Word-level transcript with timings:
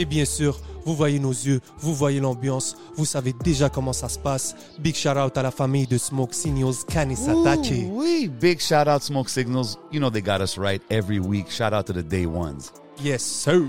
Et 0.00 0.04
bien 0.04 0.24
sûr, 0.24 0.60
vous 0.84 0.94
voyez 0.94 1.18
nos 1.18 1.32
yeux, 1.32 1.60
vous 1.78 1.92
voyez 1.92 2.20
l'ambiance, 2.20 2.76
vous 2.94 3.04
savez 3.04 3.32
déjà 3.32 3.68
comment 3.68 3.92
ça 3.92 4.08
se 4.08 4.16
passe. 4.16 4.54
Big 4.78 4.94
shout 4.94 5.18
out 5.18 5.36
à 5.36 5.42
la 5.42 5.50
famille 5.50 5.88
de 5.88 5.98
Smoke 5.98 6.32
Signals, 6.32 6.84
Kanisatake. 6.88 7.88
Wee. 7.90 8.28
Big 8.28 8.60
shout 8.60 8.86
out 8.86 9.02
Smoke 9.02 9.28
Signals. 9.28 9.76
You 9.90 9.98
know 9.98 10.08
they 10.08 10.22
got 10.22 10.40
us 10.40 10.56
right 10.56 10.80
every 10.88 11.18
week. 11.18 11.50
Shout 11.50 11.72
out 11.72 11.86
to 11.86 11.92
the 11.92 12.04
day 12.04 12.26
ones. 12.26 12.72
Yes, 13.02 13.24
sir. 13.24 13.66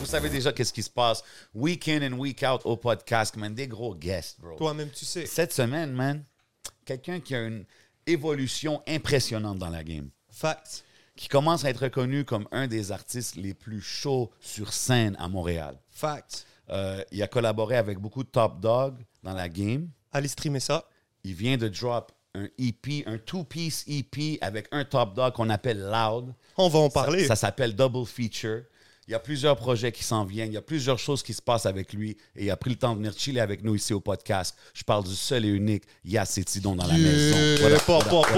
Vous 0.00 0.06
savez 0.06 0.28
déjà 0.28 0.52
qu'est-ce 0.52 0.72
qui 0.72 0.82
se 0.82 0.90
passe 0.90 1.22
week 1.54 1.86
in 1.86 2.02
and 2.02 2.18
week 2.18 2.42
out 2.42 2.62
au 2.64 2.76
podcast, 2.76 3.36
man. 3.36 3.54
Des 3.54 3.68
gros 3.68 3.94
guests, 3.94 4.40
bro. 4.40 4.56
Toi-même, 4.56 4.90
tu 4.90 5.04
sais. 5.04 5.26
Cette 5.26 5.52
semaine, 5.52 5.92
man, 5.92 6.24
quelqu'un 6.84 7.20
qui 7.20 7.36
a 7.36 7.42
une 7.42 7.64
évolution 8.04 8.82
impressionnante 8.88 9.58
dans 9.58 9.70
la 9.70 9.84
game. 9.84 10.10
Fact. 10.28 10.84
Qui 11.18 11.26
commence 11.26 11.64
à 11.64 11.70
être 11.70 11.82
reconnu 11.82 12.24
comme 12.24 12.46
un 12.52 12.68
des 12.68 12.92
artistes 12.92 13.34
les 13.34 13.52
plus 13.52 13.80
chauds 13.80 14.30
sur 14.38 14.72
scène 14.72 15.16
à 15.18 15.28
Montréal. 15.28 15.76
Fact. 15.90 16.46
Euh, 16.70 17.02
il 17.10 17.20
a 17.22 17.26
collaboré 17.26 17.76
avec 17.76 17.98
beaucoup 17.98 18.22
de 18.22 18.28
top 18.28 18.60
dogs 18.60 18.98
dans 19.24 19.32
la 19.32 19.48
game. 19.48 19.88
Allez 20.12 20.28
streamer 20.28 20.60
ça. 20.60 20.84
Il 21.24 21.34
vient 21.34 21.56
de 21.56 21.66
drop 21.66 22.12
un 22.34 22.46
EP, 22.58 23.02
un 23.06 23.18
two-piece 23.18 23.84
EP 23.88 24.38
avec 24.40 24.68
un 24.70 24.84
top 24.84 25.14
dog 25.14 25.32
qu'on 25.32 25.50
appelle 25.50 25.80
Loud. 25.80 26.32
On 26.56 26.68
va 26.68 26.78
en 26.78 26.90
parler. 26.90 27.26
Ça, 27.26 27.34
s'appelle 27.34 27.74
Double 27.74 28.06
Feature. 28.06 28.62
Il 29.08 29.12
y 29.12 29.14
a 29.14 29.18
plusieurs 29.18 29.56
projets 29.56 29.90
qui 29.90 30.04
s'en 30.04 30.24
viennent. 30.24 30.52
Il 30.52 30.54
y 30.54 30.58
a 30.58 30.62
plusieurs 30.62 30.98
choses 30.98 31.22
qui 31.22 31.32
se 31.32 31.40
passent 31.40 31.64
avec 31.64 31.94
lui. 31.94 32.18
Et 32.36 32.44
il 32.44 32.50
a 32.50 32.58
pris 32.58 32.70
le 32.70 32.76
temps 32.76 32.92
de 32.92 32.98
venir 32.98 33.14
chiller 33.16 33.40
avec 33.40 33.64
nous 33.64 33.74
ici 33.74 33.94
au 33.94 34.00
podcast. 34.00 34.54
Je 34.74 34.84
parle 34.84 35.04
du 35.04 35.16
seul 35.16 35.46
et 35.46 35.48
unique 35.48 35.84
Yass 36.04 36.36
Etidon 36.36 36.76
dans 36.76 36.86
la 36.86 36.92
maison. 36.92 37.56
Voilà, 37.58 37.78
voilà, 37.78 38.04
voilà, 38.04 38.28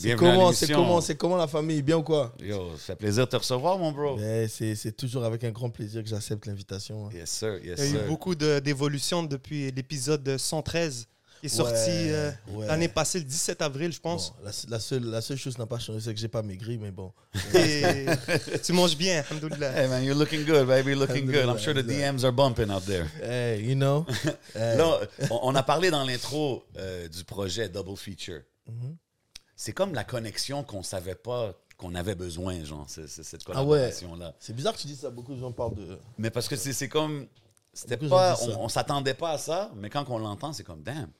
C'est 0.00 0.14
comment, 0.16 0.52
c'est 0.52 0.72
comment, 0.72 1.00
c'est 1.00 1.14
comment 1.16 1.36
la 1.36 1.46
famille, 1.46 1.82
bien 1.82 1.96
ou 1.98 2.02
quoi? 2.02 2.34
Yo, 2.40 2.70
ça 2.76 2.86
fait 2.86 2.96
plaisir 2.96 3.26
de 3.26 3.30
te 3.30 3.36
recevoir, 3.36 3.78
mon 3.78 3.92
bro. 3.92 4.16
Ben, 4.16 4.48
c'est, 4.48 4.74
c'est 4.74 4.92
toujours 4.92 5.24
avec 5.24 5.44
un 5.44 5.50
grand 5.50 5.70
plaisir 5.70 6.02
que 6.02 6.08
j'accepte 6.08 6.46
l'invitation. 6.46 7.06
hein. 7.06 7.10
Yes, 7.14 7.30
sir. 7.30 7.54
Yes, 7.62 7.78
Il 7.78 7.84
y 7.84 7.88
a 7.88 7.90
sir. 7.90 8.04
eu 8.04 8.08
beaucoup 8.08 8.34
de- 8.34 8.58
d'évolutions 8.60 9.22
depuis 9.22 9.70
l'épisode 9.70 10.36
113 10.38 11.06
qui 11.40 11.46
est 11.46 11.48
sorti 11.48 11.72
Ouais, 11.90 12.10
euh, 12.10 12.30
ouais. 12.52 12.66
l'année 12.66 12.88
passée, 12.88 13.18
le 13.18 13.24
17 13.24 13.62
avril, 13.62 13.90
je 13.92 13.98
pense. 14.00 14.30
Bon, 14.32 14.44
la, 14.44 14.50
la 14.68 14.78
seule, 14.78 15.04
la 15.04 15.20
seule 15.22 15.38
chose 15.38 15.54
qui 15.54 15.60
n'a 15.60 15.66
pas 15.66 15.78
changé, 15.78 15.98
c'est 16.00 16.12
que 16.12 16.20
j'ai 16.20 16.28
pas 16.28 16.42
maigri, 16.42 16.76
mais 16.76 16.90
bon. 16.90 17.12
Et 17.54 18.04
tu 18.62 18.74
manges 18.74 18.94
bien, 18.94 19.22
alhamdoulilah. 19.26 19.72
Hey 19.74 19.88
man, 19.88 20.04
you're 20.04 20.18
looking 20.18 20.44
good, 20.44 20.66
baby. 20.66 20.90
You're 20.90 20.98
looking 21.00 21.24
good. 21.24 21.46
I'm 21.48 21.56
sure 21.58 21.72
the 21.72 21.78
DMs 21.86 22.24
are 22.24 22.32
bumping 22.32 22.70
out 22.70 22.84
there. 22.84 23.06
Hey, 23.22 23.62
you 23.62 23.74
know? 23.74 24.04
Hey. 24.54 24.76
Là, 24.76 25.00
on, 25.30 25.40
on 25.44 25.54
a 25.54 25.62
parlé 25.62 25.90
dans 25.90 26.04
l'intro 26.04 26.62
euh, 26.76 27.08
du 27.08 27.24
projet 27.24 27.70
Double 27.70 27.96
Feature. 27.96 28.42
Mm-hmm. 28.70 28.94
C'est 29.62 29.72
comme 29.74 29.92
la 29.92 30.04
connexion 30.04 30.64
qu'on 30.64 30.82
savait 30.82 31.14
pas 31.14 31.52
qu'on 31.76 31.94
avait 31.94 32.14
besoin, 32.14 32.64
genre, 32.64 32.86
c'est- 32.88 33.06
c'est 33.06 33.22
cette 33.22 33.42
Ah 33.46 33.62
ouais. 33.62 33.66
collaboration-là. 33.66 34.34
C'est 34.38 34.54
bizarre 34.54 34.72
que 34.74 34.78
tu 34.78 34.86
dises 34.86 35.00
ça, 35.00 35.10
beaucoup 35.10 35.34
de 35.34 35.38
gens 35.40 35.52
parlent 35.52 35.74
de... 35.74 35.98
Mais 36.16 36.30
parce 36.30 36.48
que 36.48 36.56
c'est 36.56 36.72
c'est 36.72 36.88
comme. 36.88 37.26
C'était 37.74 37.96
Beaucoup 37.98 38.10
pas. 38.10 38.38
On, 38.42 38.64
on 38.64 38.68
s'attendait 38.68 39.12
pas 39.14 39.32
à 39.32 39.38
ça, 39.38 39.70
mais 39.76 39.90
quand 39.90 40.08
on 40.08 40.18
l'entend, 40.18 40.54
c'est 40.54 40.64
comme 40.64 40.82
damn. 40.82 41.10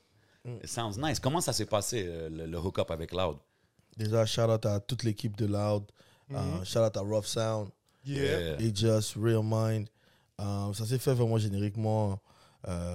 Mm. 0.47 0.57
It 0.65 0.69
sounds 0.69 0.97
nice. 0.99 1.21
Comment 1.21 1.43
ça 1.43 1.53
s'est 1.53 1.67
passé, 1.67 2.05
euh, 2.09 2.31
le, 2.31 2.47
le 2.47 2.59
hook-up 2.59 2.91
avec 2.91 3.13
Loud? 3.13 3.37
Déjà, 3.99 4.25
shout 4.25 4.41
out 4.51 4.65
à 4.65 4.81
toute 4.81 5.03
l'équipe 5.03 5.37
de 5.37 5.45
Loud. 5.45 5.85
euh, 6.33 6.65
shout 6.65 6.79
out 6.79 6.97
à 6.97 7.01
Rough 7.01 7.27
Sound, 7.27 7.69
Yeah. 8.07 8.59
et 8.59 8.75
Just, 8.75 9.17
Real 9.17 9.43
Mind. 9.45 9.87
Euh, 10.41 10.73
ça 10.73 10.87
s'est 10.87 10.99
fait 10.99 11.13
vraiment 11.13 11.37
génériquement. 11.37 12.19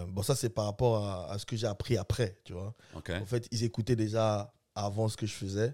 Bon, 0.08 0.24
ça, 0.24 0.34
c'est 0.36 0.50
par 0.50 0.66
rapport 0.66 1.06
à, 1.06 1.32
à 1.32 1.38
ce 1.38 1.46
que 1.46 1.56
j'ai 1.56 1.68
appris 1.68 1.98
après, 1.98 2.40
tu 2.44 2.54
vois. 2.54 2.74
En 2.96 3.26
fait, 3.28 3.48
ils 3.52 3.64
écoutaient 3.64 3.96
déjà 3.96 4.52
avant 4.76 5.08
ce 5.08 5.18
que 5.18 5.26
je 5.26 5.34
faisais. 5.34 5.74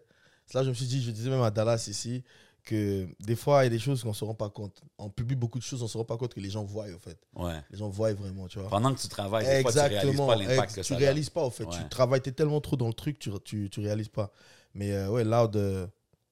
Là 0.54 0.64
je 0.64 0.70
me 0.70 0.74
suis 0.74 0.86
dit, 0.86 1.02
je 1.02 1.12
disais 1.12 1.30
même 1.30 1.42
à 1.42 1.52
Dallas 1.52 1.86
ici, 1.88 2.24
que 2.64 3.08
des 3.20 3.36
fois, 3.36 3.62
il 3.62 3.66
y 3.66 3.68
a 3.68 3.70
des 3.70 3.80
choses 3.80 4.04
qu'on 4.04 4.10
ne 4.10 4.14
se 4.14 4.24
rend 4.24 4.36
pas 4.36 4.50
compte. 4.50 4.82
On 4.98 5.10
publie 5.10 5.36
beaucoup 5.36 5.58
de 5.58 5.64
choses, 5.64 5.82
on 5.82 5.86
ne 5.86 5.90
se 5.90 5.98
rend 5.98 6.06
pas 6.06 6.18
compte 6.18 6.34
que 6.34 6.40
les 6.40 6.50
gens 6.50 6.64
voient, 6.64 6.86
en 6.94 7.00
fait. 7.00 7.18
Ouais. 7.36 7.60
Les 7.72 7.78
gens 7.78 7.90
voient 7.90 8.14
vraiment, 8.14 8.48
tu 8.48 8.60
vois. 8.60 8.70
Pendant 8.70 8.94
que 8.94 9.00
tu 9.00 9.08
travailles, 9.08 9.46
des 9.46 9.62
fois, 9.62 9.72
tu 9.72 9.78
réalises 9.80 9.98
Exactement. 9.98 10.28
pas 10.28 10.36
l'impact 10.36 10.76
que 10.76 10.82
tu 10.82 10.88
ça 10.88 10.94
a. 10.94 10.98
réalises 10.98 11.30
pas, 11.30 11.44
en 11.44 11.50
fait. 11.50 11.64
Ouais. 11.64 11.76
Tu 11.76 11.90
travailles, 11.90 12.22
tu 12.22 12.30
es 12.30 12.34
tellement 12.34 12.62
trop 12.62 12.76
dans 12.76 12.88
le 12.88 12.94
truc, 12.94 13.18
tu, 13.18 13.32
tu, 13.44 13.70
tu 13.70 13.80
réalises 13.80 14.10
pas. 14.10 14.32
Mais 14.74 14.92
euh, 14.92 15.10
ouais, 15.10 15.24
Loud, 15.24 15.56
euh, 15.56 15.88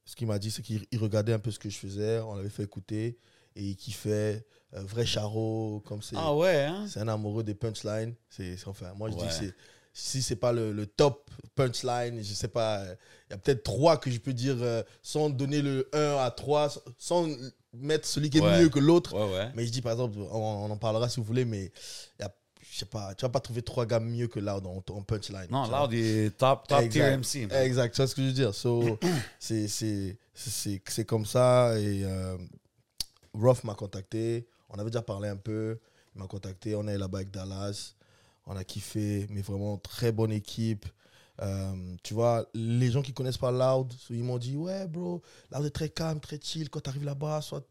ce 0.05 0.15
qu'il 0.15 0.27
m'a 0.27 0.37
dit, 0.39 0.51
c'est 0.51 0.61
qu'il 0.61 0.85
il 0.91 0.99
regardait 0.99 1.33
un 1.33 1.39
peu 1.39 1.51
ce 1.51 1.59
que 1.59 1.69
je 1.69 1.77
faisais, 1.77 2.19
on 2.19 2.35
l'avait 2.35 2.49
fait 2.49 2.63
écouter, 2.63 3.17
et 3.55 3.63
il 3.63 3.75
kiffait. 3.75 4.45
Euh, 4.75 4.83
vrai 4.83 5.05
charo, 5.07 5.81
comme 5.87 6.03
c'est. 6.03 6.15
Ah 6.15 6.35
ouais, 6.35 6.65
hein? 6.65 6.85
C'est 6.87 6.99
un 6.99 7.07
amoureux 7.07 7.43
des 7.43 7.55
punchlines. 7.55 8.13
C'est, 8.29 8.55
enfin, 8.67 8.93
moi, 8.95 9.09
je 9.09 9.15
dis 9.15 9.25
que 9.25 9.33
c'est, 9.33 9.55
si 9.99 10.21
c'est 10.21 10.35
pas 10.35 10.51
le, 10.51 10.71
le 10.71 10.85
top 10.85 11.29
punchline, 11.55 12.23
je 12.23 12.33
sais 12.33 12.47
pas, 12.47 12.83
il 13.29 13.31
y 13.31 13.33
a 13.33 13.37
peut-être 13.37 13.63
trois 13.63 13.97
que 13.97 14.09
je 14.09 14.19
peux 14.19 14.33
dire 14.33 14.55
euh, 14.61 14.81
sans 15.01 15.29
donner 15.29 15.61
le 15.61 15.89
1 15.93 16.17
à 16.17 16.31
3, 16.31 16.69
sans 16.97 17.27
mettre 17.73 18.07
celui 18.07 18.29
qui 18.29 18.37
est 18.37 18.41
Ouais. 18.41 18.61
mieux 18.61 18.69
que 18.69 18.79
l'autre. 18.79 19.13
Ouais, 19.13 19.33
ouais. 19.37 19.51
Mais 19.55 19.65
je 19.65 19.71
dis, 19.71 19.81
par 19.81 19.91
exemple, 19.91 20.17
on, 20.31 20.37
on 20.37 20.69
en 20.71 20.77
parlera 20.77 21.09
si 21.09 21.17
vous 21.19 21.25
voulez, 21.25 21.45
mais 21.45 21.65
il 22.19 22.21
y 22.21 22.25
a, 22.25 22.33
je 22.71 22.79
sais 22.79 22.85
pas, 22.85 23.13
tu 23.13 23.23
vas 23.25 23.29
pas 23.29 23.39
trouver 23.41 23.61
trois 23.61 23.85
gars 23.85 23.99
mieux 23.99 24.27
que 24.27 24.39
Loud 24.39 24.65
en, 24.65 24.77
en 24.89 25.01
punchline. 25.03 25.47
Non. 25.51 25.67
Loud 25.67 25.93
est 25.93 26.35
top, 26.37 26.67
top 26.67 26.79
tier 26.89 27.01
Exact. 27.03 27.17
MC. 27.17 27.47
man. 27.51 27.61
Exact, 27.63 27.93
tu 27.93 27.97
vois 28.01 28.07
ce 28.07 28.15
que 28.15 28.21
je 28.21 28.27
veux 28.27 28.33
dire. 28.33 28.55
So, 28.55 28.97
c'est 29.39 31.05
comme 31.05 31.25
ça. 31.25 31.77
Et 31.79 32.03
euh, 32.05 32.37
Ruff 33.33 33.63
m'a 33.63 33.73
contacté. 33.75 34.47
On 34.69 34.75
avait 34.79 34.89
déjà 34.89 35.01
parlé 35.01 35.29
un 35.29 35.35
peu. 35.37 35.77
Il 36.15 36.21
m'a 36.21 36.27
contacté. 36.27 36.75
On 36.75 36.87
est 36.87 36.97
là-bas 36.97 37.19
avec 37.19 37.31
Dallas. 37.31 37.93
On 38.51 38.55
a 38.57 38.63
kiffé, 38.63 39.27
mais 39.29 39.41
vraiment 39.41 39.77
très 39.77 40.11
bonne 40.11 40.31
équipe. 40.31 40.85
Euh, 41.41 41.71
tu 42.03 42.13
vois, 42.15 42.45
les 42.55 42.89
gens 42.91 43.01
qui 43.03 43.13
connaissent 43.13 43.37
pas 43.37 43.51
Loud, 43.51 43.93
ils 44.09 44.23
m'ont 44.23 44.39
dit 44.39 44.55
Ouais, 44.57 44.87
bro, 44.87 45.21
Loud 45.53 45.65
est 45.65 45.69
très 45.69 45.89
calme, 45.89 46.19
très 46.19 46.39
chill. 46.41 46.69
Quand 46.69 46.81
tu 46.81 46.89
arrives 46.89 47.05
là-bas, 47.05 47.41
soit. 47.41 47.63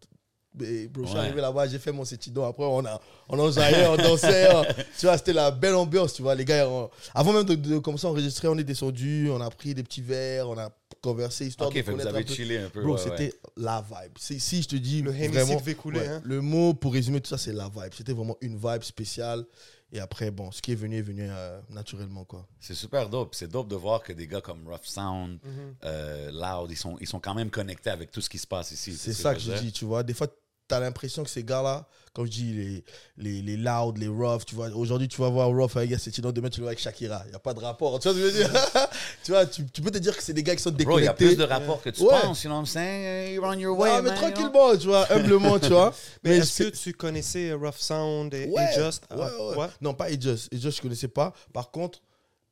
Mais, 0.58 0.86
bro, 0.88 1.04
je 1.04 1.10
suis 1.10 1.18
arrivé 1.18 1.40
là-bas, 1.40 1.66
j'ai 1.68 1.78
fait 1.78 1.92
mon 1.92 2.04
sétidon. 2.04 2.44
Après, 2.44 2.64
on 2.64 2.84
a, 2.86 3.00
on 3.28 3.38
enjaillait, 3.38 3.86
on 3.88 3.96
dansait. 3.96 4.48
hein. 4.50 4.62
tu 4.98 5.06
vois, 5.06 5.18
c'était 5.18 5.32
la 5.34 5.50
belle 5.50 5.74
ambiance, 5.74 6.14
tu 6.14 6.22
vois. 6.22 6.34
Les 6.34 6.44
gars, 6.44 6.68
on- 6.68 6.88
avant 7.14 7.32
même 7.32 7.44
de, 7.44 7.54
de 7.56 7.78
commencer 7.78 8.06
à 8.06 8.10
enregistrer, 8.10 8.48
on 8.48 8.56
est 8.56 8.64
descendu, 8.64 9.28
on 9.30 9.40
a 9.40 9.50
pris 9.50 9.74
des 9.74 9.82
petits 9.82 10.00
verres, 10.00 10.48
on 10.48 10.56
a 10.58 10.70
conversé, 11.02 11.46
histoire 11.46 11.68
Ok, 11.68 11.76
de 11.76 11.80
que 11.82 11.84
vous 11.86 11.92
connaître 11.92 12.08
avez 12.08 12.20
un 12.24 12.26
peu. 12.26 12.34
chillé 12.34 12.58
un 12.58 12.70
peu. 12.70 12.82
Bro, 12.82 12.94
ouais, 12.94 13.02
ouais. 13.04 13.10
c'était 13.18 13.34
la 13.56 13.84
vibe. 13.88 14.12
Si, 14.18 14.62
je 14.62 14.68
te 14.68 14.76
dis 14.76 15.02
Le 15.02 15.10
vraiment, 15.10 15.58
couler, 15.80 16.06
hein. 16.06 16.20
le 16.24 16.40
mot 16.40 16.72
pour 16.74 16.92
résumer 16.94 17.20
tout 17.20 17.28
ça, 17.28 17.38
c'est 17.38 17.52
la 17.52 17.68
vibe. 17.68 17.92
C'était 17.96 18.12
vraiment 18.14 18.36
une 18.40 18.56
vibe 18.56 18.82
spéciale. 18.82 19.44
Et 19.93 20.00
après, 20.00 20.31
bon, 20.31 20.50
ce 20.52 20.61
qui 20.61 20.73
est 20.73 20.75
venu 20.75 20.96
est 20.99 21.02
venu 21.02 21.26
euh, 21.31 21.61
naturellement, 21.70 22.25
quoi. 22.25 22.46
C'est 22.61 22.75
super 22.75 23.08
dope. 23.08 23.35
C'est 23.35 23.49
dope 23.49 23.69
de 23.69 23.76
voir 23.76 24.02
que 24.02 24.12
des 24.12 24.26
gars 24.26 24.43
comme 24.43 24.67
Rough 24.69 24.85
Sound, 24.85 25.38
Mhm. 25.43 25.75
euh, 25.85 26.31
Loud, 26.31 26.70
ils 26.70 26.76
sont, 26.76 26.99
ils 27.00 27.06
sont 27.06 27.20
quand 27.20 27.35
même 27.35 27.50
connectés 27.50 27.88
avec 27.90 28.11
tout 28.11 28.20
ce 28.20 28.29
qui 28.29 28.38
se 28.38 28.46
passe 28.46 28.70
ici. 28.73 28.94
C'est 28.94 29.14
ce 29.14 29.23
ça 29.23 29.35
que 29.35 29.40
je 29.40 29.52
je 29.52 29.62
dis, 29.62 29.73
tu 29.73 29.87
vois. 29.87 30.02
Des 30.02 30.12
fois, 30.14 30.29
tu 30.69 30.75
as 30.75 30.81
l'impression 30.81 31.25
que 31.25 31.31
ces 31.31 31.43
gars-là, 31.44 31.87
comme 32.15 32.26
je 32.26 32.31
dis, 32.31 32.53
les, 32.53 32.85
les, 33.17 33.43
les 33.43 33.56
loud, 33.56 33.97
les 33.99 34.09
rough, 34.09 34.44
tu 34.44 34.55
vois. 34.56 34.69
Aujourd'hui, 34.70 35.06
tu 35.09 35.20
vas 35.20 35.29
voir 35.29 35.49
rough 35.49 35.76
avec 35.76 35.91
Yacetino, 35.91 36.32
demain, 36.32 36.49
tu 36.50 36.59
le 36.61 36.65
vois 36.65 36.70
avec 36.70 36.81
Shakira. 36.81 37.23
Il 37.26 37.31
n'y 37.31 37.37
a 37.37 37.38
pas 37.38 37.55
de 37.55 37.61
rapport. 37.61 37.99
Tu 38.00 38.09
vois 38.09 38.17
ce 38.17 38.20
que 38.20 38.31
je 38.31 38.32
veux 38.38 38.44
dire? 38.44 38.50
Tu 39.25 39.32
vois, 39.32 39.47
tu, 39.47 39.65
tu 39.67 39.82
peux 39.82 39.91
te 39.91 39.99
dire 39.99 40.17
que 40.17 40.23
c'est 40.23 40.32
des 40.32 40.43
gars 40.43 40.56
qui 40.56 40.62
sont 40.62 40.70
Bro, 40.70 40.99
il 40.99 41.05
y 41.05 41.09
a 41.09 41.12
déconnectés. 41.12 41.26
plus 41.26 41.37
de 41.37 41.44
rapports 41.44 41.82
que 41.82 41.91
tu 41.91 42.03
Ouais. 42.03 42.09
penses, 42.23 42.43
you 42.44 42.49
know 42.49 42.56
what 42.56 42.62
I'm 42.62 42.67
saying? 42.67 43.35
You're 43.35 43.44
on 43.44 43.59
your 43.59 43.79
way, 43.79 43.91
Ouais, 43.91 44.03
mais 44.03 44.11
man, 44.11 44.17
you 44.17 44.23
know? 44.23 44.31
tranquillement, 44.32 44.76
tu 44.79 44.87
vois, 44.87 45.06
humblement, 45.12 45.59
tu 45.61 45.69
vois. 45.69 45.94
Mais 46.25 46.38
est-ce 46.38 46.62
que 46.65 46.69
tu 46.70 46.93
connaissais 46.94 47.53
Rough 47.53 47.76
Sound 47.79 48.32
et, 48.35 48.44
et 48.44 48.49
Ouais, 48.49 48.69
Just 48.75 49.03
ouais, 49.15 49.56
ouais. 49.56 49.67
Non, 49.82 49.93
pas 49.94 50.11
Aegis. 50.11 50.49
Aegis, 50.50 50.70
je 50.73 50.81
connaissais 50.81 51.09
pas. 51.09 51.32
Par 51.53 51.70
contre, 51.70 52.00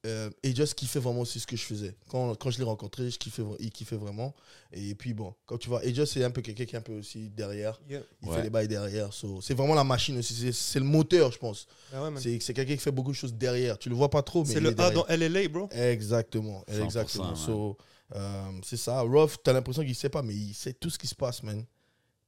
euh, 0.06 0.30
et 0.42 0.54
Just 0.54 0.74
kiffait 0.74 0.98
vraiment 1.00 1.20
aussi 1.20 1.38
ce 1.40 1.46
que 1.46 1.56
je 1.56 1.62
faisais. 1.64 1.94
Quand, 2.08 2.34
quand 2.36 2.50
je 2.50 2.58
l'ai 2.58 2.64
rencontré, 2.64 3.10
je 3.10 3.18
kiffais, 3.18 3.42
il 3.58 3.70
kiffait 3.70 3.96
vraiment. 3.96 4.34
Et 4.72 4.94
puis 4.94 5.12
bon, 5.14 5.34
quand 5.44 5.58
tu 5.58 5.68
vois, 5.68 5.84
et 5.84 5.92
Just 5.94 6.12
c'est 6.14 6.24
un 6.24 6.30
peu 6.30 6.40
quelqu'un 6.40 6.64
qui 6.64 6.74
est 6.74 6.78
un 6.78 6.82
peu 6.82 6.98
aussi 6.98 7.28
derrière. 7.28 7.80
Yeah. 7.88 8.00
Il 8.22 8.28
Ouais. 8.28 8.36
fait 8.36 8.42
les 8.44 8.50
bails 8.50 8.68
derrière. 8.68 9.12
so, 9.12 9.40
c'est 9.40 9.54
vraiment 9.54 9.74
la 9.74 9.84
machine 9.84 10.16
aussi. 10.18 10.32
C'est, 10.34 10.52
c'est 10.52 10.78
le 10.78 10.84
moteur, 10.86 11.30
je 11.32 11.38
pense. 11.38 11.66
Ah 11.92 12.02
ouais. 12.02 12.10
C'est, 12.20 12.38
c'est 12.40 12.54
quelqu'un 12.54 12.74
qui 12.74 12.80
fait 12.80 12.90
beaucoup 12.92 13.10
de 13.12 13.16
choses 13.16 13.34
derrière. 13.34 13.78
Tu 13.78 13.88
le 13.88 13.94
vois 13.94 14.08
pas 14.10 14.22
trop, 14.22 14.44
mais 14.44 14.52
C'est 14.54 14.60
le 14.60 14.70
est 14.70 14.80
A 14.80 14.90
dans 14.90 15.04
LLA, 15.08 15.48
bro. 15.48 15.68
Exactement, 15.72 16.64
100%, 16.70 16.84
exactement. 16.84 17.34
So, 17.34 17.76
euh, 18.14 18.42
c'est 18.64 18.76
ça. 18.76 19.00
Ruff, 19.02 19.36
t'as 19.42 19.52
l'impression 19.52 19.82
qu'il 19.84 19.94
sait 19.94 20.08
pas, 20.08 20.22
mais 20.22 20.34
il 20.34 20.54
sait 20.54 20.72
tout 20.72 20.90
ce 20.90 20.98
qui 20.98 21.06
se 21.06 21.14
passe, 21.14 21.42
man. 21.42 21.64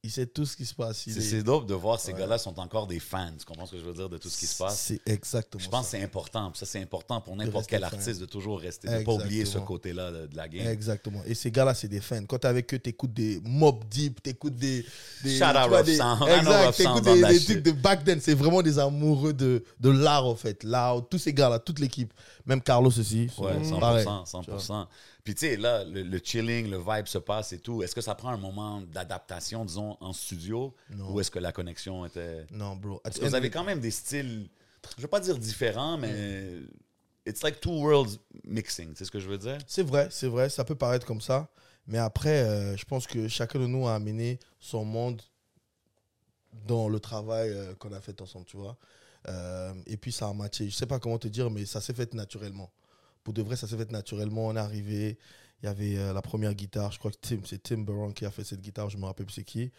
Il 0.01 0.09
sait 0.09 0.25
tout 0.27 0.45
ce 0.45 0.55
qui 0.55 0.65
se 0.65 0.73
passe. 0.73 0.97
C'est 1.09 1.11
est- 1.39 1.43
dope 1.43 1.65
de 1.65 1.73
voir 1.73 1.99
ces 1.99 2.13
Ouais. 2.13 2.19
gars-là 2.19 2.37
sont 2.37 2.57
encore 2.57 2.87
des 2.87 3.01
fans. 3.01 3.33
Tu 3.37 3.43
comprends 3.43 3.65
ce 3.65 3.71
que 3.73 3.79
je 3.79 3.83
veux 3.83 3.91
dire 3.93 4.07
de 4.07 4.17
tout 4.17 4.29
ce 4.29 4.37
qui 4.37 4.45
se 4.45 4.55
passe? 4.57 4.79
C'est 4.79 5.01
exactement 5.05 5.61
Je 5.61 5.67
pense 5.69 5.87
que 5.87 5.91
c'est 5.91 6.01
important. 6.01 6.49
Ça, 6.55 6.65
c'est 6.65 6.81
important 6.81 7.19
pour 7.19 7.35
n'importe 7.35 7.67
quel 7.67 7.81
fan. 7.81 7.93
artiste 7.99 8.21
de 8.21 8.25
toujours 8.25 8.61
rester, 8.61 8.87
de 8.87 8.93
ne 8.93 9.03
pas 9.03 9.11
oublier 9.11 9.43
ce 9.43 9.57
côté-là 9.57 10.09
de, 10.09 10.27
de 10.27 10.37
la 10.37 10.47
game. 10.47 10.65
Exactement. 10.67 11.21
Et 11.25 11.35
ces 11.35 11.51
gars-là, 11.51 11.73
c'est 11.73 11.89
des 11.89 11.99
fans. 11.99 12.23
Quand 12.25 12.37
t'es 12.39 12.47
avec 12.47 12.73
eux, 12.73 12.79
t'écoutes 12.79 13.13
des 13.13 13.41
Mob 13.43 13.83
Deep, 13.91 14.23
t'écoutes 14.23 14.55
des. 14.55 14.85
des 15.21 15.37
Shout 15.37 15.43
out 15.43 15.85
des- 15.85 15.97
Sound. 15.97 16.29
Exact. 16.29 16.77
T'écoutes 16.77 17.03
des, 17.03 17.21
des 17.21 17.43
trucs 17.43 17.63
de 17.63 17.71
back 17.71 18.05
then. 18.05 18.19
C'est 18.21 18.35
vraiment 18.35 18.61
des 18.61 18.79
amoureux 18.79 19.33
de, 19.33 19.65
de 19.81 19.89
l'art, 19.89 20.25
en 20.25 20.35
fait. 20.37 20.63
L'art, 20.63 21.05
tous 21.09 21.17
ces 21.17 21.33
gars-là, 21.33 21.59
toute 21.59 21.79
l'équipe. 21.79 22.13
Même 22.45 22.61
Carlos 22.61 22.87
aussi. 22.97 23.29
Ouais, 23.37 23.51
100%. 23.61 23.79
pareil. 23.81 24.05
100%. 24.05 24.87
Puis 25.23 25.35
tu 25.35 25.47
sais, 25.47 25.57
là, 25.57 25.83
le, 25.83 26.03
le 26.03 26.19
chilling, 26.23 26.69
le 26.69 26.77
vibe 26.77 27.05
se 27.05 27.17
passe 27.17 27.53
et 27.53 27.59
tout. 27.59 27.83
Est-ce 27.83 27.93
que 27.93 28.01
ça 28.01 28.15
prend 28.15 28.29
un 28.29 28.37
moment 28.37 28.81
d'adaptation, 28.81 29.65
disons, 29.65 29.97
en 29.99 30.13
studio? 30.13 30.73
Non. 30.89 31.11
Ou 31.11 31.19
est-ce 31.19 31.29
que 31.29 31.39
la 31.39 31.51
connexion 31.51 32.05
était... 32.05 32.45
Non, 32.51 32.75
bro. 32.75 32.99
Parce 33.03 33.19
que 33.19 33.25
vous 33.25 33.35
avez 33.35 33.49
quand 33.49 33.63
même 33.63 33.79
des 33.79 33.91
styles, 33.91 34.49
je 34.97 35.01
veux 35.01 35.07
pas 35.07 35.19
dire 35.19 35.37
différents, 35.37 35.97
mais 35.97 36.61
it's 37.25 37.43
like 37.43 37.59
two 37.59 37.81
worlds 37.81 38.17
mixing, 38.43 38.93
c'est 38.95 39.05
ce 39.05 39.11
que 39.11 39.19
je 39.19 39.29
veux 39.29 39.37
dire? 39.37 39.57
C'est 39.67 39.83
vrai, 39.83 40.07
c'est 40.09 40.27
vrai, 40.27 40.49
ça 40.49 40.63
peut 40.63 40.75
paraître 40.75 41.05
comme 41.05 41.21
ça. 41.21 41.49
Mais 41.85 41.97
après, 41.97 42.43
euh, 42.43 42.77
je 42.77 42.85
pense 42.85 43.07
que 43.07 43.27
chacun 43.27 43.59
de 43.59 43.65
nous 43.65 43.87
a 43.87 43.95
amené 43.95 44.39
son 44.59 44.85
monde 44.85 45.21
dans 46.67 46.87
le 46.87 46.99
travail 46.99 47.49
euh, 47.49 47.75
qu'on 47.75 47.91
a 47.93 47.99
fait 47.99 48.21
ensemble, 48.21 48.45
tu 48.45 48.57
vois. 48.57 48.77
Euh, 49.27 49.73
et 49.85 49.97
puis 49.97 50.11
ça 50.11 50.27
a 50.27 50.33
matché. 50.33 50.69
Je 50.69 50.75
sais 50.75 50.85
pas 50.85 50.99
comment 50.99 51.17
te 51.17 51.27
dire, 51.27 51.49
mais 51.49 51.65
ça 51.65 51.81
s'est 51.81 51.93
fait 51.93 52.13
naturellement. 52.13 52.71
Pour 53.23 53.33
de 53.33 53.41
vrai, 53.41 53.55
ça 53.55 53.67
s'est 53.67 53.77
fait 53.77 53.91
naturellement. 53.91 54.47
On 54.47 54.55
est 54.55 54.59
arrivé, 54.59 55.17
il 55.61 55.65
y 55.65 55.69
avait 55.69 55.97
euh, 55.97 56.13
la 56.13 56.21
première 56.21 56.53
guitare, 56.53 56.91
je 56.91 56.99
crois 56.99 57.11
que 57.11 57.17
Tim, 57.21 57.39
c'est 57.45 57.61
Tim 57.61 57.79
Baron 57.79 58.11
qui 58.11 58.25
a 58.25 58.31
fait 58.31 58.43
cette 58.43 58.61
guitare, 58.61 58.89
je 58.89 58.97
me 58.97 59.05
rappelle 59.05 59.25
plus 59.25 59.35
c'est 59.35 59.43
qui. 59.43 59.71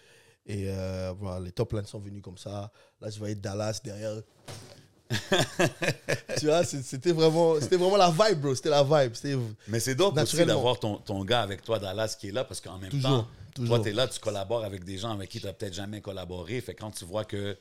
Et 0.47 0.65
euh, 0.69 1.13
voilà, 1.19 1.41
les 1.41 1.53
top 1.53 1.73
lines 1.73 1.87
sont 1.87 2.01
venus 2.01 2.23
comme 2.23 2.39
ça. 2.39 2.73
Là, 3.01 3.11
je 3.11 3.19
voyais 3.19 3.35
Dallas 3.35 3.81
derrière. 3.85 4.23
tu 6.39 6.47
vois, 6.47 6.65
c'était 6.65 7.13
vraiment, 7.13 7.61
c'était 7.61 7.77
vraiment 7.77 7.97
la 7.97 8.11
vibe, 8.11 8.41
bro. 8.41 8.55
C'était 8.55 8.71
la 8.71 8.83
vibe. 8.85 9.13
Mais 9.69 9.81
c'est 9.81 9.95
dope 9.95 10.17
aussi 10.19 10.45
d'avoir 10.45 10.79
ton, 10.79 10.97
ton 10.97 11.25
gars 11.25 11.43
avec 11.43 11.63
toi, 11.63 11.79
Dallas, 11.79 12.17
qui 12.19 12.29
est 12.29 12.33
là, 12.33 12.45
parce 12.45 12.61
qu'en 12.61 12.79
même 12.79 12.91
Toujours, 12.91 13.11
temps, 13.11 13.29
toujours. 13.55 13.77
toi, 13.77 13.85
tu 13.85 13.91
es 13.91 13.93
là, 13.93 14.07
tu 14.09 14.21
collabores 14.21 14.65
avec 14.65 14.85
des 14.85 14.99
gens 14.99 15.11
avec 15.13 15.29
qui 15.31 15.41
tu 15.41 15.47
n'as 15.47 15.53
peut-être 15.53 15.75
jamais 15.75 16.01
collaboré. 16.01 16.61
Fait 16.61 16.75
quand 16.75 16.91
tu 16.93 17.05
vois 17.05 17.25
que 17.25 17.57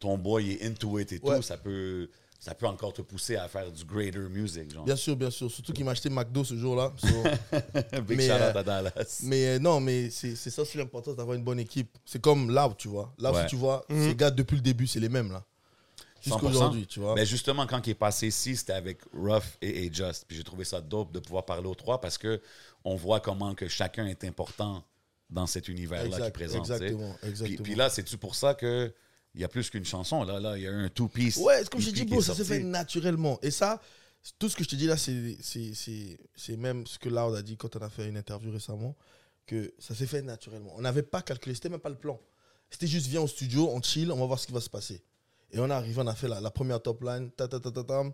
ton 0.00 0.18
boy 0.18 0.52
est 0.52 0.66
into 0.66 0.98
it 0.98 1.12
et 1.12 1.20
Ouais. 1.22 1.36
tout, 1.36 1.42
ça 1.42 1.56
peut, 1.56 2.08
ça 2.38 2.54
peut 2.54 2.66
encore 2.66 2.92
te 2.92 3.02
pousser 3.02 3.36
à 3.36 3.48
faire 3.48 3.70
du 3.72 3.84
greater 3.84 4.28
music, 4.30 4.72
genre. 4.72 4.84
Bien 4.84 4.94
sûr, 4.96 5.16
bien 5.16 5.30
sûr. 5.30 5.50
Surtout 5.50 5.72
qu'il 5.72 5.84
m'a 5.84 5.90
acheté 5.90 6.08
McDo 6.08 6.44
ce 6.44 6.56
jour-là. 6.56 6.92
So, 6.96 7.08
Big 8.02 8.16
Mais, 8.18 8.26
shout 8.28 8.34
out 8.34 8.40
euh, 8.40 8.58
à 8.58 8.62
Dallas. 8.62 9.20
mais 9.24 9.46
euh, 9.46 9.58
non, 9.58 9.80
mais 9.80 10.08
c'est 10.10 10.36
ça 10.36 10.62
aussi 10.62 10.78
l'importance 10.78 11.16
d'avoir 11.16 11.36
une 11.36 11.42
bonne 11.44 11.58
équipe. 11.60 11.98
C'est 12.04 12.20
comme 12.20 12.50
là, 12.50 12.72
tu 12.78 12.86
vois. 12.88 13.12
Là, 13.18 13.32
Ouais. 13.32 13.42
si 13.42 13.48
tu 13.48 13.56
vois, 13.56 13.84
ces 13.88 14.14
gars, 14.14 14.30
depuis 14.30 14.54
le 14.56 14.62
début, 14.62 14.86
c'est 14.86 15.00
les 15.00 15.08
mêmes, 15.08 15.32
là. 15.32 15.44
100%. 16.20 16.22
Jusqu'aujourd'hui, 16.34 16.86
tu 16.86 17.00
vois. 17.00 17.14
Mais 17.14 17.24
justement, 17.26 17.66
quand 17.66 17.86
il 17.86 17.90
est 17.90 17.94
passé 17.94 18.26
ici, 18.28 18.56
c'était 18.56 18.72
avec 18.72 18.98
Ruff 19.12 19.56
et, 19.62 19.84
et 19.86 19.92
Just. 19.92 20.24
Puis 20.26 20.36
j'ai 20.36 20.42
trouvé 20.44 20.64
ça 20.64 20.80
dope 20.80 21.12
de 21.12 21.20
pouvoir 21.20 21.44
parler 21.44 21.66
aux 21.68 21.74
trois 21.76 22.00
parce 22.00 22.18
que 22.18 22.40
on 22.84 22.96
voit 22.96 23.20
comment 23.20 23.54
que 23.54 23.68
chacun 23.68 24.04
est 24.06 24.24
important 24.24 24.84
dans 25.30 25.46
cet 25.46 25.68
univers-là 25.68 26.06
Exact, 26.06 26.32
présente. 26.34 26.66
sais. 26.66 26.72
exactement, 26.74 27.14
Puis, 27.20 27.28
exactement. 27.30 27.62
puis 27.62 27.74
là, 27.76 27.88
c'est-tu 27.88 28.16
pour 28.18 28.34
ça 28.34 28.54
que 28.54 28.92
il 29.38 29.42
y 29.42 29.44
a 29.44 29.48
plus 29.48 29.70
qu'une 29.70 29.84
chanson? 29.84 30.24
Là, 30.24 30.40
là, 30.40 30.56
il 30.58 30.64
y 30.64 30.66
a 30.66 30.72
un 30.72 30.88
two-piece. 30.88 31.36
Ouais, 31.36 31.60
c'est 31.62 31.70
comme 31.70 31.80
j'ai 31.80 31.90
EP 31.90 32.00
dit, 32.00 32.04
bro, 32.06 32.20
ça 32.20 32.34
s'est 32.34 32.44
fait 32.44 32.58
naturellement. 32.58 33.38
Et 33.40 33.50
ça, 33.52 33.80
tout 34.38 34.48
ce 34.48 34.56
que 34.56 34.64
je 34.64 34.68
te 34.68 34.74
dis 34.76 34.86
là, 34.86 34.96
c'est- 34.96 36.56
même 36.56 36.86
ce 36.86 36.98
que 36.98 37.08
Loud 37.08 37.34
a 37.36 37.42
dit 37.42 37.56
quand 37.56 37.74
on 37.76 37.80
a 37.80 37.88
fait 37.88 38.08
une 38.08 38.16
interview 38.16 38.50
récemment, 38.50 38.96
que 39.46 39.72
ça 39.78 39.94
s'est 39.94 40.06
fait 40.06 40.22
naturellement. 40.22 40.72
On 40.76 40.82
n'avait 40.82 41.02
pas 41.02 41.22
calculé, 41.22 41.54
c'était 41.54 41.68
même 41.70 41.80
pas 41.80 41.88
le 41.88 41.94
plan. 41.96 42.20
C'était 42.68 42.86
juste, 42.88 43.06
viens 43.06 43.22
au 43.22 43.28
studio, 43.28 43.70
on 43.72 43.80
chill, 43.80 44.12
on 44.12 44.16
va 44.18 44.26
voir 44.26 44.38
ce 44.38 44.46
qui 44.46 44.52
va 44.52 44.60
se 44.60 44.68
passer. 44.68 45.02
Et 45.52 45.58
on 45.58 45.68
est 45.70 45.72
arrivé, 45.72 45.94
on 46.02 46.06
a 46.06 46.14
fait 46.14 46.28
la, 46.28 46.40
la 46.40 46.50
première 46.50 46.82
top 46.82 47.02
line, 47.02 47.30
ta 47.30 47.48
ta 47.48 47.58
ta 47.58 47.70
ta 47.70 47.82
tam. 47.84 48.08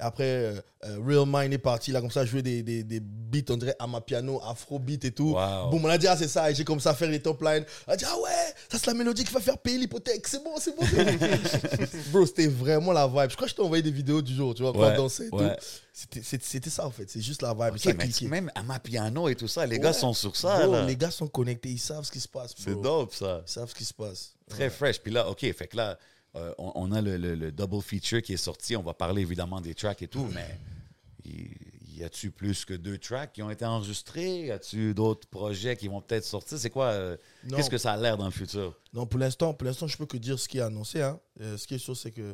Et 0.00 0.02
après, 0.02 0.24
euh, 0.24 0.60
euh, 0.84 0.98
Real 1.04 1.24
Mind 1.26 1.52
est 1.52 1.58
parti, 1.58 1.90
là, 1.92 2.00
comme 2.00 2.10
ça, 2.10 2.24
jouer 2.24 2.40
des, 2.40 2.62
des, 2.62 2.84
des 2.84 3.00
beats, 3.00 3.52
on 3.52 3.56
dirait 3.56 3.74
Amapiano, 3.80 4.40
Afro 4.42 4.78
beat 4.78 5.04
et 5.04 5.10
tout. 5.10 5.32
Wow. 5.34 5.70
Boum, 5.70 5.84
on 5.84 5.88
a 5.88 5.98
dit, 5.98 6.06
ah, 6.06 6.16
c'est 6.16 6.28
ça. 6.28 6.50
Et 6.50 6.54
j'ai 6.54 6.64
commencé 6.64 6.88
à 6.88 6.94
faire 6.94 7.10
les 7.10 7.20
top 7.20 7.42
lines. 7.42 7.64
On 7.86 7.92
a 7.92 7.96
dit, 7.96 8.04
ah 8.06 8.16
ouais, 8.16 8.30
ça, 8.70 8.78
c'est 8.78 8.86
la 8.86 8.94
mélodie 8.94 9.24
qui 9.24 9.32
va 9.32 9.40
faire 9.40 9.58
payer 9.58 9.78
l'hypothèque. 9.78 10.26
C'est 10.26 10.42
bon, 10.42 10.54
c'est 10.58 10.74
bon. 10.76 10.84
Bro, 12.12 12.26
c'était 12.26 12.46
vraiment 12.46 12.92
la 12.92 13.06
vibe. 13.06 13.30
Je 13.30 13.34
crois 13.36 13.46
que 13.46 13.50
je 13.50 13.54
t'ai 13.56 13.62
envoyé 13.62 13.82
des 13.82 13.90
vidéos 13.90 14.22
du 14.22 14.34
jour, 14.34 14.54
tu 14.54 14.62
vois, 14.62 14.72
quand 14.72 14.80
Ouais, 14.80 14.94
on 14.94 15.02
dansait 15.02 15.28
ouais. 15.32 15.56
C'était- 15.92 16.70
ça, 16.70 16.86
en 16.86 16.90
fait. 16.90 17.10
C'est 17.10 17.20
juste 17.20 17.42
la 17.42 17.52
vibe. 17.54 17.76
Mais 18.22 18.28
même 18.28 18.50
à 18.54 18.62
ma 18.62 18.78
piano 18.78 19.28
et 19.28 19.34
tout 19.34 19.48
ça, 19.48 19.66
les 19.66 19.78
gars 19.78 19.88
Ouais. 19.88 19.92
sont 19.94 20.12
sur 20.14 20.36
ça. 20.36 20.62
Bro, 20.64 20.72
là. 20.72 20.84
les 20.86 20.96
gars 20.96 21.10
sont 21.10 21.26
connectés, 21.28 21.70
ils 21.70 21.78
savent 21.78 22.04
ce 22.04 22.12
qui 22.12 22.20
se 22.20 22.28
passe. 22.28 22.54
C'est 22.56 22.80
dope, 22.80 23.14
ça. 23.14 23.42
Ils 23.46 23.50
savent 23.50 23.68
ce 23.70 23.74
qui 23.74 23.84
se 23.84 23.94
passe. 23.94 24.34
Très 24.48 24.70
fresh. 24.70 24.98
Puis 25.00 25.12
là, 25.12 25.28
OK, 25.28 25.40
fait 25.40 25.66
que 25.68 25.76
là, 25.76 25.98
euh, 26.36 26.52
on, 26.58 26.72
on 26.74 26.92
a 26.92 27.00
le, 27.00 27.16
le- 27.16 27.34
le 27.34 27.50
double 27.52 27.82
feature 27.82 28.22
qui 28.22 28.34
est 28.34 28.36
sorti. 28.38 28.76
On 28.76 28.82
va 28.82 28.94
parler 28.94 29.22
évidemment 29.22 29.60
des 29.60 29.74
tracks 29.74 30.02
et 30.02 30.08
tout, 30.08 30.28
mais 30.32 30.58
y 31.98 32.04
a-tu 32.04 32.30
plus 32.30 32.64
que 32.64 32.74
deux 32.74 32.98
tracks 32.98 33.32
qui 33.32 33.42
ont 33.42 33.50
été 33.50 33.64
enregistrés? 33.64 34.46
Y 34.46 34.50
a-tu 34.50 34.94
d'autres 34.94 35.26
projets 35.28 35.76
qui 35.76 35.88
vont 35.88 36.00
peut-être 36.00 36.24
sortir? 36.24 36.58
C'est 36.58 36.70
quoi? 36.70 36.86
euh. 36.86 37.16
Qu'est-ce 37.48 37.70
que 37.70 37.78
ça 37.78 37.92
a 37.92 37.96
l'air 37.96 38.16
dans 38.16 38.24
le 38.26 38.30
futur? 38.30 38.78
Non, 38.92 39.06
pour 39.06 39.18
l'instant, 39.20 39.54
pour 39.54 39.66
l'instant, 39.66 39.86
je 39.86 39.96
peux 39.96 40.06
que 40.06 40.16
dire 40.16 40.38
ce 40.38 40.48
qui 40.48 40.58
est 40.58 40.62
annoncé. 40.62 41.02
Hein. 41.02 41.20
Euh, 41.40 41.56
ce 41.56 41.66
qui 41.66 41.74
est 41.74 41.78
sûr, 41.78 41.96
c'est 41.96 42.10
qu'il 42.12 42.24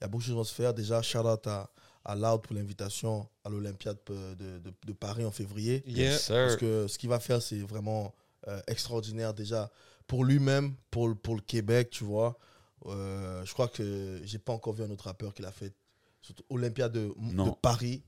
y 0.00 0.04
a 0.04 0.08
beaucoup 0.08 0.22
de 0.22 0.28
choses 0.28 0.40
à 0.40 0.48
se 0.48 0.54
faire. 0.54 0.74
Déjà, 0.74 1.02
shout 1.02 1.18
out 1.18 1.46
à, 1.46 1.70
à 2.04 2.14
Loud 2.16 2.42
pour 2.42 2.54
l'invitation 2.54 3.28
à 3.44 3.48
l'Olympiade 3.50 3.98
de, 4.06 4.58
de- 4.58 4.72
de 4.86 4.92
Paris 4.92 5.24
en 5.24 5.30
février. 5.30 5.82
Yeah. 5.86 6.12
Yes, 6.12 6.24
sir. 6.26 6.34
Parce 6.34 6.56
que 6.56 6.86
ce 6.88 6.98
qu'il 6.98 7.08
va 7.08 7.20
faire, 7.20 7.40
c'est 7.42 7.60
vraiment 7.60 8.14
euh, 8.48 8.60
extraordinaire 8.68 9.34
déjà 9.34 9.70
pour 10.06 10.24
lui-même, 10.24 10.74
pour, 10.90 11.08
le- 11.08 11.14
pour 11.14 11.34
le 11.36 11.42
Québec, 11.42 11.90
tu 11.90 12.04
vois. 12.04 12.38
Euh, 12.86 13.44
je 13.44 13.52
crois 13.52 13.68
que 13.68 14.20
j'ai 14.24 14.38
pas 14.38 14.52
encore 14.54 14.72
vu 14.72 14.82
un 14.82 14.90
autre 14.90 15.04
rappeur 15.04 15.34
qui 15.34 15.42
l'a 15.42 15.52
fait. 15.52 15.74
Olympiade 16.50 16.92
de, 16.92 17.12
de. 17.18 17.50
Paris, 17.62 18.02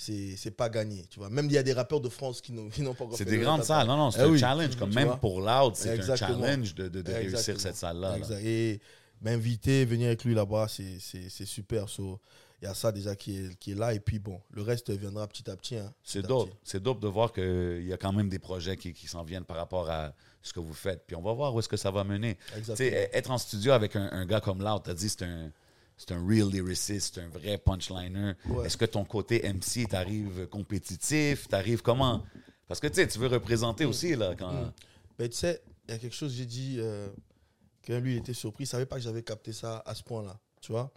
c'est 0.00 0.50
pas 0.56 0.68
gagné, 0.68 1.04
tu 1.10 1.18
vois. 1.18 1.28
Même 1.28 1.46
il 1.46 1.52
y 1.52 1.58
a 1.58 1.62
des 1.62 1.72
rappeurs 1.72 2.00
de 2.00 2.08
France 2.08 2.40
qui 2.40 2.52
n'ont 2.52 2.68
pas 2.94 3.04
encore 3.04 3.16
C'est 3.18 3.24
des 3.24 3.38
grandes 3.38 3.64
salles. 3.64 3.86
Non, 3.86 3.96
non, 3.96 4.10
c'est 4.10 4.20
Eh 4.20 4.24
un 4.24 4.28
oui, 4.30 4.38
challenge. 4.38 4.76
Comme 4.76 4.94
même 4.94 5.08
vois. 5.08 5.16
pour 5.16 5.40
Loud, 5.40 5.74
c'est 5.74 5.98
un 5.98 6.16
challenge 6.16 6.74
de, 6.74 6.88
de- 6.88 7.02
de 7.02 7.12
réussir 7.12 7.60
cette 7.60 7.76
salle-là. 7.76 8.16
là. 8.18 8.40
Et 8.42 8.80
m'inviter, 9.20 9.84
venir 9.84 10.06
avec 10.06 10.24
lui 10.24 10.34
là-bas, 10.34 10.68
c'est- 10.68 11.44
super. 11.44 11.88
So, 11.88 12.20
Il 12.60 12.64
y 12.64 12.68
a 12.68 12.74
ça 12.74 12.90
déjà 12.90 13.14
qui 13.14 13.36
est, 13.38 13.56
qui 13.60 13.70
est 13.70 13.74
là. 13.76 13.94
Et 13.94 14.00
puis 14.00 14.18
bon, 14.18 14.40
le 14.50 14.62
reste 14.62 14.90
viendra 14.90 15.26
petit 15.28 15.48
à 15.48 15.54
petit. 15.56 15.76
hein, 15.76 15.92
C'est 16.02 16.22
dope. 16.26 16.50
C'est 16.64 16.82
dope 16.82 17.00
de 17.00 17.06
voir 17.06 17.32
qu'il 17.32 17.84
y 17.86 17.92
a 17.92 17.96
quand 17.96 18.12
même 18.12 18.28
des 18.28 18.40
projets 18.40 18.76
qui, 18.76 18.92
qui 18.92 19.06
s'en 19.06 19.22
viennent 19.22 19.44
par 19.44 19.56
rapport 19.58 19.88
à 19.88 20.12
ce 20.42 20.52
que 20.52 20.58
vous 20.58 20.74
faites. 20.74 21.04
Puis 21.06 21.14
on 21.14 21.22
va 21.22 21.32
voir 21.34 21.54
où 21.54 21.60
est-ce 21.60 21.68
que 21.68 21.76
ça 21.76 21.92
va 21.92 22.02
mener. 22.02 22.36
Être 22.80 23.30
en 23.30 23.38
studio 23.38 23.70
avec 23.72 23.94
un, 23.94 24.08
un 24.10 24.26
gars 24.26 24.40
comme 24.40 24.60
Loud, 24.60 24.82
t'as 24.84 24.94
dit 24.94 25.08
c'est 25.08 25.22
un, 25.22 25.52
c'est 25.98 26.12
un 26.12 26.26
real 26.26 26.48
lyricist, 26.48 27.16
c'est 27.16 27.20
un 27.20 27.28
vrai 27.28 27.58
punchliner. 27.58 28.32
Ouais. 28.46 28.66
Est-ce 28.66 28.76
que 28.78 28.84
ton 28.86 29.04
côté 29.04 29.42
MC 29.52 29.86
t'arrive 29.88 30.46
compétitif? 30.46 31.48
T'arrives 31.48 31.82
comment? 31.82 32.24
Parce 32.66 32.80
que 32.80 32.86
tu 32.86 32.94
sais, 32.94 33.08
tu 33.08 33.18
veux 33.18 33.26
représenter 33.26 33.84
aussi 33.84 34.14
là 34.16 34.34
quand. 34.34 34.52
Mm. 34.52 34.72
Mais 35.18 35.28
tu 35.28 35.36
sais, 35.36 35.60
il 35.88 35.92
y 35.92 35.94
a 35.94 35.98
quelque 35.98 36.14
chose, 36.14 36.32
j'ai 36.34 36.46
dit, 36.46 36.76
euh, 36.78 37.08
que 37.82 37.92
lui 37.94 38.14
il 38.14 38.18
était 38.18 38.32
surpris. 38.34 38.64
Il 38.64 38.66
ne 38.66 38.70
savait 38.70 38.86
pas 38.86 38.96
que 38.96 39.02
j'avais 39.02 39.22
capté 39.22 39.52
ça 39.52 39.82
à 39.84 39.94
ce 39.94 40.02
point-là. 40.02 40.38
Tu 40.60 40.72
vois 40.72 40.92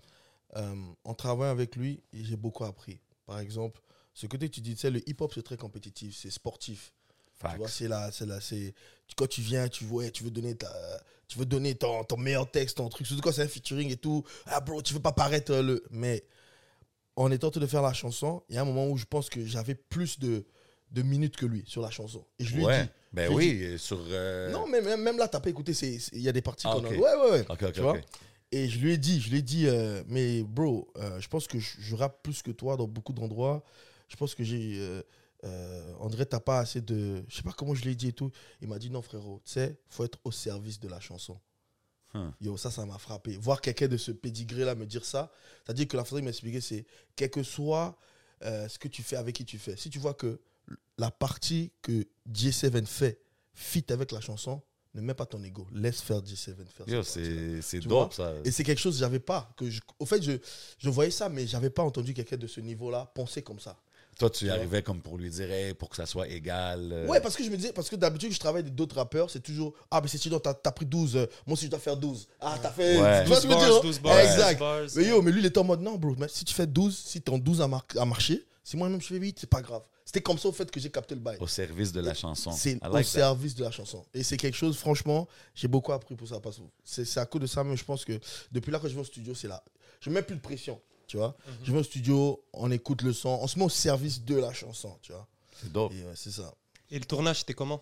Euh, 0.58 0.76
En 1.04 1.14
travaillant 1.14 1.52
avec 1.52 1.76
lui, 1.76 2.04
j'ai 2.14 2.36
beaucoup 2.38 2.66
appris. 2.66 3.00
Par 3.26 3.40
exemple, 3.40 3.82
ce 4.14 4.28
côté 4.28 4.50
que 4.50 4.54
tu 4.56 4.62
dis, 4.62 4.76
tu 4.76 4.82
sais, 4.82 4.92
le 4.92 5.08
hip-hop, 5.10 5.32
c'est 5.34 5.44
très 5.44 5.58
compétitif, 5.58 6.16
c'est 6.18 6.30
sportif. 6.30 6.94
Tu 7.52 7.58
vois, 7.58 7.68
c'est 7.70 7.88
là, 7.88 8.10
c'est 8.12 8.26
là, 8.26 8.40
c'est 8.42 8.74
quand 9.18 9.28
tu 9.28 9.42
viens, 9.42 9.68
tu 9.68 9.84
vois, 9.84 10.10
tu 10.10 10.24
veux 10.24 10.32
donner 10.32 10.56
ta, 10.56 10.72
tu 11.28 11.38
veux 11.38 11.46
donner 11.46 11.76
ton, 11.76 12.04
ton 12.04 12.18
meilleur 12.18 12.50
texte, 12.50 12.78
ton 12.78 12.88
truc, 12.90 13.06
surtout 13.08 13.22
quand 13.22 13.32
c'est 13.32 13.42
un 13.44 13.48
featuring 13.48 13.90
et 13.92 13.98
tout. 13.98 14.24
Ah 14.46 14.60
bro, 14.62 14.82
tu 14.82 14.94
veux 14.94 15.00
pas 15.02 15.12
paraître 15.12 15.52
euh, 15.52 15.62
le, 15.62 15.84
mais 15.92 16.24
en 17.16 17.30
étant 17.32 17.50
de 17.50 17.66
faire 17.68 17.82
la 17.82 17.94
chanson, 17.94 18.42
il 18.50 18.56
y 18.56 18.58
a 18.58 18.62
un 18.62 18.66
moment 18.66 18.88
où 18.88 18.98
je 18.98 19.06
pense 19.06 19.30
que 19.30 19.46
j'avais 19.46 19.76
plus 19.76 20.18
de, 20.20 20.46
de 20.92 21.02
minutes 21.02 21.36
que 21.36 21.46
lui 21.46 21.64
sur 21.68 21.82
la 21.82 21.90
chanson. 21.90 22.26
Et 22.40 22.46
je 22.46 22.56
lui 22.56 22.64
ai 22.64 22.66
Ouais. 22.66 22.84
dit. 22.84 22.90
Ben 23.14 23.30
ai 23.30 23.36
oui, 23.36 23.76
sur. 23.78 24.00
euh, 24.10 24.50
Non, 24.52 24.66
mais 24.68 24.80
même, 24.82 25.02
même 25.02 25.18
là, 25.18 25.28
t'as 25.28 25.42
pas 25.42 25.50
écouté, 25.50 25.74
il 26.14 26.22
y 26.22 26.30
a 26.30 26.32
des 26.32 26.42
parties 26.42 26.68
Ah, 26.70 26.76
qu'on 26.78 26.86
a. 26.86 26.90
Ouais, 26.90 26.98
ouais, 26.98 27.32
ouais. 27.32 27.72
Tu 27.74 27.82
vois? 27.82 28.00
Et 28.54 28.70
je 28.70 28.80
lui 28.80 28.94
ai 28.94 28.98
dit, 28.98 29.20
je 29.22 29.30
lui 29.30 29.40
ai 29.40 29.42
dit, 29.42 29.68
euh, 29.68 30.04
mais 30.08 30.42
bro, 30.44 30.88
euh, 30.98 31.20
je 31.20 31.28
pense 31.28 31.48
que 31.48 31.60
je, 31.60 31.70
je 31.80 31.96
rappe 31.96 32.22
plus 32.24 32.42
que 32.42 32.52
toi 32.52 32.78
dans 32.78 32.88
beaucoup 32.88 33.14
d'endroits. 33.14 33.64
Je 34.08 34.16
pense 34.16 34.36
que 34.36 34.44
j'ai. 34.44 35.02
Euh, 35.44 35.72
euh, 35.92 35.94
André, 36.00 36.26
t'as 36.26 36.40
pas 36.40 36.60
assez 36.60 36.82
de. 36.82 37.24
Je 37.28 37.36
sais 37.36 37.44
pas 37.44 37.52
comment 37.52 37.74
je 37.74 37.84
l'ai 37.86 37.96
dit 37.96 38.10
et 38.10 38.14
tout. 38.14 38.32
Il 38.62 38.68
m'a 38.68 38.80
dit, 38.80 38.90
non, 38.90 39.02
frérot, 39.02 39.42
tu 39.44 39.54
sais, 39.54 39.80
faut 39.90 40.04
être 40.04 40.20
au 40.24 40.32
service 40.32 40.80
de 40.80 40.88
la 40.88 41.00
chanson. 41.00 41.40
Hum. 42.14 42.34
Yo, 42.42 42.58
ça, 42.58 42.72
ça 42.72 42.86
m'a 42.86 42.98
frappé. 42.98 43.38
Voir 43.38 43.62
quelqu'un 43.62 43.88
de 43.88 43.98
ce 43.98 44.12
pédigré-là 44.12 44.76
me 44.76 44.86
dire 44.86 45.06
ça, 45.06 45.32
c'est-à-dire 45.64 45.88
que 45.88 45.96
la 45.96 46.04
façon 46.04 46.16
dont 46.16 46.22
il 46.22 46.26
m'a 46.26 46.32
expliqué, 46.32 46.60
c'est 46.60 46.86
quel 47.16 47.30
que 47.30 47.44
soit 47.44 47.98
euh, 48.44 48.68
ce 48.68 48.78
que 48.78 48.88
tu 48.88 49.02
fais, 49.02 49.16
avec 49.16 49.36
qui 49.36 49.46
tu 49.46 49.58
fais. 49.58 49.78
Si 49.78 49.90
tu 49.90 50.00
vois 50.00 50.14
que 50.14 50.42
la 50.98 51.10
partie 51.10 51.72
que 51.82 52.06
J7 52.32 52.86
fait 52.86 53.22
fit 53.54 53.86
avec 53.90 54.12
la 54.12 54.20
chanson, 54.20 54.62
ne 54.94 55.02
mets 55.02 55.14
pas 55.14 55.26
ton 55.26 55.42
ego. 55.42 55.66
Laisse 55.72 56.02
faire 56.02 56.20
J7 56.22 56.56
faire 56.66 56.86
c'est 57.62 57.80
dope, 57.80 58.14
ça. 58.14 58.34
Et 58.44 58.52
c'est 58.52 58.66
quelque 58.66 58.80
chose 58.80 58.96
que 58.96 59.00
j'avais 59.00 59.20
pas. 59.20 59.54
Que 59.56 59.70
je, 59.70 59.80
au 60.00 60.06
fait, 60.06 60.22
je, 60.22 60.34
je 60.80 60.90
voyais 60.90 61.12
ça, 61.12 61.30
mais 61.30 61.48
j'avais 61.48 61.70
pas 61.70 61.84
entendu 61.84 62.14
quelqu'un 62.14 62.36
de 62.36 62.48
ce 62.48 62.60
niveau-là 62.60 63.10
penser 63.16 63.42
comme 63.42 63.60
ça. 63.60 63.80
Toi, 64.22 64.30
tu 64.30 64.46
y 64.46 64.50
arrivais 64.52 64.84
comme 64.84 65.02
pour 65.02 65.18
lui 65.18 65.30
dire, 65.32 65.52
hey, 65.52 65.74
pour 65.74 65.90
que 65.90 65.96
ça 65.96 66.06
soit 66.06 66.28
égal. 66.28 66.92
euh, 66.94 67.08
Ouais, 67.08 67.20
parce 67.20 67.36
que 67.36 67.44
je 67.44 67.50
me 67.50 67.56
disais, 67.58 67.74
parce 67.74 67.90
que 67.90 67.96
d'habitude, 67.96 68.32
je 68.32 68.38
travaille 68.40 68.62
avec 68.62 68.76
d'autres 68.76 68.96
rappeurs, 68.96 69.30
c'est 69.32 69.40
toujours, 69.40 69.74
ah, 69.90 70.00
mais 70.00 70.08
c'est 70.08 70.20
chiant, 70.22 70.40
t'as 70.40 70.54
as 70.64 70.72
pris 70.72 70.86
12, 70.86 71.16
euh, 71.16 71.26
moi 71.48 71.54
aussi 71.56 71.66
je 71.66 71.72
dois 71.72 71.80
faire 71.80 71.98
12. 71.98 72.28
Ah, 72.40 72.56
t'as 72.62 72.70
fait. 72.70 73.02
Ouais. 73.02 73.24
Tu 73.24 73.28
vois 73.30 73.42
ce 73.42 73.48
que 73.48 73.54
je 73.54 73.58
veux 73.58 73.60
12 73.60 73.66
dire 73.66 73.74
bars, 73.74 73.82
12 73.82 74.00
bars, 74.02 74.20
Exact. 74.20 74.50
12 74.52 74.60
bars. 74.60 74.82
Mais 74.96 75.06
yo, 75.10 75.22
mais 75.24 75.32
lui, 75.32 75.40
il 75.42 75.46
était 75.48 75.58
en 75.58 75.64
mode, 75.64 75.82
non, 75.82 75.96
bro, 75.98 76.16
mais 76.20 76.28
si 76.28 76.46
tu 76.46 76.54
fais 76.54 76.68
12, 76.68 76.96
si 76.96 77.20
ton 77.22 77.40
12 77.40 77.62
a, 77.62 77.68
mar- 77.68 77.84
a 77.98 78.06
marché, 78.06 78.46
si 78.64 78.78
moi-même 78.78 79.02
je 79.02 79.08
fais 79.08 79.18
8, 79.18 79.40
c'est 79.40 79.50
pas 79.50 79.62
grave. 79.64 79.82
C'était 80.06 80.22
comme 80.22 80.38
ça 80.38 80.50
au 80.50 80.52
fait 80.52 80.70
que 80.70 80.80
j'ai 80.80 80.92
capté 80.92 81.16
le 81.16 81.22
bail. 81.22 81.38
Au 81.40 81.48
service 81.48 81.92
de 81.92 82.02
la 82.02 82.14
chanson. 82.14 82.52
C'est 82.52 82.74
I 82.74 82.80
au 82.84 83.02
service 83.02 83.56
de 83.56 83.64
la 83.64 83.72
chanson. 83.72 84.06
Et 84.14 84.22
c'est 84.24 84.38
quelque 84.38 84.56
chose, 84.58 84.78
franchement, 84.78 85.28
j'ai 85.56 85.68
beaucoup 85.68 85.94
appris 85.94 86.16
pour 86.16 86.28
ça. 86.28 86.40
Parce 86.40 86.58
que 86.58 86.62
c'est 86.84 87.20
à 87.20 87.26
cause 87.26 87.42
de 87.42 87.48
ça, 87.48 87.64
même 87.64 87.76
je 87.78 87.84
pense 87.86 88.06
que 88.06 88.20
depuis 88.52 88.72
là 88.72 88.80
que 88.80 88.88
je 88.88 88.94
vais 88.94 89.02
au 89.02 89.06
studio, 89.06 89.34
c'est 89.34 89.48
là. 89.48 89.64
Je 90.00 90.10
mets 90.10 90.22
plus 90.22 90.36
de 90.36 90.42
pression, 90.42 90.80
tu 91.12 91.18
vois. 91.18 91.36
Mhm. 91.46 91.54
Je 91.66 91.72
vais 91.74 91.80
au 91.80 91.84
studio, 91.84 92.42
on 92.54 92.72
écoute 92.72 93.02
le 93.02 93.12
son, 93.12 93.38
on 93.42 93.48
se 93.48 93.60
met 93.60 93.66
au 93.66 93.70
service 93.70 94.24
de 94.24 94.36
la 94.36 94.54
chanson, 94.54 94.98
tu 95.02 95.12
vois. 95.12 95.28
C'est 95.62 95.70
dope. 95.70 95.92
Et 95.92 96.04
ouais, 96.06 96.14
c'est 96.16 96.32
ça. 96.32 96.54
Et 96.90 96.98
le 96.98 97.04
tournage, 97.04 97.40
c'était 97.40 97.54
comment? 97.54 97.82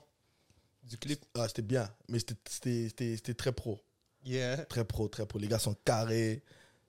Du 0.84 0.98
clip? 0.98 1.24
Ah, 1.36 1.48
c'était 1.48 1.62
bien, 1.62 1.88
mais 2.08 2.18
c'était- 2.18 2.36
c'était 2.50 2.88
c'était- 2.90 3.16
c'était 3.18 3.34
très 3.36 3.52
pro. 3.52 3.80
Yeah. 4.26 4.66
Très 4.66 4.84
pro, 4.84 5.08
très 5.08 5.28
pro. 5.28 5.38
Les 5.38 5.48
gars 5.48 5.60
sont 5.60 5.76
carrés. 5.86 6.42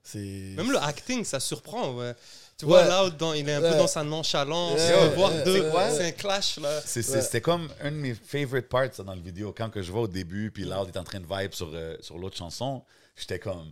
C'est. 0.03 0.55
Même 0.57 0.71
le 0.73 0.79
acting, 0.79 1.25
ça 1.27 1.39
surprend. 1.41 1.93
Ouais. 1.95 2.15
Tu 2.57 2.65
Ouais. 2.65 2.71
vois, 2.71 2.85
là, 2.87 3.11
dans, 3.11 3.35
il 3.35 3.47
est 3.47 3.53
un 3.53 3.61
Ouais. 3.63 3.71
peu 3.73 3.77
dans 3.77 3.87
sa 3.87 4.03
nonchalance. 4.03 4.81
Voir 5.15 5.31
deux. 5.45 5.71
C'est 5.91 6.07
un 6.07 6.13
clash, 6.13 6.57
là. 6.57 6.81
C'était 6.81 7.43
comme 7.43 7.69
un 7.83 7.91
de 7.91 7.97
mes 7.97 8.15
favorite 8.15 8.69
parts 8.71 9.05
dans 9.05 9.15
le 9.15 9.21
vidéo. 9.21 9.53
Quand 9.55 9.69
que 9.69 9.83
je 9.83 9.93
vois 9.93 10.03
au 10.03 10.09
début, 10.09 10.51
puis 10.51 10.65
Loud 10.65 10.89
est 10.89 10.97
en 10.99 11.05
train 11.05 11.21
de 11.21 11.27
vibe 11.31 11.53
sur, 11.53 11.71
euh, 11.75 11.97
sur 12.01 12.17
l'autre 12.17 12.37
chanson, 12.39 12.83
j'étais 13.15 13.39
comme, 13.39 13.71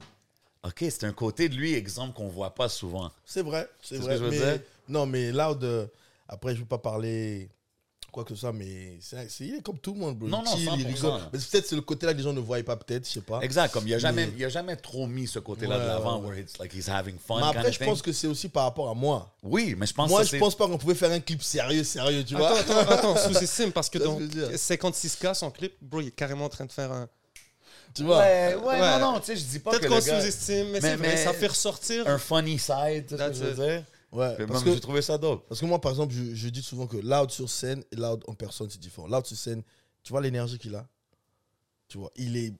OK, 0.64 0.78
c'est 0.80 1.04
un 1.04 1.12
côté 1.12 1.48
de 1.48 1.54
lui, 1.54 1.74
exemple, 1.74 2.14
qu'on 2.14 2.28
voit 2.28 2.54
pas 2.54 2.68
souvent. 2.68 3.10
C'est 3.24 3.42
vrai, 3.42 3.68
c'est 3.80 3.94
C'est 3.96 3.96
ce 3.96 4.00
vrai. 4.02 4.12
que 4.14 4.18
je 4.18 4.24
veux 4.24 4.30
mais- 4.30 4.36
dire? 4.58 4.60
Non, 4.88 5.06
mais 5.06 5.30
Loud, 5.32 5.62
euh, 5.64 5.86
après, 6.28 6.50
je 6.52 6.56
ne 6.56 6.60
veux 6.62 6.66
pas 6.68 6.78
parler 6.78 7.48
quoi 8.10 8.24
que 8.24 8.30
ce 8.34 8.40
soit, 8.40 8.52
mais 8.54 8.96
c'est 9.00 9.30
c'est- 9.30 9.44
il 9.46 9.54
est 9.56 9.62
comme 9.62 9.78
tout 9.78 9.92
le 9.92 10.00
monde, 10.00 10.16
bro. 10.18 10.26
Non, 10.28 10.42
Il 10.42 10.44
non, 10.50 10.56
chill, 10.56 10.64
100%. 10.66 10.76
il 10.80 10.86
rigole. 10.94 11.20
Mais 11.32 11.38
peut-être 11.38 11.66
c'est 11.66 11.76
le 11.76 11.82
côté-là 11.82 12.12
que 12.12 12.16
les 12.18 12.24
gens 12.24 12.32
ne 12.32 12.40
voyaient 12.40 12.62
pas, 12.64 12.74
peut-être, 12.76 13.06
je 13.06 13.12
sais 13.12 13.20
pas. 13.20 13.40
Exact, 13.42 13.70
comme 13.70 13.86
il 13.86 13.92
a 13.94 13.98
jamais, 13.98 14.26
Mais- 14.26 14.32
il 14.36 14.44
a 14.46 14.48
jamais 14.48 14.76
trop 14.76 15.06
mis 15.06 15.26
ce 15.26 15.38
côté-là 15.38 15.76
Ouais, 15.76 15.82
de 15.82 15.88
l'avant, 15.88 16.20
ouais, 16.22 16.28
where 16.30 16.38
it's 16.40 16.58
like 16.58 16.74
he's 16.74 16.88
having 16.88 17.18
fun. 17.18 17.38
Mais 17.40 17.46
après, 17.58 17.70
je 17.70 17.78
pense 17.84 18.00
que 18.02 18.10
c'est 18.12 18.26
aussi 18.26 18.48
par 18.48 18.64
rapport 18.64 18.88
à 18.88 18.94
moi. 18.94 19.32
Oui, 19.42 19.74
mais 19.78 19.86
je 19.86 19.92
pense 19.92 20.08
moi, 20.08 20.22
que 20.22 20.28
je 20.28 20.38
pense 20.38 20.56
pas 20.56 20.66
qu'on 20.66 20.78
pouvait 20.78 20.94
faire 20.94 21.12
un 21.12 21.20
clip 21.20 21.42
sérieux, 21.42 21.84
sérieux, 21.84 22.24
tu 22.24 22.34
vois. 22.34 22.58
Attends, 22.58 22.78
attends, 22.78 22.92
attends, 23.12 23.16
sous-estime, 23.16 23.72
parce 23.72 23.90
que 23.90 23.98
dans 23.98 24.18
ce 24.18 24.24
que 24.24 24.32
je 24.32 24.38
veux 24.40 24.48
dire 24.48 24.58
56K, 24.58 25.34
son 25.34 25.50
clip, 25.50 25.74
bro, 25.82 26.00
il 26.00 26.08
est 26.08 26.10
carrément 26.10 26.46
en 26.46 26.48
train 26.50 26.64
de 26.64 26.72
faire 26.72 26.90
un. 26.90 27.08
Tu 27.94 28.04
vois? 28.04 28.18
Ouais, 28.18 28.54
ouais, 28.54 28.80
Ouais. 28.80 28.98
non, 29.00 29.12
non, 29.12 29.20
tu 29.20 29.26
sais, 29.26 29.36
je 29.36 29.44
dis 29.44 29.58
pas 29.58 29.72
que 29.72 29.78
Peut-être 29.78 29.90
qu'on 29.90 30.06
gars, 30.06 30.20
sous-estime, 30.20 30.68
mais, 30.70 31.16
ça 31.16 31.32
fait 31.32 31.46
ressortir. 31.48 32.06
un 32.08 32.18
funny 32.18 32.58
side, 32.58 33.06
tu 33.06 33.16
sais 33.16 33.22
ce 33.22 33.28
que 33.28 33.32
je 33.34 33.44
veux 33.44 33.54
dire? 33.54 33.84
Ouais, 34.10 34.36
parce 34.36 34.50
même, 34.50 34.64
que, 34.64 34.74
j'ai 34.74 34.80
trouvé 34.80 35.02
ça 35.02 35.18
dope. 35.18 35.46
parce 35.48 35.60
que 35.60 35.66
moi, 35.66 35.78
par 35.80 35.90
exemple, 35.92 36.14
je, 36.14 36.34
je 36.34 36.48
dis 36.48 36.62
souvent 36.62 36.86
que 36.86 36.96
Loud 36.96 37.30
sur 37.30 37.50
scène 37.50 37.82
et 37.92 37.96
Loud 37.96 38.24
en 38.26 38.34
personne, 38.34 38.70
c'est 38.70 38.80
différent. 38.80 39.06
Loud 39.06 39.26
sur 39.26 39.36
scène, 39.36 39.62
tu 40.02 40.12
vois 40.12 40.22
l'énergie 40.22 40.58
qu'il 40.58 40.74
a? 40.74 40.86
Tu 41.88 41.98
vois, 41.98 42.10
il 42.16 42.36
est, 42.36 42.54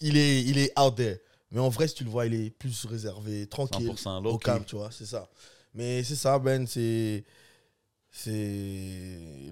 il, 0.00 0.16
est, 0.16 0.42
il 0.42 0.58
est 0.58 0.78
out 0.78 0.94
there. 0.96 1.18
Mais 1.50 1.60
en 1.60 1.68
vrai, 1.68 1.88
si 1.88 1.94
tu 1.94 2.04
le 2.04 2.10
vois, 2.10 2.24
il 2.26 2.34
est 2.34 2.50
plus 2.50 2.86
réservé, 2.86 3.46
tranquille. 3.46 3.92
100% 3.94 4.24
au 4.24 4.38
calme, 4.38 4.64
tu 4.64 4.76
vois, 4.76 4.90
c'est 4.90 5.04
ça. 5.06 5.28
Mais 5.74 6.02
c'est 6.04 6.16
ça, 6.16 6.38
Ben, 6.38 6.66
c'est. 6.66 7.24
c'est 8.10 8.30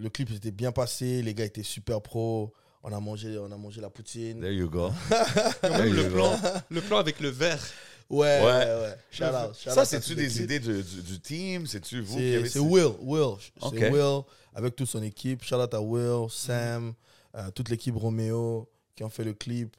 Le 0.00 0.08
clip 0.08 0.30
était 0.30 0.50
bien 0.50 0.72
passé, 0.72 1.22
les 1.22 1.34
gars 1.34 1.44
étaient 1.44 1.62
super 1.62 2.00
pro. 2.00 2.52
On 2.82 2.92
a 2.92 3.00
mangé, 3.00 3.38
on 3.38 3.50
a 3.52 3.56
mangé 3.56 3.80
la 3.80 3.90
poutine. 3.90 4.40
There 4.40 4.54
you 4.54 4.68
go. 4.70 4.90
Même 5.62 5.92
le 5.92 6.02
There 6.02 6.04
you 6.06 6.10
plan, 6.10 6.30
go. 6.38 6.48
le 6.70 6.80
plan 6.80 6.96
avec 6.98 7.20
le 7.20 7.28
verre. 7.28 7.60
Ouais, 8.08 8.40
Ouais. 8.40 8.44
ouais. 8.44 8.96
Shout 9.10 9.24
out, 9.24 9.54
shout 9.54 9.68
out 9.68 9.74
Ça, 9.74 9.84
c'est-tu 9.84 10.14
des 10.14 10.42
idées 10.42 10.58
du, 10.58 10.82
du- 10.82 11.02
du 11.02 11.20
team? 11.20 11.66
C'est-tu 11.66 12.00
vous 12.00 12.16
qui 12.16 12.22
C'est 12.22 12.36
avez 12.36 12.48
c'est 12.48 12.58
Will, 12.58 12.92
Will. 13.00 13.36
Ok. 13.60 13.74
C'est 13.78 13.90
Will 13.90 14.22
avec 14.54 14.74
toute 14.76 14.88
son 14.88 15.02
équipe. 15.02 15.44
Shout 15.44 15.56
out 15.56 15.72
à 15.74 15.80
Will, 15.80 16.28
Sam, 16.30 16.94
euh, 17.36 17.50
toute 17.52 17.68
l'équipe 17.68 17.94
Roméo 17.96 18.68
qui 18.96 19.04
ont 19.04 19.10
fait 19.10 19.24
le 19.24 19.34
clip. 19.34 19.76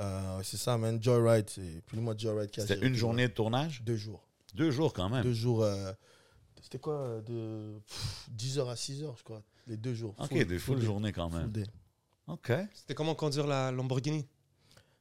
Euh, 0.00 0.40
c'est 0.42 0.56
ça, 0.56 0.78
man. 0.78 1.00
Joyride, 1.02 1.50
c'est 1.50 1.82
plus 1.86 1.98
ou 1.98 2.00
moins 2.02 2.14
Joyride 2.16 2.50
qui 2.50 2.60
a 2.60 2.66
C'était 2.66 2.86
une 2.86 2.94
journée 2.94 3.28
de 3.28 3.32
tournage? 3.34 3.82
Deux 3.84 3.96
jours. 3.96 4.26
Deux 4.54 4.70
jours 4.70 4.92
quand 4.92 5.08
même. 5.10 5.22
Deux 5.24 5.32
jours. 5.34 5.62
euh, 5.64 5.92
C'était 6.62 6.78
quoi 6.78 7.20
De 7.26 7.74
10h 8.36 8.70
à 8.70 8.74
6h, 8.76 9.12
je 9.18 9.22
crois. 9.24 9.42
Les 9.66 9.76
deux 9.76 9.92
jours. 9.94 10.14
OK, 10.18 10.28
Full- 10.30 10.44
des 10.46 10.58
full 10.58 10.78
day. 10.78 10.86
journées 10.86 11.12
quand 11.12 11.28
Full 11.28 11.40
même. 11.40 11.50
day. 11.50 11.64
OK. 12.28 12.52
C'était 12.74 12.94
comment 12.94 13.14
conduire 13.14 13.46
la 13.46 13.70
Lamborghini? 13.70 14.26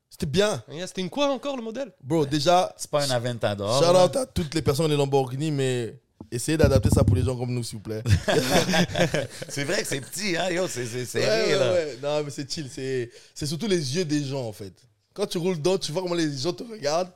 C'était 0.09 0.25
bien. 0.25 0.61
Yeah, 0.69 0.85
C'était 0.87 1.01
une 1.01 1.09
quoi 1.09 1.27
encore 1.31 1.55
le 1.57 1.63
modèle? 1.63 1.91
Bro, 2.03 2.25
déjà, 2.25 2.73
C'est 2.77 2.89
pas 2.91 3.03
un 3.05 3.09
Aventador. 3.09 3.81
shout 3.83 3.95
out 3.97 4.15
à 4.15 4.25
toutes 4.25 4.53
les 4.53 4.61
personnes 4.61 4.89
des 4.89 4.95
Lamborghini, 4.97 5.49
mais 5.49 5.99
essayez 6.31 6.57
d'adapter 6.57 6.89
ça 6.89 7.03
pour 7.03 7.15
les 7.15 7.23
gens 7.23 7.35
comme 7.35 7.51
nous, 7.51 7.63
s'il 7.63 7.77
vous 7.77 7.83
plaît. 7.83 8.03
C'est 9.49 9.63
vrai 9.63 9.81
que 9.81 9.87
c'est 9.87 10.01
petit, 10.01 10.35
hein? 10.37 10.49
Yo, 10.49 10.67
c'est 10.67 10.85
c'est 10.85 11.19
Ouais, 11.19 11.55
ouais, 11.55 11.59
ouais. 11.59 11.97
Non, 12.03 12.23
mais 12.23 12.29
c'est 12.29 12.49
chill. 12.51 12.69
C'est 12.71 13.09
c'est 13.33 13.45
surtout 13.47 13.67
les 13.67 13.95
yeux 13.95 14.05
des 14.05 14.23
gens, 14.23 14.45
en 14.47 14.53
fait. 14.53 14.73
Quand 15.13 15.25
tu 15.25 15.37
roules 15.37 15.57
dedans, 15.57 15.77
tu 15.77 15.91
vois 15.91 16.01
comment 16.01 16.15
les 16.15 16.37
gens 16.37 16.53
te 16.53 16.63
regardent. 16.63 17.11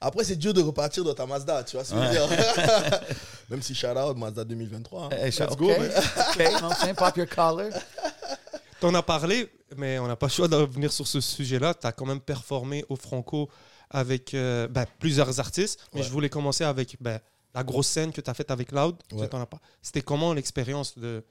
Après, 0.00 0.24
c'est 0.24 0.36
dur 0.36 0.52
de 0.52 0.60
repartir 0.60 1.02
dans 1.04 1.14
ta 1.14 1.24
Mazda, 1.24 1.62
tu 1.64 1.76
vois 1.76 1.84
ce 1.84 1.94
que 1.94 2.00
je 2.00 2.04
veux 2.04 2.10
dire. 2.10 2.28
Même 3.50 3.62
si 3.62 3.74
shout 3.74 3.86
out 3.96 4.16
Mazda 4.18 4.44
2023. 4.44 5.04
hein. 5.04 5.08
Hey, 5.12 5.26
Let's 5.30 5.40
OK. 5.40 5.58
go, 5.58 5.68
man. 5.68 5.90
OK, 5.90 6.62
non, 6.62 6.70
c'est 6.78 6.94
pop 6.94 7.16
your 7.16 7.26
collar. 7.28 7.70
T'en 8.84 8.92
as 8.92 9.02
parlé, 9.02 9.48
mais 9.78 9.98
on 9.98 10.06
n'a 10.06 10.14
pas 10.14 10.26
le 10.26 10.30
choix 10.32 10.46
de 10.46 10.56
revenir 10.56 10.92
sur 10.92 11.06
ce 11.06 11.18
sujet-là. 11.18 11.72
Tu 11.72 11.86
as 11.86 11.92
quand 11.92 12.04
même 12.04 12.20
performé 12.20 12.84
au 12.90 12.96
Franco 12.96 13.48
avec 13.88 14.34
euh, 14.34 14.68
ben, 14.68 14.84
plusieurs 14.98 15.40
artistes. 15.40 15.88
Mais 15.94 16.00
Ouais. 16.00 16.06
je 16.06 16.12
voulais 16.12 16.28
commencer 16.28 16.64
avec 16.64 16.98
ben, 17.00 17.18
la 17.54 17.64
grosse 17.64 17.86
scène 17.86 18.12
que 18.12 18.20
tu 18.20 18.28
as 18.28 18.34
faite 18.34 18.50
avec 18.50 18.72
Loud. 18.72 18.96
Tu 19.08 19.14
Ouais. 19.14 19.26
t'en 19.26 19.40
as 19.40 19.46
pas. 19.46 19.58
C'était 19.80 20.02
comment 20.02 20.34
l'expérience 20.34 20.98
de, 20.98 21.24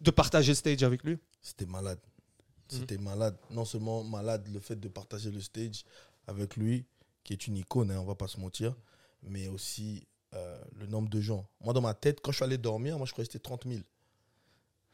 de 0.00 0.10
partager 0.10 0.50
le 0.50 0.56
stage 0.56 0.82
avec 0.82 1.04
lui? 1.04 1.18
C'était 1.40 1.66
malade. 1.66 2.00
C'était 2.66 2.98
malade. 2.98 3.36
Non 3.52 3.64
seulement 3.64 4.02
malade 4.02 4.48
le 4.52 4.58
fait 4.58 4.74
de 4.74 4.88
partager 4.88 5.30
le 5.30 5.40
stage 5.40 5.84
avec 6.26 6.56
lui, 6.56 6.84
qui 7.22 7.32
est 7.32 7.46
une 7.46 7.58
icône, 7.58 7.92
hein, 7.92 8.00
on 8.00 8.04
va 8.06 8.16
pas 8.16 8.26
se 8.26 8.40
mentir, 8.40 8.74
mais 9.22 9.46
aussi 9.46 10.04
euh, 10.34 10.60
le 10.80 10.86
nombre 10.88 11.10
de 11.10 11.20
gens. 11.20 11.46
Moi, 11.60 11.74
dans 11.74 11.80
ma 11.80 11.94
tête, 11.94 12.20
quand 12.20 12.32
je 12.32 12.38
suis 12.38 12.44
allé 12.44 12.58
dormir, 12.58 12.96
moi, 12.98 13.06
je 13.06 13.12
croyais 13.12 13.26
que 13.28 13.32
c'était 13.32 13.42
30 13.44 13.66
000. 13.68 13.80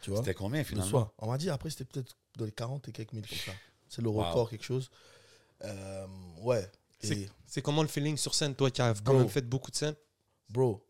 Tu 0.01 0.11
vois 0.11 0.21
C'était 0.21 0.35
combien, 0.35 0.61
le 0.61 0.65
finalement? 0.65 0.91
soir. 0.91 1.13
On 1.19 1.29
m'a 1.29 1.39
dit 1.39 1.51
après 1.51 1.71
c'était 1.71 1.85
peut-être 1.85 2.17
dans 2.37 2.45
les 2.45 2.53
40 2.53 2.89
et 2.89 2.93
quelques 2.93 3.13
mille 3.13 3.27
comme 3.27 3.39
ça. 3.39 3.53
C'est 3.89 4.03
le 4.03 4.09
Wow. 4.09 4.25
record, 4.25 4.51
quelque 4.51 4.65
chose. 4.65 4.91
Euh, 5.65 6.07
ouais. 6.43 6.71
Et 7.03 7.07
C'est 7.07 7.31
c'est 7.47 7.63
comment 7.63 7.83
le 7.83 7.89
feeling 7.89 8.17
sur 8.17 8.35
scène, 8.35 8.55
toi 8.55 8.71
qui 8.71 8.83
as 8.83 8.95
quand 9.05 9.15
même 9.15 9.29
fait 9.29 9.43
beaucoup 9.43 9.71
de 9.71 9.77
scènes 9.77 9.95
bro, 10.49 10.85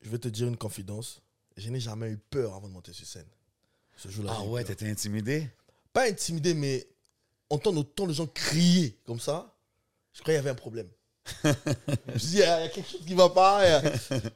je 0.00 0.08
vais 0.10 0.18
te 0.18 0.28
dire 0.28 0.46
une 0.48 0.56
confidence. 0.56 1.20
Je 1.56 1.68
n'ai 1.70 1.80
jamais 1.80 2.08
eu 2.10 2.18
peur 2.18 2.54
avant 2.54 2.68
de 2.68 2.72
monter 2.72 2.92
sur 2.92 3.06
scène. 3.06 3.26
Ce 3.96 4.08
jour-là. 4.08 4.32
Ah 4.36 4.44
ouais, 4.44 4.62
t'étais 4.64 4.88
intimidé? 4.88 5.50
Pas 5.92 6.08
intimidé, 6.08 6.54
mais 6.54 6.86
entendre 7.50 7.80
autant 7.80 8.06
de 8.06 8.12
gens 8.12 8.26
crier 8.28 8.96
comme 9.04 9.18
ça, 9.18 9.54
je 10.12 10.20
croyais 10.20 10.38
qu'il 10.38 10.46
y 10.46 10.48
avait 10.48 10.56
un 10.56 10.60
problème. 10.60 10.88
je 11.44 11.48
me 12.12 12.18
dis, 12.18 12.32
il 12.34 12.38
y 12.38 12.42
a 12.44 12.68
quelque 12.68 12.88
chose 12.88 13.04
qui 13.04 13.14
va 13.14 13.28
pas. 13.28 13.82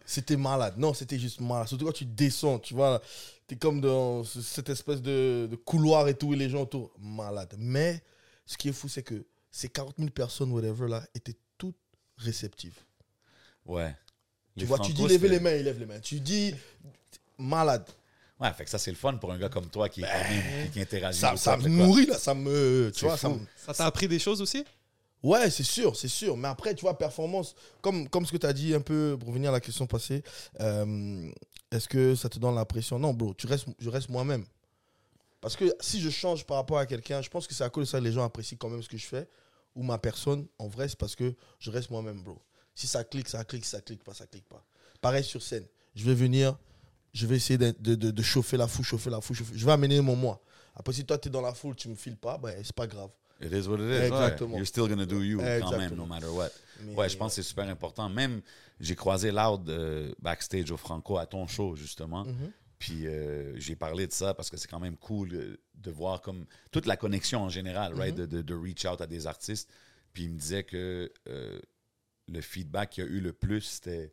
C'était 0.05 0.37
malade. 0.37 0.75
Non, 0.79 0.93
c'était 0.95 1.19
juste 1.19 1.41
malade. 1.41 1.69
Surtout 1.69 1.87
quand 1.87 1.93
tu 1.93 2.05
descends, 2.05 2.59
tu 2.59 2.75
vois, 2.75 3.01
comme 3.57 3.81
dans 3.81 4.25
ce- 4.25 4.41
cette 4.43 4.69
espèce 4.69 5.01
de, 5.03 5.49
de 5.51 5.57
couloir 5.57 6.09
et 6.09 6.15
tout, 6.15 6.33
et 6.33 6.37
les 6.37 6.49
gens 6.51 6.63
autour. 6.63 6.93
Malade. 6.99 7.55
Mais 7.59 8.03
ce 8.47 8.57
qui 8.57 8.69
est 8.69 8.73
fou, 8.73 8.89
c'est 8.89 9.03
que 9.03 9.25
ces 9.51 9.69
40 9.69 9.95
000 9.99 10.11
personnes, 10.11 10.51
whatever, 10.53 10.89
là, 10.89 11.03
étaient 11.15 11.37
toutes 11.59 11.77
réceptives. 12.19 12.79
Ouais. 13.67 13.95
Tu 14.55 14.61
Les 14.61 14.67
vois, 14.67 14.79
tu 14.79 14.93
dis 14.93 15.07
lever 15.07 15.29
les 15.29 15.41
mains, 15.41 15.53
ils 15.55 15.65
lèvent 15.65 15.79
les 15.79 15.87
mains. 15.87 16.01
Tu 16.01 16.21
dis 16.21 16.55
malade. 17.39 17.85
Ouais, 18.41 18.53
fait 18.53 18.65
que 18.65 18.71
ça, 18.71 18.79
c'est 18.79 18.91
le 18.91 18.97
fun 18.97 19.15
pour 19.15 19.33
un 19.33 19.39
gars 19.39 19.49
comme 19.49 19.67
toi 19.69 19.89
qui, 19.89 20.01
même- 20.01 20.71
qui 20.73 20.81
interagit. 20.81 21.21
Ben, 21.23 21.37
Ça, 21.37 21.37
ça 21.37 21.57
me 21.57 21.69
nourrit, 21.69 22.07
là. 22.07 22.19
Ça 22.19 22.35
me. 22.35 22.91
Tu 22.95 23.05
vois, 23.05 23.17
ça 23.17 23.29
fou. 23.29 23.37
me. 23.37 23.47
Ça 23.57 23.73
t'a 23.73 23.87
appris 23.87 24.09
des 24.09 24.19
choses 24.19 24.43
aussi? 24.43 24.65
Ouais, 25.23 25.49
c'est 25.51 25.63
sûr, 25.63 25.95
c'est 25.95 26.09
sûr. 26.09 26.37
Mais 26.37 26.49
après, 26.49 26.75
tu 26.75 26.81
vois, 26.81 26.99
performance, 26.99 27.55
comme, 27.81 28.09
comme 28.09 28.27
ce 28.27 28.33
que 28.33 28.37
tu 28.39 28.47
as 28.47 28.53
dit 28.53 28.75
un 28.75 28.81
peu, 28.81 29.17
pour 29.19 29.29
revenir 29.29 29.51
à 29.51 29.53
la 29.53 29.61
question 29.61 29.87
passée, 29.87 30.25
euh, 30.61 31.31
est-ce 31.73 31.89
que 31.89 32.15
ça 32.15 32.29
te 32.29 32.39
donne 32.39 32.55
la 32.55 32.65
pression? 32.65 32.99
Non, 32.99 33.13
bro, 33.15 33.35
tu 33.35 33.47
restes, 33.47 33.67
je 33.79 33.91
reste 33.91 34.09
moi-même. 34.09 34.45
Parce 35.41 35.57
que 35.57 35.65
si 35.81 36.01
je 36.01 36.11
change 36.11 36.45
par 36.47 36.59
rapport 36.59 36.79
à 36.79 36.87
quelqu'un, 36.87 37.21
je 37.21 37.29
pense 37.29 37.47
que 37.47 37.55
c'est 37.55 37.65
à 37.65 37.71
cause 37.71 37.87
de 37.87 37.91
ça 37.91 37.99
que 37.99 38.05
les 38.05 38.13
gens 38.13 38.25
apprécient 38.25 38.57
quand 38.59 38.69
même 38.71 38.83
ce 38.83 38.89
que 38.89 38.97
je 38.97 39.07
fais. 39.07 39.29
Ou 39.75 39.83
ma 39.83 39.99
personne, 39.99 40.47
en 40.59 40.69
vrai, 40.69 40.89
c'est 40.89 40.99
parce 40.99 41.17
que 41.17 41.35
je 41.59 41.71
reste 41.71 41.91
moi-même, 41.91 42.23
bro. 42.23 42.39
Si 42.75 42.87
ça 42.87 43.03
clique, 43.05 43.29
ça 43.29 43.43
clique, 43.45 43.65
ça 43.65 43.81
clique 43.81 44.05
pas, 44.05 44.15
ça 44.15 44.27
clique 44.27 44.49
pas. 44.49 44.65
Pareil 45.01 45.25
sur 45.25 45.43
scène. 45.43 45.67
Je 45.95 46.05
vais 46.05 46.15
venir, 46.15 46.57
je 47.13 47.27
vais 47.27 47.37
essayer 47.37 47.59
de, 47.59 47.75
de- 47.81 47.95
de- 47.95 48.11
de 48.11 48.23
chauffer 48.23 48.57
la 48.57 48.69
foule, 48.69 48.85
chauffer 48.85 49.11
la 49.11 49.21
foule, 49.21 49.37
chauffer. 49.37 49.53
Je 49.57 49.65
vais 49.67 49.73
amener 49.73 50.01
mon 50.01 50.15
moi. 50.15 50.41
Après, 50.75 50.93
si 50.93 51.05
toi, 51.05 51.19
tu 51.19 51.29
es 51.29 51.31
dans 51.31 51.41
la 51.41 51.55
foule, 51.55 51.75
tu 51.75 51.89
me 51.89 51.95
files 51.95 52.17
pas, 52.17 52.39
ben, 52.39 52.55
c'est 52.63 52.75
pas 52.75 52.87
grave. 52.87 53.11
It 53.41 53.53
is 53.53 53.67
what 53.69 53.77
it 53.79 53.81
is. 53.81 53.99
ouais. 54.01 54.07
Exactement. 54.07 54.57
You're 54.57 54.67
still 54.67 54.89
gonna 54.89 55.07
do 55.07 55.23
you 55.23 55.39
quand 55.39 55.45
même, 55.45 55.63
Exactement. 55.63 55.97
no 55.97 56.07
matter 56.07 56.29
what. 56.29 56.51
Mais, 56.85 56.95
ouais, 56.95 57.09
je 57.09 57.17
pense 57.17 57.33
que 57.37 57.43
c'est 57.43 57.49
super 57.49 57.69
important. 57.69 58.09
Même, 58.09 58.41
j'ai 58.81 58.95
croisé 58.97 59.31
Loud 59.33 59.69
euh, 59.69 60.13
backstage 60.21 60.71
au 60.71 60.77
Franco 60.77 61.17
à 61.19 61.27
ton 61.27 61.47
show, 61.47 61.75
justement. 61.77 62.25
Mhm. 62.25 62.53
Puis 62.79 63.07
euh, 63.07 63.53
j'ai 63.61 63.77
parlé 63.77 64.07
de 64.09 64.13
ça 64.13 64.35
parce 64.35 64.51
que 64.51 64.57
c'est 64.57 64.67
quand 64.69 64.81
même 64.81 64.97
cool 64.97 65.33
euh, 65.33 65.57
de 65.77 65.91
voir 65.93 66.21
comme 66.21 66.45
toute 66.73 66.87
la 66.87 66.97
connexion 66.97 67.43
en 67.43 67.49
général, 67.49 67.95
right? 67.95 68.17
Mhm. 68.19 68.27
de, 68.27 68.37
de- 68.39 68.43
de 68.43 68.55
reach 68.55 68.85
out 68.85 69.01
à 69.01 69.07
des 69.07 69.27
artistes. 69.29 69.71
Puis 70.13 70.25
il 70.25 70.31
me 70.31 70.39
disait 70.39 70.65
que 70.65 71.13
euh, 71.29 71.61
le 72.29 72.41
feedback 72.41 72.91
qu'il 72.91 73.05
y 73.05 73.07
a 73.07 73.11
eu 73.11 73.21
le 73.21 73.33
plus, 73.33 73.61
c'était. 73.61 74.13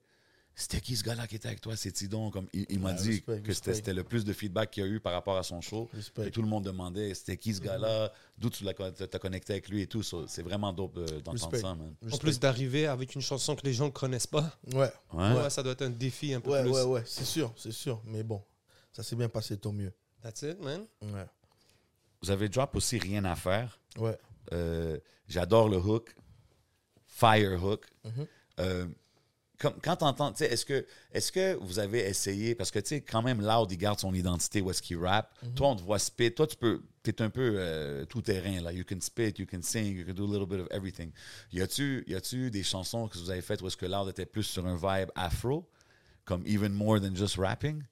C'était 0.62 0.82
qui 0.82 0.96
ce 0.98 1.04
gars-là 1.04 1.26
qui 1.26 1.36
était 1.38 1.48
avec 1.48 1.62
toi? 1.62 1.76
C'est 1.78 1.92
Tidon. 1.92 2.32
Comme, 2.32 2.48
il 2.54 2.66
il 2.70 2.80
m'a 2.80 2.90
Ouais, 2.94 3.02
dit 3.02 3.10
respect, 3.28 3.42
que 3.42 3.54
c'était 3.54 3.94
le 3.94 4.04
plus 4.04 4.26
de 4.26 4.34
feedback 4.34 4.72
qu'il 4.72 4.84
y 4.84 4.86
a 4.86 4.90
eu 4.90 5.00
par 5.00 5.14
rapport 5.14 5.38
à 5.38 5.44
son 5.44 5.62
show. 5.62 5.90
Respect. 5.94 6.28
Et 6.28 6.32
tout 6.32 6.42
le 6.42 6.48
monde 6.50 6.66
demandait 6.66 7.14
c'était 7.14 7.38
qui 7.38 7.54
ce 7.54 7.62
gars-là, 7.62 8.12
d'où 8.38 8.50
tu 8.50 8.66
t'as 8.66 9.20
connecté 9.20 9.54
avec 9.54 9.70
lui 9.70 9.82
et 9.84 9.88
tout. 9.88 10.04
So, 10.04 10.28
c'est 10.28 10.42
vraiment 10.44 10.74
dope 10.74 10.98
euh, 10.98 11.06
d'entendre 11.22 11.40
Respect. 11.52 11.60
ça, 11.62 11.76
man. 11.76 11.94
En 12.12 12.18
plus 12.18 12.40
d'arriver 12.40 12.88
avec 12.88 13.16
une 13.16 13.22
chanson 13.22 13.56
que 13.56 13.66
les 13.66 13.74
gens 13.74 13.86
ne 13.86 13.92
connaissent 13.92 14.28
pas, 14.28 14.52
Ouais, 14.74 14.92
Ouais. 15.14 15.34
ouais, 15.34 15.50
ça 15.50 15.64
doit 15.64 15.72
être 15.72 15.84
un 15.84 15.90
défi 15.90 16.34
un 16.34 16.42
peu 16.42 16.52
ouais, 16.52 16.62
plus. 16.64 16.72
ouais, 16.72 16.84
ouais, 16.84 17.04
c'est 17.06 17.26
sûr, 17.26 17.54
c'est 17.56 17.72
sûr. 17.72 18.02
Mais 18.06 18.24
bon, 18.24 18.44
ça 18.92 19.02
s'est 19.02 19.16
bien 19.16 19.30
passé, 19.30 19.58
tant 19.58 19.72
mieux. 19.72 19.94
That's 20.22 20.42
it, 20.42 20.60
man. 20.62 20.86
Ouais, 21.02 21.26
Vous 22.22 22.32
avez 22.32 22.50
drop 22.50 22.76
aussi 22.76 22.98
Rien 22.98 23.24
à 23.24 23.36
faire. 23.38 23.80
ouais. 23.98 24.18
Euh, 24.52 24.98
J'adore 25.28 25.70
le 25.70 25.78
hook. 25.78 26.14
Fire 27.08 27.64
hook. 27.64 27.86
Euh, 28.60 28.88
comme, 29.60 29.74
quand 29.84 29.98
t'entends, 29.98 30.32
tu 30.32 30.40
sais, 30.40 30.46
est-ce 30.52 30.66
que, 30.66 30.86
est 31.14 31.32
que 31.32 31.56
vous 31.62 31.80
avez 31.80 32.00
essayé, 32.08 32.56
parce 32.56 32.72
que 32.72 32.80
tu 32.80 32.88
sais, 32.88 33.02
quand 33.02 33.22
même, 33.22 33.42
Loud, 33.42 33.72
il 33.72 33.78
garde 33.78 34.00
son 34.00 34.14
identité 34.14 34.62
où 34.62 34.72
est-ce 34.72 34.82
qu'il 34.82 34.98
rappe. 34.98 35.32
Mhm. 35.44 35.54
Toi, 35.54 35.68
on 35.68 35.76
te 35.76 35.82
voit 35.84 36.00
spit. 36.00 36.32
Toi, 36.34 36.48
tu 36.48 36.56
peux, 36.56 36.82
t'es 37.04 37.22
un 37.22 37.30
peu 37.30 37.56
euh, 37.58 38.06
tout 38.06 38.22
terrain, 38.22 38.62
là. 38.62 38.72
You 38.72 38.84
can 38.90 39.02
spit, 39.02 39.34
you 39.38 39.46
can 39.46 39.62
sing, 39.62 39.96
you 39.98 40.06
can 40.06 40.14
do 40.14 40.24
a 40.24 40.32
little 40.32 40.48
bit 40.48 40.62
of 40.62 40.68
everything. 40.72 41.12
Y 41.52 41.62
a-tu, 41.62 42.04
y 42.08 42.16
a-tu 42.16 42.50
des 42.50 42.64
chansons 42.64 43.08
que 43.08 43.18
vous 43.18 43.30
avez 43.30 43.42
faites 43.42 43.62
où 43.62 43.68
est-ce 43.68 43.78
que 43.78 43.86
Loud 43.86 44.10
était 44.10 44.26
plus 44.26 44.44
sur 44.44 44.66
un 44.66 44.76
vibe 44.76 45.10
afro, 45.16 45.68
comme 46.26 46.42
even 46.48 46.72
more 46.72 47.00
than 47.02 47.14
just 47.16 47.36
rapping? 47.36 47.84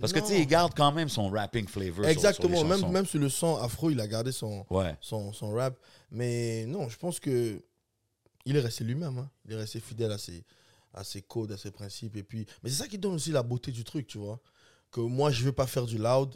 Parce 0.00 0.12
que 0.12 0.20
tu 0.20 0.26
sais, 0.26 0.40
il 0.40 0.46
garde 0.46 0.74
quand 0.76 0.92
même 0.92 1.08
son 1.08 1.28
rapping 1.28 1.66
flavor. 1.66 1.94
sur- 1.94 2.02
sur 2.04 2.04
les 2.04 2.12
Exactement, 2.12 2.62
même, 2.64 2.92
même 2.92 3.06
sur 3.06 3.18
le 3.18 3.28
son 3.28 3.56
afro, 3.56 3.90
il 3.90 4.00
a 4.00 4.06
gardé 4.06 4.30
son, 4.30 4.64
Ouais. 4.70 4.94
son, 5.00 5.32
son 5.32 5.50
rap. 5.50 5.76
Mais 6.12 6.66
non, 6.66 6.88
je 6.88 6.96
pense 6.96 7.18
que 7.18 7.60
il 8.44 8.56
est 8.56 8.60
resté 8.60 8.84
lui-même. 8.84 9.18
hein. 9.18 9.28
Il 9.44 9.52
est 9.52 9.56
resté 9.56 9.80
fidèle 9.80 10.12
à 10.12 10.18
ses, 10.18 10.44
à 10.98 11.04
ses 11.04 11.22
codes, 11.22 11.52
à 11.52 11.56
ses 11.56 11.70
principes. 11.70 12.16
Et 12.16 12.22
puis, 12.22 12.46
mais 12.62 12.70
c'est 12.70 12.76
ça 12.82 12.88
qui 12.88 12.98
donne 12.98 13.14
aussi 13.14 13.30
la 13.32 13.42
beauté 13.42 13.70
du 13.72 13.84
truc, 13.84 14.06
tu 14.06 14.18
vois. 14.18 14.40
Que 14.90 15.00
moi, 15.00 15.30
je 15.30 15.44
veux 15.44 15.52
pas 15.52 15.66
faire 15.66 15.86
du 15.86 15.98
loud 15.98 16.34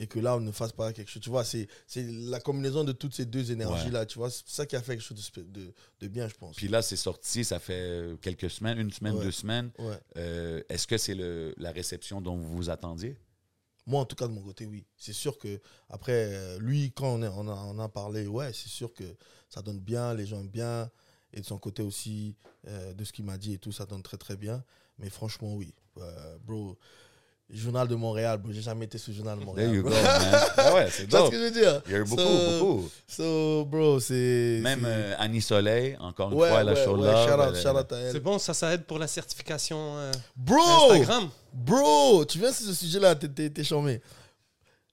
et 0.00 0.06
que 0.08 0.18
loud 0.18 0.42
ne 0.42 0.50
fasse 0.50 0.72
pas 0.72 0.92
quelque 0.92 1.08
chose. 1.08 1.22
Tu 1.22 1.30
vois, 1.30 1.44
c'est 1.44 1.68
la 1.96 2.40
combinaison 2.40 2.82
de 2.82 2.90
toutes 2.92 3.14
ces 3.14 3.24
deux 3.24 3.52
énergies-là. 3.52 4.04
Tu 4.06 4.18
vois, 4.18 4.28
c'est 4.30 4.42
ça 4.46 4.66
qui 4.66 4.74
a 4.74 4.82
fait 4.82 4.96
quelque 4.96 5.04
chose 5.06 5.30
de, 5.36 5.42
de, 5.42 5.72
de 6.00 6.08
bien, 6.08 6.26
je 6.28 6.34
pense. 6.34 6.56
Puis 6.56 6.66
là, 6.68 6.82
c'est 6.82 6.96
sorti, 6.96 7.44
ça 7.44 7.60
fait 7.60 7.72
euh, 7.80 8.16
quelques 8.16 8.50
semaines, 8.50 8.78
une 8.78 8.90
semaine, 8.90 9.14
Ouais. 9.14 9.24
deux 9.24 9.30
semaines. 9.30 9.70
Ouais. 9.78 9.98
Euh, 10.16 10.60
Est-ce 10.68 10.86
que 10.88 10.98
c'est 10.98 11.14
la 11.14 11.70
réception 11.70 12.20
dont 12.20 12.36
vous 12.36 12.56
vous 12.56 12.70
attendiez? 12.70 13.16
Moi, 13.86 14.00
en 14.00 14.04
tout 14.06 14.16
cas, 14.16 14.26
de 14.26 14.32
mon 14.32 14.42
côté, 14.42 14.66
oui. 14.66 14.84
C'est 14.96 15.12
sûr 15.12 15.38
que, 15.38 15.60
après, 15.90 16.30
euh, 16.34 16.58
lui, 16.58 16.90
quand 16.92 17.14
on, 17.14 17.22
est- 17.22 17.28
on, 17.28 17.46
a, 17.48 17.54
on 17.54 17.78
a 17.78 17.88
parlé, 17.88 18.26
ouais, 18.26 18.52
c'est 18.52 18.70
sûr 18.70 18.92
que 18.94 19.04
ça 19.50 19.62
donne 19.62 19.78
bien, 19.78 20.14
les 20.14 20.26
gens 20.26 20.40
aiment 20.40 20.48
bien. 20.48 20.90
Et 21.34 21.40
de 21.40 21.44
son 21.44 21.58
côté 21.58 21.82
aussi, 21.82 22.34
euh, 22.68 22.94
de 22.94 23.04
ce 23.04 23.12
qu'il 23.12 23.24
m'a 23.24 23.36
dit 23.36 23.54
et 23.54 23.58
tout, 23.58 23.72
ça 23.72 23.84
donne 23.84 24.02
très, 24.02 24.16
très 24.16 24.36
bien. 24.36 24.62
Mais 24.98 25.10
franchement, 25.10 25.54
oui. 25.54 25.74
Euh, 25.98 26.36
bro, 26.44 26.78
Journal 27.50 27.86
de 27.88 27.94
Montréal, 27.94 28.38
bro, 28.38 28.52
j'ai 28.52 28.62
jamais 28.62 28.86
été 28.86 28.96
sur 28.98 29.10
le 29.10 29.16
Journal 29.18 29.38
de 29.38 29.44
Montréal. 29.44 29.68
There 29.68 29.76
you 29.76 29.82
bro. 29.82 29.90
go, 29.92 29.96
man. 29.96 30.40
Ah 30.56 30.74
ouais, 30.74 30.88
c'est 30.90 31.10
vois 31.10 31.18
ce 31.20 31.24
dope. 31.24 31.30
que 31.32 31.36
je 31.38 31.42
veux 31.42 31.50
dire? 31.50 31.82
Il 31.86 31.92
y 31.92 31.94
a 31.96 31.98
eu 31.98 32.04
beaucoup, 32.04 32.22
So- 32.22 32.58
beaucoup. 32.64 32.90
So, 33.06 33.64
bro, 33.66 34.00
c'est. 34.00 34.60
Même 34.62 34.84
euh, 34.86 35.14
Annie 35.18 35.42
Soleil, 35.42 35.96
encore 36.00 36.30
une 36.32 36.38
ouais, 36.38 36.48
fois, 36.48 36.62
la 36.64 36.72
ouais, 36.72 36.84
show 36.84 36.96
ouais, 36.96 37.04
là. 37.06 37.26
shout 37.62 37.68
out, 37.78 37.92
elle. 37.92 38.12
C'est 38.12 38.20
bon, 38.20 38.38
ça, 38.38 38.54
ça 38.54 38.72
aide 38.72 38.84
pour 38.84 38.98
la 38.98 39.06
certification 39.08 39.98
euh, 39.98 40.12
Bro! 40.36 40.92
Instagram. 40.92 41.28
Bro, 41.52 42.24
tu 42.24 42.38
viens 42.38 42.52
sur 42.52 42.66
ce 42.66 42.72
sujet-là, 42.74 43.14
t'es- 43.16 43.28
t'es 43.28 43.50
t'es 43.50 43.64
charmé. 43.64 44.00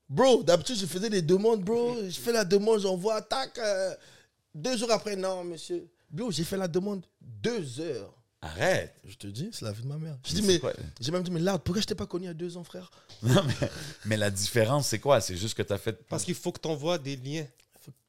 Bro, 0.09 0.43
d'habitude, 0.43 0.75
je 0.75 0.85
faisais 0.87 1.09
des 1.09 1.21
demandes, 1.21 1.61
bro. 1.63 1.95
Je 2.09 2.19
fais 2.19 2.33
la 2.33 2.43
demande, 2.43 2.79
j'envoie, 2.81 3.21
tac. 3.21 3.57
euh, 3.59 3.93
deux 4.53 4.75
jours 4.75 4.91
après, 4.91 5.15
non, 5.15 5.43
monsieur. 5.45 5.87
Bro, 6.11 6.31
j'ai 6.31 6.43
fait 6.43 6.57
la 6.57 6.67
demande 6.67 7.05
deux 7.21 7.79
heures. 7.79 8.13
Arrête. 8.41 8.95
Je 9.07 9.15
te 9.15 9.27
dis, 9.27 9.49
c'est 9.51 9.63
la 9.65 9.71
vie 9.71 9.83
de 9.83 9.87
ma 9.87 9.97
mère. 9.97 10.17
Je 10.25 10.33
Mais 10.35 10.41
dis, 10.41 10.47
mais 10.47 10.61
j'ai 10.99 11.11
même 11.11 11.21
dit, 11.23 11.29
mais 11.31 11.39
là, 11.39 11.59
pourquoi 11.59 11.81
je 11.81 11.85
t'ai 11.87 11.93
pas 11.95 12.07
connu 12.07 12.25
il 12.25 12.27
y 12.27 12.31
a 12.31 12.33
deux 12.33 12.57
ans, 12.57 12.63
frère? 12.63 12.89
Non, 13.23 13.43
mais, 13.43 13.69
mais 14.05 14.17
la 14.17 14.31
différence, 14.31 14.87
c'est 14.87 14.99
quoi? 14.99 15.21
C'est 15.21 15.37
juste 15.37 15.53
que 15.53 15.61
tu 15.61 15.71
as 15.71 15.77
fait. 15.77 15.93
Parce 16.07 16.23
qu'il 16.23 16.33
faut 16.35 16.51
que 16.51 16.59
tu 16.59 16.67
envoies 16.67 16.97
des 16.97 17.15
liens. 17.17 17.45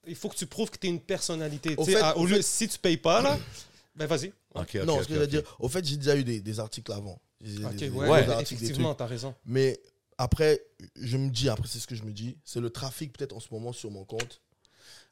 Il 0.06 0.16
faut 0.16 0.28
que 0.30 0.36
tu 0.36 0.46
prouves 0.46 0.70
que 0.70 0.78
tu 0.78 0.86
es 0.86 0.90
une 0.90 1.00
personnalité. 1.00 1.74
Au 1.76 1.84
fait- 1.84 1.96
à- 1.96 2.16
au 2.16 2.22
au 2.22 2.26
lieu, 2.26 2.36
fait- 2.36 2.42
si 2.42 2.66
tu 2.66 2.78
payes 2.78 2.96
pas, 2.96 3.20
là, 3.22 3.38
ben 3.94 4.06
vas-y. 4.06 4.28
Ok, 4.54 4.70
ok, 4.74 4.84
Non, 4.86 5.02
ce 5.02 5.08
que 5.08 5.14
je 5.14 5.18
veux 5.20 5.26
dire, 5.26 5.42
au 5.60 5.68
fait, 5.68 5.84
j'ai 5.84 5.96
déjà 5.98 6.16
eu 6.16 6.24
des, 6.24 6.40
des 6.40 6.58
articles 6.60 6.90
avant. 6.92 7.20
Ok, 7.42 7.74
des- 7.76 7.90
ouais, 7.90 8.06
des 8.06 8.10
ouais, 8.10 8.28
articles, 8.30 8.58
des 8.60 8.64
effectivement, 8.64 8.94
tu 8.94 9.02
as 9.02 9.06
raison. 9.06 9.34
Mais 9.44 9.78
après, 10.16 10.62
je 10.96 11.16
me 11.18 11.28
dis, 11.30 11.48
après, 11.50 11.68
c'est 11.68 11.78
ce 11.78 11.86
que 11.86 11.94
je 11.94 12.04
me 12.04 12.10
dis, 12.12 12.36
c'est 12.44 12.60
le 12.60 12.70
trafic 12.70 13.12
peut-être 13.16 13.34
en 13.36 13.40
ce 13.40 13.48
moment 13.52 13.72
sur 13.74 13.90
mon 13.90 14.04
compte 14.04 14.40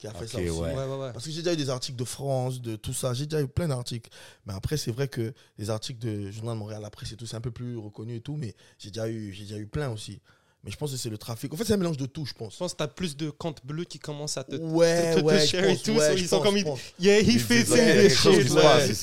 qui 0.01 0.07
a 0.07 0.13
fait 0.13 0.25
Ok, 0.25 0.31
ça 0.31 0.39
aussi. 0.39 0.49
ouais. 0.49 0.75
Ouais, 0.75 0.85
ouais, 0.87 0.97
ouais. 0.97 1.13
Parce 1.13 1.25
que 1.27 1.31
j'ai 1.31 1.43
déjà 1.43 1.53
eu 1.53 1.57
des 1.57 1.71
articles 1.71 1.97
de 1.99 2.05
France, 2.05 2.61
de 2.61 2.77
tout 2.77 2.93
ça. 2.95 3.13
J'ai 3.15 3.27
déjà 3.27 3.43
eu 3.43 3.49
plein 3.49 3.69
d'articles. 3.69 4.11
Mais 4.47 4.55
après, 4.55 4.77
c'est 4.77 4.91
vrai 4.93 5.09
que 5.09 5.33
les 5.59 5.71
articles 5.71 6.01
de 6.01 6.31
Journal 6.31 6.55
de 6.55 6.59
Montréal, 6.59 6.83
après, 6.85 7.07
c'est 7.07 7.17
tout, 7.17 7.27
c'est 7.27 7.37
un 7.37 7.41
peu 7.41 7.51
plus 7.51 7.77
reconnu 7.77 8.17
et 8.17 8.21
tout. 8.21 8.37
Mais 8.37 8.55
j'ai 8.79 8.91
déjà 8.91 9.09
eu, 9.09 9.33
j'ai 9.33 9.45
déjà 9.45 9.59
eu 9.59 9.67
plein 9.67 9.91
aussi. 9.91 10.21
Mais 10.65 10.71
je 10.71 10.77
pense 10.77 10.91
que 10.91 10.97
c'est 10.99 11.09
le 11.09 11.17
trafic. 11.17 11.53
En 11.55 11.57
fait, 11.57 11.65
c'est 11.65 11.73
un 11.73 11.79
mélange 11.79 11.97
de 11.97 12.05
tout, 12.07 12.25
je 12.27 12.31
Je 12.31 12.35
pense. 12.35 12.57
pense 12.57 12.73
que 12.73 12.77
tu 12.79 12.83
as 12.83 12.89
plus 12.89 13.17
de 13.17 13.31
comptes 13.31 13.65
bleus 13.65 13.85
qui 13.85 13.99
commencent 13.99 14.37
à 14.37 14.45
te. 14.45 14.57
Ouais, 14.57 15.15
te- 15.15 15.21
te 15.21 15.25
ouais, 15.25 15.47
share 15.47 15.65
et 15.65 15.69
pense, 15.75 15.83
tout, 15.83 15.93
ouais, 15.93 16.15
ils 16.19 16.29
sont 16.29 16.37
pense, 16.41 16.47
comme 16.53 16.63
pense. 16.63 16.81
Yeah, 16.99 17.21
he 17.21 17.39
fits 17.39 17.73
in 17.73 17.75
ouais, 17.77 17.97
il 17.97 17.97
y 17.97 17.99
a 17.99 18.09
this 18.09 18.19
shit. 18.19 18.33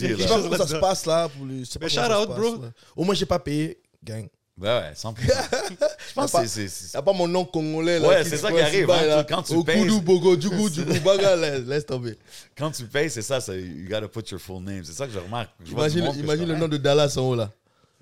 Il. 0.09 0.17
Je 0.17 0.21
sais 0.21 0.27
pas 0.27 0.41
comment 0.41 0.57
ça 0.57 0.67
se 0.67 0.75
passe 0.75 1.05
là. 1.07 1.29
Pour 1.29 1.45
les, 1.47 1.63
Mais 1.81 1.89
shout 1.89 1.99
out, 1.99 2.27
passe, 2.27 2.37
bro. 2.37 2.57
ouais. 2.57 2.69
Au 2.95 3.03
moins, 3.03 3.15
j'ai 3.15 3.25
pas 3.25 3.39
payé. 3.39 3.79
Gang. 4.03 4.27
Ben 4.57 4.81
ouais, 4.81 4.93
100%. 4.95 5.13
Je 6.09 6.13
pense 6.15 6.31
que 6.31 6.47
c'est- 6.47 6.95
a 6.97 7.01
pas 7.03 7.13
mon 7.13 7.27
nom 7.27 7.45
congolais 7.45 7.99
là. 7.99 8.07
Ouais, 8.07 8.23
c'est 8.23 8.37
ça 8.37 8.51
qui 8.51 8.59
arrive, 8.59 8.89
hein, 8.89 9.05
là. 9.05 9.23
quand 9.23 9.43
tu 9.43 9.53
Au 9.53 9.63
payes, 9.63 9.87
c'est- 9.87 10.01
Bogo, 10.01 10.35
Baga, 11.05 11.35
laisse, 11.35 11.85
tomber. 11.85 12.17
Quand 12.57 12.71
tu 12.71 12.85
payes, 12.85 13.09
c'est 13.11 13.21
ça, 13.21 13.37
you 13.55 13.87
gotta 13.87 14.07
put 14.07 14.23
your 14.31 14.39
full 14.41 14.63
name. 14.63 14.83
C'est 14.83 14.93
ça 14.93 15.05
que 15.05 15.13
je 15.13 15.19
remarque. 15.19 15.51
Je 15.59 15.65
du 15.65 15.73
Imagine, 15.73 16.05
monde 16.05 16.15
je 16.15 16.21
le 16.45 16.55
nom 16.55 16.67
de 16.67 16.77
Dallas 16.77 17.13
en 17.17 17.21
haut 17.21 17.35
là. 17.35 17.51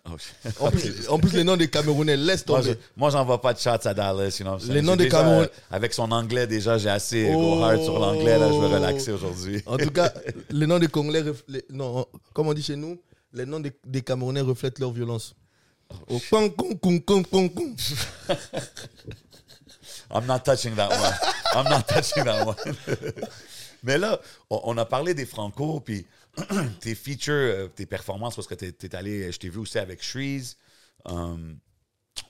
Oh. 0.07 0.11
En 0.59 0.69
plus, 0.71 0.83
en 1.09 1.17
plus, 1.19 1.33
les 1.33 1.43
noms 1.43 1.57
des 1.57 1.67
Camerounais, 1.67 2.15
laisse 2.15 2.45
tomber. 2.45 2.75
moi, 2.95 3.09
j'envoie 3.09 3.41
pas 3.41 3.53
de 3.53 3.59
shots 3.59 3.69
à 3.87 3.93
Dallas. 3.93 4.37
You 4.39 4.45
know? 4.45 4.57
Les 4.69 4.81
noms 4.83 4.95
des 4.95 5.05
déjà, 5.05 5.17
Cameroun- 5.17 5.43
euh, 5.45 5.47
Avec 5.71 5.93
son 5.93 6.11
anglais, 6.11 6.45
déjà, 6.47 6.77
j'ai 6.77 6.89
assez 6.89 7.25
go 7.33 7.57
Oh. 7.59 7.63
hard 7.63 7.83
sur 7.83 7.97
l'anglais. 7.99 8.37
Là, 8.37 8.47
je 8.47 8.59
vais 8.59 8.75
relaxer 8.75 9.11
aujourd'hui. 9.11 9.61
En 9.65 9.77
tout 9.77 9.89
cas, 9.89 10.13
les 10.51 10.67
noms 10.67 10.77
des 10.79 10.87
Congolais, 10.87 11.23
les- 11.47 11.65
non, 11.71 12.05
comme 12.33 12.47
on 12.47 12.53
dit 12.53 12.61
chez 12.63 12.75
nous, 12.75 12.97
les 13.33 13.45
noms 13.47 13.59
des, 13.59 13.71
des 13.85 14.01
Camerounais 14.03 14.41
reflètent 14.41 14.77
leur 14.79 14.91
violence. 14.91 15.35
Au 16.07 16.19
con, 16.29 16.49
con, 16.49 16.75
con, 16.79 16.99
con, 16.99 17.23
con, 17.23 17.49
con. 17.49 17.75
I'm 20.11 20.25
not 20.25 20.43
touching 20.45 20.75
that 20.75 20.89
one. 20.91 21.13
I'm 21.55 21.65
not 21.69 21.87
touching 21.87 22.23
that 22.25 22.45
one. 22.45 22.55
Mais 23.83 23.97
là, 23.99 24.19
on, 24.49 24.77
a 24.77 24.85
parlé 24.85 25.13
des 25.13 25.25
Franco, 25.25 25.79
puis 25.79 26.05
tes 26.81 26.95
features, 26.95 27.33
euh, 27.33 27.67
tes 27.67 27.85
performances, 27.85 28.35
parce 28.35 28.47
que 28.47 28.55
t'es 28.55 28.73
es 28.81 28.95
allé, 28.95 29.31
je 29.31 29.37
t'ai 29.37 29.49
vu 29.49 29.59
aussi 29.59 29.77
avec 29.77 30.01
Shreeze. 30.01 30.57
Um, 31.05 31.59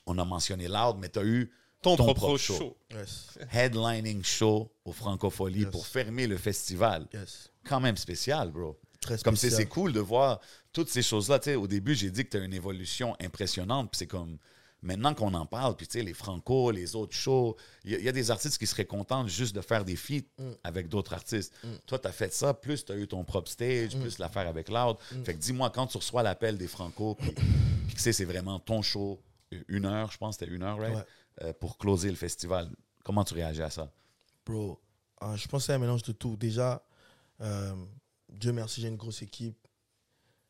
on 0.06 0.18
a 0.18 0.24
mentionné 0.24 0.68
Loud, 0.68 0.96
mais 0.98 1.08
tu 1.08 1.18
as 1.18 1.24
eu 1.24 1.50
Ton, 1.82 1.96
ton 1.96 2.04
propre, 2.04 2.20
propre 2.20 2.36
show. 2.38 2.56
show. 2.58 2.76
Yes, 2.90 3.38
headlining 3.50 4.22
show 4.24 4.70
au 4.84 4.92
Francofolie 4.92 5.60
Yes. 5.62 5.70
pour 5.70 5.86
fermer 5.86 6.26
le 6.26 6.36
festival. 6.36 7.06
yes. 7.14 7.50
Quand 7.64 7.80
même 7.80 7.96
spécial, 7.96 8.50
bro. 8.50 8.78
Très 9.00 9.18
Comme 9.18 9.36
spécial. 9.36 9.60
c'est 9.60 9.66
cool 9.66 9.92
de 9.92 10.00
voir 10.00 10.40
toutes 10.76 10.90
ces 10.90 11.00
choses-là. 11.02 11.38
Tu 11.38 11.44
sais, 11.50 11.54
Au 11.56 11.66
début, 11.66 11.94
j'ai 11.94 12.10
dit 12.10 12.22
que 12.24 12.28
tu 12.28 12.36
as 12.36 12.40
une 12.44 12.52
évolution 12.52 13.16
impressionnante. 13.18 13.90
Puis 13.90 13.98
c'est 14.00 14.06
comme, 14.06 14.36
maintenant 14.82 15.14
qu'on 15.14 15.32
en 15.32 15.46
parle, 15.46 15.74
puis 15.74 15.86
tu 15.86 15.98
sais, 15.98 16.04
les 16.04 16.12
Franco, 16.12 16.70
les 16.70 16.94
autres 16.94 17.14
shows, 17.16 17.56
il 17.82 17.92
y, 17.92 17.94
a- 17.94 17.98
il 17.98 18.04
y 18.04 18.08
a 18.10 18.12
des 18.12 18.30
artistes 18.30 18.58
qui 18.58 18.66
seraient 18.66 18.84
contents 18.84 19.26
juste 19.26 19.54
de 19.56 19.62
faire 19.62 19.86
des 19.86 19.96
feats 19.96 20.26
Mm. 20.38 20.50
avec 20.64 20.88
d'autres 20.88 21.14
artistes. 21.14 21.54
Toi, 21.86 21.98
tu 21.98 22.06
as 22.06 22.12
fait 22.12 22.30
ça, 22.34 22.52
plus 22.52 22.84
tu 22.84 22.92
as 22.92 22.96
eu 22.96 23.08
ton 23.08 23.24
propre 23.24 23.50
stage, 23.50 23.96
Mm. 23.96 24.00
plus 24.02 24.18
l'affaire 24.18 24.46
avec 24.46 24.68
Loud. 24.68 24.98
Fait 25.24 25.32
que 25.32 25.38
dis-moi, 25.38 25.70
quand 25.70 25.86
tu 25.86 25.96
reçois 25.96 26.22
l'appel 26.22 26.58
des 26.58 26.68
Franco, 26.68 27.14
puis 27.14 27.94
que 27.94 28.00
c'est 28.00 28.12
c'est 28.12 28.26
vraiment 28.26 28.58
ton 28.60 28.82
show, 28.82 29.18
une 29.68 29.86
heure, 29.86 30.12
je 30.12 30.18
pense, 30.18 30.36
c'était 30.36 30.52
une 30.52 30.62
heure, 30.62 30.78
right? 30.78 30.94
Ouais. 30.94 31.02
Euh, 31.42 31.52
pour 31.54 31.78
closer 31.78 32.10
le 32.10 32.16
festival, 32.16 32.68
comment 33.02 33.24
tu 33.24 33.32
réagis 33.32 33.62
à 33.62 33.70
ça? 33.70 33.90
Bro, 34.44 34.78
euh, 35.22 35.36
je 35.36 35.48
pense 35.48 35.62
que 35.62 35.66
c'est 35.68 35.72
un 35.72 35.78
mélange 35.78 36.02
de 36.02 36.12
tout. 36.12 36.36
Déjà, 36.36 36.82
euh, 37.40 37.74
Dieu 38.28 38.52
merci, 38.52 38.82
j'ai 38.82 38.88
une 38.88 38.96
grosse 38.96 39.22
équipe. 39.22 39.56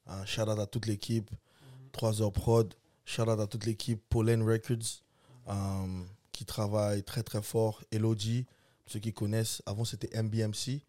Un 0.07 0.25
shout 0.25 0.43
out 0.43 0.59
à 0.59 0.67
toute 0.67 0.87
l'équipe. 0.87 1.31
3 1.93 2.23
heures 2.23 2.33
prod. 2.33 2.75
Shout 3.05 3.23
out 3.23 3.41
à 3.41 3.47
toute 3.47 3.65
l'équipe. 3.67 4.01
Pollen 4.09 4.43
Records, 4.43 5.03
euh, 5.49 6.03
qui 6.33 6.45
travaille 6.45 7.03
très 7.03 7.23
très 7.23 7.43
fort. 7.43 7.83
Elodie, 7.91 8.47
ceux 8.87 8.99
qui 9.01 9.13
connaissent, 9.13 9.63
avant 9.67 9.85
c'était 9.85 10.11
MBMC. 10.21 10.83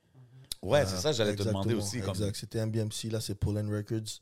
Ouais, 0.63 0.80
Euh, 0.82 0.86
c'est 0.88 0.97
ça, 0.97 1.12
j'allais 1.12 1.36
te 1.36 1.43
demander 1.43 1.73
aussi. 1.75 2.01
Comme... 2.01 2.10
Exact, 2.12 2.36
c'était 2.36 2.65
MBMC, 2.65 3.10
là 3.12 3.21
c'est 3.21 3.36
Pollen 3.36 3.71
Records. 3.73 4.19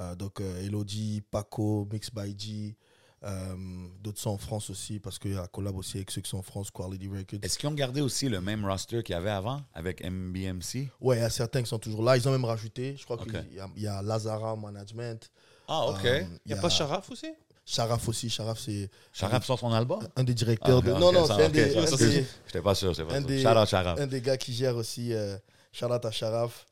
Euh, 0.00 0.14
donc 0.14 0.40
euh, 0.40 0.62
Elodie, 0.62 1.22
Paco, 1.30 1.88
Mix 1.90 2.10
by 2.14 2.34
G, 2.38 2.76
Euh, 3.24 3.54
D'autres 4.00 4.20
sont 4.20 4.30
en 4.30 4.38
France 4.38 4.70
aussi, 4.70 5.00
parce 5.00 5.18
qu'il 5.18 5.34
y 5.34 5.36
a 5.36 5.46
collab 5.48 5.76
aussi 5.76 5.96
avec 5.96 6.10
ceux 6.10 6.20
qui 6.20 6.30
sont 6.30 6.38
en 6.38 6.42
France, 6.42 6.70
Quality 6.70 7.08
Records. 7.08 7.40
Est-ce 7.42 7.58
qu'ils 7.58 7.68
ont 7.68 7.72
gardé 7.74 8.00
aussi 8.00 8.28
le 8.28 8.40
même 8.40 8.64
roster 8.64 9.02
qu'il 9.02 9.14
y 9.14 9.16
avait 9.18 9.30
avant 9.30 9.60
avec 9.74 10.02
MBMC? 10.04 10.88
Ouais, 11.00 11.16
il 11.16 11.20
y 11.20 11.24
a 11.24 11.30
certains 11.30 11.62
qui 11.62 11.68
sont 11.68 11.78
toujours 11.80 12.02
là. 12.02 12.16
Ils 12.16 12.28
ont 12.28 12.32
même 12.32 12.44
rajouté, 12.44 12.94
je 12.96 13.04
crois 13.04 13.16
Ok. 13.20 13.24
qu'il 13.30 13.54
y, 13.56 13.60
a- 13.60 13.68
il 13.76 13.82
y 13.82 13.86
a 13.88 14.02
Lazara 14.02 14.54
Management. 14.54 15.30
Ah, 15.66 15.86
OK. 15.86 16.04
Euh, 16.04 16.22
Il 16.46 16.52
n'y 16.52 16.58
a 16.58 16.62
pas 16.62 16.68
Sharaf 16.70 17.10
aussi? 17.10 17.26
Sharaf 17.66 18.08
aussi. 18.08 18.30
Sharaf, 18.30 18.58
c'est 18.60 18.88
Sharaf 19.12 19.44
sort 19.44 19.58
son 19.58 19.72
album? 19.72 20.00
un 20.16 20.24
des 20.24 20.32
directeurs 20.34 20.78
Ah, 20.78 20.86
de. 20.86 20.92
ok, 20.92 20.98
non, 21.00 21.12
non, 21.12 21.26
c'est 21.26 21.32
un, 21.44 21.48
des- 21.50 21.70
c'est- 21.70 22.24
J'étais 22.46 22.62
pas 22.62 22.74
sûr, 22.74 22.94
c'est 22.96 23.04
pas 23.04 23.14
un 23.14 23.18
sûr. 23.18 23.26
des- 23.26 23.42
Shout 23.42 23.48
out 23.48 23.68
Sharaf. 23.68 23.98
un 24.00 24.06
des 24.06 24.20
gars 24.22 24.36
qui 24.38 24.54
gère 24.54 24.76
aussi. 24.76 25.12
Euh, 25.12 25.36
out 25.82 26.04
à 26.04 26.10
Sharaf. 26.10 26.66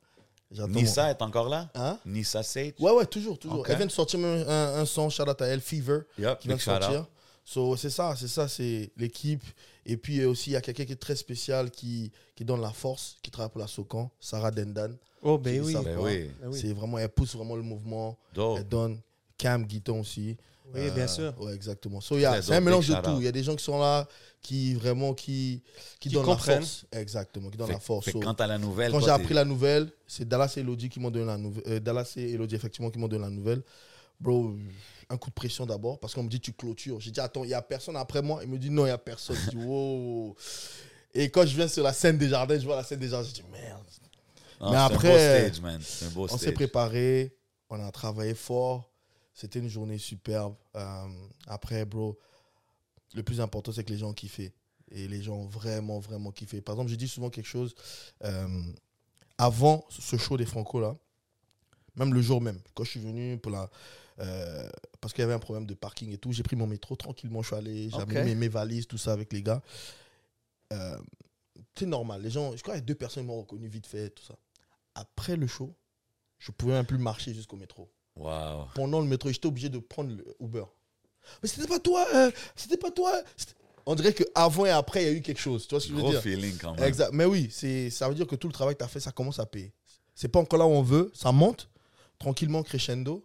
Nissa 0.68 1.10
est 1.10 1.22
encore 1.22 1.48
là? 1.48 1.68
Hein? 1.74 1.98
Nissa 2.04 2.42
Sage? 2.42 2.72
Ouais, 2.78 2.92
ouais, 2.92 3.06
toujours, 3.06 3.38
toujours. 3.38 3.66
Elle 3.68 3.76
vient 3.76 3.86
de 3.86 3.90
sortir 3.90 4.18
même 4.20 4.44
un, 4.48 4.80
un 4.80 4.84
son, 4.86 5.10
shout 5.10 5.22
out 5.28 5.40
à 5.42 5.46
elle, 5.46 5.60
Fever, 5.60 6.00
qui 6.16 6.48
vient 6.48 6.56
de 6.56 6.60
sortir. 6.60 7.06
So, 7.44 7.76
c'est 7.76 7.90
ça, 7.90 8.14
c'est 8.16 8.28
ça, 8.28 8.48
c'est 8.48 8.90
l'équipe. 8.96 9.42
Et 9.84 9.96
puis 9.96 10.20
euh, 10.20 10.28
aussi, 10.30 10.50
il 10.50 10.52
y 10.54 10.56
a 10.56 10.60
quelqu'un 10.60 10.84
qui 10.84 10.92
est 10.92 10.96
très 11.00 11.14
spécial, 11.14 11.70
qui, 11.70 12.10
qui 12.34 12.44
donne 12.44 12.60
la 12.60 12.72
force, 12.72 13.18
qui 13.22 13.30
travaille 13.30 13.52
pour 13.52 13.60
la 13.60 13.68
Socan, 13.68 14.10
Sarah 14.18 14.50
Dendan. 14.50 14.90
Oh, 15.22 15.38
ben 15.38 15.62
Ben 15.84 15.96
oui. 15.98 16.30
Ben 16.40 16.48
oui. 16.48 16.58
C'est 16.60 16.72
vraiment, 16.72 16.98
elle 16.98 17.08
pousse 17.08 17.36
vraiment 17.36 17.54
le 17.54 17.62
mouvement. 17.62 18.18
Dope. 18.34 18.58
Elle 18.58 18.68
donne 18.68 19.00
Cam 19.38 19.64
Guiton 19.64 20.00
aussi. 20.00 20.36
Oui, 20.74 20.90
bien 20.90 21.06
sûr. 21.06 21.32
Ouais, 21.40 21.54
exactement. 21.54 22.00
So, 22.00 22.16
il 22.16 22.22
y 22.22 22.24
a- 22.26 22.32
Très 22.32 22.42
c'est 22.42 22.54
un 22.54 22.60
mélange 22.60 22.88
de 22.88 22.94
tout. 22.94 23.16
Il 23.18 23.24
y 23.24 23.28
a 23.28 23.32
des 23.32 23.42
gens 23.42 23.54
qui 23.56 23.64
sont 23.64 23.78
là, 23.78 24.06
qui 24.42 24.74
vraiment, 24.74 25.14
qui, 25.14 25.62
qui, 25.98 26.08
Qui 26.08 26.14
donnent 26.14 26.24
comprennent. 26.24 26.56
la 26.60 26.66
force. 26.66 26.84
Exactement, 26.92 27.50
qui 27.50 27.56
donnent 27.56 27.68
Fait, 27.68 27.72
la 27.74 27.80
force. 27.80 28.10
So, 28.10 28.20
quand 28.20 28.34
t'as 28.34 28.46
la 28.46 28.58
nouvelle, 28.58 28.90
quand 28.92 29.00
j'ai 29.00 29.10
appris 29.10 29.32
la 29.34 29.44
nouvelle, 29.44 29.90
c'est 30.06 30.26
Dallas 30.28 30.52
et 30.56 30.60
Elodie 30.60 30.88
qui 30.88 31.00
m'ont 31.00 31.10
donné 31.10 31.26
la 31.26 31.38
nouvelle. 31.38 31.62
euh, 31.66 31.80
Dallas 31.80 32.12
et 32.16 32.32
Elodie, 32.32 32.54
effectivement, 32.56 32.90
qui 32.90 32.98
m'ont 32.98 33.08
donné 33.08 33.22
la 33.24 33.30
nouvelle. 33.30 33.62
Bro, 34.20 34.56
un 35.08 35.16
coup 35.18 35.28
de 35.30 35.34
pression 35.34 35.66
d'abord, 35.66 35.98
parce 36.00 36.14
qu'on 36.14 36.22
me 36.24 36.28
dit 36.28 36.40
tu 36.40 36.52
clôtures. 36.52 37.00
J'ai 37.00 37.10
dit, 37.10 37.20
attends, 37.20 37.44
il 37.44 37.48
n'y 37.48 37.54
a 37.54 37.62
personne 37.62 37.96
après 37.96 38.22
moi. 38.22 38.40
Il 38.42 38.48
me 38.48 38.58
dit, 38.58 38.70
non, 38.70 38.82
il 38.82 38.88
n'y 38.88 38.92
a 38.92 38.98
personne. 38.98 39.36
Je 39.44 39.50
dis, 39.50 39.56
wow. 39.64 40.34
Et 41.14 41.30
quand 41.30 41.46
je 41.46 41.54
viens 41.54 41.68
sur 41.68 41.82
la 41.84 41.92
scène 41.92 42.18
des 42.18 42.28
jardins, 42.28 42.58
je 42.58 42.64
vois 42.64 42.76
la 42.76 42.84
scène 42.84 42.98
des 42.98 43.08
jardins, 43.08 43.28
je 43.28 43.34
dis, 43.34 43.44
merde. 43.52 43.82
Non, 44.60 44.70
Mais 44.70 44.76
c'est 44.76 44.94
après, 44.94 45.08
un 45.08 45.42
beau 45.42 45.48
stage, 45.50 45.60
man. 45.62 45.80
C'est 45.82 46.04
un 46.06 46.08
beau 46.10 46.26
On 46.30 46.38
s'est 46.38 46.52
préparé, 46.52 47.36
on 47.70 47.78
a 47.86 47.90
travaillé 47.90 48.34
fort. 48.34 48.90
C'était 49.36 49.60
une 49.60 49.68
journée 49.70 49.98
superbe. 49.98 50.56
Euh, 50.76 51.08
après, 51.46 51.86
bro, 51.86 52.18
le 53.14 53.22
plus 53.22 53.40
important, 53.40 53.72
c'est 53.72 53.84
que 53.84 53.92
les 53.92 53.98
gens 53.98 54.10
ont 54.10 54.14
kiffé. 54.14 54.54
Et 54.90 55.08
les 55.08 55.22
gens 55.22 55.36
ont 55.36 55.46
vraiment, 55.46 56.00
vraiment 56.00 56.32
kiffé. 56.32 56.60
Par 56.62 56.74
exemple, 56.76 56.90
je 56.90 56.96
dis 56.96 57.08
souvent 57.08 57.30
quelque 57.30 57.46
chose. 57.48 57.74
euh, 58.24 58.62
avant 59.38 59.86
ce 59.90 60.16
show 60.18 60.36
des 60.36 60.46
Franco, 60.46 60.80
là, 60.80 60.96
même 61.96 62.14
le 62.14 62.22
jour 62.22 62.40
même, 62.42 62.60
quand 62.74 62.84
je 62.84 62.90
suis 62.90 63.00
venu 63.00 63.38
pour 63.38 63.52
la. 63.52 63.70
euh, 64.20 64.68
parce 65.00 65.12
qu'il 65.14 65.22
y 65.22 65.24
avait 65.24 65.34
un 65.34 65.38
problème 65.38 65.66
de 65.66 65.74
parking 65.74 66.12
et 66.12 66.18
tout, 66.18 66.32
j'ai 66.32 66.42
pris 66.42 66.56
mon 66.56 66.66
métro 66.66 66.96
tranquillement, 66.96 67.42
je 67.42 67.48
suis 67.48 67.56
allé, 67.56 67.90
j'ai 67.90 68.00
Ok. 68.00 68.02
amené 68.02 68.22
mes, 68.22 68.34
mes 68.34 68.48
valises, 68.48 68.86
tout 68.86 68.98
ça 68.98 69.12
avec 69.12 69.32
les 69.32 69.42
gars. 69.42 69.62
C'est 71.76 71.86
normal, 71.86 72.22
les 72.22 72.30
gens, 72.30 72.56
je 72.56 72.62
crois 72.62 72.74
a 72.74 72.80
deux 72.80 72.94
personnes 72.94 73.26
m'ont 73.26 73.40
reconnu 73.40 73.68
vite 73.68 73.86
fait, 73.86 74.10
tout 74.10 74.24
ça. 74.24 74.36
Après 74.94 75.36
le 75.36 75.46
show, 75.46 75.74
je 76.38 76.52
pouvais 76.52 76.72
même 76.74 76.86
plus 76.86 76.98
marcher 76.98 77.34
jusqu'au 77.34 77.56
métro. 77.56 77.90
Wow. 78.16 78.68
Pendant 78.74 79.00
le 79.00 79.06
métro, 79.06 79.30
j'étais 79.30 79.46
obligé 79.46 79.68
de 79.68 79.78
prendre 79.78 80.10
le 80.14 80.24
Uber. 80.40 80.64
Mais 81.42 81.48
c'était 81.48 81.66
pas 81.66 81.78
toi, 81.78 82.06
euh, 82.14 82.30
c'était 82.54 82.76
pas 82.76 82.90
toi. 82.90 83.12
On 83.84 83.94
dirait 83.94 84.12
qu'avant 84.14 84.66
et 84.66 84.70
après, 84.70 85.02
il 85.02 85.06
y 85.06 85.08
a 85.10 85.12
eu 85.12 85.20
quelque 85.22 85.40
chose. 85.40 85.66
Tu 85.66 85.74
vois 85.74 85.80
ce 85.80 85.86
que 85.86 85.90
je 85.92 85.96
veux 85.96 86.02
Gros 86.02 86.10
dire? 86.12 86.20
feeling 86.22 86.56
quand 86.58 86.74
même. 86.74 86.82
Exact. 86.84 87.10
Mais 87.12 87.24
oui, 87.24 87.50
ça 87.90 88.08
veut 88.08 88.14
dire 88.14 88.26
que 88.26 88.36
tout 88.36 88.46
le 88.48 88.52
travail 88.52 88.74
que 88.74 88.78
tu 88.78 88.84
as 88.84 88.88
fait, 88.88 89.00
ça 89.00 89.12
commence 89.12 89.38
à 89.38 89.46
payer. 89.46 89.72
C'est 90.14 90.28
pas 90.28 90.38
encore 90.40 90.58
là 90.58 90.66
où 90.66 90.70
on 90.70 90.82
veut, 90.82 91.12
ça 91.14 91.30
monte, 91.30 91.68
tranquillement, 92.18 92.62
crescendo. 92.62 93.22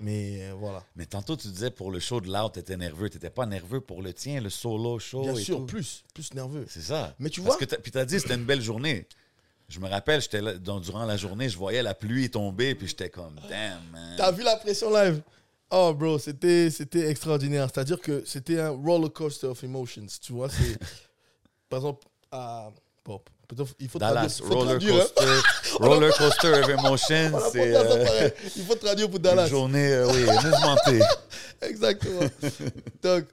Mais 0.00 0.42
euh, 0.42 0.54
voilà. 0.58 0.84
Mais 0.96 1.06
tantôt, 1.06 1.36
tu 1.36 1.48
disais 1.48 1.70
pour 1.70 1.90
le 1.90 2.00
show 2.00 2.20
de 2.20 2.26
Loud, 2.30 2.52
t'étais 2.52 2.76
nerveux. 2.76 3.08
T'étais 3.08 3.30
pas 3.30 3.46
nerveux 3.46 3.80
pour 3.80 4.02
le 4.02 4.12
tien, 4.12 4.40
le 4.40 4.50
solo 4.50 4.98
show 4.98 5.22
Bien 5.22 5.34
et 5.36 5.42
sûr, 5.42 5.58
tout? 5.58 5.66
plus, 5.66 6.04
plus 6.12 6.34
nerveux. 6.34 6.66
C'est 6.68 6.82
ça. 6.82 7.14
Mais 7.20 7.30
tu 7.30 7.40
Parce 7.40 7.56
vois- 7.56 7.66
que 7.66 7.74
puis 7.76 7.90
t'as 7.92 8.04
dit 8.04 8.18
c'était 8.20 8.34
une 8.34 8.44
belle 8.44 8.60
journée. 8.60 9.06
Je 9.68 9.80
me 9.80 9.88
rappelle, 9.88 10.20
j'étais 10.20 10.40
là, 10.40 10.54
dans- 10.54 10.78
durant 10.80 11.04
la 11.04 11.16
journée, 11.16 11.48
je 11.48 11.56
voyais 11.56 11.82
la 11.82 11.94
pluie 11.94 12.30
tomber, 12.30 12.74
puis 12.74 12.86
j'étais 12.86 13.08
comme, 13.10 13.34
damn, 13.48 13.80
man. 13.92 14.14
T'as 14.16 14.30
vu 14.30 14.42
la 14.42 14.56
pression 14.56 14.90
live? 14.92 15.22
Oh, 15.70 15.92
bro, 15.94 16.18
c'était, 16.18 16.70
c'était 16.70 17.08
extraordinaire. 17.08 17.68
C'est-à-dire 17.72 18.00
que 18.00 18.22
c'était 18.26 18.60
un 18.60 18.70
roller 18.70 19.12
coaster 19.12 19.46
of 19.48 19.64
emotions. 19.64 20.06
Tu 20.20 20.32
vois, 20.32 20.48
c'est. 20.50 20.78
par 21.68 21.78
exemple, 21.80 22.06
à. 22.30 22.70
Bon, 23.04 23.20
il 23.78 23.88
faut 23.88 23.98
Dallas, 23.98 24.38
traduire. 24.40 24.46
faut 24.48 24.54
roller 24.58 24.78
traduire, 24.78 24.94
hein. 24.94 25.06
coaster, 25.16 25.76
roller 25.84 26.14
coaster 26.16 26.48
of 26.52 26.68
emotion, 26.68 27.30
Voilà, 27.30 27.50
c'est 27.50 27.76
euh. 27.76 28.30
Il 28.56 28.64
faut 28.64 28.74
traduire 28.76 29.08
pour 29.08 29.16
une 29.16 29.22
Dallas. 29.22 29.46
journée, 29.48 29.92
euh, 29.92 30.06
oui, 30.10 30.20
mouvementée. 30.22 31.00
Exactement. 31.62 32.20
Donc, 33.02 33.24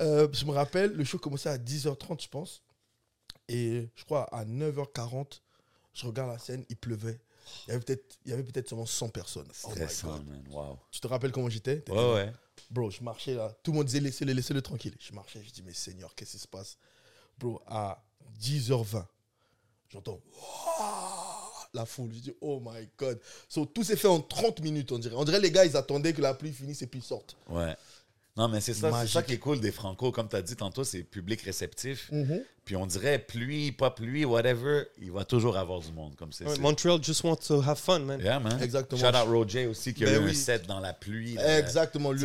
euh, 0.00 0.26
je 0.32 0.44
me 0.44 0.50
rappelle, 0.52 0.92
le 0.92 1.04
show 1.04 1.18
commençait 1.18 1.50
à 1.50 1.58
10h30, 1.58 2.22
je 2.22 2.28
pense. 2.28 2.62
Et 3.48 3.88
je 3.94 4.04
crois 4.04 4.24
à 4.34 4.44
9h40, 4.44 5.40
je 5.94 6.06
regarde 6.06 6.30
la 6.30 6.38
scène, 6.38 6.64
il 6.68 6.76
pleuvait. 6.76 7.20
Il 7.66 7.70
y 7.70 7.74
avait 7.74 7.84
peut-être, 7.84 8.18
il 8.24 8.30
y 8.30 8.34
avait 8.34 8.42
peut-être 8.44 8.68
seulement 8.68 8.86
100 8.86 9.08
personnes. 9.08 9.48
Oh 9.64 9.70
my 9.70 9.86
God. 10.02 10.26
man. 10.26 10.44
Wow. 10.50 10.78
Tu 10.90 11.00
te 11.00 11.06
rappelles 11.06 11.32
comment 11.32 11.48
j'étais? 11.48 11.82
Ouais, 11.88 11.96
là. 11.96 12.14
ouais. 12.14 12.32
Bro, 12.70 12.90
je 12.90 13.02
marchais 13.02 13.34
là. 13.34 13.54
Tout 13.62 13.72
le 13.72 13.78
monde 13.78 13.86
disait 13.86 14.00
laissez-le, 14.00 14.32
laissez-le 14.32 14.62
tranquille. 14.62 14.94
Je 14.98 15.12
marchais, 15.12 15.42
je 15.44 15.50
dis 15.50 15.62
mais 15.62 15.74
Seigneur, 15.74 16.14
qu'est-ce 16.14 16.32
qui 16.32 16.38
se 16.38 16.48
passe? 16.48 16.78
Bro, 17.38 17.62
à 17.66 18.02
10h20, 18.40 19.04
j'entends 19.90 20.20
la 21.74 21.86
foule. 21.86 22.12
Je 22.12 22.18
dis 22.20 22.34
oh 22.40 22.60
my 22.64 22.88
god. 22.98 23.20
So, 23.48 23.64
tout 23.66 23.84
s'est 23.84 23.96
fait 23.96 24.08
en 24.08 24.20
30 24.20 24.60
minutes, 24.60 24.92
on 24.92 24.98
dirait. 24.98 25.16
On 25.16 25.24
dirait 25.24 25.40
les 25.40 25.50
gars, 25.50 25.64
ils 25.64 25.76
attendaient 25.76 26.12
que 26.12 26.22
la 26.22 26.34
pluie 26.34 26.52
finisse 26.52 26.82
et 26.82 26.86
puis 26.86 27.00
ils 27.00 27.04
sortent. 27.04 27.36
Ouais. 27.48 27.74
Non, 28.36 28.48
mais 28.48 28.60
c'est 28.62 28.72
ça, 28.72 28.86
c'est 28.88 28.90
Magique. 28.92 29.12
ça 29.12 29.22
qui 29.22 29.34
est 29.34 29.38
cool 29.38 29.60
des 29.60 29.72
Franco. 29.72 30.10
Comme 30.10 30.26
tu 30.28 30.36
as 30.36 30.42
dit 30.42 30.56
tantôt, 30.56 30.84
c'est 30.84 31.02
public 31.02 31.42
réceptif. 31.42 32.08
Mhm. 32.10 32.40
Puis 32.64 32.76
on 32.76 32.86
dirait 32.86 33.18
pluie, 33.18 33.72
pas 33.72 33.90
pluie, 33.90 34.24
whatever, 34.24 34.84
il 35.00 35.10
va 35.12 35.24
toujours 35.26 35.56
avoir 35.58 35.80
du 35.80 35.92
monde 35.92 36.14
comme 36.16 36.32
c'est. 36.32 36.46
Ouais, 36.46 36.58
Montreal 36.58 37.02
just 37.02 37.22
wants 37.24 37.36
to 37.48 37.60
have 37.60 37.76
fun, 37.78 37.98
man. 38.00 38.20
Yeah, 38.20 38.38
man. 38.40 38.58
Exactement. 38.62 38.98
Shout 39.00 39.14
out 39.16 39.28
Roger 39.28 39.66
aussi 39.66 39.92
qui 39.92 40.04
a 40.04 40.06
Ben 40.06 40.14
eu 40.14 40.24
un 40.24 40.26
oui. 40.28 40.34
set 40.34 40.66
dans 40.66 40.80
la 40.80 40.94
pluie. 40.94 41.34
là. 41.34 41.58
Exactement, 41.58 42.12
lui. 42.12 42.24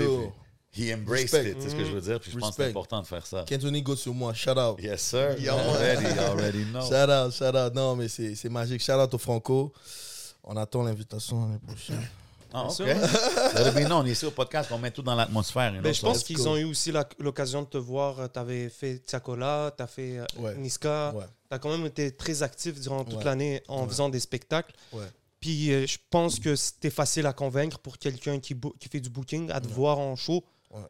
He 0.78 0.94
embraced 0.94 1.32
Respect. 1.34 1.50
it, 1.52 1.58
c'est 1.62 1.70
ce 1.72 1.76
que 1.76 1.84
je 1.86 1.92
veux 1.92 2.02
dire. 2.02 2.20
Puis 2.20 2.32
je 2.32 2.38
pense 2.38 2.52
que 2.56 2.64
c'est 2.64 2.70
important 2.70 3.02
de 3.02 3.08
faire 3.08 3.26
ça. 3.26 3.44
Kentonny 3.48 3.82
go 3.82 3.96
sur 3.96 4.14
moi. 4.14 4.34
Shout 4.34 4.52
out. 4.52 4.80
Yes, 4.80 5.02
sir. 5.02 5.36
Yeah, 5.40 5.56
man. 5.56 5.66
already, 5.70 6.04
you 6.04 6.22
already 6.22 6.66
know. 6.72 6.82
Shout 6.82 7.10
out, 7.10 7.32
shout 7.34 7.56
out. 7.58 7.74
Non, 7.74 7.96
mais 7.96 8.08
c'est 8.08 8.36
c'est 8.36 8.50
magique. 8.50 8.82
Shout 8.82 8.94
out 8.94 9.14
au 9.14 9.18
Franco. 9.18 9.74
On 10.44 10.56
attend 10.56 10.84
l'invitation 10.84 11.42
l'année 11.48 11.60
prochaine. 11.66 12.08
Ah, 12.54 12.66
ok. 12.66 12.72
sûr. 12.72 12.86
Let 13.56 13.70
it 13.70 13.76
be 13.76 13.88
known. 13.88 14.08
Ici 14.08 14.26
au 14.26 14.32
podcast, 14.32 14.70
on 14.72 14.78
met 14.78 14.92
tout 14.92 15.02
dans 15.02 15.16
l'atmosphère. 15.16 15.72
Mais 15.82 15.94
je 15.94 16.02
pense 16.02 16.24
qu'ils 16.24 16.48
ont 16.48 16.56
eu 16.58 16.64
aussi 16.66 16.92
l'occasion 17.20 17.62
de 17.64 17.68
te 17.68 17.78
voir. 17.78 18.32
Tu 18.32 18.40
avais 18.40 18.70
fait 18.70 19.00
Tiakola, 19.00 19.74
tu 19.76 19.84
as 19.84 19.88
fait 19.88 20.18
euh, 20.20 20.26
Ouais. 20.38 20.56
Niska. 20.56 21.14
Ouais. 21.16 21.26
Tu 21.50 21.56
as 21.56 21.60
quand 21.60 21.70
même 21.70 21.86
été 21.86 22.12
très 22.12 22.44
actif 22.44 22.80
durant 22.80 23.04
toute 23.04 23.20
Ouais. 23.20 23.24
l'année 23.24 23.64
en 23.68 23.84
Ouais. 23.84 23.90
faisant 23.90 24.10
des 24.10 24.20
spectacles. 24.20 24.74
Ouais. 24.94 25.06
Puis 25.40 25.72
euh, 25.72 25.86
je 25.86 25.98
pense 26.10 26.40
que 26.40 26.56
c'était 26.56 26.90
facile 26.90 27.26
à 27.28 27.34
convaincre 27.34 27.80
pour 27.80 27.98
quelqu'un 27.98 28.40
qui, 28.40 28.56
fait 28.92 29.00
du 29.00 29.10
booking 29.10 29.52
à 29.52 29.62
te 29.62 29.68
voir 29.68 30.00
en 30.00 30.16
show. 30.16 30.44
Ouais. 30.72 30.82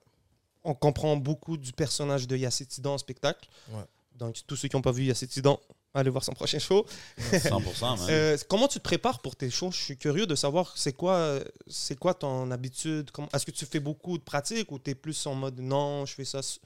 On 0.64 0.74
comprend 0.74 1.16
beaucoup 1.18 1.58
du 1.58 1.74
personnage 1.74 2.28
de 2.28 2.38
Yacetidan 2.38 2.94
en 2.94 2.98
spectacle. 2.98 3.48
Ouais. 3.72 3.84
Donc 4.16 4.38
tous 4.48 4.56
ceux 4.56 4.68
qui 4.68 4.76
n'ont 4.76 4.82
pas 4.82 4.92
vu 4.92 5.04
Yacetidan, 5.04 5.60
allez 6.00 6.10
voir 6.10 6.24
son 6.24 6.34
prochain 6.34 6.60
show. 6.60 6.86
100%, 7.20 7.98
man. 7.98 8.08
Euh, 8.10 8.38
comment 8.50 8.68
tu 8.68 8.80
te 8.80 8.84
prépares 8.84 9.20
pour 9.22 9.36
tes 9.36 9.50
shows? 9.50 9.72
Je 9.72 9.82
suis 9.82 9.98
curieux 9.98 10.28
de 10.28 10.36
savoir 10.36 10.78
c'est 10.78 10.94
quoi, 10.94 11.16
euh, 11.16 11.44
c'est 11.68 11.98
quoi 11.98 12.14
ton 12.14 12.50
habitude? 12.52 13.12
Comment- 13.12 13.30
Est-ce 13.34 13.46
que 13.46 13.52
tu 13.52 13.66
fais 13.66 13.80
beaucoup 13.80 14.18
de 14.18 14.24
pratiques 14.24 14.72
ou 14.72 14.80
tu 14.80 14.92
es 14.92 14.96
plus 14.96 15.26
en 15.28 15.36
mode 15.36 15.60
non, 15.60 16.06
je 16.06 16.14
fais 16.14 16.26
ça. 16.26 16.40
s- 16.40 16.60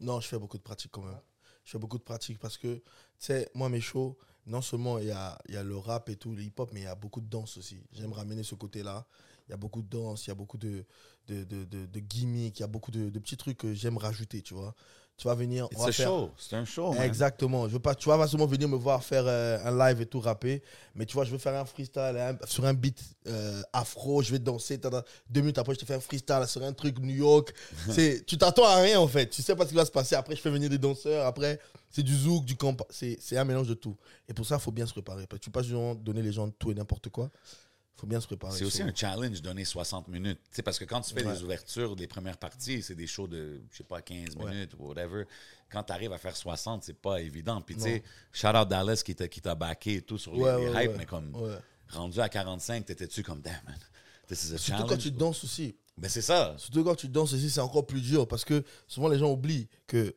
Non, 0.00 0.20
je 0.20 0.28
fais 0.28 0.38
beaucoup 0.38 0.56
de 0.58 0.62
pratiques 0.62 0.90
quand 0.92 1.02
même. 1.02 1.20
Je 1.64 1.72
fais 1.72 1.78
beaucoup 1.78 1.98
de 1.98 2.02
pratiques 2.04 2.38
parce 2.38 2.56
que, 2.56 2.76
tu 2.76 2.82
sais, 3.18 3.50
moi, 3.54 3.68
mes 3.68 3.80
shows, 3.80 4.16
non 4.46 4.62
seulement 4.62 4.98
il 4.98 5.08
y 5.08 5.10
a, 5.10 5.38
il 5.48 5.54
y 5.54 5.58
a 5.58 5.62
le 5.62 5.76
rap 5.76 6.08
et 6.08 6.16
tout, 6.16 6.32
le 6.34 6.42
hip-hop, 6.42 6.70
mais 6.72 6.80
il 6.80 6.84
y 6.84 6.86
a 6.86 6.94
beaucoup 6.94 7.20
de 7.20 7.28
danse 7.28 7.58
aussi. 7.58 7.78
J'aime 7.92 8.12
ramener 8.12 8.42
ce 8.42 8.54
côté-là. 8.54 9.06
Il 9.46 9.50
y 9.50 9.54
a 9.54 9.56
beaucoup 9.58 9.82
de 9.82 9.88
danse, 9.88 10.26
il 10.26 10.28
y 10.28 10.30
a 10.30 10.34
beaucoup 10.34 10.56
de, 10.58 10.84
de, 11.26 11.44
de, 11.44 11.64
de, 11.64 11.86
de 11.86 12.00
gimmicks, 12.00 12.58
il 12.58 12.60
y 12.60 12.64
a 12.64 12.68
beaucoup 12.68 12.90
de, 12.90 13.10
de 13.10 13.18
petits 13.18 13.36
trucs 13.36 13.58
que 13.58 13.74
j'aime 13.74 13.96
rajouter, 13.98 14.40
tu 14.42 14.54
vois. 14.54 14.74
Tu 15.18 15.26
vas 15.26 15.34
venir. 15.34 15.66
a 15.76 15.90
faire- 15.92 16.06
show. 16.08 16.30
C'est 16.38 16.54
un 16.54 16.64
show, 16.64 16.92
man. 16.92 17.02
Exactement. 17.02 17.66
Je 17.66 17.72
veux 17.72 17.80
pas, 17.80 17.94
tu 17.96 18.08
vas 18.08 18.16
pas 18.16 18.28
seulement 18.28 18.46
venir 18.46 18.68
me 18.68 18.76
voir 18.76 19.02
faire 19.02 19.24
euh, 19.26 19.58
un 19.64 19.76
live 19.76 20.00
et 20.00 20.06
tout 20.06 20.20
rapper, 20.20 20.62
mais 20.94 21.06
tu 21.06 21.14
vois, 21.14 21.24
je 21.24 21.32
veux 21.32 21.38
faire 21.38 21.54
un 21.60 21.64
freestyle 21.64 22.16
un- 22.16 22.46
sur 22.46 22.64
un 22.64 22.72
beat 22.72 23.02
euh, 23.26 23.60
afro, 23.72 24.22
je 24.22 24.30
vais 24.30 24.38
danser. 24.38 24.78
tada. 24.78 25.04
Deux 25.28 25.40
minutes 25.40 25.58
après, 25.58 25.74
je 25.74 25.80
te 25.80 25.84
fais 25.84 25.94
un 25.94 26.00
freestyle 26.00 26.44
sur 26.46 26.62
un 26.62 26.72
truc 26.72 27.00
New 27.00 27.16
York. 27.16 27.52
c'est, 27.90 28.24
tu 28.26 28.38
t'attends 28.38 28.64
à 28.66 28.76
rien 28.76 29.00
en 29.00 29.08
fait. 29.08 29.26
Tu 29.28 29.42
sais 29.42 29.56
pas 29.56 29.64
ce 29.64 29.70
qui 29.70 29.74
va 29.74 29.84
se 29.84 29.90
passer. 29.90 30.14
Après, 30.14 30.36
je 30.36 30.40
fais 30.40 30.50
venir 30.50 30.70
des 30.70 30.78
danseurs. 30.78 31.26
Après, 31.26 31.58
c'est 31.90 32.04
du 32.04 32.16
zouk, 32.16 32.44
du 32.44 32.54
camp. 32.56 32.76
C'est, 32.88 33.18
c'est 33.20 33.36
un 33.36 33.44
mélange 33.44 33.66
de 33.66 33.74
tout. 33.74 33.96
Et 34.28 34.34
pour 34.34 34.46
ça, 34.46 34.54
il 34.54 34.60
faut 34.60 34.70
bien 34.70 34.86
se 34.86 34.92
préparer. 34.92 35.26
Parce 35.26 35.40
que 35.40 35.44
tu 35.44 35.50
peux 35.50 35.60
pas 35.60 35.66
juste 35.66 36.00
donner 36.04 36.22
les 36.22 36.32
gens 36.32 36.48
tout 36.48 36.70
et 36.70 36.74
n'importe 36.74 37.08
quoi. 37.08 37.28
Il 37.98 38.02
faut 38.02 38.06
bien 38.06 38.20
se 38.20 38.28
préparer. 38.28 38.56
C'est 38.56 38.64
aussi 38.64 38.80
un 38.80 38.94
challenge 38.94 39.42
donner 39.42 39.64
60 39.64 40.06
minutes. 40.06 40.38
Tu 40.44 40.56
sais, 40.56 40.62
parce 40.62 40.78
que 40.78 40.84
quand 40.84 41.00
tu 41.00 41.12
fais 41.12 41.24
Ouais. 41.26 41.32
les 41.34 41.42
ouvertures 41.42 41.96
des 41.96 42.06
premières 42.06 42.36
parties, 42.38 42.80
c'est 42.80 42.94
des 42.94 43.08
shows 43.08 43.26
de, 43.26 43.60
je 43.72 43.78
sais 43.78 43.82
pas, 43.82 44.00
15 44.02 44.36
Ouais. 44.36 44.52
minutes 44.52 44.70
ou 44.78 44.86
whatever. 44.86 45.24
Quand 45.68 45.82
tu 45.82 45.92
arrives 45.92 46.12
à 46.12 46.18
faire 46.18 46.36
60, 46.36 46.84
c'est 46.84 46.94
pas 46.96 47.20
évident. 47.20 47.60
Puis 47.60 47.74
tu 47.74 47.82
sais, 47.82 48.04
shout 48.32 48.46
out 48.56 48.68
Dallas 48.68 49.02
qui 49.04 49.16
t'a, 49.16 49.26
qui 49.26 49.40
t'a 49.40 49.56
backé 49.56 49.94
et 49.96 50.02
tout 50.02 50.16
sur 50.16 50.32
les, 50.32 50.40
Ouais, 50.42 50.72
les 50.72 50.84
hypes, 50.84 50.96
mais 50.96 51.06
comme 51.06 51.32
rendu 51.88 52.20
à 52.20 52.28
45, 52.28 52.84
t'étais-tu 52.84 53.24
comme, 53.24 53.40
damn 53.40 53.60
man, 53.66 53.74
this 54.28 54.44
is 54.44 54.54
a 54.54 54.58
Surtout 54.58 54.70
challenge. 54.82 54.88
quand 54.90 54.96
tu 54.98 55.10
danses 55.10 55.42
aussi. 55.42 55.74
Mais 55.96 56.08
c'est 56.08 56.22
ça. 56.22 56.54
Surtout 56.56 56.84
quand 56.84 56.94
tu 56.94 57.08
danses 57.08 57.32
ici, 57.32 57.50
c'est 57.50 57.58
encore 57.60 57.84
plus 57.84 58.00
dur 58.00 58.28
parce 58.28 58.44
que 58.44 58.62
souvent 58.86 59.08
les 59.08 59.18
gens 59.18 59.32
oublient 59.32 59.66
que 59.88 60.14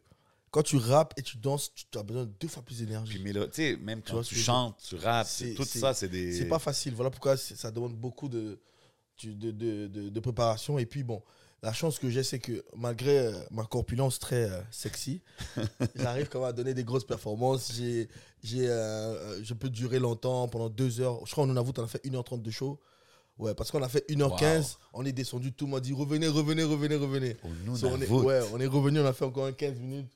quand 0.51 0.63
tu 0.63 0.75
rappes 0.77 1.13
et 1.17 1.21
tu 1.21 1.37
danses, 1.37 1.71
tu 1.73 1.97
as 1.97 2.03
besoin 2.03 2.25
de 2.25 2.31
deux 2.39 2.47
fois 2.47 2.61
plus 2.61 2.75
Puis, 2.75 2.85
d'énergie. 2.85 3.19
mélo- 3.19 3.47
sais, 3.51 3.77
même 3.77 4.01
quand 4.01 4.13
vois 4.13 4.23
tu 4.23 4.35
chantes, 4.35 4.77
tu 4.87 4.95
rappes, 4.95 5.27
tout 5.55 5.63
ça, 5.63 5.93
c'est 5.93 6.09
des. 6.09 6.33
C'est 6.37 6.45
pas 6.45 6.59
facile. 6.59 6.93
Voilà 6.93 7.09
pourquoi 7.09 7.37
ça 7.37 7.71
demande 7.71 7.95
beaucoup 7.95 8.27
de, 8.29 8.59
de, 9.23 9.51
de, 9.51 9.87
de- 9.87 10.09
de 10.09 10.19
préparation. 10.19 10.77
Et 10.77 10.85
puis 10.85 11.03
bon, 11.03 11.21
la 11.63 11.71
chance 11.73 11.99
que 11.99 12.09
j'ai, 12.09 12.23
c'est 12.23 12.39
que 12.39 12.63
malgré 12.75 13.17
euh, 13.19 13.33
ma 13.51 13.63
corpulence 13.63 14.19
très 14.19 14.49
euh, 14.49 14.61
sexy, 14.71 15.21
j'arrive 15.95 16.27
quand 16.29 16.39
même 16.39 16.49
à 16.49 16.53
donner 16.53 16.73
des 16.73 16.83
grosses 16.83 17.05
performances. 17.05 17.71
J'ai, 17.73 18.09
j'ai, 18.43 18.67
euh, 18.67 19.43
je 19.43 19.53
peux 19.53 19.69
durer 19.69 19.99
longtemps, 19.99 20.47
pendant 20.47 20.69
deux 20.69 20.99
heures. 21.01 21.25
Je 21.25 21.31
crois 21.31 21.43
qu'en 21.45 21.47
Nunavut, 21.47 21.71
on 21.77 21.83
a 21.83 21.87
fait 21.87 22.03
1h30 22.05 22.41
de 22.41 22.51
show. 22.51 22.79
Ouais, 23.37 23.55
parce 23.55 23.71
qu'on 23.71 23.81
a 23.81 23.89
fait 23.89 24.05
1h15, 24.09 24.75
on 24.93 25.05
est 25.05 25.13
descendu, 25.13 25.51
tout 25.53 25.65
le 25.65 25.71
monde 25.71 25.81
dit 25.81 25.93
revenez, 25.93 26.27
revenez, 26.27 26.63
revenez, 26.63 26.95
revenez. 26.95 27.37
So, 27.75 27.87
on, 27.87 27.99
est, 28.01 28.07
ouais, 28.09 28.39
on 28.53 28.59
est 28.59 28.67
revenu, 28.67 28.99
on 28.99 29.05
a 29.05 29.13
fait 29.13 29.25
encore 29.25 29.45
un 29.45 29.53
15 29.53 29.79
minutes. 29.79 30.11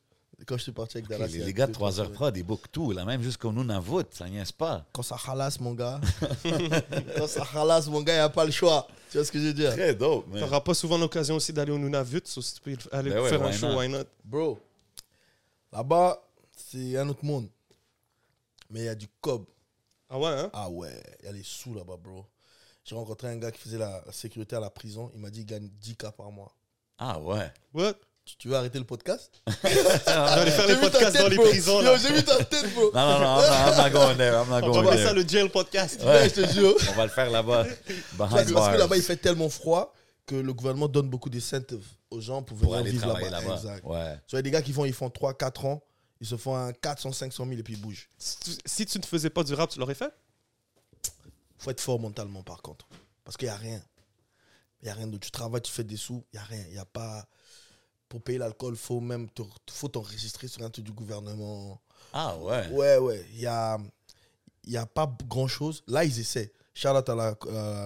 Quand 0.46 0.58
je 0.58 0.64
suis 0.64 0.72
parti 0.72 0.98
avec 0.98 1.10
Dallas. 1.10 1.28
les, 1.28 1.54
gars 1.54 1.66
de 1.66 1.72
deux, 1.72 1.78
3 1.78 1.92
trois 1.92 2.00
heures 2.02 2.12
prod, 2.12 2.36
ils 2.36 2.44
bookent 2.44 2.72
tout, 2.72 2.92
là, 2.92 3.06
même 3.06 3.22
jusqu'au 3.22 3.54
Nunavut, 3.54 4.04
ça 4.12 4.28
niaise 4.28 4.52
pas. 4.52 4.86
Quand 4.92 5.02
ça 5.02 5.18
halasse, 5.28 5.60
mon 5.60 5.74
gars. 5.74 6.02
quand 7.18 7.28
ça 7.28 7.48
halasse, 7.54 7.88
mon 7.88 8.02
gars, 8.02 8.14
il 8.14 8.18
n'y 8.18 8.22
a 8.22 8.30
pas 8.30 8.44
le 8.46 8.52
choix. 8.52 8.86
Tu 9.10 9.18
vois 9.18 9.26
ce 9.26 9.32
que 9.32 9.40
je 9.40 9.46
veux 9.46 9.54
dire? 9.54 9.72
Très 9.72 9.96
dope, 9.96 10.28
man. 10.28 10.42
T'auras 10.42 10.60
pas 10.60 10.74
souvent 10.74 10.98
l'occasion 10.98 11.36
aussi 11.36 11.54
d'aller 11.54 11.72
au 11.72 11.78
Nunavut, 11.78 12.22
so 12.26 12.42
si 12.42 12.56
tu 12.56 12.62
peux 12.62 12.76
aller 12.92 13.12
Ben 13.12 13.22
ouais, 13.22 13.30
faire 13.30 13.42
un 13.42 13.48
why 13.48 13.54
show, 13.54 13.68
not? 13.68 13.78
why 13.80 13.88
not? 13.88 14.06
Bro, 14.26 14.60
là-bas, 15.72 16.22
c'est 16.52 16.98
un 16.98 17.08
autre 17.08 17.24
monde. 17.24 17.48
Mais 18.70 18.82
il 18.82 18.86
y 18.86 18.90
a 18.90 18.96
du 18.96 19.08
cob. 19.22 19.46
Ah 20.10 20.20
ouais, 20.20 20.28
hein? 20.28 20.50
Ah 20.54 20.70
ouais, 20.70 21.02
il 21.22 21.26
y 21.26 21.30
a 21.30 21.32
les 21.32 21.44
sous 21.44 21.74
là-bas, 21.74 21.98
bro. 21.98 22.26
J'ai 22.84 22.96
rencontré 22.96 23.30
un 23.30 23.38
gars 23.38 23.52
qui 23.52 23.60
faisait 23.60 23.78
la, 23.78 24.04
la 24.06 24.12
sécurité 24.12 24.56
à 24.56 24.60
la 24.60 24.70
prison. 24.70 25.12
Il 25.16 25.22
m'a 25.22 25.30
dit 25.30 25.40
qu'il 25.40 25.48
gagne 25.48 25.70
10K 25.82 26.12
par 26.12 26.32
mois. 26.32 26.52
Ah 26.98 27.20
ouais. 27.20 27.52
What? 27.74 27.96
Tu, 28.26 28.36
tu 28.38 28.48
veux 28.48 28.56
arrêter 28.56 28.80
le 28.80 28.86
podcast? 28.86 29.32
Aller 30.08 30.52
faire 30.52 30.68
les 30.68 30.78
podcasts 30.78 31.16
dans 31.18 31.28
les 31.28 31.38
prisons, 31.38 31.80
Yo, 31.82 31.92
là. 31.92 31.98
J'ai 31.98 32.12
vu 32.12 32.24
ta 32.24 32.44
tête, 32.44 32.74
bro. 32.74 32.92
Non, 32.92 33.02
non, 33.08 33.20
non, 33.20 33.40
I'm 33.40 33.50
not, 33.50 33.72
I'm 33.72 33.78
not 33.78 33.90
going 33.92 34.18
there. 34.18 34.34
I'm 34.34 34.50
not 34.50 34.64
On 34.64 34.72
va 34.72 34.82
going 34.82 34.88
appeler 34.88 35.04
ça 35.04 35.14
le 35.14 35.28
jail 35.28 35.50
podcast. 35.50 36.02
Ouais, 36.04 36.28
je 36.30 36.42
te 36.42 36.52
jure. 36.54 36.76
On 36.90 36.94
va 36.94 37.04
le 37.04 37.12
faire 37.12 37.30
là-bas. 37.30 37.66
Parce 38.18 38.32
que, 38.32 38.36
parce 38.36 38.46
que 38.48 38.54
bars. 38.54 38.78
là-bas, 38.78 38.98
il 38.98 39.04
fait 39.04 39.18
tellement 39.18 39.48
froid 39.50 39.94
que 40.26 40.34
le 40.36 40.54
gouvernement 40.54 40.88
donne 40.88 41.08
beaucoup 41.08 41.30
d'incentives 41.30 41.86
aux 42.10 42.20
gens 42.20 42.42
pour 42.42 42.58
venir 42.58 42.70
Pour 42.72 42.78
aller 42.80 42.90
vivre 42.92 43.08
là-bas. 43.14 43.30
là-bas. 43.30 43.56
Exact. 43.58 43.86
Ouais. 43.86 44.16
Tu 44.28 44.36
vois, 44.36 44.42
des 44.42 44.50
gars 44.50 44.64
qui 44.64 44.74
font, 44.74 44.86
ils 44.86 44.94
font 44.94 45.08
3-4 45.10 45.68
ans, 45.68 45.84
ils 46.20 46.26
se 46.26 46.36
font 46.36 46.56
un 46.56 46.74
400, 46.74 47.12
500 47.12 47.46
000 47.46 47.60
et 47.60 47.64
puis 47.64 47.76
ils 47.76 47.80
bougent. 47.82 48.10
Si 48.18 48.38
tu- 48.40 48.52
Si 48.66 48.86
tu 48.88 48.98
ne 48.98 49.04
faisais 49.04 49.30
pas 49.30 49.44
du 49.44 49.54
rap, 49.54 49.70
tu 49.70 49.78
l'aurais 49.80 49.94
fait? 49.96 50.12
faut 51.60 51.70
être 51.72 51.82
fort 51.82 52.00
mentalement 52.00 52.42
par 52.44 52.62
contre. 52.64 52.88
Parce 53.24 53.38
qu'il 53.38 53.48
n'y 53.48 53.54
a 53.54 53.58
rien. 53.58 53.82
Il 54.82 54.86
n'y 54.86 54.92
a 54.92 54.94
rien 54.96 55.08
d'autre. 55.08 55.26
Tu 55.26 55.32
travailles, 55.32 55.62
tu 55.62 55.72
fais 55.72 55.84
des 55.84 55.96
sous, 55.98 56.24
il 56.34 56.38
n'y 56.38 56.42
a 56.42 56.46
rien. 56.46 56.64
Il 56.68 56.74
n'y 56.74 56.78
a 56.80 56.86
pas. 56.86 57.26
Pour 58.10 58.22
payer 58.22 58.38
l'alcool, 58.38 58.74
il 58.74 58.80
faut 58.80 59.00
même 59.00 59.30
te- 59.30 59.42
faut 59.72 59.88
t'enregistrer 59.88 60.48
sur 60.48 60.62
un 60.64 60.70
truc 60.70 60.86
du 60.86 60.92
gouvernement. 60.92 61.80
Ah 62.14 62.38
ouais. 62.38 62.70
Ouais, 62.70 62.98
ouais. 62.98 63.26
Il 63.34 63.40
n'y 63.40 63.46
a, 63.48 63.78
y 64.68 64.78
a 64.78 64.86
pas 64.86 65.12
grand 65.28 65.48
chose. 65.48 65.84
Là, 65.88 66.04
ils 66.06 66.20
essaient. 66.20 66.52
Out 66.86 67.08
à 67.08 67.16
la, 67.16 67.38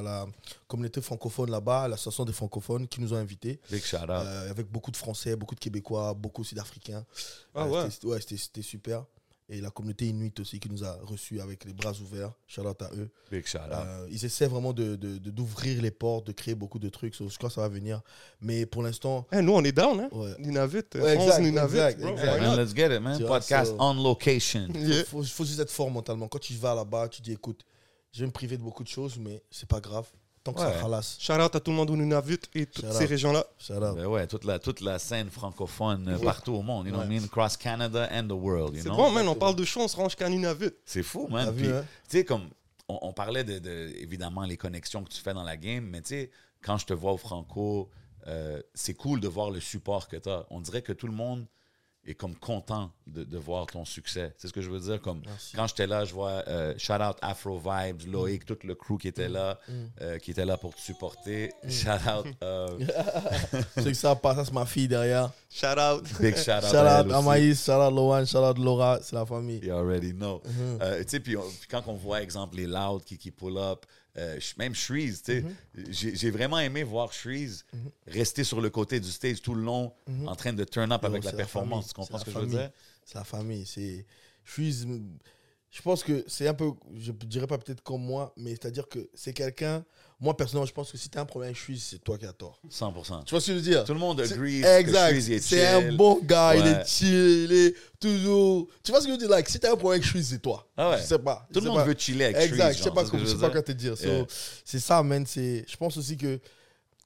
la 0.01 0.25
communauté 0.67 0.99
francophone 0.99 1.51
là-bas, 1.51 1.87
l'association 1.87 2.25
des 2.25 2.33
francophones 2.33 2.87
qui 2.87 2.99
nous 2.99 3.13
ont 3.13 3.17
invités. 3.17 3.59
Big. 3.69 3.83
Euh, 4.25 4.49
avec 4.49 4.67
beaucoup 4.71 4.89
de 4.89 4.97
Français, 4.97 5.35
beaucoup 5.35 5.53
de 5.53 5.59
Québécois, 5.59 6.15
beaucoup 6.15 6.41
aussi 6.41 6.55
d'Africains. 6.55 7.05
Ah 7.53 7.65
Euh, 7.65 7.69
ouais. 7.69 7.91
c'était- 7.91 8.07
Ouais, 8.07 8.19
c'était 8.19 8.37
c'était 8.37 8.61
super. 8.63 9.05
Et 9.51 9.61
la 9.61 9.71
communauté 9.71 10.05
inuit 10.05 10.39
aussi 10.39 10.59
qui 10.59 10.69
nous 10.69 10.83
a 10.83 10.93
reçus 11.01 11.41
avec 11.41 11.65
les 11.65 11.73
bras 11.73 11.91
ouverts. 11.99 12.31
Shout 12.45 12.61
out 12.67 12.79
à 12.83 12.91
eux. 12.95 13.09
Big 13.31 13.47
shout 13.47 13.57
out. 13.57 13.71
Euh, 13.71 14.07
ils 14.11 14.23
essaient 14.23 14.45
vraiment 14.47 14.73
de, 14.73 14.95
de- 14.95 15.17
de- 15.17 15.31
d'ouvrir 15.31 15.81
les 15.81 15.89
portes, 15.89 16.27
de 16.27 16.33
créer 16.33 16.53
beaucoup 16.53 16.77
de 16.77 16.87
trucs. 16.89 17.15
So, 17.15 17.27
je 17.29 17.35
crois 17.37 17.49
que 17.49 17.55
ça 17.55 17.61
va 17.61 17.67
venir. 17.67 18.01
Mais 18.41 18.67
pour 18.67 18.83
l'instant, 18.83 19.25
Eh, 19.31 19.41
nous, 19.41 19.53
on 19.53 19.63
est 19.63 19.71
down, 19.71 19.99
hein? 20.01 20.09
ouais. 20.11 20.35
Nunavut, 20.37 20.83
Ouais, 20.93 21.17
11 21.17 21.23
exact, 21.39 21.45
exact, 21.45 21.99
exact. 22.01 22.41
Man, 22.41 22.59
let's 22.59 22.75
get 22.75 22.95
it, 22.95 23.01
man. 23.01 23.17
Tu 23.17 23.23
vois, 23.23 23.39
Podcast 23.39 23.71
so- 23.71 23.77
on 23.79 23.93
location. 23.95 24.67
Yeah. 24.75 24.99
il 24.99 25.03
faut, 25.05 25.23
faut 25.23 25.45
juste 25.45 25.59
être 25.59 25.71
fort 25.71 25.89
mentalement. 25.89 26.27
Quand 26.27 26.37
tu 26.39 26.53
vas 26.53 26.75
là-bas, 26.75 27.09
tu 27.09 27.21
dis 27.23 27.31
écoute, 27.31 27.65
je 28.13 28.19
vais 28.19 28.27
me 28.27 28.31
priver 28.31 28.55
de 28.57 28.61
beaucoup 28.61 28.83
de 28.83 28.87
choses, 28.89 29.17
mais 29.17 29.41
c'est 29.49 29.67
pas 29.67 29.79
grave. 29.81 30.07
Tant 30.53 30.53
que 30.53 30.85
Ouais. 30.87 31.01
ça. 31.01 31.17
Shout 31.19 31.41
out 31.41 31.55
à 31.55 31.59
tout 31.59 31.71
le 31.71 31.77
monde 31.77 31.89
au 31.91 31.95
Nunavut 31.95 32.39
et 32.55 32.65
toutes 32.65 32.85
Shout 32.85 32.91
ces 32.93 33.05
régions-là. 33.05 33.45
Shout 33.57 33.73
out. 33.73 33.95
Ben 33.95 34.05
ouais, 34.05 34.27
toute 34.27 34.43
la, 34.45 34.59
toute 34.59 34.81
la 34.81 34.99
scène 34.99 35.29
francophone 35.29 36.07
euh, 36.07 36.17
Ouais. 36.17 36.25
partout 36.25 36.53
au 36.53 36.61
monde, 36.61 36.85
you 36.87 36.91
know 36.91 36.99
what 36.99 37.05
I 37.05 37.09
mean? 37.09 37.23
Across 37.25 37.57
Canada 37.57 38.07
and 38.11 38.27
the 38.27 38.31
world, 38.33 38.75
you 38.75 38.81
C'est 38.83 38.89
bon, 38.89 39.11
man, 39.11 39.27
on 39.27 39.35
parle 39.35 39.55
de 39.55 39.63
show, 39.65 39.81
on 39.81 39.87
se 39.87 39.95
range 39.95 40.15
qu'à 40.15 40.29
Nunavut. 40.29 40.71
C'est 40.85 41.03
fou, 41.03 41.27
T'as 41.29 41.45
man. 41.45 41.55
Puis, 41.55 41.67
hein? 41.67 41.85
tu 42.09 42.17
sais, 42.17 42.25
comme 42.25 42.49
on, 42.87 42.99
on 43.01 43.13
parlait 43.13 43.43
de, 43.43 43.59
de, 43.59 43.93
évidemment, 43.97 44.43
les 44.43 44.57
connexions 44.57 45.03
que 45.03 45.09
tu 45.09 45.21
fais 45.21 45.33
dans 45.33 45.43
la 45.43 45.57
game, 45.57 45.85
mais 45.85 46.01
tu 46.01 46.09
sais, 46.09 46.31
quand 46.61 46.77
je 46.77 46.85
te 46.85 46.93
vois 46.93 47.11
au 47.13 47.17
Franco, 47.17 47.89
euh, 48.27 48.61
c'est 48.73 48.93
cool 48.95 49.19
de 49.21 49.27
voir 49.27 49.49
le 49.51 49.59
support 49.59 50.07
que 50.07 50.17
tu 50.17 50.29
as. 50.29 50.45
On 50.49 50.59
dirait 50.61 50.81
que 50.81 50.91
tout 50.93 51.07
le 51.07 51.13
monde 51.13 51.45
est 52.11 52.15
comme 52.15 52.35
content 52.35 52.91
de, 53.07 53.23
de 53.23 53.37
voir 53.37 53.65
ton 53.67 53.85
succès. 53.85 54.33
C'est 54.37 54.47
ce 54.47 54.53
que 54.53 54.61
je 54.61 54.69
veux 54.69 54.79
dire. 54.79 55.01
Comme 55.01 55.21
Merci. 55.25 55.55
quand 55.55 55.67
j'étais 55.67 55.87
là, 55.87 56.05
je 56.05 56.13
vois 56.13 56.43
euh, 56.47 56.73
shout 56.77 56.93
out 56.93 57.17
Afro 57.21 57.59
Vibes, 57.59 58.01
Loïc, 58.11 58.45
tout 58.45 58.57
le 58.63 58.75
crew 58.75 58.97
qui 58.99 59.07
était 59.07 59.29
là, 59.29 59.57
Mm. 59.67 59.71
euh, 60.01 60.17
qui 60.19 60.31
était 60.31 60.45
là 60.45 60.57
pour 60.57 60.73
te 60.75 60.81
supporter. 60.81 61.51
Shout 61.69 61.89
out, 61.89 62.25
euh, 62.43 62.67
Ceux 63.77 63.89
qui 63.89 63.95
savent 63.95 64.19
pas, 64.19 64.35
ça 64.35 64.45
c'est 64.45 64.53
ma 64.53 64.65
fille 64.65 64.87
derrière. 64.87 65.31
Shout 65.49 65.67
out. 65.79 66.03
big 66.19 66.35
shout 66.37 66.51
out. 66.51 66.61
Shout 66.63 66.67
out 66.77 67.05
elle 67.05 67.11
à 67.11 67.17
aussi. 67.19 67.27
Maïs, 67.27 67.65
shout 67.65 67.71
out 67.73 67.93
Lohan, 67.93 68.25
shout 68.25 68.37
out 68.39 68.57
Laura, 68.57 68.99
c'est 69.01 69.15
la 69.15 69.25
famille. 69.25 69.59
You 69.63 69.73
already 69.73 70.13
know. 70.13 70.41
Euh, 70.81 70.99
tu 71.03 71.09
sais, 71.09 71.19
puis, 71.19 71.35
quand 71.69 71.83
on 71.87 71.93
voit, 71.93 72.21
exemple, 72.21 72.55
les 72.57 72.67
Loud 72.67 73.03
qui, 73.03 73.17
qui 73.17 73.31
pull 73.31 73.57
up, 73.57 73.85
euh, 74.17 74.39
même 74.57 74.73
Shreeze, 74.73 75.21
tu 75.23 75.31
sais, 75.33 75.41
Mhm. 75.41 75.85
j'ai 75.91 76.31
vraiment 76.31 76.59
aimé 76.59 76.83
voir 76.83 77.13
Shreeze 77.13 77.65
rester 78.07 78.43
sur 78.43 78.59
le 78.61 78.69
côté 78.69 78.99
du 78.99 79.09
stage 79.11 79.41
tout 79.41 79.53
le 79.53 79.61
long, 79.63 79.93
en 80.25 80.35
train 80.35 80.53
de 80.53 80.63
turn 80.63 80.91
up 80.91 81.03
avec 81.05 81.23
Mhm. 81.23 81.31
la 81.31 81.33
performance. 81.37 81.87
Tu 81.89 81.93
comprends 81.93 82.17
ce 82.17 82.25
que 82.25 82.29
la 82.31 82.33
je 82.35 82.39
veux 82.39 82.45
famille. 82.51 82.59
dire? 82.59 82.71
C'est 83.05 83.15
la 83.17 83.23
famille. 83.23 83.65
C'est, 83.65 84.05
je 84.43 84.51
suis, 84.51 84.85
je 85.71 85.81
pense 85.81 86.03
que 86.03 86.23
c'est 86.27 86.47
un 86.47 86.53
peu, 86.53 86.71
je 86.95 87.11
dirais 87.11 87.47
pas 87.47 87.57
peut-être 87.57 87.81
comme 87.81 88.01
moi, 88.03 88.33
mais 88.37 88.51
c'est-à-dire 88.51 88.87
que 88.87 89.09
c'est 89.13 89.33
quelqu'un. 89.33 89.85
Moi 90.21 90.35
personnellement, 90.35 90.65
je 90.65 90.73
pense 90.73 90.91
que 90.91 90.97
si 90.97 91.09
tu 91.09 91.17
as 91.17 91.21
un 91.21 91.25
problème 91.25 91.49
avec 91.51 91.57
Suisse, 91.57 91.87
c'est 91.91 92.03
toi 92.03 92.17
qui 92.17 92.25
as 92.25 92.33
tort. 92.33 92.59
100%. 92.69 93.23
Tu 93.23 93.31
vois 93.31 93.39
ce 93.39 93.47
que 93.47 93.53
je 93.53 93.57
veux 93.57 93.61
dire? 93.61 93.85
Tout 93.85 93.93
le 93.93 93.99
monde 93.99 94.19
agree 94.19 94.63
Exact. 94.63 95.11
Shreeze 95.11 95.41
C'est 95.41 95.65
un 95.65 95.93
bon 95.93 96.19
gars, 96.21 96.55
il 96.55 96.67
est 96.67 96.85
chill, 96.85 97.47
il 97.49 97.53
est 97.53 97.75
toujours. 97.99 98.67
Tu 98.83 98.91
vois 98.91 98.99
ce 98.99 99.05
que 99.05 99.11
je 99.11 99.15
veux 99.15 99.17
dire? 99.17 99.29
Like, 99.29 99.47
Si 99.47 99.59
tu 99.59 99.65
as 99.65 99.71
un 99.71 99.75
problème 99.77 100.01
avec 100.01 100.05
Suisse, 100.05 100.27
c'est 100.29 100.41
toi. 100.41 100.67
Ah 100.75 100.89
ouais. 100.89 100.97
Je 100.97 101.03
sais 101.03 101.19
pas. 101.19 101.47
Tout 101.53 101.61
le 101.61 101.67
monde 101.67 101.77
pas. 101.77 101.85
veut 101.85 101.95
chiller 101.97 102.25
avec 102.25 102.37
Exact. 102.37 102.63
Shreeze. 102.63 102.77
Je 102.77 102.83
sais 102.83 102.91
pas, 102.91 103.05
ce 103.05 103.11
que 103.11 103.17
je 103.17 103.25
sais 103.25 103.37
pas 103.37 103.49
quoi 103.49 103.61
te 103.61 103.71
dire. 103.71 103.97
So. 103.97 104.27
C'est 104.65 104.79
ça, 104.79 105.01
man. 105.03 105.25
Je 105.25 105.77
pense 105.77 105.95
aussi 105.95 106.17
que 106.17 106.39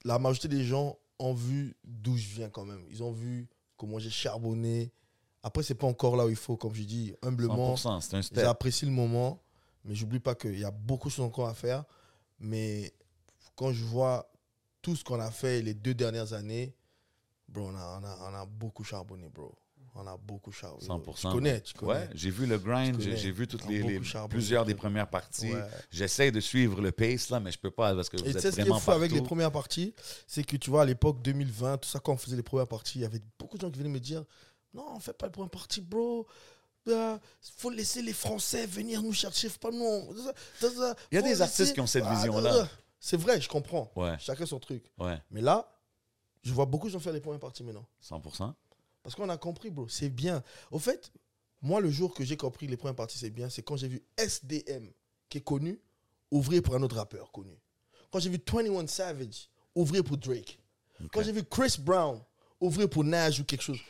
la 0.04 0.18
majorité 0.18 0.48
des 0.48 0.64
gens 0.64 0.98
ont 1.20 1.34
vu 1.34 1.76
d'où 1.84 2.16
je 2.16 2.26
viens 2.34 2.50
quand 2.50 2.64
même. 2.64 2.84
Ils 2.90 3.02
ont 3.02 3.12
vu 3.12 3.48
comment 3.76 4.00
j'ai 4.00 4.10
charbonné. 4.10 4.90
Après, 5.42 5.62
c'est 5.62 5.74
pas 5.74 5.86
encore 5.86 6.16
là 6.16 6.26
où 6.26 6.30
il 6.30 6.36
faut, 6.36 6.56
comme 6.56 6.74
je 6.74 6.82
dis, 6.82 7.14
humblement. 7.22 7.74
100%, 7.76 8.00
c'est 8.00 8.16
un 8.16 8.22
step. 8.22 8.44
J'apprécie 8.44 8.86
le 8.86 8.90
moment, 8.90 9.40
mais 9.84 9.94
j'oublie 9.94 10.18
pas 10.18 10.34
qu'il 10.34 10.58
y 10.58 10.64
a 10.64 10.70
beaucoup 10.72 11.08
de 11.08 11.12
choses 11.14 11.24
encore 11.24 11.48
à 11.48 11.54
faire. 11.54 11.84
Mais 12.40 12.92
quand 13.56 13.72
je 13.72 13.84
vois 13.84 14.30
tout 14.82 14.96
ce 14.96 15.04
qu'on 15.04 15.20
a 15.20 15.30
fait 15.30 15.62
les 15.62 15.74
deux 15.74 15.94
dernières 15.94 16.32
années, 16.32 16.74
bro, 17.48 17.68
on 17.68 17.76
a, 17.76 18.00
on 18.00 18.04
a, 18.04 18.30
on 18.30 18.34
a 18.34 18.46
beaucoup 18.46 18.84
charbonné, 18.84 19.28
bro. 19.28 19.54
On 19.96 20.06
a 20.08 20.16
beaucoup 20.16 20.50
charbonné. 20.50 20.86
100%. 20.88 21.14
Tu 21.20 21.28
connais, 21.28 21.60
tu 21.60 21.74
connais. 21.74 21.92
Ouais, 21.92 22.10
j'ai 22.14 22.30
vu 22.30 22.46
le 22.46 22.58
grind, 22.58 23.00
j'ai 23.00 23.30
vu 23.30 23.46
toutes 23.46 23.64
les, 23.66 24.00
plusieurs 24.28 24.64
des 24.64 24.74
premières 24.74 25.08
parties. 25.08 25.52
Ouais. 25.52 25.62
J'essaie 25.90 26.32
de 26.32 26.40
suivre 26.40 26.80
le 26.80 26.90
pace 26.90 27.30
là, 27.30 27.38
mais 27.38 27.52
je 27.52 27.58
peux 27.58 27.70
pas 27.70 27.94
parce 27.94 28.08
que 28.08 28.16
vous 28.16 28.24
Et 28.24 28.30
tu 28.32 28.36
êtes 28.36 28.42
sais 28.42 28.50
ce 28.50 28.56
qui 28.56 28.62
est 28.62 28.64
vraiment 28.64 28.80
fou 28.80 28.90
avec 28.90 29.12
les 29.12 29.22
premières 29.22 29.52
parties, 29.52 29.94
c'est 30.26 30.42
que 30.42 30.56
tu 30.56 30.68
vois, 30.70 30.82
à 30.82 30.84
l'époque 30.84 31.22
2020, 31.22 31.78
tout 31.78 31.88
ça, 31.88 32.00
quand 32.00 32.12
on 32.12 32.16
faisait 32.16 32.34
les 32.36 32.42
premières 32.42 32.66
parties, 32.66 32.98
il 32.98 33.02
y 33.02 33.04
avait 33.04 33.22
beaucoup 33.38 33.56
de 33.56 33.62
gens 33.62 33.70
qui 33.70 33.78
venaient 33.78 33.88
me 33.88 34.00
dire 34.00 34.24
Non, 34.74 34.84
on 34.96 34.98
fait 34.98 35.12
pas 35.12 35.26
les 35.26 35.32
premières 35.32 35.50
parties, 35.50 35.80
bro. 35.80 36.26
Il 36.86 37.18
faut 37.56 37.70
laisser 37.70 38.02
les 38.02 38.12
Français 38.12 38.66
venir 38.66 39.00
nous 39.00 39.12
chercher. 39.12 39.48
Faut 39.48 39.58
pas 39.58 39.70
nous. 39.70 39.78
Il 39.80 41.14
y 41.14 41.18
a 41.18 41.20
Faut 41.20 41.26
des 41.28 41.40
artistes 41.40 41.72
qui 41.72 41.80
ont 41.80 41.86
cette 41.86 42.04
Ah, 42.06 42.14
vision-là. 42.14 42.68
C'est 43.04 43.18
vrai, 43.18 43.38
je 43.38 43.50
comprends. 43.50 43.92
Ouais, 43.96 44.16
Chacun 44.18 44.46
son 44.46 44.58
truc. 44.58 44.82
ouais, 44.96 45.20
Mais 45.30 45.42
là, 45.42 45.70
je 46.42 46.50
vois 46.54 46.64
beaucoup 46.64 46.86
de 46.86 46.92
gens 46.92 46.98
faire 47.00 47.12
les 47.12 47.20
premières 47.20 47.38
parties 47.38 47.62
maintenant. 47.62 47.86
100%. 48.02 48.54
Parce 49.02 49.14
qu'on 49.14 49.28
a 49.28 49.36
compris, 49.36 49.68
bro. 49.68 49.86
C'est 49.88 50.08
bien. 50.08 50.42
Au 50.70 50.78
fait, 50.78 51.12
moi, 51.60 51.82
le 51.82 51.90
jour 51.90 52.14
que 52.14 52.24
j'ai 52.24 52.38
compris 52.38 52.66
les 52.66 52.78
premières 52.78 52.96
parties, 52.96 53.18
c'est 53.18 53.28
bien, 53.28 53.50
c'est 53.50 53.62
quand 53.62 53.76
j'ai 53.76 53.88
vu 53.88 54.02
SDM, 54.16 54.88
qui 55.28 55.36
est 55.36 55.42
connu, 55.42 55.78
ouvrir 56.30 56.62
pour 56.62 56.76
un 56.76 56.82
autre 56.82 56.96
rappeur 56.96 57.30
connu. 57.30 57.54
Quand 58.10 58.20
j'ai 58.20 58.30
vu 58.30 58.38
21 58.42 58.86
Savage, 58.86 59.50
ouvrir 59.74 60.02
pour 60.02 60.16
Drake. 60.16 60.58
Quand 61.12 61.22
j'ai 61.22 61.32
vu 61.32 61.44
Chris 61.44 61.76
Brown, 61.78 62.22
ouvrir 62.58 62.88
pour 62.88 63.04
Nage 63.04 63.38
ou 63.38 63.44
quelque 63.44 63.64
chose. 63.64 63.80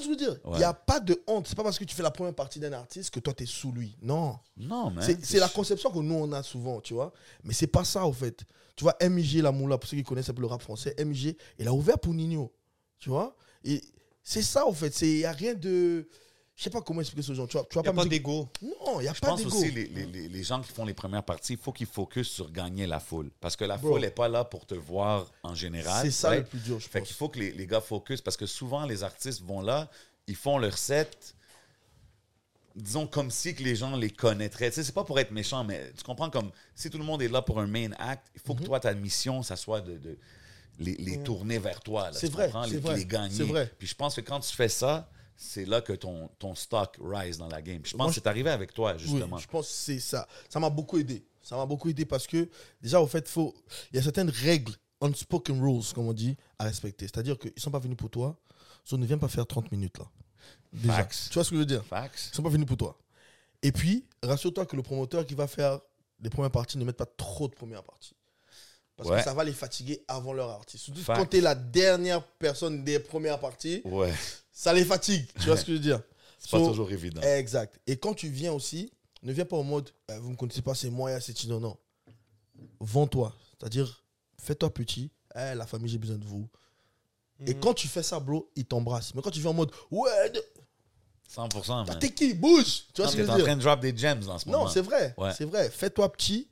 Tu 0.00 0.08
vois 0.08 0.14
ce 0.14 0.18
que 0.18 0.24
je 0.24 0.28
veux 0.28 0.32
dire? 0.32 0.40
Il 0.44 0.50
Ouais. 0.52 0.58
n'y 0.58 0.64
a 0.64 0.74
pas 0.74 1.00
de 1.00 1.22
honte. 1.26 1.46
C'est 1.48 1.54
pas 1.56 1.62
parce 1.62 1.78
que 1.78 1.84
tu 1.84 1.94
fais 1.94 2.02
la 2.02 2.10
première 2.10 2.34
partie 2.34 2.58
d'un 2.60 2.72
artiste 2.72 3.10
que 3.10 3.20
toi, 3.20 3.32
tu 3.32 3.44
es 3.44 3.46
sous 3.46 3.72
lui. 3.72 3.96
Non. 4.02 4.38
Non, 4.56 4.90
man. 4.90 5.02
C'est- 5.22 5.38
la 5.38 5.48
conception 5.48 5.90
que 5.90 5.98
nous, 6.00 6.14
on 6.14 6.32
a 6.32 6.42
souvent, 6.42 6.80
tu 6.80 6.94
vois. 6.94 7.12
Mais 7.44 7.52
c'est 7.54 7.66
pas 7.66 7.84
ça, 7.84 8.04
au 8.06 8.12
fait. 8.12 8.44
Tu 8.74 8.84
vois, 8.84 8.94
MJ, 9.00 9.36
la 9.40 9.52
moula, 9.52 9.78
pour 9.78 9.88
ceux 9.88 9.96
qui 9.96 10.02
connaissent 10.02 10.28
un 10.28 10.34
peu 10.34 10.42
le 10.42 10.48
rap 10.48 10.60
français, 10.60 10.94
MJ, 10.98 11.34
il 11.58 11.66
a 11.66 11.72
ouvert 11.72 11.98
pour 11.98 12.12
Nino. 12.12 12.52
Tu 12.98 13.08
vois 13.08 13.34
Et 13.64 13.82
c'est 14.22 14.42
ça, 14.42 14.66
au 14.66 14.72
fait. 14.74 15.00
Il 15.02 15.16
n'y 15.18 15.24
a 15.24 15.32
rien 15.32 15.54
de. 15.54 16.08
Je 16.56 16.62
sais 16.64 16.70
pas 16.70 16.80
comment 16.80 17.02
expliquer 17.02 17.30
aux 17.30 17.34
gens. 17.34 17.46
Tu 17.46 17.52
vois, 17.58 17.66
tu 17.68 17.74
vas 17.74 17.82
Il 17.82 17.84
n'y 17.84 17.88
a 17.88 17.92
pas, 17.92 18.02
pas 18.04 18.08
d'ego. 18.08 18.48
Non, 18.62 18.98
il 19.00 19.02
n'y 19.02 19.08
a 19.08 19.12
Je 19.12 19.20
pas 19.20 19.26
pense 19.28 19.40
d'ego. 19.44 19.54
aussi 19.58 19.70
les, 19.72 19.84
les, 19.88 20.06
les- 20.28 20.42
gens 20.42 20.62
qui 20.62 20.72
font 20.72 20.86
les 20.86 20.94
premières 20.94 21.22
parties, 21.22 21.52
il 21.52 21.58
faut 21.58 21.70
qu'ils 21.72 21.86
focus 21.86 22.28
sur 22.30 22.50
gagner 22.50 22.86
la 22.86 22.98
foule. 22.98 23.30
Parce 23.42 23.56
que 23.56 23.64
la 23.66 23.76
Bro. 23.76 23.90
foule 23.90 24.00
n'est 24.00 24.10
pas 24.10 24.28
là 24.28 24.42
pour 24.44 24.64
te 24.64 24.74
voir 24.74 25.30
en 25.42 25.54
général. 25.54 26.02
C'est 26.06 26.10
ça 26.10 26.34
le 26.34 26.44
plus 26.44 26.58
dur, 26.60 26.80
je 26.80 26.88
Fait 26.88 27.00
pense. 27.00 27.08
qu'il 27.08 27.16
faut 27.16 27.28
que 27.28 27.38
les, 27.40 27.52
les 27.52 27.66
gars 27.66 27.82
focus 27.82 28.22
parce 28.22 28.38
que 28.38 28.46
souvent 28.46 28.86
les 28.86 29.02
artistes 29.02 29.42
vont 29.42 29.60
là, 29.60 29.90
ils 30.26 30.34
font 30.34 30.56
leur 30.56 30.78
set, 30.78 31.34
disons 32.74 33.06
comme 33.06 33.30
si 33.30 33.54
que 33.54 33.62
les 33.62 33.76
gens 33.76 33.94
les 33.94 34.10
connaîtraient. 34.10 34.70
Tu 34.70 34.76
sais, 34.76 34.84
c'est 34.84 34.92
pas 34.94 35.04
pour 35.04 35.18
être 35.18 35.32
méchant, 35.32 35.62
mais 35.62 35.92
tu 35.94 36.04
comprends 36.04 36.30
comme 36.30 36.50
si 36.74 36.88
tout 36.88 36.98
le 36.98 37.04
monde 37.04 37.20
est 37.20 37.28
là 37.28 37.42
pour 37.42 37.60
un 37.60 37.66
main 37.66 37.90
act, 37.98 38.28
il 38.34 38.40
faut 38.40 38.54
Mhm. 38.54 38.60
que 38.60 38.64
toi 38.64 38.80
ta 38.80 38.94
mission, 38.94 39.42
ça 39.42 39.56
soit 39.56 39.82
de, 39.82 39.98
de 39.98 40.16
les, 40.78 40.94
les 40.94 41.22
tourner 41.22 41.58
vers 41.58 41.80
toi. 41.80 42.04
là, 42.10 42.12
C'est 42.18 42.28
tu 42.28 42.32
vrai, 42.32 42.46
comprends? 42.46 42.64
c'est 42.64 42.70
les, 42.70 42.78
vrai, 42.78 42.96
les 42.96 43.04
gagner. 43.06 43.34
c'est 43.36 43.44
vrai. 43.44 43.70
Puis 43.78 43.88
je 43.88 43.94
pense 43.94 44.14
que 44.14 44.20
quand 44.22 44.40
tu 44.40 44.54
fais 44.56 44.68
ça, 44.70 45.10
c'est 45.36 45.64
là 45.64 45.80
que 45.80 45.92
ton, 45.92 46.28
ton 46.38 46.54
stock 46.54 46.96
rise 47.00 47.38
dans 47.38 47.48
la 47.48 47.60
game. 47.62 47.80
Je 47.84 47.92
pense 47.92 47.98
Moi, 47.98 48.08
que 48.08 48.14
c'est 48.14 48.26
arrivé 48.26 48.50
avec 48.50 48.72
toi 48.72 48.96
justement. 48.96 49.36
Oui, 49.36 49.42
je 49.42 49.48
pense 49.48 49.66
que 49.66 49.72
c'est 49.72 49.98
ça. 50.00 50.26
Ça 50.48 50.58
m'a 50.60 50.70
beaucoup 50.70 50.98
aidé. 50.98 51.24
Ça 51.42 51.56
m'a 51.56 51.66
beaucoup 51.66 51.88
aidé 51.88 52.04
parce 52.04 52.26
que, 52.26 52.48
déjà, 52.80 53.00
au 53.00 53.06
fait, 53.06 53.28
faut... 53.28 53.54
il 53.92 53.96
y 53.96 53.98
a 53.98 54.02
certaines 54.02 54.30
règles, 54.30 54.72
unspoken 55.00 55.60
rules, 55.62 55.84
comme 55.94 56.08
on 56.08 56.12
dit, 56.12 56.36
à 56.58 56.64
respecter. 56.64 57.06
C'est-à-dire 57.06 57.38
qu'ils 57.38 57.52
ne 57.56 57.60
sont 57.60 57.70
pas 57.70 57.78
venus 57.78 57.96
pour 57.96 58.10
toi, 58.10 58.36
so 58.84 58.96
ne 58.96 59.06
viens 59.06 59.18
pas 59.18 59.28
faire 59.28 59.46
30 59.46 59.70
minutes 59.70 59.98
là. 59.98 60.06
Déjà. 60.72 60.94
Facts. 60.94 61.28
Tu 61.28 61.34
vois 61.34 61.44
ce 61.44 61.50
que 61.50 61.56
je 61.56 61.60
veux 61.60 61.66
dire? 61.66 61.84
Facts. 61.84 62.30
Ils 62.32 62.36
sont 62.36 62.42
pas 62.42 62.48
venus 62.48 62.66
pour 62.66 62.76
toi. 62.76 62.98
Et 63.62 63.72
puis, 63.72 64.04
rassure-toi 64.22 64.66
que 64.66 64.74
le 64.76 64.82
promoteur 64.82 65.24
qui 65.26 65.34
va 65.34 65.46
faire 65.46 65.80
les 66.20 66.30
premières 66.30 66.50
parties 66.50 66.78
ne 66.78 66.84
mette 66.84 66.96
pas 66.96 67.06
trop 67.06 67.46
de 67.48 67.54
premières 67.54 67.82
parties. 67.84 68.14
Parce 68.96 69.10
Ouais. 69.10 69.18
que 69.18 69.24
ça 69.24 69.34
va 69.34 69.44
les 69.44 69.52
fatiguer 69.52 70.02
avant 70.08 70.32
leur 70.32 70.48
artiste. 70.50 70.84
Surtout 70.84 71.02
Fact. 71.02 71.18
quand 71.20 71.26
tu 71.26 71.36
es 71.36 71.40
la 71.40 71.54
dernière 71.54 72.22
personne 72.38 72.82
des 72.82 72.98
premières 72.98 73.38
parties, 73.38 73.82
Ouais, 73.84 74.12
ça 74.58 74.72
les 74.72 74.84
fatigue. 74.84 75.26
Tu 75.38 75.46
vois 75.46 75.56
ce 75.56 75.62
que 75.64 75.72
je 75.72 75.76
veux 75.76 75.82
dire 75.82 76.00
c'est 76.38 76.50
pas 76.50 76.58
toujours 76.58 76.90
évident. 76.90 77.20
Exact. 77.22 77.78
Et 77.86 77.96
quand 77.96 78.14
tu 78.14 78.28
viens 78.28 78.52
aussi, 78.52 78.90
ne 79.22 79.32
viens 79.32 79.44
pas 79.44 79.56
en 79.56 79.62
mode 79.64 79.90
euh, 80.10 80.18
vous 80.20 80.28
ne 80.28 80.32
me 80.32 80.36
connaissez 80.36 80.62
pas, 80.62 80.74
c'est 80.74 80.90
moi 80.90 81.20
c'est 81.20 81.32
Tino. 81.34 81.60
Non. 81.60 81.76
Vends-toi. 82.80 83.34
C'est-à-dire, 83.58 84.04
fais-toi 84.38 84.72
petit. 84.72 85.10
Eh, 85.34 85.54
la 85.54 85.66
famille, 85.66 85.88
j'ai 85.90 85.98
besoin 85.98 86.16
de 86.16 86.24
vous. 86.24 86.48
Et 87.46 87.52
Mhm. 87.54 87.60
quand 87.60 87.74
tu 87.74 87.86
fais 87.88 88.02
ça, 88.02 88.18
bro, 88.18 88.50
ils 88.56 88.64
t'embrassent. 88.64 89.14
Mais 89.14 89.20
quand 89.22 89.30
tu 89.30 89.40
viens 89.40 89.50
en 89.50 89.54
mode 89.54 89.70
ouais, 89.90 90.30
de- 90.30 90.42
100%, 91.28 91.82
Ah, 91.82 91.84
man. 91.84 91.98
t'es 91.98 92.10
qui 92.12 92.32
Bouge 92.34 92.84
Tu 92.94 93.02
vois 93.02 93.06
Non, 93.06 93.10
ce 93.12 93.16
que 93.16 93.24
je 93.24 93.28
en 93.28 93.32
veux 93.32 93.38
dire 93.38 93.44
train 93.46 93.56
de 93.56 93.62
drop 93.62 93.80
des 93.80 93.94
gems 93.96 94.28
en 94.28 94.38
ce 94.38 94.48
moment. 94.48 94.64
Non, 94.64 94.70
c'est 94.70 94.80
vrai. 94.80 95.14
Ouais. 95.18 95.32
C'est 95.36 95.44
vrai. 95.44 95.68
Fais-toi 95.70 96.10
petit. 96.12 96.48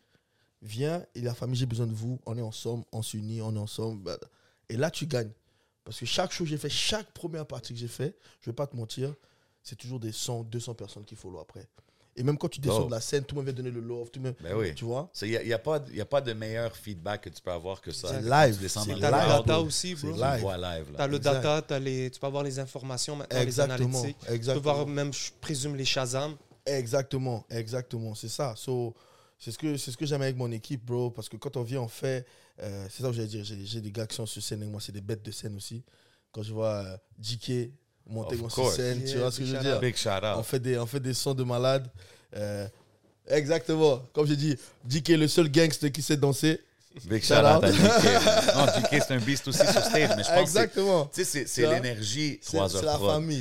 Viens 0.60 1.04
et 1.14 1.20
la 1.20 1.34
famille, 1.34 1.56
j'ai 1.56 1.66
besoin 1.66 1.86
de 1.86 1.92
vous. 1.94 2.18
On 2.26 2.36
est 2.36 2.42
ensemble, 2.42 2.84
on 2.92 3.02
s'unit, 3.02 3.40
on 3.40 3.54
est 3.54 3.58
ensemble. 3.58 4.02
bah, 4.02 4.18
Et 4.68 4.76
là, 4.76 4.90
tu 4.90 5.06
gagnes. 5.06 5.30
Parce 5.84 5.98
que 6.00 6.06
chaque 6.06 6.32
chose 6.32 6.46
que 6.46 6.50
j'ai 6.50 6.58
fait, 6.58 6.70
chaque 6.70 7.10
première 7.12 7.46
partie 7.46 7.72
que 7.74 7.78
j'ai 7.78 7.88
fait, 7.88 8.16
je 8.40 8.50
vais 8.50 8.54
pas 8.54 8.66
te 8.66 8.74
mentir, 8.76 9.14
c'est 9.62 9.76
toujours 9.76 10.00
des 10.00 10.12
100, 10.12 10.44
200 10.44 10.74
personnes 10.74 11.04
qui 11.04 11.14
follow 11.14 11.38
après. 11.40 11.66
Et 12.16 12.22
même 12.22 12.38
quand 12.38 12.48
tu 12.48 12.60
descends 12.60 12.82
Oh. 12.82 12.86
de 12.86 12.92
la 12.92 13.00
scène, 13.00 13.24
tout 13.24 13.34
le 13.34 13.40
monde 13.40 13.46
vient 13.46 13.54
donner 13.54 13.72
le 13.72 13.80
love. 13.80 14.08
Tout 14.10 14.20
le 14.20 14.26
monde, 14.26 14.36
Ben 14.40 14.54
oui. 14.54 14.72
Tu 14.74 14.84
vois? 14.84 15.10
Il 15.22 15.30
n'y 15.30 15.36
a, 15.36 15.42
y 15.42 15.52
a 15.52 15.58
pas 15.58 15.82
y 15.92 16.00
a 16.00 16.04
pas 16.04 16.20
de 16.20 16.32
meilleur 16.32 16.76
feedback 16.76 17.22
que 17.22 17.28
tu 17.28 17.42
peux 17.42 17.50
avoir 17.50 17.80
que 17.80 17.90
ça. 17.90 18.06
C'est 18.08 18.22
live, 18.22 18.56
Tu 18.60 18.68
c'est 18.68 18.86
le 18.94 19.00
data 19.00 19.60
aussi, 19.60 19.96
C'est 19.96 20.06
bro. 20.06 20.14
tu 20.14 20.20
le 20.20 20.24
live. 20.24 20.42
live. 20.44 20.92
là. 20.92 20.96
T'as 20.96 21.06
le 21.08 21.16
Exact. 21.16 21.32
data, 21.42 21.62
t'as 21.62 21.78
les, 21.80 22.10
tu 22.12 22.20
peux 22.20 22.26
avoir 22.28 22.44
les 22.44 22.58
informations 22.60 23.16
maintenant, 23.16 23.36
les 23.36 23.42
Exactement. 23.44 23.88
analytiques. 23.98 24.18
Tu 24.20 24.26
peux 24.26 24.32
Exactement. 24.32 24.62
voir 24.74 24.86
même, 24.86 25.12
je 25.12 25.30
présume, 25.40 25.74
les 25.74 25.84
Shazam. 25.84 26.36
Exactement, 26.64 27.44
exactement, 27.50 28.14
c'est 28.14 28.28
ça. 28.28 28.54
So, 28.56 28.94
c'est 29.38 29.50
ce 29.50 29.58
que 29.58 29.76
c'est 29.76 29.90
ce 29.90 29.96
que 29.96 30.06
j'aime 30.06 30.22
avec 30.22 30.36
mon 30.36 30.50
équipe, 30.52 30.84
bro, 30.84 31.10
parce 31.10 31.28
que 31.28 31.36
quand 31.36 31.56
on 31.56 31.62
vient, 31.62 31.80
on 31.82 31.88
fait. 31.88 32.24
Euh, 32.62 32.86
c'est 32.90 33.02
ça 33.02 33.08
que 33.08 33.14
j'allais 33.14 33.28
dire. 33.28 33.44
J'ai 33.44 33.80
des 33.80 33.90
gars 33.90 34.06
qui 34.06 34.14
sont 34.16 34.26
sur 34.26 34.42
scène 34.42 34.60
avec 34.60 34.70
moi, 34.70 34.80
c'est 34.80 34.92
des 34.92 35.00
bêtes 35.00 35.24
de 35.24 35.30
scène 35.30 35.56
aussi. 35.56 35.82
Quand 36.32 36.42
je 36.42 36.52
vois 36.52 36.84
euh, 36.84 36.96
JK 37.20 37.70
monter 38.06 38.36
sur 38.36 38.70
scène, 38.72 39.02
tu 39.04 39.18
vois 39.18 39.30
ce 39.30 39.38
que 39.40 39.44
je 39.46 39.56
veux 39.56 39.62
dire? 39.62 39.80
Big 39.80 39.96
shout 39.96 40.08
On 40.36 40.42
fait 40.42 40.60
des 40.60 40.78
on 40.78 40.86
fait 40.86 41.00
des 41.00 41.14
sons 41.14 41.34
de 41.34 41.42
malade. 41.44 41.88
Euh, 42.36 42.66
exactement. 43.28 44.02
Comme 44.12 44.26
j'ai 44.26 44.36
dit, 44.36 44.56
JK 44.88 45.10
est 45.10 45.16
le 45.16 45.28
seul 45.28 45.48
gangster 45.50 45.90
qui 45.90 46.02
sait 46.02 46.16
danser. 46.16 46.60
Big 47.06 47.24
Shout 47.24 47.34
out 47.34 47.56
out. 47.56 47.64
à 47.64 47.72
JK. 47.72 48.54
non, 48.54 48.66
JK, 48.66 49.02
c'est 49.02 49.10
un 49.14 49.18
beast 49.18 49.48
aussi 49.48 49.58
sur 49.58 49.82
stage, 49.82 50.10
mais 50.16 50.22
je 50.22 50.28
pense 50.28 50.28
que 50.28 50.32
c'est- 50.34 50.40
Exactement. 50.40 51.06
tu 51.12 51.24
sais, 51.24 51.44
c'est- 51.46 51.68
l'énergie 51.74 52.38
C'est 52.40 52.56
3 52.56 52.68
c'est 52.68 52.76
heures 52.76 52.84
la 52.84 52.92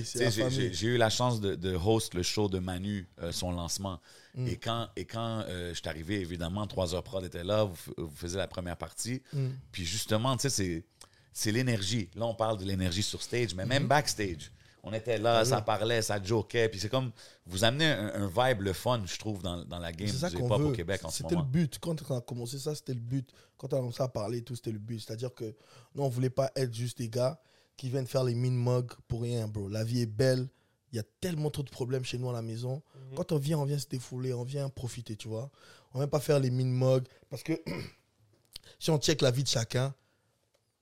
c'est 0.06 0.32
famille. 0.32 0.73
j'ai 0.73 0.88
eu 0.88 0.97
la 0.97 1.12
chance 1.12 1.39
de, 1.39 1.54
de 1.54 1.76
host 1.76 2.15
le 2.15 2.23
show 2.23 2.49
de 2.49 2.58
Manu, 2.58 3.08
euh, 3.21 3.32
son 3.32 3.52
lancement. 3.52 3.99
Mm. 4.36 4.48
Et 4.48 4.58
quand, 4.58 4.88
et 4.96 5.06
quand 5.06 5.43
euh, 5.48 5.69
je 5.69 5.80
suis 5.80 5.88
arrivé, 5.89 6.19
évidemment, 6.22 6.65
3 6.67 6.96
heures 6.96 7.04
prod 7.04 7.24
était 7.24 7.43
là, 7.43 7.63
vous, 7.65 7.76
vous 7.98 8.15
faisiez 8.15 8.38
la 8.38 8.48
première 8.48 8.78
partie. 8.78 9.22
Mm. 9.34 9.48
Puis 9.72 9.86
justement, 9.86 10.36
tu 10.38 10.43
sais, 10.43 10.50
c'est- 10.50 10.86
c'est 11.32 11.52
l'énergie. 11.52 12.10
Là, 12.15 12.26
on 12.26 12.36
parle 12.36 12.58
de 12.60 12.65
l'énergie 12.65 13.04
sur 13.04 13.22
stage, 13.22 13.54
mais 13.56 13.63
Mm-hmm. 13.63 13.67
même 13.67 13.88
backstage. 13.88 14.52
On 14.86 14.91
était 14.91 15.17
là, 15.17 15.39
Ah 15.39 15.46
ça 15.46 15.62
parlait, 15.62 16.02
ça 16.02 16.22
jokait. 16.22 16.67
Puis 16.67 16.80
c'est 16.80 16.89
comme, 16.89 17.12
vous 17.46 17.63
amenez 17.63 17.86
un, 17.86 18.24
un 18.24 18.28
vibe, 18.28 18.63
le 18.63 18.74
fun, 18.74 19.02
je 19.06 19.17
trouve, 19.17 19.41
dans, 19.41 19.63
dans 19.63 19.80
la 19.80 19.93
game 19.93 20.10
du 20.10 20.36
veut. 20.60 20.65
au 20.65 20.72
Québec 20.74 21.06
en 21.06 21.10
ce 21.10 21.17
C'était 21.19 21.36
le 21.36 21.41
but. 21.43 21.80
Quand 21.80 21.96
on 22.12 22.17
a 22.17 22.22
commencé 22.22 22.60
ça, 22.60 22.76
c'était 22.76 22.93
le 22.93 23.00
but. 23.00 23.30
Quand 23.58 23.72
on 23.74 23.78
a 23.78 23.80
commencé 23.80 24.04
à 24.04 24.10
parler 24.10 24.41
tout, 24.41 24.56
c'était 24.56 24.72
le 24.74 24.80
but. 24.80 25.00
C'est-à-dire 25.00 25.34
que 25.34 25.56
nous, 25.96 26.04
on 26.04 26.10
voulait 26.10 26.30
pas 26.30 26.52
être 26.56 26.74
juste 26.74 26.98
des 26.98 27.08
gars 27.08 27.39
qui 27.78 27.89
viennent 27.89 28.08
faire 28.08 28.26
les 28.26 28.36
mine 28.36 28.58
mugs 28.62 28.91
pour 29.08 29.22
rien, 29.22 29.48
bro. 29.48 29.69
La 29.69 29.84
vie 29.86 30.02
est 30.02 30.06
belle. 30.06 30.50
Il 30.94 30.98
y 30.98 31.00
a 31.00 31.04
tellement 31.20 31.50
trop 31.50 31.64
de 31.64 31.72
problèmes 31.72 32.06
chez 32.06 32.20
nous 32.20 32.30
à 32.30 32.34
la 32.34 32.44
maison. 32.44 32.84
Quand 33.16 33.32
on 33.32 33.38
vient, 33.38 33.58
on 33.58 33.66
vient 33.66 33.80
se 33.80 33.88
défouler, 33.88 34.32
on 34.32 34.44
vient 34.44 34.70
profiter, 34.70 35.16
tu 35.16 35.28
vois. 35.28 35.50
On 35.94 35.98
vient 35.98 36.08
pas 36.08 36.20
faire 36.20 36.40
les 36.40 36.52
mine 36.52 36.72
mugs. 36.72 37.08
Parce 37.32 37.42
que 37.42 37.54
si 38.80 38.92
on 38.92 39.00
check 39.00 39.22
la 39.24 39.32
vie 39.32 39.42
de 39.42 39.48
chacun, 39.48 39.96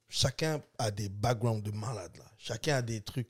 chacun 0.09 0.61
a 0.77 0.91
des 0.91 1.07
backgrounds 1.07 1.63
de 1.63 1.71
malade, 1.71 2.11
là. 2.17 2.25
Chacun 2.37 2.75
a 2.75 2.81
des 2.81 2.99
trucs. 2.99 3.29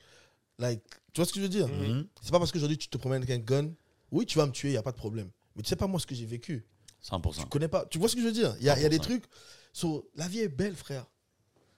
Like, 0.58 0.82
tu 1.14 1.22
vois 1.22 1.26
ce 1.28 1.34
que 1.34 1.40
je 1.40 1.44
veux 1.44 1.50
dire? 1.50 1.68
Mhm. 1.68 2.08
C'est 2.20 2.32
pas 2.32 2.40
parce 2.40 2.52
qu'aujourd'hui 2.52 2.80
tu 2.80 2.88
te 2.88 2.98
promènes 2.98 3.22
avec 3.24 3.30
un 3.36 3.40
gun. 3.44 3.72
Oui, 4.12 4.26
tu 4.26 4.40
vas 4.40 4.48
me 4.48 4.52
tuer, 4.52 4.70
il 4.70 4.74
n'y 4.74 4.78
a 4.78 4.84
pas 4.84 4.92
de 4.92 4.98
problème. 4.98 5.30
Mais 5.56 5.62
tu 5.62 5.70
sais 5.70 5.76
pas 5.76 5.88
moi 5.88 6.00
ce 6.00 6.08
que 6.08 6.16
j'ai 6.16 6.26
vécu. 6.26 6.66
100%. 7.04 7.42
Tu 7.42 7.46
connais 7.46 7.68
pas. 7.68 7.86
Tu 7.86 8.00
vois 8.00 8.10
ce 8.10 8.16
que 8.16 8.22
je 8.22 8.28
veux 8.28 8.34
dire? 8.34 8.56
Il 8.58 8.64
y 8.64 8.66
y 8.66 8.70
a 8.70 8.90
des 8.90 8.98
100%. 8.98 9.02
trucs. 9.02 9.26
So, 9.72 10.10
la 10.16 10.28
vie 10.28 10.40
est 10.40 10.50
belle, 10.50 10.76
frère. 10.76 11.06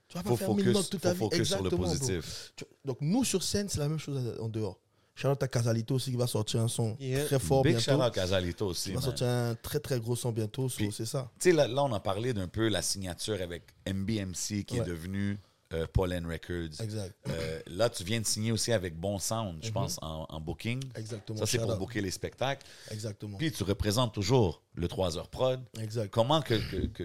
Tu 0.08 0.16
vas 0.18 0.24
pas 0.24 0.30
Faut 0.30 0.38
faire 0.38 0.54
mille 0.54 0.72
focus, 0.72 0.90
toute 0.90 1.02
faut 1.02 1.08
ta 1.08 1.14
vie. 1.14 1.18
sur 1.20 1.30
le 1.30 1.36
Exactement, 1.38 1.94
bro. 1.96 2.08
Tu- 2.56 2.66
Donc, 2.86 2.98
nous, 3.02 3.24
sur 3.24 3.42
scène, 3.44 3.68
c'est 3.70 3.80
la 3.80 3.90
même 3.90 4.00
chose 4.00 4.38
en 4.40 4.48
dehors. 4.50 4.80
Charlotte 5.16 5.44
à 5.44 5.48
Casalito 5.48 5.96
aussi 5.96 6.12
qui 6.12 6.18
va 6.18 6.28
sortir 6.28 6.62
un 6.62 6.68
son 6.68 6.98
Yeah. 7.00 7.26
très 7.26 7.40
fort 7.40 7.62
Big 7.64 7.78
bientôt. 7.78 8.02
out 8.04 8.14
Casalito 8.14 8.68
aussi. 8.68 8.90
Il 8.90 8.96
va 8.96 9.02
sortir 9.02 9.28
un 9.28 9.56
très 9.56 9.80
très 9.80 10.00
gros 10.00 10.16
son 10.16 10.32
bientôt. 10.32 10.68
so, 10.70 10.90
c'est 10.92 11.06
ça. 11.06 11.30
Tu 11.40 11.50
sais, 11.52 11.56
là, 11.56 11.68
là, 11.68 11.84
on 11.84 11.94
a 11.94 12.00
parlé 12.00 12.34
d'un 12.34 12.48
peu 12.48 12.68
la 12.68 12.82
signature 12.82 13.40
avec 13.42 13.64
MBMC 13.88 14.64
qui 14.66 14.78
est 14.78 14.80
Ouais. 14.80 14.86
devenu 14.86 15.40
euh, 15.74 15.88
Pollen 15.92 16.26
Records. 16.28 16.80
Exact. 16.82 17.16
Euh, 17.30 17.60
là, 17.68 17.90
tu 17.90 18.04
viens 18.04 18.22
de 18.22 18.26
signer 18.28 18.52
aussi 18.52 18.72
avec 18.72 18.96
Bon 18.96 19.18
Sound, 19.18 19.58
je 19.64 19.72
pense, 19.72 19.98
en, 20.04 20.26
en 20.30 20.40
booking. 20.40 20.80
Exactement. 20.96 21.40
Ça, 21.40 21.46
c'est 21.48 21.58
pour 21.58 21.76
booker 21.78 22.00
les 22.02 22.12
spectacles. 22.12 22.64
Exactement. 22.92 23.38
Puis 23.40 23.52
tu 23.52 23.64
représentes 23.64 24.14
toujours 24.14 24.62
le 24.76 24.88
3 24.88 25.18
heures 25.18 25.30
prod. 25.30 25.60
Exact. 25.80 26.12
Comment 26.12 26.42
que, 26.44 26.54
que- 26.70 26.86
que 26.88 27.04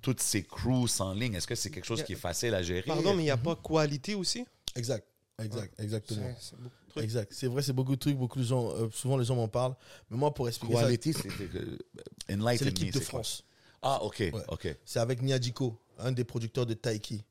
toutes 0.00 0.20
ces 0.20 0.42
crews 0.44 0.88
en 1.00 1.12
ligne, 1.12 1.34
est-ce 1.34 1.46
que 1.46 1.54
c'est 1.54 1.70
quelque 1.70 1.84
chose 1.84 2.02
qui 2.04 2.14
est 2.14 2.16
facile 2.16 2.54
à 2.54 2.62
gérer? 2.62 2.82
Pardon, 2.86 3.12
mais 3.14 3.22
il 3.22 3.26
n'y 3.26 3.30
a 3.30 3.36
pas 3.36 3.54
qualité 3.56 4.14
aussi? 4.14 4.46
Exact. 4.74 5.06
Exact. 5.42 5.74
Exactement. 5.78 6.22
Beaucoup 6.22 6.62
de 6.62 6.85
trucs. 6.96 7.04
Exact. 7.04 7.32
C'est 7.32 7.46
vrai, 7.46 7.62
c'est 7.62 7.72
beaucoup 7.72 7.94
de 7.94 8.00
trucs. 8.00 8.16
Beaucoup 8.16 8.38
de 8.38 8.44
gens, 8.44 8.70
euh, 8.72 8.88
souvent 8.92 9.16
les 9.16 9.24
gens 9.24 9.36
m'en 9.36 9.48
parlent. 9.48 9.74
Mais 10.10 10.16
moi, 10.16 10.32
pour 10.34 10.48
expliquer 10.48 10.74
Quality, 10.74 11.12
c'est 11.12 11.24
me, 11.26 12.64
l'équipe 12.64 12.92
de? 12.92 13.00
France. 13.00 13.44
Ah, 13.82 14.02
OK, 14.02 14.22
OK, 14.48 14.76
C'est 14.84 14.98
avec 14.98 15.22
Niadiko, 15.22 15.78
un 15.98 16.12
des 16.12 16.24
producteurs 16.24 16.66
de 16.66 16.74
Taiki. 16.74 17.22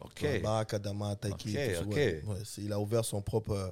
OK. 0.00 0.20
Ouais, 0.22 0.40
Barak 0.40 0.74
Adama, 0.74 1.16
Taiki. 1.16 1.50
Ok, 1.50 1.54
et 1.54 1.68
tout 1.68 1.74
ça, 1.74 1.82
ok. 1.82 1.94
ouais. 1.94 2.22
Ouais, 2.26 2.36
c'est- 2.44 2.62
il 2.62 2.72
a 2.72 2.78
ouvert 2.80 3.04
son 3.04 3.22
propre, 3.22 3.52
euh, 3.52 3.70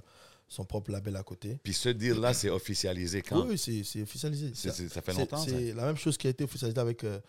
son 0.49 0.65
propre 0.65 0.91
label 0.93 1.17
à 1.17 1.23
côté. 1.23 1.59
Puis 1.63 1.75
ce 1.75 1.89
deal-là, 1.91 2.33
c'est 2.35 2.51
officialisé 2.51 3.23
quand? 3.23 3.43
Oui, 3.43 3.51
oui, 3.51 3.59
c'est 3.59 3.85
c'est 3.85 4.03
officialisé. 4.03 4.53
Ça 4.55 5.03
fait 5.03 5.13
longtemps? 5.13 5.37
C'est 5.45 5.73
la 5.75 5.85
même 5.85 5.97
chose 5.97 6.17
qui 6.17 6.27
a 6.27 6.31
été 6.31 6.45
officialisée 6.45 6.81
avec. 6.81 7.05
euh, 7.05 7.21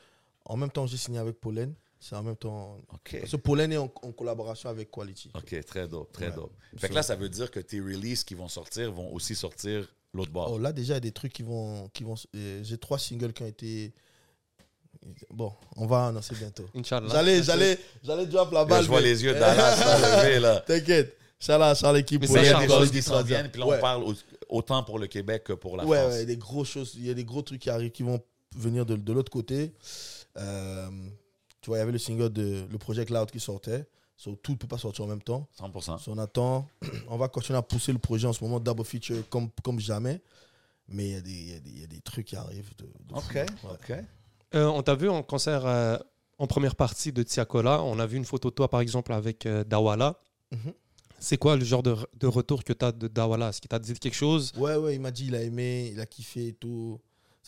en 0.46 0.58
même 0.58 0.72
temps, 0.72 0.88
j'ai 0.88 0.98
signé 0.98 1.20
avec 1.20 1.40
Pollen. 1.40 1.74
C'est 2.04 2.16
en 2.16 2.24
même 2.24 2.36
temps. 2.36 2.78
OK. 2.94 3.22
Ce 3.28 3.36
Pollen 3.38 3.72
est 3.72 3.78
en, 3.78 3.84
en 4.02 4.12
collaboration 4.12 4.70
avec 4.70 4.90
Quality. 4.90 5.30
OK, 5.36 5.64
très 5.66 5.88
dope, 5.88 6.12
très 6.12 6.30
Ouais. 6.30 6.36
dope. 6.36 6.52
Fait 6.78 6.90
que 6.90 6.96
là, 6.96 7.04
ça 7.04 7.16
veut 7.16 7.30
dire 7.30 7.52
que 7.52 7.60
tes 7.60 7.80
releases 7.80 8.24
qui 8.24 8.34
vont 8.34 8.48
sortir 8.48 8.92
vont 8.92 9.14
aussi 9.14 9.36
sortir 9.36 9.88
l'autre 10.14 10.32
bord. 10.32 10.52
Oh, 10.54 10.58
là, 10.58 10.74
déjà, 10.74 10.94
il 10.94 10.96
y 10.96 10.98
a 10.98 11.02
des 11.02 11.12
trucs 11.12 11.32
qui 11.32 11.44
vont. 11.44 11.88
Qui 11.94 12.04
vont 12.04 12.16
euh, 12.36 12.62
j'ai 12.64 12.78
trois 12.80 12.98
singles 12.98 13.34
qui 13.34 13.44
ont 13.44 13.48
été. 13.48 13.94
Bon, 15.30 15.54
on 15.78 15.86
va 15.88 16.08
annoncer 16.08 16.36
bientôt. 16.36 16.66
Inch'Allah. 16.76 17.08
J'allais, 17.12 17.44
j'allais, 17.44 17.80
j'allais 18.04 18.26
drop 18.26 18.52
la 18.52 18.60
Là, 18.60 18.66
balle. 18.66 18.84
je 18.84 18.88
vois 18.88 19.00
mais- 19.02 19.08
les 19.08 19.24
yeux 19.24 19.34
d'Alas 19.34 19.76
se 19.78 20.26
lever, 20.26 20.40
là. 20.40 20.60
T'inquiète. 20.62 21.18
Charles, 21.40 21.76
Charles, 21.76 21.96
l'équipe. 21.98 22.24
Ça, 22.26 22.40
il 22.42 22.46
y 22.46 22.50
a 22.50 22.60
des 22.60 22.68
choses 22.68 22.92
qui 22.92 23.02
s'en 23.02 23.22
viennent, 23.24 23.50
puis 23.50 23.62
là, 23.62 23.68
Ouais. 23.68 23.78
on 23.78 23.82
parle 23.82 24.04
au- 24.04 24.14
autant 24.50 24.84
pour 24.84 25.00
le 25.00 25.08
Québec 25.08 25.44
que 25.46 25.54
pour 25.54 25.78
la 25.78 25.86
ouais, 25.86 25.98
France. 26.00 26.14
ouais, 26.14 26.26
des 26.26 26.38
grosses 26.38 26.70
choses. 26.70 26.94
Il 26.98 27.06
y 27.06 27.10
a 27.10 27.14
des 27.16 27.26
gros 27.26 27.42
trucs 27.42 27.62
qui 27.62 27.70
arrivent, 27.70 27.92
qui 27.92 28.04
vont 28.04 28.20
venir 28.56 28.86
de, 28.86 28.96
de 28.96 29.14
l'autre 29.14 29.32
côté. 29.32 29.72
Euh, 30.38 30.88
tu 31.62 31.70
vois, 31.70 31.78
il 31.78 31.80
y 31.80 31.84
avait 31.84 31.92
le 31.92 31.98
single 32.00 32.30
de 32.30 32.66
le 32.70 32.78
projet 32.78 33.06
Cloud 33.06 33.30
qui 33.32 33.40
sortait. 33.40 33.86
So, 34.18 34.36
tout 34.36 34.52
ne 34.52 34.58
peut 34.58 34.68
pas 34.68 34.78
sortir 34.78 35.06
en 35.06 35.08
même 35.08 35.22
temps. 35.24 35.48
100%. 35.60 35.98
So, 36.00 36.12
on 36.12 36.18
attend. 36.20 36.68
On 37.10 37.18
va 37.18 37.28
continuer 37.28 37.58
à 37.58 37.62
pousser 37.64 37.92
le 37.92 37.98
projet 38.00 38.28
en 38.28 38.34
ce 38.34 38.44
moment, 38.44 38.60
double 38.60 38.84
feature 38.86 39.28
comme, 39.30 39.50
comme 39.64 39.80
jamais. 39.80 40.22
Mais 40.88 41.06
il 41.10 41.12
y, 41.12 41.16
a 41.16 41.22
des- 41.22 41.32
il 41.32 41.50
y 41.50 41.54
a 41.56 41.60
des- 41.60 41.70
il 41.72 41.80
y 41.80 41.84
a 41.84 41.88
des 41.88 42.02
trucs 42.02 42.28
qui 42.28 42.36
arrivent. 42.36 42.72
De, 42.78 42.84
de 42.86 43.14
OK. 43.16 43.34
Ouais. 43.36 43.46
OK. 43.64 43.94
Euh, 44.54 44.66
on 44.68 44.84
t'a 44.84 44.94
vu 44.96 45.10
en 45.10 45.24
concert 45.24 45.66
euh, 45.66 45.98
en 46.38 46.46
première 46.46 46.76
partie 46.76 47.12
de 47.12 47.24
Tiakola. 47.24 47.82
On 47.84 47.98
a 48.00 48.06
vu 48.06 48.18
une 48.18 48.26
photo 48.26 48.50
de 48.50 48.56
toi, 48.56 48.70
par 48.70 48.82
exemple, 48.82 49.14
avec 49.14 49.46
euh, 49.46 49.64
Dawala. 49.64 50.20
Mhm. 50.52 50.74
C'est 51.18 51.38
quoi 51.38 51.56
le 51.56 51.64
genre 51.64 51.84
de, 51.84 51.96
de 52.20 52.28
retour 52.28 52.64
que 52.64 52.74
tu 52.74 52.84
as 52.84 52.92
de 52.92 53.08
Dawala? 53.08 53.50
Est-ce 53.50 53.62
qu'il 53.62 53.70
t'a 53.70 53.80
dit 53.80 53.94
quelque 53.94 54.16
chose? 54.16 54.52
Ouais, 54.58 54.76
ouais, 54.76 54.96
il 54.96 55.02
m'a 55.02 55.12
dit, 55.12 55.28
il 55.28 55.36
a 55.36 55.42
aimé, 55.42 55.90
il 55.94 56.00
a 56.00 56.06
kiffé 56.06 56.48
et 56.48 56.54
tout. 56.54 57.00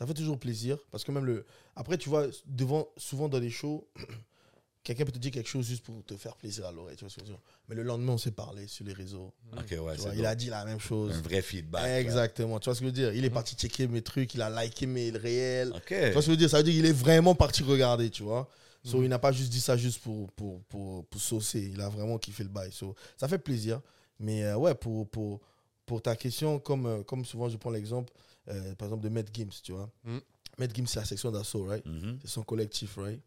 Ça 0.04 0.08
fait 0.08 0.14
toujours 0.16 0.38
plaisir. 0.38 0.78
Parce 0.91 1.06
que 1.06 1.14
même 1.14 1.24
le. 1.24 1.45
Après, 1.78 1.97
tu 1.97 2.10
vois, 2.10 2.28
devant, 2.45 2.89
souvent 2.97 3.30
dans 3.30 3.39
les 3.39 3.49
shows, 3.49 3.88
quelqu'un 4.84 5.06
peut 5.06 5.14
te 5.14 5.18
dire 5.18 5.32
quelque 5.32 5.47
chose 5.47 5.66
juste 5.66 5.86
pour 5.86 6.04
te 6.04 6.18
faire 6.18 6.36
plaisir 6.36 6.66
à 6.66 6.74
l'oreille. 6.74 6.97
Tu 6.97 7.06
vois 7.06 7.10
ce 7.10 7.16
que 7.16 7.22
je 7.22 7.28
veux 7.28 7.32
dire 7.32 7.41
Mais 7.70 7.76
le 7.76 7.84
lendemain, 7.84 8.12
on 8.12 8.18
s'est 8.18 8.32
parlé 8.32 8.68
sur 8.68 8.84
les 8.84 8.91
réseaux. 8.91 9.32
Ouais, 9.56 9.78
vois, 9.78 9.95
il 10.14 10.26
a 10.26 10.36
dit 10.36 10.49
la 10.49 10.66
même 10.66 10.82
chose. 10.82 11.16
un 11.16 11.22
vrai 11.22 11.41
feedback. 11.41 11.84
là. 11.84 12.01
Exactement. 12.01 12.60
Tu 12.60 12.66
vois 12.66 12.76
ce 12.76 12.82
que 12.82 12.86
je 12.88 12.89
veux 12.89 12.91
dire 12.93 13.14
Il 13.14 13.24
est 13.24 13.30
parti 13.30 13.56
checker 13.56 13.88
mes 13.88 14.01
trucs, 14.01 14.34
il 14.34 14.41
a 14.41 14.49
liké 14.49 14.88
mes 14.88 15.10
réels. 15.12 15.72
Tu 15.88 15.95
vois 15.95 16.12
ce 16.12 16.16
que 16.16 16.22
je 16.22 16.32
veux 16.32 16.36
dire? 16.36 16.49
Ça 16.49 16.58
veut 16.58 16.64
dire 16.64 16.74
qu'il 16.74 16.86
est 16.86 16.91
vraiment 16.91 17.34
parti 17.34 17.64
regarder, 17.64 18.10
tu 18.10 18.24
vois. 18.24 18.49
So, 18.84 19.04
il 19.04 19.08
n'a 19.08 19.20
pas 19.20 19.32
juste 19.32 19.54
dit 19.54 19.62
ça 19.62 19.78
juste 19.78 20.01
pour, 20.01 20.30
pour, 20.34 20.62
pour, 20.64 21.06
pour 21.06 21.22
saucer. 21.22 21.72
Il 21.74 21.80
a 21.80 21.88
vraiment 21.88 22.18
kiffé 22.18 22.43
le 22.43 22.49
bail. 22.49 22.74
So, 22.74 22.93
ça 23.16 23.30
fait 23.30 23.38
plaisir. 23.38 23.80
Mais 24.20 24.43
euh, 24.43 24.58
ouais, 24.58 24.76
pour, 24.76 25.08
pour, 25.08 25.39
pour 25.86 26.01
ta 26.01 26.18
question, 26.18 26.60
comme, 26.60 26.86
euh, 26.88 27.04
comme 27.04 27.24
souvent 27.24 27.47
je 27.47 27.56
prends 27.56 27.72
l'exemple, 27.72 28.12
euh, 28.50 28.76
par 28.76 28.88
exemple, 28.88 29.04
de 29.04 29.10
Matt 29.10 29.28
Gims, 29.34 29.50
tu 29.64 29.72
vois. 29.74 29.89
Mm. 30.04 30.18
Matt 30.60 30.76
Gims, 30.76 30.86
c'est 30.88 31.00
la 31.00 31.06
section 31.06 31.32
d'assaut, 31.32 31.66
right? 31.66 31.86
Mhm. 31.86 32.20
C'est 32.22 32.30
son 32.30 32.44
collectif, 32.44 32.98
right? 32.98 33.22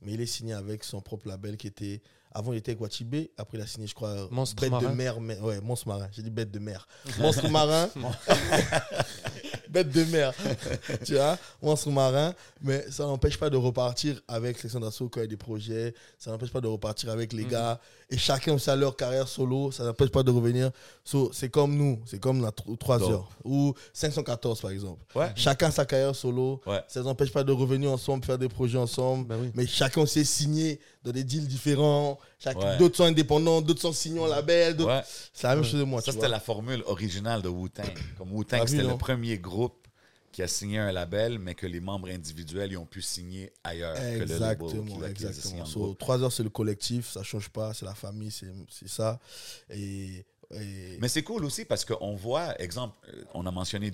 Mais 0.00 0.12
il 0.12 0.20
est 0.20 0.26
signé 0.26 0.52
avec 0.52 0.84
son 0.84 1.00
propre 1.00 1.28
label 1.28 1.56
qui 1.56 1.66
était. 1.66 2.02
Avant, 2.32 2.52
il 2.52 2.56
était 2.56 2.72
avec 2.72 2.80
Wachibé. 2.80 3.30
Après, 3.38 3.58
il 3.58 3.60
a 3.60 3.66
signé, 3.66 3.86
je 3.86 3.94
crois, 3.94 4.28
Monstre 4.30 4.60
Bête 4.60 4.70
Marin. 4.72 4.90
de 4.90 4.94
mer. 4.94 5.20
mais- 5.20 5.38
ouais, 5.40 5.60
Monstre 5.60 5.86
Marin. 5.88 6.08
J'ai 6.12 6.22
dit 6.22 6.30
Bête 6.30 6.50
de 6.50 6.58
mer. 6.58 6.86
Monstre 7.20 7.48
Marin. 7.48 7.88
Bête 9.68 9.90
de 9.90 10.04
mer. 10.04 10.32
tu 11.04 11.14
vois 11.14 11.38
Monstre 11.62 11.90
Marin. 11.90 12.34
Mais 12.60 12.90
ça 12.90 13.04
n'empêche 13.04 13.38
pas 13.38 13.50
de 13.50 13.56
repartir 13.56 14.20
avec 14.28 14.58
Section 14.58 14.80
d'Assaut 14.80 15.08
quand 15.08 15.20
il 15.20 15.24
y 15.24 15.26
a 15.26 15.28
des 15.28 15.36
projets. 15.36 15.94
Ça 16.18 16.30
n'empêche 16.30 16.50
pas 16.52 16.60
de 16.60 16.66
repartir 16.68 17.10
avec 17.10 17.32
les 17.32 17.44
gars. 17.44 17.80
Et 18.14 18.16
chacun 18.16 18.54
aussi 18.54 18.70
a 18.70 18.76
leur 18.76 18.94
carrière 18.94 19.26
solo. 19.26 19.72
Ça 19.72 19.82
n'empêche 19.82 20.10
pas 20.10 20.22
de 20.22 20.30
revenir. 20.30 20.70
So, 21.02 21.30
c'est 21.32 21.48
comme 21.48 21.76
nous. 21.76 21.98
C'est 22.06 22.20
comme 22.20 22.40
la 22.42 22.52
3 22.52 22.98
Donc. 23.00 23.10
heures. 23.10 23.28
Ou 23.44 23.74
514, 23.92 24.60
par 24.60 24.70
exemple. 24.70 25.02
Ouais. 25.16 25.32
Chacun 25.34 25.72
sa 25.72 25.84
carrière 25.84 26.14
solo. 26.14 26.60
Ouais. 26.64 26.80
Ça 26.86 27.00
ne 27.00 27.04
nous 27.04 27.10
empêche 27.10 27.32
pas 27.32 27.42
de 27.42 27.50
revenir 27.50 27.90
ensemble, 27.90 28.24
faire 28.24 28.38
des 28.38 28.48
projets 28.48 28.78
ensemble. 28.78 29.26
Ben 29.26 29.36
oui. 29.40 29.50
Mais 29.54 29.66
chacun 29.66 30.06
s'est 30.06 30.22
signé 30.22 30.78
dans 31.02 31.10
des 31.10 31.24
deals 31.24 31.48
différents. 31.48 32.16
Ouais. 32.46 32.76
D'autres 32.78 32.98
sont 32.98 33.04
indépendants, 33.04 33.60
d'autres 33.60 33.80
sont 33.80 33.92
signés 33.92 34.20
en 34.20 34.28
label. 34.28 34.76
C'est 35.32 35.48
la 35.48 35.56
même 35.56 35.64
chose 35.64 35.80
de 35.80 35.84
moi. 35.84 36.00
Ça, 36.00 36.12
c'était 36.12 36.28
la 36.28 36.38
formule 36.38 36.84
originale 36.86 37.42
de 37.42 37.48
Wu-Tang. 37.48 37.84
Comme 38.16 38.32
Wu-Tang, 38.32 38.64
c'était 38.68 38.84
le 38.84 38.96
premier 38.96 39.38
groupe 39.38 39.83
qui 40.34 40.42
a 40.42 40.48
signé 40.48 40.78
un 40.80 40.90
label, 40.90 41.38
mais 41.38 41.54
que 41.54 41.64
les 41.66 41.78
membres 41.78 42.08
individuels 42.08 42.72
ils 42.72 42.76
ont 42.76 42.86
pu 42.86 43.00
signer 43.00 43.52
ailleurs 43.62 43.94
que 43.94 44.00
le 44.00 44.38
label. 44.38 44.66
Exactement, 44.66 45.04
exactement. 45.06 45.64
So. 45.64 45.94
3 45.94 46.22
heures, 46.24 46.32
c'est 46.32 46.42
le 46.42 46.50
collectif, 46.50 47.12
ça 47.12 47.22
change 47.22 47.48
pas, 47.50 47.72
c'est 47.72 47.84
la 47.86 47.94
famille, 47.94 48.32
c'est 48.32 48.88
ça. 48.88 49.20
Et, 49.70 50.24
et- 50.50 50.98
Mais 51.00 51.06
c'est 51.08 51.22
cool 51.22 51.44
aussi 51.44 51.64
parce 51.64 51.84
qu'on 51.84 52.16
voit, 52.16 52.60
exemple, 52.60 52.96
euh, 53.14 53.22
on 53.32 53.46
a 53.46 53.50
mentionné. 53.52 53.92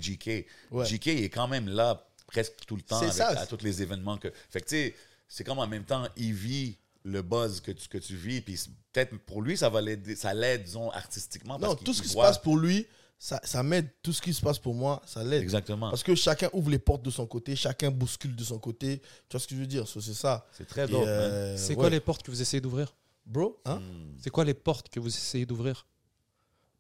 Ouais. 0.71 0.85
GK 0.87 1.09
est 1.09 1.29
quand 1.29 1.47
même 1.47 1.69
là 1.69 2.07
presque 2.27 2.55
tout 2.67 2.77
le 2.77 2.83
temps 2.83 2.99
C'est 3.01 3.21
avec- 3.21 3.37
ça. 3.37 3.43
à 3.43 3.47
tous 3.47 3.63
les 3.63 3.83
événements. 3.83 4.17
que 4.17 4.33
Fait 4.49 4.61
que 4.63 4.67
tu 4.69 4.77
sais, 4.77 4.95
c'est 5.29 5.45
comme 5.45 5.59
en 5.59 5.67
même 5.67 5.85
temps, 5.85 6.07
il 6.17 6.33
vit 6.33 6.79
le 7.05 7.21
buzz 7.23 7.61
que 7.61 7.73
tu, 7.73 7.87
que 7.89 7.99
tu 7.99 8.17
vis. 8.17 8.41
Puis 8.41 8.59
peut-être 8.93 9.15
pour 9.27 9.43
lui, 9.43 9.59
ça 9.59 9.69
va 9.69 9.81
l'aider, 9.83 10.17
ça 10.17 10.33
l'aide, 10.33 10.63
disons, 10.65 10.91
artistiquement. 10.91 11.59
non, 11.59 11.75
parce 11.75 11.85
tout 11.85 11.93
ce 11.93 12.01
qui 12.03 12.09
se 12.09 12.17
passe 12.17 12.39
pour 12.39 12.57
lui, 12.57 12.87
ça, 13.23 13.39
ça 13.45 13.63
m'aide. 13.63 13.87
Tout 14.03 14.15
ce 14.15 14.23
qui 14.23 14.33
se 14.33 14.41
passe 14.41 14.59
pour 14.59 14.75
moi, 14.75 15.03
ça 15.05 15.23
l'aide. 15.23 15.43
Exactement. 15.43 15.91
Parce 15.91 16.03
que 16.03 16.15
chacun 16.15 16.49
ouvre 16.55 16.71
les 16.71 16.79
portes 16.79 17.03
de 17.03 17.11
son 17.11 17.27
côté, 17.27 17.55
chacun 17.55 17.91
bouscule 17.91 18.35
de 18.35 18.43
son 18.43 18.59
côté. 18.59 19.01
Tu 19.29 19.33
vois 19.33 19.41
ce 19.41 19.47
que 19.47 19.55
je 19.55 19.61
veux 19.61 19.67
dire? 19.67 19.87
So, 19.87 20.01
C'est 20.01 20.15
ça. 20.15 20.47
C'est 20.57 20.67
très 20.67 20.87
man. 20.87 21.03
euh, 21.07 21.55
C'est 21.57 21.71
ouais. 21.71 21.77
quoi 21.77 21.91
les 21.91 22.01
portes 22.01 22.23
que 22.23 22.31
vous 22.31 22.41
essayez 22.41 22.63
d'ouvrir? 22.63 22.95
Bro, 23.27 23.61
hein? 23.67 23.77
Hmm. 23.81 24.17
C'est 24.19 24.31
quoi 24.31 24.45
les 24.47 24.55
portes 24.55 24.89
que 24.89 24.99
vous 24.99 25.09
essayez 25.09 25.45
d'ouvrir? 25.45 25.87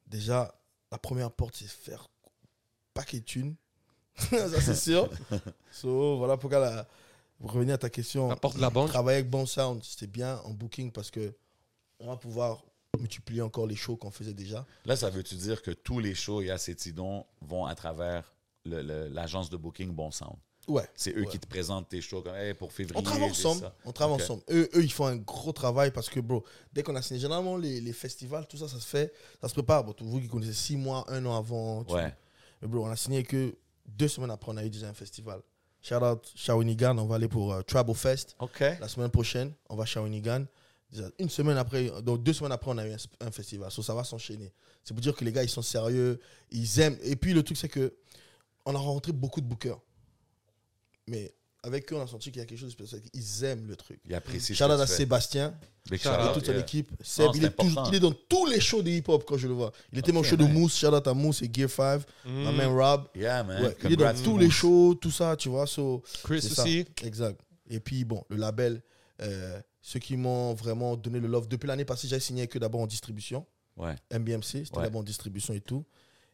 Déjà, 0.06 0.54
la 0.90 0.96
première 0.98 1.30
porte, 1.30 1.56
c'est 1.56 1.68
faire 1.68 2.08
paquet 2.94 3.20
de 3.20 3.24
thunes. 3.24 3.54
ça, 4.16 4.60
c'est 4.62 4.74
sûr. 4.74 5.10
so, 5.70 6.16
voilà 6.16 6.36
pourquoi, 6.38 6.58
la- 6.58 6.88
pour 7.38 7.52
revenir 7.52 7.74
à 7.74 7.78
ta 7.78 7.90
question, 7.90 8.28
La 8.28 8.36
porte 8.36 8.56
de 8.56 8.60
la 8.62 8.70
banque 8.70 8.88
travailler 8.88 9.18
avec 9.18 9.30
Bon 9.30 9.44
Sound, 9.46 9.82
c'était 9.84 10.06
bien 10.06 10.38
en 10.44 10.50
booking 10.50 10.90
parce 10.90 11.10
que 11.10 11.34
on 11.98 12.06
va 12.08 12.16
pouvoir 12.16 12.62
multiplier 13.00 13.42
encore 13.42 13.66
les 13.66 13.76
shows 13.76 13.96
qu'on 13.96 14.10
faisait 14.10 14.34
déjà. 14.34 14.66
Là, 14.84 14.96
ça 14.96 15.10
veut-tu 15.10 15.34
dire 15.36 15.62
que 15.62 15.70
tous 15.70 15.98
les 16.00 16.14
shows 16.14 16.42
et 16.42 16.50
Acétidon 16.50 17.24
vont 17.40 17.66
à 17.66 17.74
travers 17.74 18.32
l'agence 18.64 19.48
de 19.50 19.56
booking 19.56 19.90
Bon 19.92 20.10
Sound? 20.10 20.36
Ouais. 20.68 20.86
C'est 20.94 21.12
eux 21.16 21.20
Ouais. 21.22 21.26
qui 21.26 21.38
te 21.38 21.46
présentent 21.46 21.88
tes 21.88 22.00
shows 22.00 22.22
comme 22.22 22.34
hey, 22.34 22.54
pour 22.54 22.72
février. 22.72 22.98
On 22.98 23.02
travaille 23.02 23.30
ensemble. 23.30 23.60
ça. 23.60 23.74
On 23.84 23.92
travaille 23.92 24.16
ensemble. 24.22 24.42
Eux, 24.50 24.68
eux, 24.74 24.84
ils 24.84 24.92
font 24.92 25.06
un 25.06 25.16
gros 25.16 25.52
travail 25.52 25.90
parce 25.90 26.08
que, 26.08 26.20
bro, 26.20 26.44
dès 26.72 26.82
qu'on 26.82 26.94
a 26.94 27.02
signé, 27.02 27.18
généralement, 27.18 27.56
les, 27.56 27.80
les 27.80 27.92
festivals, 27.92 28.46
tout 28.46 28.56
ça, 28.58 28.68
ça 28.68 28.78
se 28.78 28.86
fait, 28.86 29.12
ça 29.40 29.48
se 29.48 29.54
prépare. 29.54 29.82
Bon, 29.84 29.94
vous 30.00 30.20
qui 30.20 30.28
connaissez 30.28 30.52
six 30.52 30.76
mois, 30.76 31.04
un 31.08 31.24
an 31.26 31.36
avant. 31.36 31.82
tu- 31.84 31.94
Ouais. 31.94 32.14
Mais 32.60 32.68
bro, 32.68 32.84
on 32.84 32.90
a 32.90 32.96
signé 32.96 33.22
que 33.24 33.56
deux 33.86 34.06
semaines 34.08 34.30
après, 34.30 34.52
on 34.52 34.56
a 34.58 34.64
eu 34.64 34.70
déjà 34.70 34.88
un 34.88 34.94
festival. 34.94 35.40
Shout 35.82 35.94
out 35.94 36.30
Shawinigan, 36.36 36.98
on 36.98 37.06
va 37.06 37.14
aller 37.16 37.26
pour 37.28 37.54
euh, 37.54 37.62
Tribal 37.62 37.94
Fest. 37.96 38.36
OK. 38.38 38.60
La 38.60 38.86
semaine 38.86 39.10
prochaine, 39.10 39.52
on 39.70 39.76
va 39.76 39.84
à 39.84 39.86
Shawinigan. 39.86 40.44
Une 41.18 41.30
semaine 41.30 41.56
après, 41.56 41.90
donc 42.02 42.22
deux 42.22 42.32
semaines 42.32 42.52
après, 42.52 42.70
on 42.72 42.78
a 42.78 42.86
eu 42.86 42.92
un, 42.92 43.26
un 43.26 43.30
festival. 43.30 43.70
So, 43.70 43.82
ça 43.82 43.94
va 43.94 44.02
s'enchaîner. 44.04 44.52
C'est 44.82 44.92
pour 44.94 45.00
dire 45.00 45.14
que 45.14 45.24
les 45.24 45.32
gars, 45.32 45.42
ils 45.44 45.48
sont 45.48 45.62
sérieux, 45.62 46.18
ils 46.50 46.80
aiment. 46.80 46.98
Et 47.02 47.14
puis 47.16 47.32
le 47.32 47.42
truc, 47.42 47.56
c'est 47.56 47.68
que 47.68 47.94
on 48.66 48.74
a 48.74 48.78
rencontré 48.78 49.12
beaucoup 49.12 49.40
de 49.40 49.46
bookers. 49.46 49.80
Mais 51.06 51.32
avec 51.62 51.92
eux, 51.92 51.96
on 51.96 52.02
a 52.02 52.06
senti 52.06 52.30
qu'il 52.30 52.40
y 52.40 52.42
a 52.42 52.46
quelque 52.46 52.58
chose 52.58 52.68
de 52.68 52.72
spécial. 52.72 53.00
Ils 53.12 53.44
aiment 53.44 53.66
le 53.68 53.76
truc. 53.76 54.00
Il 54.04 54.14
apprécie 54.14 54.54
Shout 54.54 54.64
à. 54.64 54.86
Sébastien 54.86 55.54
Shout 55.90 56.08
out, 56.08 56.34
toute 56.34 56.46
son 56.46 56.52
yeah. 56.52 56.60
équipe. 56.60 56.92
Seb, 57.02 57.26
Non, 57.26 57.32
il, 57.34 57.44
est 57.44 57.50
toujours- 57.50 57.70
important. 57.72 57.90
il 57.90 57.96
est 57.96 58.00
dans 58.00 58.12
tous 58.12 58.46
les 58.46 58.60
shows 58.60 58.82
de 58.82 58.90
hip-hop 58.90 59.24
quand 59.26 59.36
je 59.36 59.48
le 59.48 59.54
vois. 59.54 59.72
Il 59.92 59.98
était 59.98 60.10
Ok, 60.10 60.14
mon 60.16 60.22
show 60.22 60.36
de. 60.36 60.44
Mousse. 60.44 60.76
Shout 60.78 60.88
out 60.88 61.06
à 61.06 61.14
Mousse 61.14 61.42
et 61.42 61.50
Gear 61.52 61.68
5. 61.70 62.02
Ma 62.26 62.52
man 62.52 62.68
Rob. 62.68 63.08
Yeah, 63.14 63.42
man. 63.44 63.62
Ouais, 63.62 63.76
il 63.84 63.92
est 63.92 63.96
dans 63.96 64.14
tous 64.14 64.22
to 64.22 64.38
les 64.38 64.50
shows, 64.50 64.94
tout 64.94 65.10
ça, 65.10 65.36
tu 65.36 65.48
vois. 65.48 65.66
So, 65.66 66.02
Chris 66.24 66.38
aussi 66.38 66.86
Exact. 67.02 67.40
Et 67.68 67.80
puis, 67.80 68.04
bon, 68.04 68.24
le 68.28 68.36
label, 68.36 68.82
euh, 69.22 69.60
ceux 69.82 69.98
qui 70.00 70.16
m'ont 70.16 70.54
vraiment 70.54 70.96
donné 70.96 71.20
le 71.20 71.28
love. 71.28 71.48
Depuis 71.48 71.66
l'année 71.66 71.84
passée, 71.84 72.06
j'avais 72.08 72.20
signé 72.20 72.46
que 72.46 72.58
d'abord 72.58 72.80
en 72.82 72.86
distribution. 72.86 73.46
Ouais. 73.76 73.96
MBMC, 74.12 74.42
c'était 74.64 74.76
Ouais. 74.76 74.82
d'abord 74.84 75.00
en 75.00 75.04
distribution 75.04 75.54
et 75.54 75.60
tout. 75.60 75.84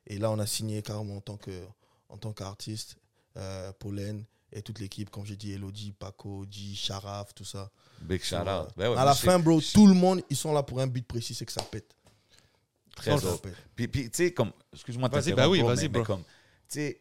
Et 0.06 0.18
là, 0.18 0.30
on 0.30 0.38
a 0.38 0.46
signé 0.46 0.82
carrément 0.82 1.16
en 1.16 1.20
tant 1.20 1.36
que 1.36 1.50
en 2.08 2.16
tant 2.16 2.32
qu'artiste, 2.32 2.96
euh, 3.36 3.72
Pauline 3.72 4.24
et 4.52 4.62
toute 4.62 4.78
l'équipe, 4.78 5.10
comme 5.10 5.26
j'ai 5.26 5.34
dit, 5.36 5.52
Elodie, 5.52 5.90
Paco, 5.92 6.46
G, 6.48 6.72
Sharaf, 6.74 7.34
tout 7.34 7.44
ça. 7.44 7.68
Big 8.00 8.22
shout 8.22 8.36
out. 8.36 8.46
euh, 8.48 8.64
Ben 8.76 8.90
ouais, 8.90 8.96
à 8.96 9.04
la 9.04 9.12
fin, 9.14 9.38
bro, 9.40 9.60
tout 9.60 9.86
le 9.88 9.94
monde, 9.94 10.22
ils 10.30 10.36
sont 10.36 10.52
là 10.52 10.62
pour 10.62 10.80
un 10.80 10.86
but 10.86 11.04
précis, 11.06 11.34
c'est 11.34 11.44
que 11.44 11.50
ça 11.52 11.62
pète. 11.64 11.94
Très. 12.94 13.14
Puis, 13.74 13.88
puis, 13.88 14.10
tu 14.10 14.16
sais, 14.16 14.32
comme, 14.32 14.52
excuse-moi 14.72 15.08
de 15.08 15.14
Vas-y, 15.14 15.32
bah 15.34 15.48
oui, 15.48 15.60
vas-y, 15.62 15.88
bro. 15.88 16.02
comme, 16.04 16.22
tu 16.22 16.26
sais, 16.68 17.00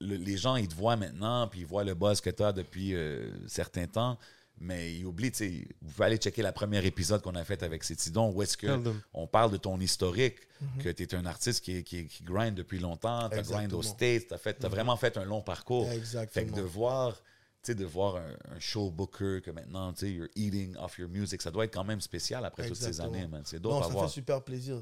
le- 0.00 0.16
les 0.16 0.36
gens, 0.36 0.56
ils 0.56 0.66
te 0.68 0.74
voient 0.74 0.96
maintenant, 0.96 1.46
puis 1.48 1.60
ils 1.60 1.66
voient 1.66 1.84
le 1.84 1.94
buzz 1.94 2.20
que 2.20 2.30
tu 2.30 2.42
as 2.42 2.52
depuis 2.52 2.94
euh, 2.94 3.30
certains 3.46 3.86
temps, 3.86 4.18
mais 4.58 4.94
ils 4.94 5.04
oublient, 5.04 5.30
tu 5.32 5.38
sais, 5.38 5.68
vous 5.82 5.90
pouvez 5.92 6.06
aller 6.06 6.16
checker 6.16 6.42
la 6.42 6.52
première 6.52 6.84
épisode 6.84 7.22
qu'on 7.22 7.34
a 7.34 7.44
fait 7.44 7.62
avec 7.62 7.84
Cétidon, 7.84 8.32
où 8.32 8.42
est-ce 8.42 8.56
que 8.56 8.66
Tell 8.66 8.82
them. 8.82 9.00
on 9.12 9.26
parle 9.26 9.50
de 9.50 9.56
ton 9.56 9.78
historique, 9.80 10.36
que 10.82 10.88
tu 10.88 11.02
es 11.02 11.14
un 11.14 11.26
artiste 11.26 11.62
qui, 11.64 11.84
qui, 11.84 12.06
qui 12.06 12.24
grind 12.24 12.54
depuis 12.54 12.78
longtemps, 12.78 13.28
tu 13.28 13.38
as 13.38 13.42
grind 13.42 13.72
aux 13.72 13.82
States, 13.82 14.28
tu 14.28 14.34
as, 14.34 14.38
fait, 14.38 14.64
as 14.64 14.68
vraiment 14.68 14.96
fait 14.96 15.16
un 15.18 15.24
long 15.24 15.42
parcours. 15.42 15.88
Fait 15.88 15.96
Exactement. 15.96 16.46
que 16.52 16.56
de 16.56 16.62
voir, 16.62 17.14
tu 17.14 17.20
sais, 17.62 17.74
de 17.74 17.84
voir 17.84 18.16
un, 18.16 18.54
un 18.54 18.58
show 18.58 18.90
booker 18.90 19.40
que 19.42 19.50
maintenant, 19.50 19.92
tu 19.92 20.00
sais, 20.00 20.12
you're 20.12 20.28
eating 20.34 20.74
off 20.76 20.98
your 20.98 21.08
music, 21.10 21.42
ça 21.42 21.50
doit 21.50 21.64
être 21.64 21.74
quand 21.74 21.84
même 21.84 22.00
spécial 22.00 22.44
après 22.44 22.66
toutes 22.66 22.76
ces 22.76 23.00
années, 23.00 23.26
man. 23.26 23.42
C'est 23.44 23.62
Non, 23.62 23.82
ça 23.82 23.88
voir. 23.88 24.06
fait 24.06 24.12
super 24.12 24.42
plaisir. 24.42 24.80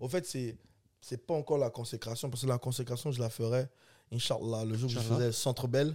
Au 0.00 0.08
fait, 0.08 0.24
c'est... 0.26 0.56
c'est 1.00 1.26
pas 1.26 1.34
encore 1.34 1.58
la 1.58 1.70
consécration, 1.70 2.30
parce 2.30 2.42
que 2.42 2.48
la 2.48 2.58
consécration, 2.58 3.10
je 3.10 3.20
la 3.20 3.30
ferai, 3.30 3.66
Inch'Allah, 4.12 4.64
le 4.64 4.76
jour 4.76 4.88
où 4.88 4.92
je 4.92 5.00
faisais 5.00 5.32
Centre 5.32 5.66
Belle. 5.68 5.94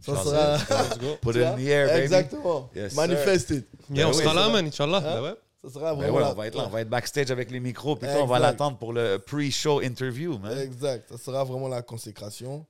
Ça 0.00 0.16
sera... 0.22 0.58
Put 1.20 1.30
it 1.36 1.42
in 1.42 1.56
the 1.56 1.66
air, 1.66 1.88
baby. 1.88 2.02
Exactement. 2.02 2.70
Yes, 2.74 2.94
Manifest 2.94 3.50
it. 3.50 3.66
Yeah, 3.90 4.06
on 4.06 4.10
Ben 4.10 4.16
oui, 4.16 4.22
sera 4.22 4.34
là, 4.34 4.48
man, 4.50 4.66
Inch'Allah. 4.66 4.98
Hein? 4.98 5.02
Ben 5.02 5.22
ouais. 5.22 5.34
Ça 5.64 5.70
sera 5.70 5.94
Ben 5.94 6.02
vraiment... 6.02 6.16
ouais, 6.16 6.22
la- 6.22 6.30
on 6.30 6.34
va 6.34 6.46
être 6.46 6.54
là, 6.54 6.64
on 6.66 6.70
va 6.70 6.80
être 6.82 6.88
backstage 6.88 7.30
avec 7.32 7.50
les 7.50 7.58
micros, 7.60 7.96
puis 7.96 8.08
toi, 8.08 8.22
on 8.22 8.26
va 8.26 8.38
l'attendre 8.38 8.78
pour 8.78 8.92
le 8.92 9.18
pre-show 9.18 9.80
interview, 9.82 10.38
man. 10.38 10.56
Exact. 10.58 11.08
Ça 11.10 11.18
sera 11.18 11.42
vraiment 11.44 11.68
la 11.68 11.82
consécration. 11.82 12.64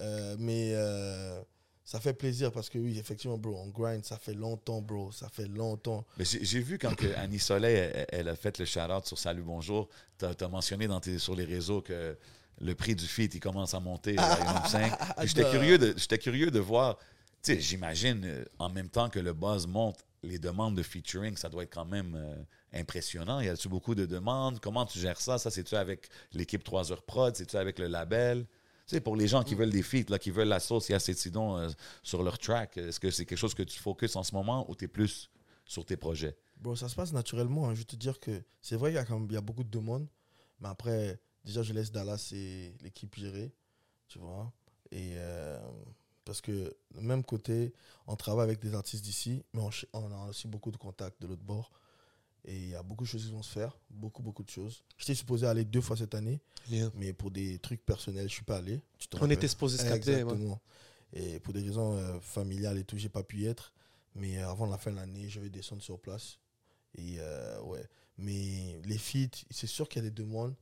Euh, 0.00 0.34
mais 0.40 0.72
euh, 0.74 1.40
ça 1.84 2.00
fait 2.00 2.12
plaisir 2.14 2.50
parce 2.50 2.68
que 2.68 2.78
oui, 2.78 2.98
effectivement, 2.98 3.38
bro, 3.38 3.56
on 3.64 3.68
grind, 3.68 4.04
ça 4.04 4.18
fait 4.18 4.34
longtemps, 4.34 4.80
bro. 4.82 5.12
Ça 5.12 5.28
fait 5.32 5.46
longtemps. 5.46 6.04
Mais 6.18 6.24
j'ai 6.24 6.60
vu 6.60 6.78
quand 6.78 6.94
que 6.96 7.06
Annie 7.16 7.38
Soleil, 7.38 7.76
elle, 7.76 8.06
elle 8.10 8.28
a 8.28 8.34
fait 8.36 8.58
le 8.58 8.64
shout-out 8.64 9.06
sur 9.06 9.18
Salut 9.18 9.42
Bonjour, 9.42 9.88
tu 10.18 10.24
as, 10.26 10.48
mentionné 10.48 10.88
dans 10.88 10.98
tes- 11.00 11.18
sur 11.18 11.36
les 11.36 11.44
réseaux 11.44 11.80
que 11.80 12.16
le 12.62 12.74
prix 12.74 12.94
du 12.94 13.06
feat, 13.06 13.34
il 13.34 13.40
commence 13.40 13.74
à 13.74 13.80
monter 13.80 14.16
à 14.18 14.64
5. 14.64 14.94
J'étais 15.22 15.42
Ah, 15.44 15.50
curieux, 15.50 15.78
de- 15.78 15.94
j'étais 15.96 16.18
curieux 16.18 16.50
de 16.50 16.60
voir, 16.60 16.96
tu 17.42 17.52
sais, 17.54 17.60
j'imagine, 17.60 18.22
euh, 18.24 18.44
en 18.58 18.68
même 18.70 18.88
temps 18.88 19.10
que 19.10 19.18
le 19.18 19.32
buzz 19.34 19.66
monte, 19.66 19.98
les 20.22 20.38
demandes 20.38 20.76
de 20.76 20.82
featuring, 20.84 21.36
ça 21.36 21.48
doit 21.48 21.64
être 21.64 21.74
quand 21.74 21.84
même 21.84 22.14
euh, 22.14 22.36
impressionnant. 22.80 23.40
Y 23.40 23.48
a-tu 23.48 23.68
beaucoup 23.68 23.94
de 23.96 24.06
demandes? 24.06 24.60
Comment 24.60 24.86
tu 24.86 24.98
gères 25.00 25.20
ça? 25.20 25.38
Ça, 25.38 25.50
c'est-tu 25.50 25.74
avec 25.74 26.08
l'équipe 26.32 26.62
3 26.62 26.92
heures 26.92 27.02
prod? 27.02 27.34
C'est-tu 27.34 27.56
avec 27.56 27.78
le 27.80 27.88
label? 27.88 28.46
Tu 28.86 28.94
sais, 28.96 29.00
pour 29.00 29.16
les 29.16 29.26
gens 29.28 29.42
qui 29.42 29.54
veulent 29.56 29.70
des 29.70 29.82
feats, 29.82 30.08
là, 30.08 30.18
qui 30.18 30.30
veulent 30.30 30.48
la 30.48 30.60
sauce 30.60 30.88
et 30.90 30.94
acétidon 30.94 31.56
euh, 31.58 31.68
sur 32.04 32.22
leur 32.22 32.38
track, 32.38 32.76
est-ce 32.76 33.00
que 33.00 33.10
c'est 33.10 33.24
quelque 33.26 33.38
chose 33.38 33.54
que 33.54 33.62
tu 33.64 33.78
focuses 33.80 34.16
en 34.16 34.22
ce 34.22 34.34
moment 34.34 34.68
ou 34.70 34.76
tu 34.76 34.84
es 34.84 34.88
plus 34.88 35.28
sur 35.64 35.84
tes 35.84 35.96
projets? 35.96 36.36
Bro, 36.60 36.76
ça 36.76 36.88
se 36.88 36.94
passe 36.94 37.12
naturellement. 37.12 37.68
hein. 37.68 37.74
Je 37.74 37.80
vais 37.80 37.84
te 37.84 37.96
dire 37.96 38.20
que 38.20 38.42
c'est 38.60 38.76
vrai 38.76 38.90
qu'il 38.92 39.32
y 39.32 39.36
a 39.36 39.40
beaucoup 39.40 39.64
de 39.64 39.70
demandes. 39.70 40.06
Mais 40.60 40.68
après, 40.68 41.18
déjà, 41.44 41.62
je 41.62 41.72
laisse 41.72 41.92
Dallas 41.92 42.30
et 42.34 42.74
l'équipe 42.82 43.14
gérer. 43.14 43.52
Tu 44.08 44.18
vois. 44.18 44.52
Et 44.90 45.14
euh, 45.16 45.58
parce 46.24 46.40
que, 46.40 46.74
même 47.00 47.24
côté, 47.24 47.72
on 48.06 48.16
travaille 48.16 48.44
avec 48.44 48.60
des 48.60 48.74
artistes 48.74 49.04
d'ici, 49.04 49.42
mais 49.52 49.60
on, 49.92 50.12
a 50.12 50.28
aussi 50.28 50.46
beaucoup 50.48 50.70
de 50.70 50.76
contacts 50.76 51.20
de 51.20 51.26
l'autre 51.26 51.42
bord. 51.44 51.72
Et 52.44 52.56
il 52.56 52.68
y 52.70 52.74
a 52.74 52.82
beaucoup 52.82 53.04
de 53.04 53.08
choses 53.08 53.24
qui 53.24 53.30
vont 53.30 53.42
se 53.42 53.52
faire. 53.52 53.78
Beaucoup, 53.88 54.22
beaucoup 54.22 54.42
de 54.42 54.50
choses. 54.50 54.82
J'étais 54.98 55.14
supposé 55.14 55.46
aller 55.46 55.64
deux 55.64 55.80
fois 55.80 55.96
cette 55.96 56.14
année, 56.14 56.40
Yeah. 56.68 56.90
mais 56.94 57.12
pour 57.12 57.30
des 57.30 57.58
trucs 57.58 57.84
personnels, 57.84 58.28
je 58.28 58.34
suis 58.34 58.44
pas 58.44 58.58
allé. 58.58 58.82
Tu 58.98 59.08
On 59.14 59.16
rappelles? 59.18 59.32
était 59.32 59.48
supposé 59.48 59.78
se 59.78 59.84
capter. 59.84 60.12
Exactement. 60.14 60.60
Et 61.12 61.40
pour 61.40 61.52
des 61.52 61.60
raisons 61.62 61.94
euh, 61.94 62.20
familiales 62.20 62.78
et 62.78 62.84
tout, 62.84 62.96
j'ai 62.98 63.08
pas 63.08 63.22
pu 63.22 63.38
y 63.40 63.46
être. 63.46 63.72
Mais 64.14 64.38
euh, 64.38 64.48
avant 64.48 64.66
la 64.66 64.78
fin 64.78 64.90
de 64.90 64.96
l'année, 64.96 65.28
je 65.28 65.40
vais 65.40 65.50
descendre 65.50 65.82
sur 65.82 66.00
place. 66.00 66.38
Et 66.96 67.16
euh, 67.18 67.60
ouais. 67.62 67.84
Mais 68.18 68.80
les 68.84 68.98
feats, 68.98 69.44
c'est 69.50 69.66
sûr 69.66 69.88
qu'il 69.88 70.02
y 70.02 70.06
a 70.06 70.10
des 70.10 70.14
demandes. 70.22 70.54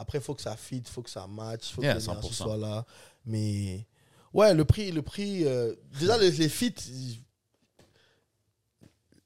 Après, 0.00 0.18
il 0.18 0.24
faut 0.24 0.34
que 0.34 0.42
ça 0.42 0.56
fit, 0.56 0.78
il 0.78 0.86
faut 0.88 1.02
que 1.02 1.10
ça 1.10 1.26
match, 1.26 1.70
il 1.70 1.74
faut 1.74 1.82
Yeah, 1.82 1.94
que 1.94 2.00
l'énergie 2.00 2.28
100%. 2.28 2.32
soit 2.32 2.56
là. 2.56 2.84
Mais 3.26 3.86
ouais, 4.32 4.54
le 4.54 4.64
prix, 4.64 4.90
le 4.92 5.02
prix. 5.02 5.44
euh, 5.44 5.74
déjà, 5.98 6.16
les, 6.18 6.30
les 6.30 6.48
feats. 6.48 6.82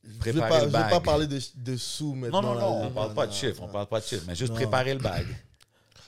Je 0.03 0.21
vais 0.21 0.33
le 0.33 0.41
je 0.41 0.67
vais 0.67 0.71
pas 0.71 1.01
parler 1.01 1.27
de, 1.27 1.41
de 1.57 1.77
sous 1.77 2.09
Non, 2.15 2.17
maintenant. 2.17 2.43
non, 2.43 2.55
là. 2.55 2.61
non, 2.61 2.83
on 2.87 2.91
parle 2.91 3.15
pas 3.15 3.27
de 3.27 3.31
non, 3.33 3.37
chiffres, 3.39 3.63
on 3.63 3.67
non. 3.67 3.73
parle 3.73 3.87
pas 3.87 4.01
de 4.01 4.05
chiffres, 4.05 4.25
mais 4.27 4.35
juste 4.35 4.51
Non. 4.51 4.57
préparer 4.57 4.93
le 4.95 5.01
bag. 5.01 5.27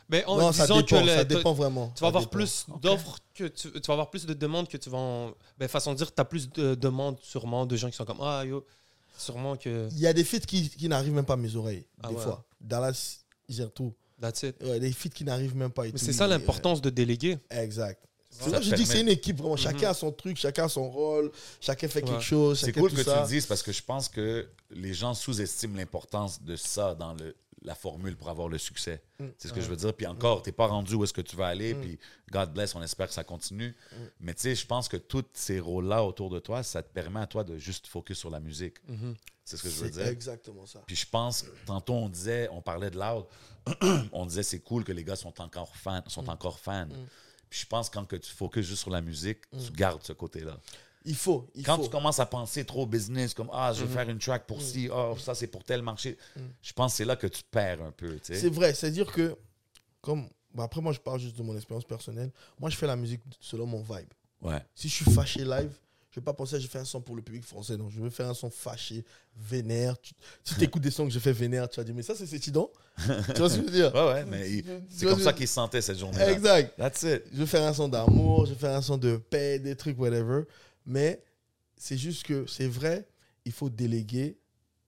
Ben, 0.08 0.22
en 0.28 0.36
Non, 0.38 0.52
ça 0.52 0.66
disant 0.68 0.76
dépend, 0.76 1.00
que 1.00 1.04
le- 1.04 1.08
ça 1.08 1.24
t'as- 1.24 1.34
dépend 1.34 1.52
vraiment. 1.52 1.90
Tu 1.96 2.00
vas 2.02 2.06
avoir 2.08 2.22
dépend. 2.22 2.36
plus 2.36 2.66
d'offres 2.80 3.18
que 3.34 3.42
tu, 3.48 3.72
tu 3.72 3.80
vas 3.88 3.94
avoir 3.94 4.08
plus 4.08 4.24
de 4.24 4.34
demandes 4.34 4.68
que 4.68 4.76
tu 4.76 4.88
vas 4.88 4.98
en. 4.98 5.32
Ben, 5.58 5.66
façon 5.66 5.90
de 5.94 5.96
dire, 5.96 6.14
tu 6.14 6.20
as 6.20 6.24
plus 6.24 6.48
de 6.48 6.76
demandes 6.76 7.18
sûrement 7.22 7.66
de 7.66 7.74
gens 7.74 7.90
qui 7.90 7.96
sont 7.96 8.04
comme 8.04 8.20
Ah 8.20 8.44
yo, 8.46 8.64
sûrement 9.18 9.56
que. 9.56 9.88
Il 9.90 9.98
y 9.98 10.06
a 10.06 10.12
des 10.12 10.22
feats 10.22 10.38
qui, 10.46 10.70
qui 10.70 10.88
n'arrivent 10.88 11.12
même 11.14 11.24
pas 11.24 11.32
à 11.32 11.36
mes 11.36 11.56
oreilles, 11.56 11.84
Ah 12.04 12.08
des 12.10 12.14
ouais. 12.14 12.22
fois. 12.22 12.44
Dallas, 12.60 13.24
il 13.48 13.56
gère 13.56 13.72
tout. 13.72 13.92
That's 14.20 14.42
it. 14.44 14.56
Ouais, 14.62 14.80
des 14.80 14.92
feats 14.92 15.10
qui 15.10 15.24
n'arrivent 15.24 15.56
même 15.56 15.70
pas. 15.70 15.84
Mais 15.84 15.92
c'est 15.96 16.12
ça 16.12 16.26
l'importance 16.26 16.80
de 16.80 16.90
déléguer. 16.90 17.38
euh, 17.52 17.62
Exact. 17.62 18.02
C'est 18.30 18.50
là 18.50 18.60
je 18.60 18.74
dis 18.74 18.82
que 18.82 18.88
c'est 18.88 19.00
une 19.00 19.08
équipe, 19.08 19.36
vraiment. 19.38 19.54
Mhm. 19.54 19.60
Chacun 19.60 19.90
a 19.90 19.94
son 19.94 20.12
truc, 20.12 20.36
chacun 20.36 20.64
a 20.64 20.68
son 20.68 20.90
rôle, 20.90 21.30
chacun 21.60 21.88
fait 21.88 22.02
Ouais. 22.02 22.10
quelque 22.10 22.22
chose. 22.22 22.60
C'est 22.60 22.72
cool 22.72 22.90
tout 22.90 22.96
que 22.96 23.02
ça. 23.02 23.14
tu 23.14 23.20
le 23.22 23.26
dises 23.28 23.46
parce 23.46 23.62
que 23.62 23.72
je 23.72 23.82
pense 23.82 24.08
que 24.10 24.46
les 24.70 24.92
gens 24.92 25.14
sous-estiment 25.14 25.76
l'importance 25.76 26.42
de 26.42 26.54
ça 26.56 26.94
dans 26.94 27.14
le, 27.14 27.34
la 27.62 27.74
formule 27.74 28.14
pour 28.14 28.28
avoir 28.28 28.48
le 28.48 28.58
succès. 28.58 29.00
Mm. 29.20 29.24
C'est 29.38 29.48
ce 29.48 29.52
que 29.54 29.60
je 29.62 29.68
veux 29.70 29.76
dire. 29.76 29.94
Puis 29.94 30.06
encore, 30.06 30.42
tu 30.42 30.50
n'es 30.50 30.52
pas 30.52 30.66
rendu 30.66 30.94
où 30.94 31.04
est-ce 31.04 31.14
que 31.14 31.22
tu 31.22 31.34
vas 31.34 31.46
aller. 31.46 31.72
Mm. 31.72 31.80
Puis 31.80 31.98
God 32.30 32.52
bless, 32.52 32.74
on 32.74 32.82
espère 32.82 33.08
que 33.08 33.14
ça 33.14 33.24
continue. 33.24 33.74
Mais 34.20 34.34
tu 34.34 34.42
sais, 34.42 34.54
je 34.54 34.66
pense 34.66 34.88
que 34.88 34.98
tous 34.98 35.24
ces 35.32 35.58
rôles-là 35.58 36.04
autour 36.04 36.28
de 36.28 36.38
toi, 36.38 36.62
ça 36.62 36.82
te 36.82 36.92
permet 36.92 37.20
à 37.20 37.26
toi 37.26 37.42
de 37.42 37.56
juste 37.56 37.86
focus 37.86 38.18
sur 38.18 38.28
la 38.30 38.40
musique. 38.40 38.76
Mhm. 38.88 39.14
C'est 39.46 39.56
ce 39.56 39.62
que 39.62 39.70
je 39.70 39.76
veux 39.76 39.86
C'est 39.86 39.92
dire. 40.00 40.08
exactement 40.08 40.66
ça. 40.66 40.82
Puis 40.86 40.96
je 40.96 41.06
pense, 41.06 41.44
tantôt 41.64 41.94
on 41.94 42.08
disait, 42.08 42.48
on 42.52 42.60
parlait 42.60 42.90
de 42.90 42.98
Loud, 42.98 43.24
on 44.12 44.26
disait 44.26 44.42
c'est 44.42 44.58
cool 44.60 44.82
que 44.84 44.92
les 44.92 45.04
gars 45.04 45.16
sont 45.16 45.40
encore 45.40 45.74
fans. 45.76 46.02
Sont 46.08 46.24
Mm. 46.24 46.28
encore 46.30 46.58
fans. 46.58 46.88
Puis 47.48 47.60
je 47.60 47.66
pense 47.66 47.88
quand 47.88 48.04
que 48.04 48.16
tu 48.16 48.30
focuses 48.30 48.66
juste 48.66 48.82
sur 48.82 48.90
la 48.90 49.00
musique, 49.00 49.38
tu 49.52 49.70
gardes 49.72 50.02
ce 50.02 50.12
côté-là. 50.12 50.58
Il 51.04 51.14
faut. 51.14 51.48
Il 51.54 51.62
Quand 51.64 51.76
faut. 51.76 51.84
tu 51.84 51.90
commences 51.90 52.18
à 52.18 52.26
penser 52.26 52.64
trop 52.64 52.84
business, 52.84 53.32
comme 53.32 53.48
ah, 53.52 53.72
je 53.72 53.84
vais 53.84 53.94
faire 53.94 54.10
une 54.10 54.18
track 54.18 54.44
pour 54.46 54.60
ci, 54.60 54.88
oh, 54.92 55.16
ça 55.16 55.34
c'est 55.36 55.46
pour 55.46 55.62
tel 55.62 55.80
marché, 55.80 56.18
je 56.60 56.72
pense 56.72 56.92
que 56.92 56.96
c'est 56.96 57.04
là 57.04 57.14
que 57.14 57.28
tu 57.28 57.44
perds 57.48 57.80
un 57.82 57.92
peu. 57.92 58.14
tu 58.18 58.34
sais. 58.34 58.40
C'est 58.40 58.48
vrai. 58.50 58.74
C'est-à-dire 58.74 59.12
que, 59.12 59.36
comme. 60.00 60.28
bon, 60.52 60.64
après, 60.64 60.80
moi, 60.80 60.92
je 60.92 60.98
parle 60.98 61.20
juste 61.20 61.38
de 61.38 61.44
mon 61.44 61.54
expérience 61.54 61.84
personnelle. 61.84 62.32
Moi, 62.58 62.70
je 62.70 62.76
fais 62.76 62.88
la 62.88 62.96
musique 62.96 63.20
selon 63.38 63.66
mon 63.66 63.82
vibe. 63.82 64.10
Ouais. 64.42 64.60
Si 64.74 64.88
je 64.88 64.94
suis 64.94 65.10
fâché 65.12 65.44
live, 65.44 65.72
je 66.16 66.20
vais 66.22 66.24
pas 66.24 66.32
penser 66.32 66.56
à 66.56 66.58
je 66.58 66.66
fais 66.66 66.78
un 66.78 66.84
son 66.86 67.02
pour 67.02 67.14
le 67.14 67.20
public 67.20 67.44
français. 67.44 67.76
Non, 67.76 67.90
je 67.90 68.00
vais 68.00 68.08
faire 68.08 68.26
un 68.26 68.32
son 68.32 68.48
fâché, 68.48 69.04
vénère. 69.36 70.00
Tu- 70.00 70.14
si 70.42 70.54
tu 70.54 70.64
écoutes 70.64 70.80
des 70.82 70.90
sons 70.90 71.04
que 71.04 71.10
je 71.12 71.18
fais 71.18 71.30
vénère, 71.32 71.68
tu 71.68 71.76
vas 71.78 71.84
dire, 71.84 71.94
mais 71.94 72.00
ça, 72.02 72.14
c'est 72.14 72.24
cet 72.24 72.46
idon 72.46 72.70
Tu 72.96 73.34
vois 73.34 73.50
ce 73.50 73.56
que 73.56 73.60
je 73.60 73.66
veux 73.66 73.70
dire? 73.70 73.94
Ouais, 73.94 74.06
ouais, 74.06 74.24
mais 74.24 74.64
c'est 74.88 75.04
comme 75.04 75.20
ça 75.20 75.34
qu'il 75.34 75.46
se 75.46 75.52
sentait 75.52 75.82
cette 75.82 75.98
journée-là. 75.98 76.30
Exact. 76.32 76.74
That's 76.78 77.02
it. 77.02 77.22
Je 77.30 77.36
vais 77.40 77.44
faire 77.46 77.64
un 77.64 77.74
son 77.74 77.88
d'amour, 77.88 78.46
je 78.46 78.54
vais 78.54 78.58
faire 78.58 78.74
un 78.74 78.80
son 78.80 78.96
de 78.96 79.18
paix, 79.18 79.58
des 79.58 79.76
trucs, 79.76 79.98
whatever. 79.98 80.44
Mais 80.86 81.22
c'est 81.76 81.98
juste 81.98 82.22
que 82.22 82.46
c'est 82.46 82.66
vrai, 82.68 83.06
il 83.44 83.52
faut 83.52 83.68
déléguer. 83.68 84.38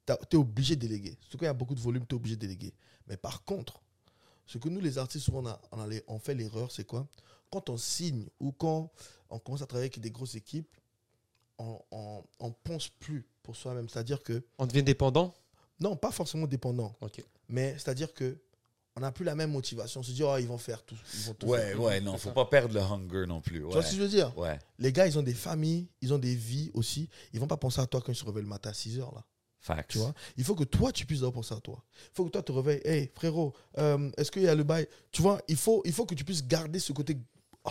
Tu 0.06 0.14
es 0.32 0.36
obligé 0.36 0.76
de 0.76 0.80
déléguer. 0.80 1.18
Surtout 1.20 1.36
quand 1.36 1.44
il 1.44 1.48
y 1.48 1.50
a 1.50 1.52
beaucoup 1.52 1.74
de 1.74 1.80
volume, 1.80 2.06
tu 2.08 2.14
es 2.14 2.16
obligé 2.16 2.36
de 2.36 2.40
déléguer. 2.40 2.72
Mais 3.06 3.18
par 3.18 3.44
contre, 3.44 3.82
ce 4.46 4.56
que 4.56 4.70
nous, 4.70 4.80
les 4.80 4.96
artistes, 4.96 5.26
souvent, 5.26 5.42
on, 5.42 5.46
a- 5.46 5.60
on, 5.72 5.80
a 5.82 5.86
les- 5.86 6.02
on 6.06 6.18
fait 6.18 6.34
l'erreur, 6.34 6.72
c'est 6.72 6.84
quoi? 6.84 7.06
Quand 7.50 7.68
on 7.68 7.76
signe 7.76 8.24
ou 8.40 8.50
quand 8.52 8.90
on 9.28 9.38
commence 9.38 9.60
à 9.60 9.66
travailler 9.66 9.90
avec 9.90 10.00
des 10.00 10.10
grosses 10.10 10.34
équipes, 10.34 10.66
on, 11.58 11.80
on, 11.90 12.22
on 12.40 12.52
pense 12.52 12.88
plus 12.88 13.26
pour 13.42 13.56
soi-même. 13.56 13.88
C'est-à-dire 13.88 14.22
que, 14.22 14.42
On 14.58 14.66
devient 14.66 14.82
dépendant? 14.82 15.34
non, 15.80 15.96
pas 15.96 16.10
forcément 16.10 16.46
dépendant, 16.46 16.94
mais 17.48 17.72
c'est-à-dire 17.74 18.12
que 18.12 18.38
on 18.96 19.00
n'a 19.00 19.12
plus 19.12 19.24
la 19.24 19.36
même 19.36 19.52
motivation. 19.52 20.00
On 20.00 20.02
se 20.02 20.10
dit, 20.10 20.24
oh, 20.24 20.36
ils 20.38 20.48
vont 20.48 20.58
faire 20.58 20.82
tout. 20.84 20.96
Ils 21.14 21.20
vont 21.20 21.34
tout 21.34 21.46
Ouais, 21.46 21.68
faire. 21.68 21.80
ouais, 21.80 22.00
non, 22.00 22.18
faut 22.18 22.32
pas 22.32 22.46
perdre 22.46 22.74
le 22.74 22.80
hunger 22.80 23.26
non 23.28 23.40
plus. 23.40 23.60
Tu 23.60 23.64
Ouais. 23.66 23.70
vois 23.74 23.82
ce 23.82 23.90
que 23.92 23.96
je 23.96 24.02
veux 24.02 24.08
dire? 24.08 24.36
Ouais. 24.36 24.58
Les 24.80 24.92
gars, 24.92 25.06
ils 25.06 25.16
ont 25.16 25.22
des 25.22 25.34
familles, 25.34 25.86
ils 26.02 26.12
ont 26.12 26.18
des 26.18 26.34
vies 26.34 26.72
aussi. 26.74 27.08
Ils 27.32 27.38
vont 27.38 27.46
pas 27.46 27.56
penser 27.56 27.80
à 27.80 27.86
toi 27.86 28.00
quand 28.04 28.10
ils 28.10 28.16
se 28.16 28.24
réveillent 28.24 28.42
le 28.42 28.48
matin 28.48 28.70
à 28.70 28.74
6 28.74 28.98
heures, 28.98 29.14
là. 29.14 29.24
Facts. 29.60 29.90
Tu 29.92 29.98
vois? 29.98 30.12
Il 30.36 30.42
faut 30.42 30.56
que 30.56 30.64
toi, 30.64 30.90
tu 30.90 31.06
puisses 31.06 31.20
penser 31.20 31.54
à 31.54 31.60
toi. 31.60 31.84
Il 31.94 32.10
faut 32.14 32.24
que 32.24 32.30
toi, 32.30 32.42
te 32.42 32.50
réveilles. 32.50 32.80
Hey, 32.84 33.12
frérot, 33.14 33.54
euh, 33.78 34.10
est-ce 34.16 34.32
qu'il 34.32 34.42
y 34.42 34.48
a 34.48 34.54
le 34.56 34.64
bail? 34.64 34.88
Tu 35.12 35.22
vois, 35.22 35.40
il 35.46 35.56
faut, 35.56 35.80
il 35.84 35.92
faut 35.92 36.04
que 36.04 36.14
tu 36.16 36.24
puisses 36.24 36.44
garder 36.44 36.80
ce 36.80 36.92
côté 36.92 37.16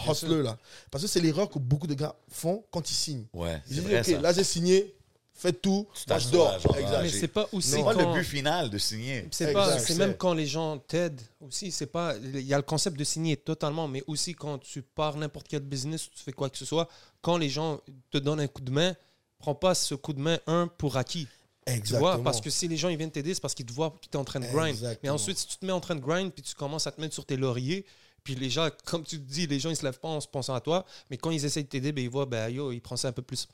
hustler, 0.10 0.44
là. 0.44 0.58
Parce 0.92 1.04
que 1.04 1.10
c'est 1.10 1.22
l'erreur 1.22 1.50
que 1.50 1.60
beaucoup 1.60 1.88
de 1.88 1.94
gars 1.94 2.16
font 2.30 2.64
quand 2.72 2.90
ils 2.90 2.94
signent. 2.94 3.26
Ouais, 3.34 3.62
Ils 3.70 3.76
disent, 3.76 3.84
vrai 3.84 4.00
OK, 4.00 4.06
ça. 4.06 4.22
là, 4.22 4.34
j'ai 4.34 4.44
signé, 4.44 4.96
faites 5.34 5.62
tout, 5.62 5.88
moi, 6.08 6.18
je 6.20 6.30
dors. 6.30 6.58
Mais 7.02 7.10
c'est 7.10 7.28
pas 7.28 7.48
aussi 7.52 7.70
C'est 7.70 7.84
pas 7.84 7.94
quand. 7.96 8.14
le 8.14 8.20
but 8.20 8.24
final 8.24 8.70
de 8.70 8.78
signer. 8.78 9.28
C'est 9.32 9.54
pas, 9.54 9.80
c'est 9.80 9.96
même 9.96 10.16
quand 10.16 10.34
les 10.34 10.46
gens 10.48 10.78
t'aident 10.80 11.22
aussi. 11.40 11.72
C'est 11.72 11.86
pas, 11.88 12.16
il 12.18 12.42
y 12.42 12.54
a 12.54 12.58
le 12.58 12.64
concept 12.64 12.98
de 12.98 13.04
signer 13.04 13.38
totalement, 13.38 13.88
mais 13.88 14.04
aussi 14.08 14.34
quand 14.34 14.58
tu 14.60 14.82
pars 14.82 15.16
n'importe 15.18 15.48
quel 15.48 15.62
business, 15.62 16.10
tu 16.12 16.24
fais 16.24 16.34
quoi 16.34 16.50
que 16.50 16.58
ce 16.58 16.66
soit, 16.66 16.88
quand 17.22 17.38
les 17.38 17.50
gens 17.50 17.80
te 18.12 18.18
donnent 18.18 18.40
un 18.42 18.48
coup 18.48 18.62
de 18.62 18.72
main, 18.72 18.96
prends 19.40 19.56
pas 19.56 19.76
ce 19.76 19.96
coup 19.96 20.14
de 20.14 20.20
main 20.22 20.40
un 20.48 20.68
pour 20.68 20.98
acquis. 20.98 21.28
Tu 21.68 21.74
Exactement. 21.74 22.00
vois, 22.16 22.24
parce 22.24 22.40
que 22.40 22.50
si 22.50 22.68
les 22.70 22.78
gens 22.78 22.88
ils 22.88 22.98
viennent 22.98 23.12
t'aider, 23.12 23.34
c'est 23.34 23.42
parce 23.42 23.54
qu'ils 23.54 23.66
te 23.66 23.74
voient 23.74 23.92
que 23.92 24.08
tu 24.08 24.14
es 24.14 24.16
en 24.16 24.24
train 24.24 24.40
de 24.40 24.46
grind. 24.46 24.70
Exactement. 24.70 25.00
Mais 25.04 25.10
ensuite, 25.10 25.38
si 25.38 25.48
tu 25.48 25.58
te 25.58 25.66
mets 25.66 25.74
en 25.74 25.82
train 25.82 25.96
de 25.96 26.00
grind, 26.00 26.32
puis 26.32 26.42
tu 26.42 26.56
commences 26.56 26.88
à 26.88 26.92
te 26.92 27.02
mettre 27.02 27.14
sur 27.14 27.26
tes 27.26 27.36
lauriers, 27.36 27.86
puis 28.28 28.36
les 28.36 28.50
gens, 28.50 28.68
comme 28.84 29.06
tu 29.06 29.18
te 29.18 29.24
dis, 29.24 29.48
les 29.48 29.58
gens 29.58 29.70
ils 29.70 29.78
se 29.78 29.86
lèvent 29.86 30.02
pas 30.02 30.10
en 30.10 30.20
se 30.20 30.28
pensant 30.28 30.54
à 30.54 30.60
toi, 30.60 30.86
mais 31.10 31.16
quand 31.16 31.32
ils 31.32 31.46
essayent 31.46 31.64
de 31.64 31.70
t'aider, 31.70 31.94
ben, 31.94 32.04
ils 32.04 32.10
voient, 32.10 32.26
ben 32.26 32.50
yo, 32.50 32.74
ils 32.74 32.82
prennent 32.82 32.98
ça 32.98 33.08
un 33.08 33.14
peu 33.14 33.22
plus. 33.22 33.48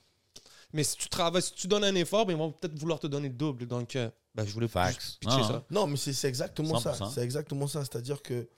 Mais 0.73 0.83
si 0.83 0.97
tu 0.97 1.09
travailles, 1.09 1.43
si 1.43 1.53
tu 1.53 1.67
donnes 1.67 1.83
un 1.83 1.93
effort, 1.93 2.25
ben, 2.25 2.33
ils 2.33 2.39
vont 2.39 2.51
peut-être 2.51 2.75
vouloir 2.79 2.99
te 2.99 3.05
donner 3.05 3.27
le 3.27 3.35
double. 3.35 3.67
Donc, 3.67 3.95
euh, 3.95 4.09
ben, 4.33 4.47
je 4.47 4.51
voulais 4.51 4.67
pas 4.67 4.87
pitcher 4.87 5.37
Non, 5.37 5.47
ça. 5.47 5.65
Non, 5.69 5.85
mais 5.85 5.97
c'est 5.97 6.27
exactement 6.27 6.79
ça. 6.79 6.93
100%. 6.93 7.13
C'est 7.13 7.21
exactement 7.21 7.67
ça. 7.67 7.81
C'est-à-dire 7.81 8.19
que 8.23 8.49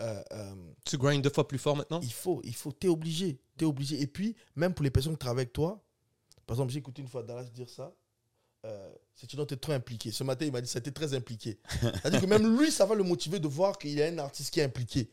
euh, 0.00 0.22
euh, 0.30 0.54
Tu 0.84 0.98
grindes 0.98 1.22
deux 1.22 1.30
fois 1.30 1.48
plus 1.48 1.58
fort 1.58 1.74
maintenant? 1.74 1.98
il 2.00 2.12
faut, 2.12 2.40
il 2.44 2.54
faut, 2.54 2.70
t'es 2.70 2.86
obligé, 2.86 3.40
t'es 3.56 3.64
obligé. 3.64 4.00
Et 4.00 4.06
puis, 4.06 4.36
même 4.54 4.72
pour 4.72 4.84
les 4.84 4.92
personnes 4.92 5.14
qui 5.14 5.18
travaillent 5.18 5.42
avec 5.42 5.52
toi, 5.52 5.82
par 6.46 6.54
exemple, 6.54 6.70
j'ai 6.70 6.78
écouté 6.78 7.02
une 7.02 7.08
fois 7.08 7.24
Dallas 7.24 7.50
dire 7.50 7.68
ça. 7.68 7.92
Euh, 8.64 8.92
c'est 9.16 9.26
tu 9.26 9.36
t'es 9.36 9.56
trop 9.56 9.72
impliqué. 9.72 10.12
Ce 10.12 10.22
matin, 10.22 10.44
il 10.44 10.52
m'a 10.52 10.60
dit 10.60 10.68
ça, 10.68 10.80
t'es 10.80 10.90
très 10.92 11.14
impliqué. 11.14 11.58
C'est-à-dire 11.80 12.20
que 12.20 12.26
même 12.26 12.58
lui, 12.58 12.70
ça 12.70 12.84
va 12.84 12.94
le 12.94 13.02
motiver 13.02 13.40
de 13.40 13.48
voir 13.48 13.78
qu'il 13.78 13.90
y 13.90 14.02
a 14.02 14.06
un 14.06 14.18
artiste 14.18 14.52
qui 14.52 14.60
est 14.60 14.64
impliqué. 14.64 15.10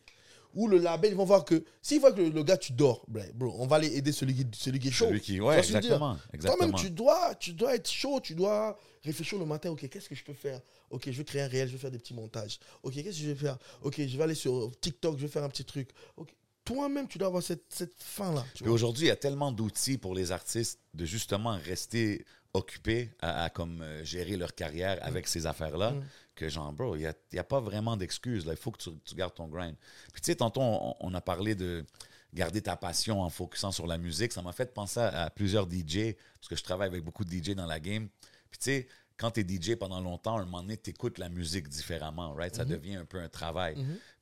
Ou 0.54 0.68
le 0.68 0.78
label, 0.78 1.12
ils 1.12 1.18
vont 1.18 1.26
voir 1.26 1.46
que 1.46 1.64
s'ils 1.82 2.00
voient 2.00 2.12
que 2.12 2.22
le, 2.22 2.30
le 2.30 2.44
gars, 2.44 2.58
tu 2.58 2.74
dors, 2.74 3.04
ben, 3.08 3.26
bro, 3.34 3.56
on 3.60 3.66
va 3.68 3.78
aller 3.78 3.96
aider 3.98 4.12
celui 4.12 4.36
qui, 4.36 4.46
celui 4.54 4.80
qui 4.80 4.90
est 4.90 4.92
chaud. 4.92 5.06
Celui 5.08 5.22
qui, 5.22 5.40
ouais, 5.42 5.58
exactement. 5.60 6.18
Toi-même, 6.42 6.74
tu 6.76 6.90
dois, 6.92 7.34
tu 7.36 7.54
dois 7.54 7.76
être 7.76 7.90
chaud, 7.90 8.20
tu 8.22 8.36
dois 8.36 8.78
réfléchir 9.04 9.40
le 9.40 9.46
matin. 9.46 9.70
Ok, 9.72 9.88
qu'est-ce 9.90 10.08
que 10.10 10.16
je 10.16 10.24
peux 10.24 10.34
faire? 10.34 10.62
Ok, 10.90 11.04
je 11.08 11.18
vais 11.18 11.24
créer 11.24 11.42
un 11.42 11.48
réel, 11.48 11.68
je 11.68 11.74
vais 11.74 11.80
faire 11.80 11.92
des 11.92 11.98
petits 11.98 12.14
montages. 12.14 12.60
Ok, 12.84 12.94
qu'est-ce 12.94 13.08
que 13.18 13.24
je 13.24 13.30
vais 13.30 13.36
faire? 13.36 13.58
Ok, 13.82 13.96
je 14.06 14.18
vais 14.18 14.24
aller 14.24 14.36
sur 14.36 14.72
TikTok, 14.80 15.18
je 15.18 15.24
vais 15.24 15.28
faire 15.32 15.44
un 15.44 15.50
petit 15.50 15.66
truc. 15.66 15.90
Ok, 16.18 16.30
toi-même, 16.64 17.08
tu 17.08 17.18
dois 17.18 17.28
avoir 17.30 17.42
cette, 17.44 17.64
cette 17.70 17.96
fin-là. 17.98 18.46
vois. 18.66 18.74
aujourd'hui, 18.74 19.06
il 19.06 19.10
y 19.10 19.12
a 19.12 19.16
tellement 19.16 19.52
d'outils 19.52 19.98
pour 19.98 20.14
les 20.14 20.32
artistes 20.32 20.80
de 20.94 21.04
justement 21.06 21.58
rester 21.66 22.24
occupés 22.54 23.10
à, 23.20 23.46
à 23.46 23.50
comme 23.50 23.82
euh, 23.82 24.04
gérer 24.06 24.38
leur 24.38 24.54
carrière 24.54 25.00
avec 25.02 25.28
ces 25.28 25.48
affaires-là 25.48 25.92
Mm. 25.92 26.04
Que 26.36 26.50
genre, 26.50 26.72
bro, 26.74 26.96
il 26.96 27.00
n'y 27.00 27.06
a, 27.08 27.14
a 27.42 27.44
pas 27.44 27.60
vraiment 27.60 27.96
d'excuses. 27.98 28.46
Il 28.50 28.56
faut 28.56 28.72
que 28.72 28.82
tu, 28.82 28.90
tu 29.06 29.16
gardes 29.16 29.34
ton 29.36 29.48
grind. 29.48 29.76
Puis 30.12 30.22
tu 30.22 30.26
sais, 30.32 30.36
tantôt, 30.36 30.62
on, 30.62 30.96
on 31.00 31.14
a 31.14 31.22
parlé 31.22 31.56
de 31.56 31.86
garder 32.34 32.62
ta 32.62 32.76
passion 32.76 33.22
en 33.22 33.30
focusant 33.30 33.72
sur 33.72 33.86
la 33.86 33.98
musique. 33.98 34.32
Ça 34.32 34.42
m'a 34.42 34.52
fait 34.54 34.74
penser 34.74 35.00
à, 35.00 35.24
à 35.24 35.30
plusieurs 35.30 35.66
DJ, 35.70 36.16
parce 36.40 36.48
que 36.50 36.56
je 36.56 36.64
travaille 36.64 36.88
avec 36.88 37.04
beaucoup 37.04 37.24
de 37.24 37.32
DJ 37.32 37.52
dans 37.52 37.68
la 37.68 37.80
game. 37.80 38.08
Puis 38.50 38.60
tu 38.60 38.64
sais, 38.66 38.88
quand 39.18 39.32
tu 39.32 39.42
es 39.42 39.44
DJ 39.48 39.76
pendant 39.76 40.02
longtemps, 40.02 40.38
à 40.38 40.42
un 40.42 40.46
moment 40.46 40.62
donné, 40.64 40.78
tu 40.78 40.90
écoutes 40.90 41.20
la 41.20 41.30
musique 41.30 41.68
différemment, 41.70 42.34
right? 42.34 42.56
Ça 42.56 42.66
devient 42.66 42.96
un 42.96 43.06
peu 43.06 43.20
un 43.20 43.30
travail. 43.30 43.76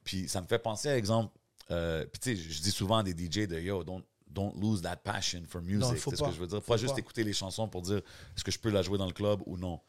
Puis 0.03 0.27
ça 0.27 0.41
me 0.41 0.47
fait 0.47 0.59
penser 0.59 0.89
à 0.89 0.97
exemple, 0.97 1.33
euh, 1.69 2.05
puis 2.05 2.19
tu 2.19 2.35
sais, 2.35 2.41
je 2.51 2.61
dis 2.61 2.71
souvent 2.71 2.97
à 2.97 3.03
des 3.03 3.11
DJ 3.11 3.47
de 3.47 3.57
yo, 3.59 3.83
don't, 3.85 4.03
don't 4.27 4.53
lose 4.59 4.81
that 4.81 4.97
passion 4.97 5.43
for 5.47 5.61
music. 5.61 5.97
C'est 6.11 6.15
ce 6.17 6.21
que 6.29 6.35
je 6.35 6.39
veux 6.41 6.47
dire. 6.47 6.61
Faut 6.61 6.73
Pas 6.73 6.77
juste 6.77 6.93
pas. 6.95 6.99
écouter 6.99 7.23
les 7.23 7.33
chansons 7.33 7.69
pour 7.69 7.81
dire 7.81 7.97
est-ce 8.35 8.43
que 8.43 8.51
je 8.51 8.59
peux 8.59 8.69
la 8.69 8.81
jouer 8.81 8.97
dans 8.97 9.05
le 9.05 9.13
club 9.13 9.41
ou 9.45 9.55
non? 9.57 9.79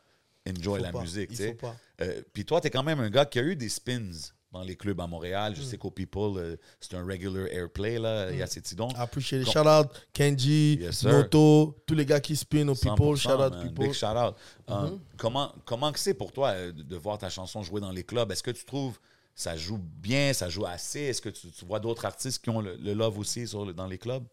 Enjoy 0.48 0.78
Faut 0.78 0.84
la 0.84 0.92
pas. 0.92 1.00
musique. 1.00 1.30
Euh, 2.00 2.22
Puis 2.32 2.44
toi, 2.44 2.60
tu 2.60 2.66
es 2.66 2.70
quand 2.70 2.82
même 2.82 3.00
un 3.00 3.10
gars 3.10 3.24
qui 3.24 3.38
a 3.38 3.42
eu 3.42 3.54
des 3.56 3.68
spins 3.68 4.10
dans 4.50 4.62
les 4.62 4.76
clubs 4.76 5.00
à 5.00 5.06
Montréal. 5.06 5.52
Mm. 5.52 5.56
Je 5.56 5.62
sais 5.62 5.78
qu'au 5.78 5.90
People, 5.90 6.36
euh, 6.36 6.56
c'est 6.80 6.94
un 6.94 7.04
regular 7.06 7.46
airplay, 7.50 7.98
là. 7.98 8.30
Il 8.32 8.38
y 8.38 8.42
a 8.42 8.46
ces 8.46 8.60
petits 8.60 8.74
dons. 8.74 8.88
Appreciate 8.96 9.48
Shout 9.50 9.60
out 9.60 9.88
Kenji, 10.12 10.78
Yes. 10.80 11.04
Noto, 11.04 11.82
tous 11.86 11.94
les 11.94 12.04
gars 12.04 12.20
qui 12.20 12.36
spin 12.36 12.68
au 12.68 12.74
100%, 12.74 12.94
people. 12.96 13.16
Shout 13.16 13.30
out 13.30 13.52
man. 13.52 13.62
people. 13.68 13.84
Big 13.86 13.92
shout 13.94 14.06
out. 14.16 14.34
Euh, 14.68 14.96
comment, 15.16 15.54
comment 15.64 15.92
c'est 15.94 16.14
pour 16.14 16.32
toi 16.32 16.48
euh, 16.50 16.72
de 16.72 16.96
voir 16.96 17.16
ta 17.18 17.30
chanson 17.30 17.62
jouer 17.62 17.80
dans 17.80 17.92
les 17.92 18.04
clubs? 18.04 18.30
Est-ce 18.32 18.42
que 18.42 18.50
tu 18.50 18.64
trouves 18.64 18.98
ça 19.34 19.56
joue 19.56 19.78
bien, 19.78 20.34
ça 20.34 20.50
joue 20.50 20.66
assez? 20.66 21.00
Est-ce 21.00 21.22
que 21.22 21.30
tu, 21.30 21.50
tu 21.50 21.64
vois 21.64 21.80
d'autres 21.80 22.04
artistes 22.04 22.42
qui 22.44 22.50
ont 22.50 22.60
le, 22.60 22.76
le 22.76 22.92
love 22.92 23.18
aussi 23.18 23.46
sur 23.48 23.64
le- 23.64 23.72
dans 23.72 23.86
les 23.86 23.96
clubs? 23.96 24.24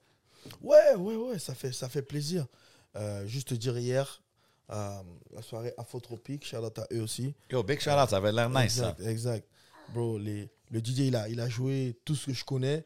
Ouais, 0.61 0.95
ouais, 0.97 1.15
ouais, 1.15 1.39
ça 1.39 1.55
fait, 1.55 1.71
ça 1.71 1.87
fait 1.87 2.01
plaisir. 2.01 2.45
Euh, 2.97 3.25
juste 3.25 3.49
te 3.49 3.53
dire 3.53 3.77
hier, 3.77 4.21
la 4.69 5.41
soirée 5.41 5.73
Afrotropique, 5.77 6.45
shout 6.45 6.57
out 6.57 6.77
à 6.79 6.87
eux 6.93 7.01
aussi. 7.01 7.33
Yo, 7.51 7.63
big 7.63 7.79
shout 7.79 7.89
out, 7.91 8.09
ça 8.09 8.17
avait 8.17 8.31
l'air 8.31 8.49
nice, 8.49 8.73
ça. 8.75 8.89
exact, 8.99 9.09
exact. 9.09 9.47
Bro, 9.93 10.17
les, 10.19 10.49
le 10.71 10.79
DJ, 10.79 10.99
il 10.99 11.15
a, 11.15 11.27
il 11.29 11.39
a 11.39 11.49
joué 11.49 11.97
tout 12.05 12.15
ce 12.15 12.27
que 12.27 12.33
je 12.33 12.45
connais. 12.45 12.85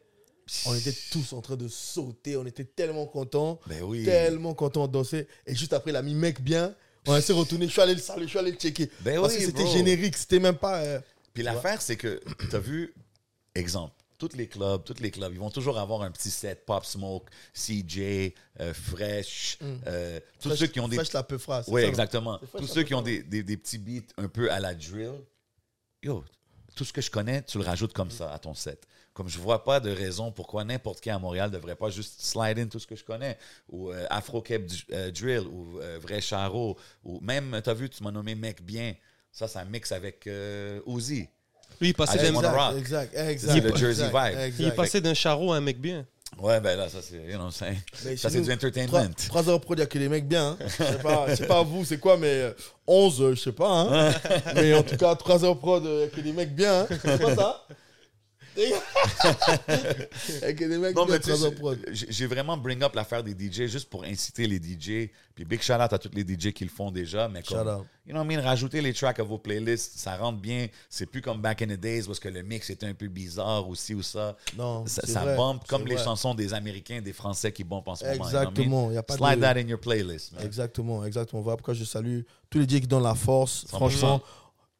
On 0.66 0.74
était 0.74 0.94
tous 1.10 1.32
en 1.32 1.40
train 1.40 1.56
de 1.56 1.68
sauter, 1.68 2.36
on 2.36 2.44
était 2.46 2.64
tellement 2.64 3.06
contents. 3.06 3.58
Ben 3.66 3.82
oui. 3.82 4.04
Tellement 4.04 4.54
contents 4.54 4.86
de 4.86 4.92
danser. 4.92 5.26
Et 5.46 5.54
juste 5.54 5.72
après, 5.72 5.90
il 5.90 5.96
a 5.96 6.02
mis 6.02 6.14
mec 6.14 6.40
bien. 6.42 6.74
On 7.06 7.18
s'est 7.20 7.32
retourné, 7.34 7.66
je 7.66 7.72
suis 7.72 7.80
allé 7.82 7.94
le 7.94 8.00
saluer, 8.00 8.24
je 8.24 8.30
suis 8.30 8.38
allé 8.38 8.50
le 8.52 8.56
checker. 8.56 8.90
Ben 9.00 9.20
Parce 9.20 9.34
oui, 9.34 9.40
que 9.40 9.46
c'était 9.46 9.66
générique, 9.66 10.16
c'était 10.16 10.38
même 10.40 10.56
pas. 10.56 10.80
euh, 10.82 11.00
Puis 11.34 11.42
l'affaire, 11.42 11.82
c'est 11.82 11.96
que, 11.96 12.20
tu 12.50 12.56
as 12.56 12.58
vu, 12.58 12.94
exemple, 13.54 13.94
tous 14.18 14.36
les 14.36 14.46
clubs, 14.48 14.84
tous 14.84 15.00
les 15.00 15.10
clubs, 15.10 15.32
ils 15.32 15.38
vont 15.38 15.50
toujours 15.50 15.78
avoir 15.78 16.02
un 16.02 16.10
petit 16.10 16.30
set 16.30 16.64
Pop 16.66 16.84
Smoke, 16.84 17.26
CJ, 17.52 18.32
euh, 18.60 18.72
Fresh, 18.74 19.58
euh, 19.86 20.20
tous 20.40 20.48
fresh- 20.50 20.58
ceux 20.60 20.66
qui 20.68 20.80
ont 20.80 20.88
des. 20.88 20.96
fresh 20.96 21.12
la 21.12 21.22
peu 21.22 21.38
phrase. 21.38 21.66
Oui, 21.68 21.82
exactement. 21.82 22.38
Fresh 22.38 22.60
Tous 22.60 22.66
ceux 22.66 22.82
qui 22.84 22.94
ont 22.94 23.02
des, 23.02 23.22
des, 23.22 23.42
des 23.42 23.56
petits 23.56 23.78
beats 23.78 24.12
un 24.18 24.28
peu 24.28 24.50
à 24.50 24.60
la 24.60 24.74
drill. 24.74 25.12
Yo, 26.02 26.24
tout 26.76 26.84
ce 26.84 26.92
que 26.92 27.00
je 27.00 27.10
connais, 27.10 27.42
tu 27.42 27.58
le 27.58 27.64
rajoutes 27.64 27.92
comme 27.92 28.10
ça 28.10 28.32
à 28.32 28.38
ton 28.38 28.54
set. 28.54 28.86
Comme 29.12 29.28
je 29.28 29.38
vois 29.38 29.62
pas 29.62 29.78
de 29.78 29.90
raison 29.90 30.32
pourquoi 30.32 30.64
n'importe 30.64 31.00
qui 31.00 31.08
à 31.08 31.18
Montréal 31.20 31.50
devrait 31.50 31.76
pas 31.76 31.88
juste 31.88 32.20
slide 32.20 32.58
in 32.58 32.66
tout 32.66 32.80
ce 32.80 32.86
que 32.86 32.96
je 32.96 33.04
connais. 33.04 33.38
Ou 33.68 33.90
euh, 33.92 34.04
Afro 34.10 34.42
Cap 34.42 34.62
Drill, 35.12 35.46
ou 35.46 35.78
Vrai 36.00 36.20
Charo, 36.20 36.76
ou 37.04 37.20
même, 37.20 37.60
tu 37.62 37.70
as 37.70 37.74
vu, 37.74 37.88
tu 37.88 38.02
m'as 38.02 38.10
nommé 38.10 38.34
Mec 38.34 38.62
Bien. 38.62 38.94
Ça, 39.30 39.46
ça 39.48 39.64
mixe 39.64 39.92
avec 39.92 40.28
Uzi. 40.86 41.28
Lui, 41.80 41.88
il 41.88 41.94
passait 41.94 42.30
d'un- 42.30 42.40
rock. 42.50 42.76
exact, 42.78 43.14
exact. 43.16 43.54
Le 43.64 43.76
Jersey 43.76 44.06
exact, 44.06 44.28
vibe. 44.30 44.38
exact. 44.40 44.56
il 44.60 44.66
est 44.68 44.70
passé 44.72 45.00
d'un 45.00 45.14
charreau 45.14 45.52
à 45.52 45.56
un 45.56 45.60
mec 45.60 45.80
bien. 45.80 46.06
Ouais, 46.40 46.60
ben 46.60 46.76
là, 46.76 46.88
ça 46.88 46.98
c'est, 47.00 47.14
you 47.16 47.34
know 47.36 47.44
what 47.44 47.44
I'm 47.46 47.50
saying? 47.52 47.78
Mais 48.04 48.16
Ça 48.16 48.28
c'est 48.28 48.38
nous, 48.38 48.44
du 48.46 48.52
entertainment. 48.52 49.08
3 49.28 49.48
heures 49.50 49.60
pro, 49.60 49.74
il 49.74 49.76
n'y 49.76 49.82
a 49.84 49.86
que 49.86 49.98
des 49.98 50.08
mecs 50.08 50.26
bien. 50.26 50.50
hein. 50.50 50.56
Je 50.66 50.68
sais 50.84 50.98
pas, 51.00 51.26
je 51.28 51.34
sais 51.36 51.46
pas 51.46 51.62
vous, 51.62 51.84
c'est 51.84 51.98
quoi, 51.98 52.16
mais 52.16 52.26
euh, 52.26 52.50
11, 52.88 53.22
euh, 53.22 53.34
je 53.36 53.40
sais 53.40 53.52
pas. 53.52 53.68
hein. 53.70 54.12
mais 54.56 54.74
en 54.74 54.82
tout 54.82 54.96
cas, 54.96 55.14
3 55.14 55.44
heures 55.44 55.56
pro, 55.58 55.78
il 55.80 55.84
n'y 55.88 56.02
a 56.02 56.06
que 56.08 56.20
des 56.20 56.32
mecs 56.32 56.52
bien. 56.54 56.80
hein. 56.80 56.86
C'est 56.90 57.20
pas 57.22 57.36
ça? 57.36 57.64
Des 60.54 60.78
mecs 60.78 60.94
Non, 60.96 61.06
mais 61.06 61.18
tu 61.20 61.30
sais, 61.30 61.36
3 61.36 61.44
heures 61.46 61.54
pro. 61.54 61.74
j'ai 61.92 62.26
vraiment 62.26 62.56
bring 62.56 62.82
up 62.82 62.94
l'affaire 62.94 63.22
des 63.22 63.32
DJ 63.32 63.66
juste 63.66 63.88
pour 63.90 64.04
inciter 64.04 64.46
les 64.46 64.56
DJ. 64.56 65.10
Puis 65.34 65.44
big 65.44 65.60
shout 65.60 65.74
out 65.74 65.92
à 65.92 65.98
tous 65.98 66.10
les 66.14 66.22
DJ 66.22 66.52
qui 66.52 66.64
le 66.64 66.70
font 66.70 66.90
déjà. 66.90 67.28
Mais 67.28 67.42
comme, 67.42 67.58
Shout 67.58 67.68
out. 67.68 67.86
you 68.06 68.12
know 68.12 68.20
what 68.20 68.24
I 68.32 68.36
mean, 68.36 68.42
rajouter 68.42 68.80
les 68.80 68.92
tracks 68.92 69.18
à 69.18 69.22
vos 69.24 69.38
playlists, 69.38 69.98
ça 69.98 70.16
rentre 70.16 70.38
bien. 70.40 70.68
C'est 70.88 71.06
plus 71.06 71.20
comme 71.20 71.40
back 71.40 71.62
in 71.62 71.66
the 71.66 71.78
days 71.80 72.04
parce 72.06 72.20
que 72.20 72.28
le 72.28 72.42
mix 72.42 72.70
était 72.70 72.86
un 72.86 72.94
peu 72.94 73.08
bizarre 73.08 73.68
aussi 73.68 73.94
ou 73.94 74.02
ça. 74.02 74.36
Non, 74.56 74.86
Ça, 74.86 75.06
ça 75.06 75.20
vrai, 75.24 75.36
bump 75.36 75.62
c'est 75.64 75.68
comme 75.70 75.86
les 75.86 75.96
vrai. 75.96 76.04
chansons 76.04 76.34
des 76.34 76.54
Américains, 76.54 77.00
des 77.02 77.12
Français 77.12 77.52
qui 77.52 77.64
bumpent 77.64 77.88
en 77.88 77.96
ce 77.96 78.04
moment. 78.04 78.24
Exactement, 78.24 78.92
y 78.92 78.96
a 78.96 79.02
pas 79.02 79.16
Slide 79.16 79.36
de- 79.36 79.40
that 79.40 79.56
in 79.58 79.68
your 79.68 79.80
playlist. 79.80 80.32
man. 80.32 80.44
Exactement, 80.44 81.04
exactement. 81.04 81.42
Voilà 81.42 81.56
pourquoi 81.56 81.74
je 81.74 81.84
salue 81.84 82.20
tous 82.48 82.58
les 82.58 82.64
DJ 82.64 82.80
qui 82.80 82.86
donnent 82.86 83.02
la 83.02 83.14
force. 83.16 83.64
100%. 83.66 83.68
Franchement, 83.70 84.22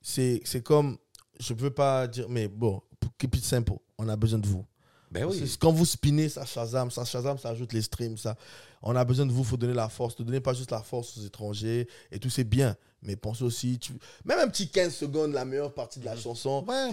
c'est 0.01 0.63
comme, 0.63 0.97
je 1.41 1.53
ne 1.55 1.59
veux 1.59 1.71
pas 1.71 2.07
dire, 2.07 2.27
mais 2.29 2.47
bon, 2.47 2.81
keep 3.19 3.35
it 3.37 3.45
simple, 3.45 3.75
on 3.99 4.09
a 4.09 4.17
besoin 4.17 4.39
de 4.39 4.47
vous. 4.47 4.65
Ben 5.11 5.25
oui. 5.27 5.57
Quand 5.61 5.71
vous 5.71 5.87
spinnez, 5.87 6.29
ça 6.29 6.45
Shazam, 6.45 6.91
ça 6.91 7.05
Shazam, 7.05 7.39
ça 7.39 7.51
ajoute 7.51 7.73
les 7.73 7.83
streams, 7.83 8.17
ça. 8.19 8.37
On 8.83 8.97
a 8.97 9.05
besoin 9.05 9.25
de 9.27 9.33
vous, 9.33 9.43
il 9.43 9.47
faut 9.47 9.57
donner 9.57 9.73
la 9.75 9.89
force. 9.89 10.19
Ne 10.19 10.25
donnez 10.25 10.41
pas 10.41 10.53
juste 10.55 10.73
la 10.73 10.81
force 10.83 11.17
aux 11.17 11.23
étrangers 11.23 11.87
et 12.11 12.19
tout, 12.19 12.31
c'est 12.31 12.43
bien. 12.45 12.77
Mais 13.03 13.15
pensez 13.17 13.45
aussi, 13.45 13.79
tu... 13.79 13.93
même 14.25 14.39
un 14.41 14.49
petit 14.49 14.69
15 14.69 14.93
secondes, 14.95 15.33
la 15.33 15.45
meilleure 15.45 15.73
partie 15.73 16.01
de 16.01 16.05
la 16.07 16.17
chanson. 16.17 16.65
Ouais. 16.67 16.91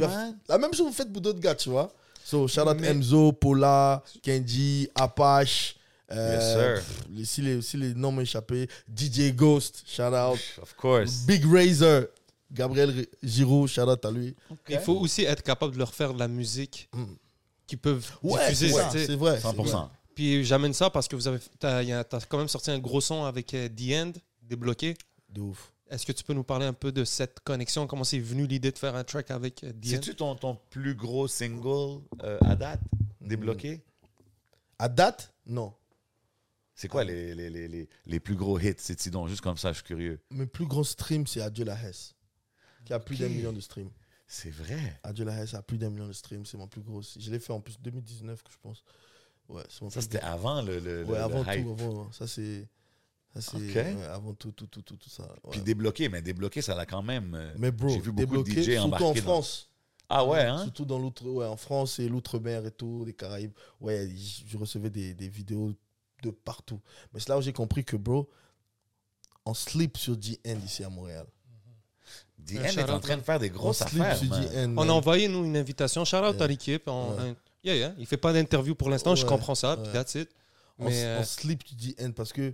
La 0.48 0.58
même 0.58 0.74
chose 0.74 0.88
vous 0.88 0.94
faites 0.94 1.12
pour 1.12 1.22
d'autres 1.22 1.40
gars, 1.40 1.56
tu 1.56 1.70
vois. 1.70 1.92
So, 2.24 2.48
shout 2.48 2.62
out 2.62 2.78
Mais- 2.80 2.90
Enzo, 2.90 3.32
Paula, 3.32 4.04
Kenji, 4.22 4.88
Apache. 4.94 5.76
euh, 6.12 6.36
Yes, 6.36 7.24
sir. 7.24 7.26
si, 7.26 7.42
les, 7.42 7.62
si 7.62 7.78
les 7.78 7.94
noms 7.96 8.12
m'échappaient, 8.12 8.68
DJ 8.94 9.34
Ghost, 9.34 9.84
shout 9.88 10.04
out. 10.14 10.38
Of 10.62 10.76
course. 10.76 11.26
Big 11.26 11.44
Razor, 11.46 12.04
Gabriel 12.52 13.08
Giroud, 13.24 13.68
shout 13.68 13.82
out 13.82 14.04
à 14.06 14.12
lui. 14.12 14.36
Il 14.70 14.80
faut 14.80 14.96
aussi 15.00 15.24
être 15.24 15.42
capable 15.44 15.74
de 15.74 15.80
leur 15.80 15.94
faire 15.94 16.14
de 16.14 16.20
la 16.20 16.28
musique 16.28 16.90
Mm. 16.94 17.06
qu'ils 17.68 17.78
peuvent 17.80 18.12
Ouais, 18.22 18.42
diffuser. 18.50 18.70
c'est 18.70 19.16
vrai. 19.16 19.40
c'est 19.40 19.48
100%. 19.48 19.54
vrai. 19.54 19.88
Puis 20.16 20.44
j'amène 20.44 20.74
ça 20.74 20.90
parce 20.90 21.08
que 21.08 21.16
vous 21.16 21.28
avez, 21.28 21.40
t'as, 21.60 21.82
y 21.84 21.92
a- 21.94 22.04
t'as 22.04 22.20
quand 22.22 22.38
même 22.38 22.50
sorti 22.50 22.70
un 22.72 22.80
gros 22.80 23.00
son 23.02 23.24
avec 23.24 23.54
euh, 23.54 23.70
The 23.70 23.94
End, 23.94 24.12
débloqué. 24.42 24.96
De 25.30 25.40
ouf. 25.42 25.72
Est-ce 25.90 26.06
que 26.06 26.12
tu 26.12 26.24
peux 26.24 26.34
nous 26.34 26.44
parler 26.44 26.66
un 26.66 26.74
peu 26.74 26.92
de 26.92 27.04
cette 27.06 27.40
connexion? 27.42 27.88
Comment 27.88 28.04
c'est 28.04 28.20
venu 28.20 28.46
l'idée 28.48 28.72
de 28.72 28.78
faire 28.78 28.96
un 28.96 29.04
track 29.04 29.32
avec 29.32 29.64
euh, 29.64 29.72
The 29.72 29.76
End? 29.76 29.90
C'est-tu 29.90 30.16
ton, 30.16 30.36
ton 30.36 30.58
plus 30.70 30.96
gros 30.96 31.28
single 31.30 32.02
euh, 32.24 32.38
à 32.42 32.56
date, 32.56 32.82
débloqué? 33.22 33.82
À 34.80 34.90
date, 34.90 35.34
non. 35.46 35.74
C'est 36.76 36.88
quoi 36.88 37.04
les, 37.04 37.36
les, 37.36 37.50
les, 37.50 37.68
les, 37.68 37.90
les 38.06 38.20
plus 38.20 38.36
gros 38.36 38.60
hits, 38.60 38.74
c'est 38.78 39.10
donc 39.10 39.28
Juste 39.28 39.42
comme 39.42 39.58
ça, 39.58 39.70
je 39.72 39.76
suis 39.78 39.84
curieux. 39.86 40.20
Mes 40.32 40.46
plus 40.48 40.66
gros 40.66 40.84
streams, 40.84 41.28
c'est 41.28 41.42
Adieu 41.42 41.64
la 41.66 41.76
Hesse, 41.82 42.16
qui 42.86 42.94
a 42.94 43.00
plus 43.00 43.20
d'un 43.20 43.30
million 43.30 43.52
de 43.54 43.60
streams. 43.62 43.90
C'est 44.28 44.50
vrai. 44.52 45.00
Adieu 45.04 45.26
la 45.26 45.44
Hesse 45.44 45.54
a 45.56 45.62
plus 45.62 45.78
d'un 45.78 45.90
million 45.90 46.08
de 46.08 46.14
streams, 46.14 46.46
c'est 46.46 46.58
mon 46.58 46.68
plus 46.68 46.82
gros. 46.82 47.02
Je 47.02 47.30
l'ai 47.32 47.40
fait 47.40 47.52
en 47.54 47.60
plus 47.60 47.80
2019, 47.82 48.42
que 48.44 48.52
je 48.52 48.58
pense. 48.62 48.84
Ouais, 49.50 49.64
mon 49.82 49.90
Ça, 49.90 50.02
c'était 50.02 50.22
avant 50.22 50.62
le, 50.62 50.80
le. 50.80 51.04
Ouais, 51.04 51.18
le- 51.18 51.24
avant 51.24 51.44
hype. 51.52 51.64
tout, 51.66 51.72
avant. 51.72 52.12
Ça, 52.14 52.28
c'est. 52.28 52.68
Ça, 53.40 53.58
ouais, 53.58 54.04
avant 54.06 54.34
tout, 54.34 54.52
tout, 54.52 54.68
tout, 54.68 54.82
tout, 54.82 54.98
tout 54.98 55.10
ça. 55.10 55.24
ouais. 55.24 55.52
Puis 55.52 55.62
débloqué, 55.62 56.10
mais 56.10 56.22
débloqué, 56.22 56.62
ça 56.62 56.76
l'a 56.76 56.86
quand 56.86 57.02
même. 57.02 57.34
euh, 57.36 57.54
Mais 57.58 57.72
bro, 57.72 57.88
j'ai 57.90 58.00
vu 58.02 58.12
beaucoup 58.12 58.38
de 58.44 58.44
débloqué, 58.52 58.62
DJ 58.64 58.74
surtout 58.80 58.94
en 59.04 59.14
dans- 59.14 59.16
France. 59.16 59.70
Ah 60.10 60.26
ouais, 60.26 60.42
hein? 60.42 60.64
Surtout 60.64 60.84
dans 60.84 61.00
l'outre, 61.00 61.26
ouais, 61.30 61.46
en 61.46 61.56
France 61.56 62.00
et 62.00 62.10
l'outre-mer 62.10 62.66
et 62.66 62.72
tout, 62.72 63.06
les 63.06 63.14
Caraïbes. 63.14 63.54
Ouais, 63.80 64.10
je 64.46 64.58
recevais 64.58 64.90
des, 64.90 65.14
des 65.14 65.30
vidéos 65.30 65.74
de 66.24 66.30
partout. 66.32 66.82
Mais 67.14 67.22
c'est 67.22 67.30
là 67.30 67.38
où 67.38 67.42
j'ai 67.42 67.54
compris 67.54 67.86
que, 67.86 67.96
bro, 67.96 68.30
on 69.46 69.54
sleep 69.54 69.98
sur 69.98 70.18
D-End 70.18 70.60
ici 70.66 70.84
à 70.84 70.90
Montréal. 70.90 71.26
End 72.58 72.64
est 72.64 72.90
en 72.90 73.00
train 73.00 73.18
de 73.18 73.22
faire 73.22 73.40
des 73.40 73.50
On 73.50 73.54
grosses 73.54 73.82
affaires. 73.82 74.20
On 74.78 74.90
a 74.90 74.92
envoyé 74.94 75.28
nous 75.28 75.44
une 75.46 75.58
invitation. 75.58 76.04
Shout 76.06 76.18
out 76.18 76.36
Yeah. 76.36 76.44
à 76.44 76.48
l'équipe. 76.48 76.84
On- 76.88 77.12
Ouais. 77.16 77.22
un- 77.30 77.36
yeah, 77.64 77.76
yeah. 77.76 77.94
Il 77.98 78.06
fait 78.06 78.18
pas 78.18 78.34
d'interview 78.34 78.76
pour 78.76 78.90
l'instant, 78.90 79.16
je 79.16 79.26
comprends 79.26 79.56
ça. 79.56 79.78
puis. 79.78 79.92
That's 79.92 80.16
it. 80.16 80.30
On, 80.80 80.86
Mais, 80.86 81.04
euh, 81.04 81.20
on 81.20 81.24
sleep 81.24 81.62
sur 81.68 81.76
D-End 81.78 82.12
parce 82.12 82.34
que 82.34 82.54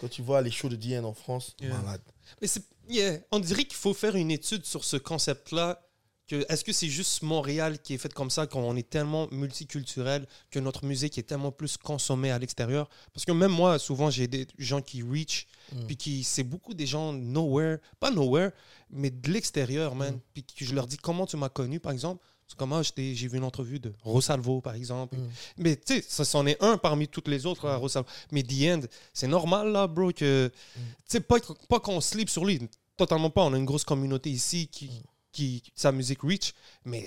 quand 0.00 0.08
tu 0.08 0.22
vois 0.22 0.42
les 0.42 0.50
shows 0.50 0.68
de 0.68 0.76
D-End 0.76 1.04
en 1.04 1.14
France, 1.14 1.54
Yeah. 1.60 1.74
malade. 1.78 2.00
Mais 2.42 2.48
yeah, 2.88 3.18
on 3.30 3.38
dirait 3.40 3.64
qu'il 3.64 3.76
faut 3.76 3.94
faire 3.94 4.16
une 4.16 4.30
étude 4.30 4.64
sur 4.64 4.84
ce 4.84 4.96
concept-là. 4.96 5.80
Que, 6.26 6.44
est-ce 6.52 6.62
que 6.62 6.74
c'est 6.74 6.88
juste 6.88 7.22
Montréal 7.22 7.78
qui 7.80 7.94
est 7.94 7.98
fait 7.98 8.12
comme 8.12 8.28
ça, 8.28 8.46
qu'on 8.46 8.76
est 8.76 8.90
tellement 8.90 9.28
multiculturel, 9.30 10.26
que 10.50 10.58
notre 10.58 10.84
musique 10.84 11.16
est 11.16 11.22
tellement 11.22 11.52
plus 11.52 11.78
consommée 11.78 12.30
à 12.30 12.38
l'extérieur? 12.38 12.88
Parce 13.14 13.24
que 13.24 13.32
même 13.32 13.50
moi, 13.50 13.78
souvent, 13.78 14.10
j'ai 14.10 14.26
des 14.28 14.46
gens 14.58 14.82
qui 14.82 15.02
reach, 15.02 15.46
Mm. 15.72 15.86
puis 15.86 15.96
qui, 15.96 16.24
c'est 16.24 16.42
beaucoup 16.44 16.74
des 16.74 16.86
gens 16.86 17.14
nowhere, 17.14 17.78
pas 17.98 18.10
nowhere, 18.10 18.50
mais 18.90 19.10
de 19.10 19.30
l'extérieur, 19.30 19.94
man. 19.94 20.14
Mm. 20.14 20.20
Puis 20.34 20.44
que 20.44 20.64
je 20.64 20.74
leur 20.74 20.86
dis 20.86 20.96
comment 20.96 21.26
tu 21.26 21.36
m'as 21.36 21.48
connu, 21.48 21.80
par 21.80 21.92
exemple? 21.92 22.24
C'est 22.46 22.56
comme, 22.56 22.72
ah, 22.72 22.82
j'étais- 22.82 23.14
j'ai 23.14 23.28
vu 23.28 23.36
une 23.36 23.44
entrevue 23.44 23.78
de 23.78 23.92
Rosalvo, 24.02 24.62
par 24.62 24.74
exemple. 24.74 25.16
Mm. 25.16 25.28
Mais 25.58 25.76
tu 25.76 25.94
sais, 25.96 26.04
ça 26.08 26.24
c'en 26.24 26.46
est 26.46 26.56
un 26.62 26.78
parmi 26.78 27.06
toutes 27.06 27.28
les 27.28 27.44
autres, 27.44 27.66
à 27.68 27.76
Rosalvo. 27.76 28.08
Mais 28.32 28.42
The 28.42 28.62
End, 28.64 28.80
c'est 29.12 29.26
normal, 29.28 29.70
là, 29.72 29.86
bro, 29.86 30.12
que. 30.12 30.50
Mm. 30.76 30.80
Tu 30.80 30.84
sais, 31.08 31.20
pas, 31.20 31.36
pas 31.68 31.80
qu'on 31.80 32.00
sleep 32.00 32.30
sur 32.30 32.44
lui, 32.46 32.60
totalement 32.96 33.28
pas. 33.30 33.42
On 33.42 33.52
a 33.52 33.58
une 33.58 33.66
grosse 33.66 33.84
communauté 33.84 34.30
ici 34.30 34.64
Mm. 34.64 34.72
qui, 34.72 34.90
qui 35.32 35.62
sa 35.74 35.92
musique 35.92 36.22
reach, 36.22 36.54
mais 36.84 37.04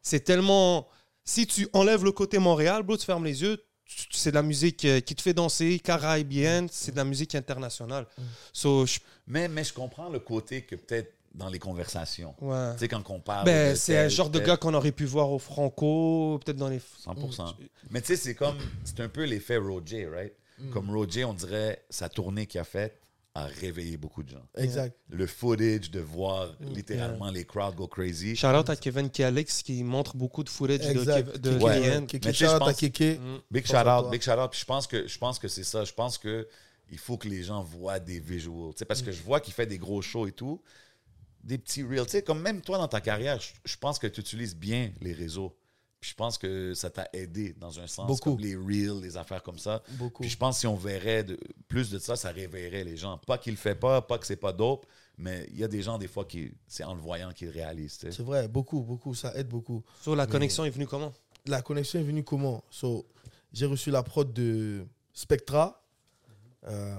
c'est- 0.00 0.20
tellement. 0.20 0.86
Si 1.24 1.46
tu 1.46 1.66
enlèves 1.72 2.04
le 2.04 2.12
côté 2.12 2.38
Montréal, 2.38 2.82
bro, 2.84 2.96
tu 2.96 3.04
fermes 3.06 3.24
les 3.24 3.40
yeux, 3.42 3.64
c'est 4.12 4.30
de 4.30 4.34
la 4.36 4.42
musique 4.42 4.84
euh, 4.84 5.00
qui 5.00 5.14
te 5.14 5.22
fait 5.22 5.34
danser, 5.34 5.78
caribéenne, 5.80 6.68
c'est 6.70 6.92
de 6.92 6.96
la 6.96 7.04
musique 7.04 7.34
internationale. 7.34 8.06
Mm. 8.16 8.22
So, 8.52 8.86
je- 8.86 9.00
Mais, 9.26 9.48
mais 9.48 9.64
je 9.64 9.72
comprends 9.72 10.08
le 10.08 10.20
côté 10.20 10.62
que 10.62 10.76
peut-être 10.76 11.12
dans 11.34 11.48
les 11.48 11.58
conversations. 11.58 12.34
ouais. 12.40 12.72
Tu 12.74 12.80
sais, 12.80 12.88
quand 12.88 13.02
on 13.10 13.20
parle. 13.20 13.44
Ben, 13.44 13.74
c'est 13.76 13.98
un 13.98 14.02
tel, 14.02 14.10
genre 14.10 14.30
de 14.30 14.38
gars 14.38 14.56
qu'on 14.56 14.72
aurait 14.74 14.92
pu 14.92 15.04
voir 15.04 15.30
au 15.30 15.38
Franco, 15.38 16.38
peut-être 16.44 16.56
dans 16.56 16.68
les. 16.68 16.78
100%. 16.78 17.54
Mais 17.90 18.00
tu 18.00 18.08
sais, 18.08 18.16
c'est 18.16 18.34
comme. 18.34 18.56
C'est 18.84 19.00
un 19.00 19.08
peu 19.08 19.24
l'effet 19.24 19.56
Roger, 19.56 20.06
right? 20.06 20.32
Mm. 20.58 20.70
Comme 20.70 20.90
Roger, 20.90 21.24
on 21.24 21.34
dirait, 21.34 21.84
sa 21.90 22.08
tournée 22.08 22.46
qu'il 22.46 22.60
a 22.60 22.64
faite 22.64 23.00
a 23.36 23.46
réveillé 23.46 23.96
beaucoup 23.96 24.22
de 24.22 24.28
gens. 24.28 24.46
Exact. 24.56 24.96
Le 25.10 25.26
footage 25.26 25.90
de 25.90 25.98
voir 25.98 26.54
Mm. 26.60 26.66
littéralement 26.72 27.30
les 27.32 27.44
crowds 27.44 27.74
go 27.74 27.88
crazy. 27.88 28.36
Shout 28.36 28.46
out 28.46 28.70
à 28.70 28.76
Kevin 28.76 29.10
Kealex 29.10 29.64
qui 29.64 29.82
montre 29.82 30.16
beaucoup 30.16 30.44
de 30.44 30.48
footage 30.48 30.78
de, 30.86 30.90
Exact. 30.90 31.38
De 31.38 31.50
Kéké, 32.06 32.28
Ouais. 32.28 32.32
Shout 32.32 32.44
out 32.54 32.62
à 32.68 32.72
Kéké. 32.74 33.18
Mm. 33.18 33.38
Big 33.50 33.66
shout 33.66 33.74
out, 33.88 34.08
big 34.08 34.22
shout 34.22 34.38
out. 34.38 34.52
Puis 34.52 34.60
je 34.60 34.64
pense 34.64 34.86
que 34.86 35.08
je 35.08 35.18
pense 35.18 35.40
que 35.40 35.48
c'est 35.48 35.64
ça. 35.64 35.84
Je 35.84 35.92
pense 35.92 36.16
que 36.16 36.46
il 36.92 36.98
faut 36.98 37.16
que 37.16 37.26
les 37.26 37.42
gens 37.42 37.60
voient 37.64 37.98
des 37.98 38.20
visuals. 38.20 38.70
Tu 38.74 38.78
sais, 38.78 38.84
parce 38.84 39.02
que 39.02 39.10
je 39.10 39.20
vois 39.22 39.40
qu'il 39.40 39.52
fait 39.52 39.66
des 39.66 39.78
gros 39.78 40.00
shows 40.00 40.28
et 40.28 40.32
tout. 40.32 40.60
Des 41.44 41.58
petits 41.58 41.82
reels. 41.84 42.04
Tu 42.06 42.10
sais, 42.12 42.22
comme 42.22 42.40
même 42.40 42.60
toi 42.62 42.78
dans 42.78 42.88
ta 42.88 43.00
carrière, 43.00 43.38
je, 43.40 43.52
je 43.64 43.76
pense 43.76 43.98
que 43.98 44.06
tu 44.08 44.20
utilises 44.20 44.56
bien 44.56 44.90
les 45.00 45.12
réseaux. 45.12 45.56
Puis 46.00 46.10
je 46.10 46.16
pense 46.16 46.36
que 46.36 46.74
ça 46.74 46.90
t'a 46.90 47.08
aidé 47.14 47.54
dans 47.54 47.78
un 47.80 47.86
sens. 47.86 48.06
Beaucoup. 48.06 48.32
Comme 48.32 48.40
les 48.40 48.56
reels, 48.56 49.00
les 49.00 49.16
affaires 49.16 49.42
comme 49.42 49.58
ça. 49.58 49.82
Beaucoup. 49.92 50.22
Puis 50.22 50.30
je 50.30 50.36
pense 50.36 50.56
que 50.56 50.60
si 50.60 50.66
on 50.66 50.74
verrait 50.76 51.24
de- 51.24 51.38
plus 51.68 51.90
de 51.90 51.98
ça, 51.98 52.16
ça 52.16 52.30
réveillerait 52.30 52.84
les 52.84 52.96
gens. 52.96 53.16
Pas 53.18 53.38
qu'il 53.38 53.52
le 53.52 53.58
fait 53.58 53.74
pas, 53.74 54.02
pas 54.02 54.18
que 54.18 54.26
c'est 54.26 54.36
pas 54.36 54.52
dope, 54.52 54.84
mais 55.16 55.46
il 55.50 55.58
y 55.58 55.64
a 55.64 55.68
des 55.68 55.80
gens, 55.80 55.96
des 55.96 56.08
fois, 56.08 56.24
qui 56.26 56.52
c'est 56.66 56.84
en 56.84 56.94
le 56.94 57.00
voyant 57.00 57.32
qu'ils 57.32 57.48
réalisent. 57.50 57.96
tu 57.98 58.06
sais. 58.06 58.12
C'est 58.12 58.22
vrai, 58.22 58.48
beaucoup, 58.48 58.82
beaucoup, 58.82 59.14
ça 59.14 59.34
aide 59.34 59.48
beaucoup. 59.48 59.82
So, 60.02 60.14
la 60.14 60.26
Mais- 60.26 60.32
connexion 60.32 60.64
est 60.66 60.70
venue 60.70 60.86
comment? 60.86 61.12
La 61.46 61.62
connexion 61.62 62.00
est 62.00 62.04
venue 62.04 62.24
comment? 62.24 62.62
So, 62.70 63.06
J'ai 63.52 63.66
reçu 63.66 63.90
la 63.92 64.02
prod 64.02 64.32
de 64.32 64.84
Spectra, 65.12 65.80
euh, 66.66 66.96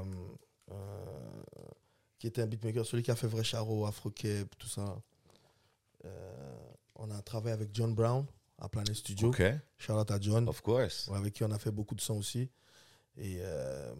euh, 0.71 1.34
qui 2.25 2.29
était 2.29 2.41
un 2.41 2.47
beatmaker, 2.47 2.83
celui 2.83 3.03
qui 3.03 3.11
a 3.11 3.15
fait 3.15 3.27
Vrai 3.27 3.43
Charo, 3.43 3.85
Afrokeb, 3.85 4.47
tout 4.57 4.67
ça. 4.67 4.99
Euh, 6.05 6.57
on 6.95 7.11
a 7.11 7.21
travaillé 7.21 7.53
avec 7.53 7.69
John 7.71 7.93
Brown 7.93 8.25
à 8.57 8.67
Planet 8.67 8.95
Studio. 8.95 9.27
OK, 9.27 9.43
out 9.89 10.09
à 10.09 10.19
John, 10.19 10.49
of 10.49 10.59
course. 10.61 11.07
avec 11.13 11.33
qui 11.33 11.43
on 11.43 11.51
a 11.51 11.59
fait 11.59 11.69
beaucoup 11.69 11.93
de 11.93 12.01
sons 12.01 12.17
aussi. 12.17 12.49
Et 13.15 13.37
euh, 13.41 13.93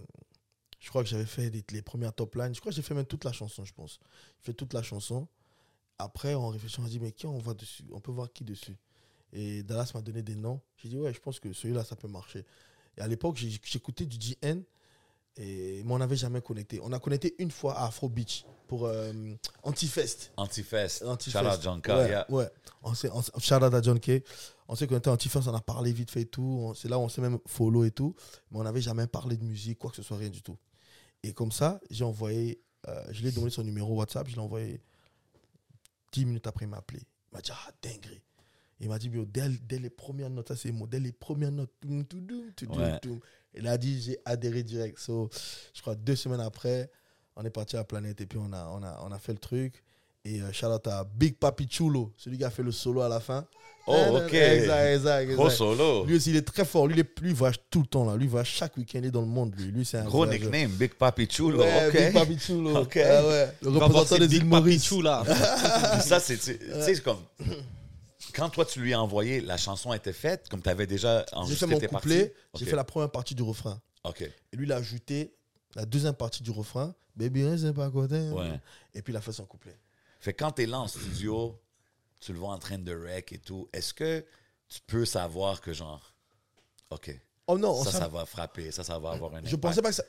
je 0.80 0.90
crois 0.90 1.04
que 1.04 1.10
j'avais 1.10 1.28
fait 1.28 1.52
les, 1.52 1.64
les 1.72 1.82
premières 1.84 2.14
top 2.14 2.34
lines. 2.34 2.56
Je 2.56 2.60
crois 2.60 2.72
que 2.72 2.76
j'ai 2.76 2.82
fait 2.82 2.96
même 2.96 3.06
toute 3.06 3.26
la 3.26 3.32
chanson, 3.32 3.64
je 3.64 3.74
pense. 3.76 4.00
J'ai 4.40 4.46
fait 4.46 4.54
toute 4.56 4.74
la 4.74 4.82
chanson. 4.82 5.28
Après, 6.00 6.34
en 6.34 6.48
réfléchissant, 6.48 6.82
on 6.82 6.86
a 6.88 6.90
dit, 6.90 7.00
mais 7.00 7.12
qui 7.12 7.28
on 7.28 7.38
va 7.38 7.54
dessus? 7.54 7.84
On 7.92 8.00
peut 8.00 8.12
voir 8.12 8.34
qui 8.34 8.44
dessus? 8.44 8.76
Et 9.34 9.62
Dallas 9.62 9.92
m'a 9.94 10.02
donné 10.02 10.24
des 10.24 10.36
noms. 10.36 10.62
J'ai 10.78 10.90
dit, 10.90 10.98
ouais, 10.98 11.14
je 11.14 11.20
pense 11.20 11.40
que 11.40 11.54
celui-là, 11.54 11.84
ça 11.84 11.96
peut 11.96 12.08
marcher. 12.08 12.44
Et 12.98 13.02
à 13.02 13.08
l'époque, 13.08 13.36
j'écoutais 13.36 14.08
du 14.08 14.18
GN, 14.18 14.64
et, 15.38 15.84
mais 15.84 15.94
on 15.94 15.98
n'avait 15.98 16.16
jamais 16.16 16.42
connecté. 16.42 16.80
On 16.82 16.92
a 16.94 17.00
connecté 17.00 17.36
une 17.40 17.52
fois 17.52 17.78
à 17.78 17.88
Afro 17.88 18.10
Beach 18.10 18.46
pour 18.68 18.86
euh, 18.86 19.12
Antifest. 19.64 20.32
Antifest. 20.38 21.04
Antifest. 21.04 21.44
Shout 21.44 21.54
out 21.54 21.62
John 21.62 21.82
K. 21.82 21.88
Ouais, 21.90 22.10
yeah. 22.10 22.32
ouais. 22.32 22.50
On 22.84 22.94
s'est, 22.94 23.10
on, 23.12 23.22
s'est- 23.22 23.32
shout 23.40 23.56
out 23.56 23.74
à 23.74 23.82
John. 23.82 24.00
On 24.68 24.76
s'est 24.76 24.88
connecté 24.88 25.10
à 25.10 25.14
Antifest, 25.14 25.48
on 25.48 25.54
a 25.54 25.62
parlé 25.62 25.92
vite 25.92 26.10
fait 26.12 26.22
et 26.22 26.26
tout. 26.26 26.74
C'est 26.76 26.88
là 26.88 26.98
où 26.98 27.02
on 27.02 27.10
s'est 27.10 27.22
même 27.22 27.40
follow 27.46 27.84
et 27.84 27.92
tout. 27.92 28.16
Mais 28.52 28.60
on 28.60 28.64
n'avait 28.64 28.82
jamais 28.82 29.08
parlé 29.08 29.38
de 29.38 29.44
musique, 29.44 29.78
quoi 29.80 29.90
que 29.90 29.98
ce 29.98 30.04
soit, 30.04 30.18
rien 30.18 30.30
du 30.30 30.42
tout. 30.42 30.58
Et 31.24 31.34
comme 31.34 31.52
ça, 31.52 31.80
j'ai 31.90 32.04
envoyé, 32.04 32.62
euh, 32.88 33.04
je 33.12 33.22
lui 33.22 33.30
ai 33.30 33.32
donné 33.32 33.50
son 33.50 33.64
numéro 33.64 33.96
WhatsApp, 33.96 34.28
je 34.28 34.36
l'ai 34.36 34.42
envoyé 34.42 34.82
10 36.14 36.26
minutes 36.26 36.48
après, 36.48 36.66
il 36.66 36.70
m'a 36.70 36.78
appelé. 36.78 37.02
Il 37.32 37.36
m'a 37.36 37.42
dit, 37.42 37.52
ah, 37.54 37.72
dinguerie. 37.82 38.22
Il 38.80 38.90
m'a 38.90 39.00
dit, 39.00 39.10
dès, 39.10 39.50
dès 39.50 39.80
les 39.80 39.90
premières 39.90 40.30
notes, 40.30 40.50
ça 40.50 40.56
c'est 40.56 40.72
mot, 40.72 40.86
dès 40.86 41.00
les 41.00 41.12
premières 41.12 41.52
notes, 41.52 41.72
toum, 41.80 42.06
toum, 42.06 42.52
toum, 42.56 43.20
Il 43.58 43.68
a 43.68 43.78
dit, 43.78 44.02
j'ai 44.02 44.18
adhéré 44.26 44.64
direct. 44.64 45.00
So, 45.00 45.30
je 45.74 45.82
crois 45.82 45.96
deux 45.96 46.16
semaines 46.16 46.42
après, 46.42 46.90
on 47.36 47.44
est 47.46 47.50
parti 47.50 47.76
à 47.76 47.80
la 47.80 47.86
planète 47.86 48.20
et 48.22 48.26
puis 48.26 48.38
on 48.42 48.52
a, 48.54 48.68
on 48.72 48.84
a, 48.84 49.00
on 49.08 49.12
a 49.12 49.20
fait 49.20 49.34
le 49.34 49.40
truc. 49.40 49.84
Et 50.28 50.42
euh, 50.42 50.52
shout 50.52 50.66
out 50.66 50.88
à 50.88 51.04
Big 51.04 51.36
Papi 51.38 51.68
Chulo, 51.70 52.12
celui 52.18 52.40
qui 52.40 52.44
a 52.44 52.50
fait 52.50 52.64
le 52.64 52.72
solo 52.72 53.02
à 53.02 53.08
la 53.10 53.20
fin. 53.20 53.46
Oh, 53.86 53.94
ok. 54.16 54.34
Exact, 54.34 54.86
exact, 54.96 55.30
Gros 55.36 55.44
exact. 55.46 55.58
solo. 55.58 56.06
Lui 56.06 56.16
aussi, 56.16 56.32
il 56.32 56.36
est 56.36 56.42
très 56.42 56.66
fort. 56.66 56.88
Lui, 56.88 56.96
lui, 56.96 57.06
il 57.30 57.34
voyage 57.36 57.60
tout 57.70 57.82
le 57.82 57.86
temps 57.86 58.04
là. 58.06 58.16
Lui, 58.16 58.26
il 58.26 58.32
va 58.32 58.44
chaque 58.44 58.76
week-end, 58.76 58.98
il 59.04 59.06
est 59.06 59.12
dans 59.12 59.22
le 59.22 59.28
monde. 59.28 59.54
Lui, 59.56 59.66
lui 59.72 59.86
c'est 59.86 60.00
un 60.00 60.06
Gros 60.06 60.26
voyageur. 60.26 60.50
nickname, 60.50 60.72
Big 60.72 60.96
Papi 60.96 61.28
Chulo. 61.30 61.60
Ouais, 61.60 61.88
OK. 61.90 61.94
Big 61.96 62.14
Papi 62.14 62.40
Chulo. 62.40 62.76
Ok. 62.82 62.98
Ah 62.98 63.28
ouais. 63.28 63.50
Le 63.62 63.70
représentant 63.70 64.18
des 64.18 64.28
Big 64.28 64.42
îles 64.42 64.46
Maurice. 64.50 64.92
Là. 64.94 65.24
Ça, 66.02 66.20
c'est. 66.20 66.38
Tu 66.38 66.58
tu 66.58 66.66
sais, 66.82 66.96
c'est 66.96 67.04
comme. 67.04 67.20
Quand 68.36 68.50
toi, 68.50 68.66
tu 68.66 68.82
lui 68.82 68.94
as 68.94 69.02
envoyé, 69.02 69.40
la 69.40 69.58
chanson 69.58 69.94
était 69.94 70.14
faite, 70.14 70.50
comme 70.50 70.62
tu 70.62 70.70
avais 70.70 70.88
déjà 70.88 71.26
J'ai 71.30 71.36
enregistré 71.36 71.68
fait 71.68 71.74
mon 71.74 71.80
tes 71.80 71.88
couplet, 71.88 72.34
j'ai 72.56 72.66
fait 72.66 72.76
la 72.76 72.84
première 72.84 73.10
partie 73.10 73.34
du 73.34 73.44
refrain. 73.44 73.82
OK. 74.04 74.22
Et 74.22 74.56
lui, 74.56 74.66
il 74.66 74.72
a 74.72 74.78
ajouté 74.78 75.34
la 75.74 75.86
deuxième 75.86 76.14
partie 76.14 76.44
du 76.44 76.52
refrain. 76.52 76.94
Baby, 77.16 77.46
reste 77.46 77.72
pas 77.72 77.86
à 77.86 77.90
côté. 77.90 78.30
Ouais. 78.30 78.60
Et 78.94 79.02
puis, 79.02 79.14
il 79.14 79.18
a 79.18 79.22
fait 79.22 79.32
son 79.32 79.46
couplet. 79.46 79.78
Fait 80.20 80.34
quand 80.34 80.52
t'es 80.52 80.66
là 80.66 80.80
en 80.80 80.88
studio, 80.88 81.58
tu 82.20 82.34
le 82.34 82.40
vois 82.40 82.50
en 82.50 82.58
train 82.58 82.78
de 82.78 82.94
rec 82.94 83.32
et 83.32 83.38
tout, 83.38 83.70
est-ce 83.72 83.94
que 83.94 84.26
tu 84.68 84.80
peux 84.86 85.06
savoir 85.06 85.62
que 85.62 85.72
genre. 85.72 86.14
OK. 86.90 87.18
Oh 87.48 87.58
non, 87.58 87.72
on 87.72 87.84
ça, 87.84 87.92
ça 87.92 88.08
va 88.08 88.26
frapper, 88.26 88.72
ça, 88.72 88.84
ça 88.84 88.98
va 88.98 89.12
avoir 89.12 89.32
un 89.34 89.38
impact? 89.38 89.52
Je 89.52 89.56
pensais 89.56 89.82
pas 89.82 89.90
que 89.90 89.96
ça. 89.96 90.04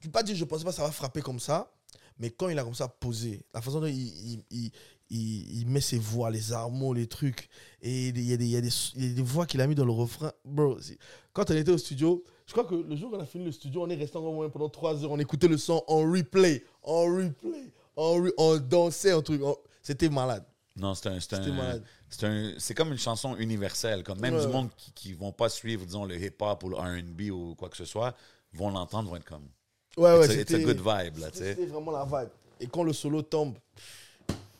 Je 0.00 0.06
peux 0.06 0.10
pas 0.10 0.22
dire, 0.22 0.36
je 0.36 0.44
pensais 0.44 0.64
pas 0.64 0.70
que 0.70 0.76
ça 0.76 0.82
va 0.82 0.90
frapper 0.90 1.22
comme 1.22 1.40
ça. 1.40 1.70
Mais 2.18 2.30
quand 2.30 2.48
il 2.48 2.58
a 2.58 2.64
comme 2.64 2.74
ça 2.74 2.88
posé, 2.88 3.44
la 3.52 3.60
façon 3.60 3.80
dont 3.80 3.86
il, 3.86 3.96
il, 3.96 4.44
il, 4.50 4.72
il- 5.10 5.60
il 5.60 5.66
met 5.68 5.80
ses 5.80 5.98
voix, 5.98 6.30
les 6.30 6.52
armeaux, 6.52 6.92
les 6.94 7.06
trucs, 7.06 7.48
et 7.82 8.08
il 8.08 8.20
y 8.20 8.32
a 8.32 8.36
des, 8.36 8.44
il 8.44 8.50
y 8.50 8.56
a 8.56 8.60
des, 8.60 8.70
il 8.96 9.08
y 9.08 9.10
a 9.12 9.14
des 9.14 9.22
voix 9.22 9.46
qu'il 9.46 9.60
a 9.60 9.66
mis 9.66 9.74
dans 9.74 9.84
le 9.84 9.92
refrain. 9.92 10.32
Bro, 10.44 10.78
quand 11.32 11.50
on 11.50 11.54
était 11.54 11.70
au 11.72 11.78
studio, 11.78 12.22
je 12.46 12.52
crois 12.52 12.64
que 12.64 12.74
le 12.74 12.96
jour 12.96 13.10
qu'on 13.10 13.20
a 13.20 13.26
fini 13.26 13.44
le 13.44 13.52
studio, 13.52 13.82
on 13.82 13.88
est 13.90 13.94
resté 13.96 14.16
en 14.18 14.32
moins 14.32 14.48
pendant 14.48 14.68
trois 14.68 15.02
heures, 15.04 15.10
on 15.12 15.18
écoutait 15.18 15.48
le 15.48 15.58
son 15.58 15.82
en 15.86 16.00
replay, 16.10 16.64
en 16.82 17.02
replay, 17.04 17.72
en 17.96 18.18
re- 18.20 18.32
on 18.38 18.56
dansait, 18.58 19.12
un 19.12 19.22
truc. 19.22 19.42
on- 19.42 19.56
C'était 19.82 20.08
malade. 20.08 20.44
Non, 20.76 20.94
c'est 20.94 21.08
un. 21.08 21.20
C'est 21.20 21.36
C'était 22.08 22.26
un- 22.26 22.74
comme 22.76 22.90
une 22.92 22.98
chanson 22.98 23.36
universelle. 23.36 24.02
Comme 24.02 24.18
même 24.20 24.34
Ouais. 24.34 24.44
du 24.46 24.52
monde 24.52 24.70
qui, 24.76 24.92
qui 24.92 25.12
vont 25.12 25.30
pas 25.32 25.48
suivre, 25.48 25.84
disons, 25.86 26.04
le 26.04 26.16
hip-hop 26.20 26.62
ou 26.64 26.68
le 26.70 26.76
RB 26.76 27.30
ou 27.30 27.54
quoi 27.54 27.68
que 27.68 27.76
ce 27.76 27.84
soit, 27.84 28.14
vont 28.52 28.70
l'entendre, 28.70 29.08
vont 29.10 29.16
être 29.16 29.24
comme. 29.24 29.46
Ouais, 29.96 30.18
ouais, 30.18 30.26
c'était 30.28 30.62
good 30.64 30.78
vibe, 30.78 31.18
là, 31.18 31.30
tu 31.30 31.38
sais. 31.38 31.54
c'était 31.54 31.66
vraiment 31.66 31.92
la 31.92 32.04
vibe. 32.04 32.30
Et 32.60 32.66
quand 32.66 32.82
le 32.82 32.92
solo 32.92 33.22
tombe, 33.22 33.56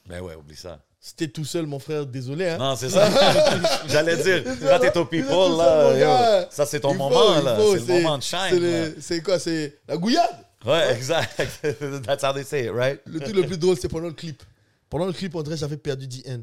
Ben 0.08 0.20
ouais, 0.20 0.34
oublie 0.34 0.56
ça. 0.56 0.80
c'était 1.00 1.28
tout 1.28 1.44
seul, 1.44 1.66
mon 1.66 1.78
frère, 1.78 2.04
désolé. 2.06 2.48
Hein. 2.50 2.58
Non, 2.58 2.76
c'est 2.76 2.90
ça. 2.90 3.08
J'allais 3.88 4.16
dire, 4.22 4.44
quand 4.60 4.78
t'es 4.78 4.96
au 4.98 5.04
people, 5.06 5.56
là, 5.56 5.96
yo, 6.42 6.46
ça 6.50 6.66
c'est 6.66 6.80
ton 6.80 6.92
Il 6.92 6.98
moment, 6.98 7.34
faut, 7.36 7.42
là. 7.42 7.56
C'est 7.58 7.86
le 7.86 8.02
moment 8.02 8.18
de 8.18 8.22
shine. 8.22 8.94
c'est 9.00 9.22
quoi 9.22 9.38
C'est 9.38 9.78
la 9.88 9.96
gouillade 9.96 10.44
Ouais, 10.64 10.94
exact. 10.94 11.38
That's 12.06 12.22
how 12.24 12.32
they 12.32 12.44
say 12.44 12.66
it, 12.66 12.70
right? 12.72 13.00
Le 13.06 13.20
truc 13.20 13.34
le 13.36 13.46
plus 13.46 13.58
drôle, 13.58 13.76
c'est 13.78 13.88
pendant 13.88 14.06
le 14.08 14.12
clip. 14.14 14.42
Pendant 14.88 15.06
le 15.06 15.12
clip, 15.12 15.34
on 15.34 15.42
dirait 15.42 15.56
que 15.56 15.60
j'avais 15.60 15.76
perdu 15.76 16.08
The 16.08 16.26
End. 16.28 16.42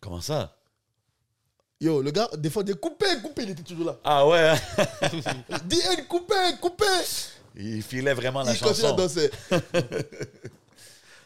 Comment 0.00 0.20
ça? 0.20 0.52
Yo, 1.80 2.00
le 2.00 2.10
gars, 2.10 2.28
des 2.38 2.48
fois, 2.50 2.62
des 2.62 2.74
coupé, 2.74 3.06
coupé, 3.22 3.42
il 3.42 3.50
était 3.50 3.62
toujours 3.62 3.86
là. 3.86 3.98
Ah 4.04 4.26
ouais, 4.26 4.48
hein? 4.50 4.56
The 5.68 5.74
End, 5.98 6.02
coupé, 6.08 6.34
coupé. 6.60 6.84
il 7.56 7.82
filait 7.82 8.14
vraiment 8.14 8.42
la 8.42 8.52
Il 8.52 8.58
continue 8.60 8.86
à 8.86 8.90
chanson. 8.90 8.96
danser. 8.96 9.30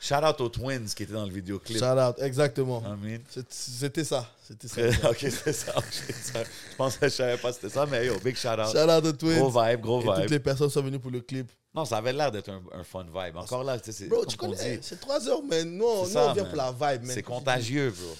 Shout 0.02 0.14
out 0.24 0.40
aux 0.40 0.48
Twins 0.48 0.86
qui 0.94 1.02
étaient 1.02 1.12
dans 1.12 1.26
le 1.26 1.30
vidéoclip. 1.32 1.76
Shout 1.78 1.84
out, 1.84 2.18
exactement. 2.20 2.82
I 2.82 2.96
mean. 3.06 3.20
C'est- 3.28 3.52
C'était 3.52 4.02
ça. 4.04 4.28
C'était 4.42 4.66
ça. 4.66 4.80
ok, 5.10 5.18
c'est 5.20 5.52
ça. 5.52 5.74
ça. 5.74 6.42
Je 6.42 6.76
pensais 6.76 6.98
que 6.98 7.08
je 7.08 7.12
savais 7.14 7.36
pas 7.36 7.52
c'était 7.52 7.68
ça, 7.68 7.84
mais 7.86 8.06
yo, 8.06 8.18
big 8.20 8.34
shout 8.36 8.48
out. 8.48 8.72
Shout 8.72 8.78
out 8.90 9.04
aux 9.04 9.12
Twins. 9.12 9.38
Gros 9.38 9.50
vibe, 9.50 9.80
gros 9.80 10.00
Et 10.00 10.04
toutes 10.06 10.16
vibe. 10.22 10.30
les 10.30 10.40
personnes 10.40 10.70
sont 10.70 10.82
venues 10.82 10.98
pour 10.98 11.10
le 11.10 11.20
clip. 11.20 11.50
Non, 11.74 11.84
ça 11.84 11.98
avait 11.98 12.12
l'air 12.14 12.32
d'être 12.32 12.48
un, 12.48 12.62
un 12.72 12.82
fun 12.82 13.04
vibe. 13.04 13.36
Encore 13.36 13.62
là, 13.62 13.78
tu 13.78 13.92
sais, 13.92 13.92
c'est 13.92 14.08
Bro, 14.08 14.24
tu 14.26 14.36
connais, 14.36 14.80
c'est 14.82 14.98
3 14.98 15.28
heures, 15.28 15.42
mais 15.42 15.64
nous, 15.64 15.84
on, 15.84 16.04
C'est 16.04 16.08
nous, 16.08 16.14
ça, 16.14 16.30
on 16.30 16.32
vient 16.32 16.42
man. 16.44 16.50
pour 16.52 16.56
la 16.56 16.72
vibe, 16.92 17.02
man. 17.04 17.14
c'est 17.14 17.22
contagieux, 17.22 17.90
bro. 17.90 18.16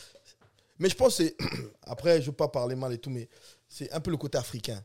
Mais 0.79 0.89
je 0.91 0.95
pense 0.95 1.17
que. 1.19 1.35
Après, 1.87 2.21
je 2.21 2.27
veux 2.27 2.37
pas 2.37 2.47
parler 2.49 2.77
mal 2.77 2.93
et 2.93 2.99
tout, 2.99 3.11
mais 3.11 3.29
c'est 3.69 3.91
un 3.93 4.01
peu 4.01 4.11
le 4.11 4.17
côté 4.19 4.37
africain. 4.39 4.81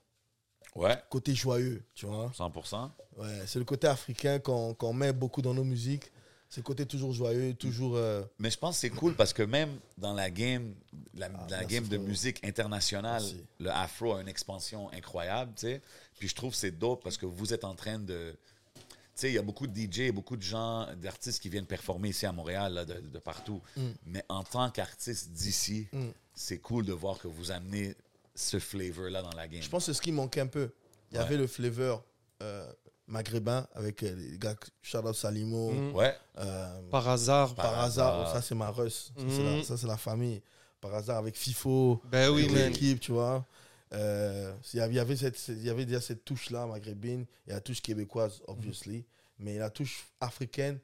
Ouais, 0.73 0.97
Côté 1.09 1.33
joyeux, 1.35 1.83
tu 1.93 2.05
vois. 2.05 2.31
100%. 2.37 2.89
Ouais, 3.17 3.27
c'est 3.47 3.59
le 3.59 3.65
côté 3.65 3.87
africain 3.87 4.39
qu'on 4.39 4.73
qu'on 4.73 4.93
met 4.93 5.13
beaucoup 5.13 5.41
dans 5.41 5.53
nos 5.53 5.63
musiques. 5.63 6.11
C'est 6.55 6.61
le 6.61 6.65
côté 6.65 6.85
toujours 6.85 7.11
joyeux, 7.11 7.53
toujours. 7.53 7.97
euh, 7.97 8.23
Mais 8.39 8.49
je 8.49 8.57
pense 8.57 8.75
que 8.75 8.79
c'est 8.79 8.89
cool 8.89 9.13
parce 9.13 9.33
que 9.33 9.43
même 9.43 9.77
dans 9.97 10.13
la 10.13 10.29
game, 10.29 10.73
la, 11.13 11.27
la 11.27 11.35
Ah, 11.37 11.47
merci, 11.49 11.65
game 11.67 11.87
de 11.89 11.97
musique 11.97 12.41
internationale, 12.45 13.21
Merci. 13.21 13.43
le 13.59 13.69
afro 13.71 14.13
a 14.13 14.21
une 14.21 14.29
expansion 14.29 14.89
incroyable, 14.93 15.51
tu 15.57 15.67
sais. 15.67 15.81
Puis 16.17 16.29
je 16.29 16.33
trouve 16.35 16.51
que 16.51 16.57
c'est 16.57 16.71
dope 16.71 17.03
parce 17.03 17.17
que 17.17 17.25
vous 17.25 17.53
êtes 17.53 17.65
en 17.65 17.75
train 17.75 17.99
de... 17.99 18.33
Tu 18.77 18.81
sais, 19.15 19.29
il 19.31 19.33
y 19.33 19.37
a 19.37 19.41
beaucoup 19.41 19.67
de 19.67 19.77
DJ, 19.77 20.11
beaucoup 20.13 20.37
de 20.37 20.41
gens, 20.43 20.87
d'artistes 20.95 21.41
qui 21.41 21.49
viennent 21.49 21.65
performer 21.65 22.07
ici 22.09 22.25
à 22.25 22.31
Montréal, 22.31 22.73
là, 22.73 22.85
de, 22.85 23.01
de 23.01 23.19
partout. 23.19 23.61
Mais 24.05 24.23
en 24.29 24.45
tant 24.45 24.69
qu'artiste 24.69 25.31
d'ici, 25.31 25.89
Mm. 25.91 26.05
c'est 26.33 26.59
cool 26.59 26.85
de 26.85 26.93
voir 26.93 27.17
que 27.17 27.27
vous 27.27 27.51
amenez 27.51 27.95
ce 28.33 28.59
flavor-là 28.59 29.21
dans 29.21 29.35
la 29.35 29.49
game. 29.49 29.61
Je 29.61 29.67
pense 29.69 29.85
que 29.87 29.91
c'est 29.91 29.97
ce 29.97 30.01
qui 30.01 30.13
manquait 30.13 30.39
un 30.39 30.47
peu. 30.47 30.69
Il 31.11 31.15
y 31.15 31.17
Ouais. 31.17 31.25
avait 31.25 31.35
le 31.37 31.47
flavor 31.47 32.01
euh, 32.41 32.65
maghrébin 33.07 33.67
avec 33.73 34.03
euh, 34.03 34.15
les 34.15 34.37
gars, 34.37 34.55
Charles 34.81 35.13
Salimo. 35.13 35.71
Mm. 35.71 35.95
Ouais, 35.95 36.15
euh, 36.37 36.81
Par 36.89 37.07
hasard. 37.07 37.53
par 37.55 37.71
Par 37.71 37.79
hasard, 37.83 38.19
hasard. 38.21 38.33
ça 38.33 38.41
c'est 38.41 38.55
ma 38.55 38.69
russe. 38.71 39.11
Ça, 39.15 39.23
c'est 39.29 39.41
Mm. 39.41 39.57
la- 39.57 39.63
Ça 39.63 39.77
c'est 39.77 39.87
la 39.87 39.97
famille. 39.97 40.41
Par 40.81 40.93
hasard 40.93 41.17
avec 41.17 41.35
FIFO. 41.37 42.01
Ben 42.05 42.29
oui, 42.29 42.47
l'équipe, 42.47 42.99
tu 42.99 43.11
vois. 43.11 43.45
Euh, 43.93 44.53
il 44.73 44.77
y 44.77 44.99
avait- 44.99 45.15
cette- 45.15 45.47
il 45.47 45.63
y 45.63 45.69
avait 45.69 45.85
déjà 45.85 46.01
cette 46.01 46.25
touche-là 46.25 46.65
maghrébine. 46.65 47.25
Il 47.45 47.49
y 47.49 47.51
a 47.53 47.55
la 47.55 47.61
touche 47.61 47.81
québécoise, 47.81 48.41
obviously. 48.47 49.05
Mais 49.39 49.57
la 49.57 49.69
touche 49.69 50.07
africaine, 50.19 50.79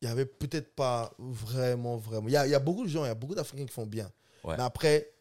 il 0.00 0.08
y 0.08 0.10
avait 0.10 0.26
peut-être 0.26 0.74
pas 0.74 1.12
vraiment, 1.18 1.96
vraiment. 1.96 2.28
Il 2.28 2.32
y 2.32 2.36
a, 2.36 2.46
il 2.46 2.50
y 2.50 2.54
a 2.54 2.58
beaucoup 2.58 2.84
de 2.84 2.88
gens, 2.88 3.04
il 3.04 3.08
y 3.08 3.10
a 3.10 3.14
beaucoup 3.14 3.34
d'Africains 3.34 3.66
qui 3.66 3.72
font 3.72 3.86
bien. 3.86 4.10
Ouais. 4.44 4.56
Mais 4.56 4.62
après, 4.62 5.12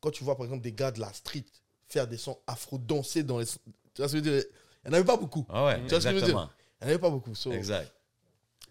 quand 0.00 0.10
tu 0.10 0.24
vois 0.24 0.36
par 0.36 0.44
exemple 0.46 0.62
des 0.62 0.72
gars 0.72 0.90
de 0.90 1.00
la 1.00 1.12
street 1.12 1.44
faire 1.88 2.06
des 2.06 2.16
sons 2.18 2.38
afro-dansés 2.46 3.22
dans 3.22 3.38
les. 3.38 3.46
Tu 3.46 3.52
vois 3.98 4.08
ce 4.08 4.16
que 4.16 4.18
je 4.18 4.30
veux 4.30 4.40
dire? 4.40 4.44
Il 4.86 4.90
n'y 4.90 4.94
en 4.94 4.98
avait 4.98 5.06
pas 5.06 5.16
beaucoup. 5.16 5.44
ah 5.48 5.66
ouais, 5.66 5.80
Tu 5.82 5.88
vois 5.88 6.00
ce 6.00 6.04
que 6.08 6.10
je 6.10 6.14
veux 6.20 6.22
dire? 6.22 6.28
Il 6.80 6.84
n'y 6.84 6.86
en 6.86 6.94
avait 6.94 6.98
pas 6.98 7.10
beaucoup. 7.10 7.34
So, 7.34 7.52
Exact. 7.52 7.92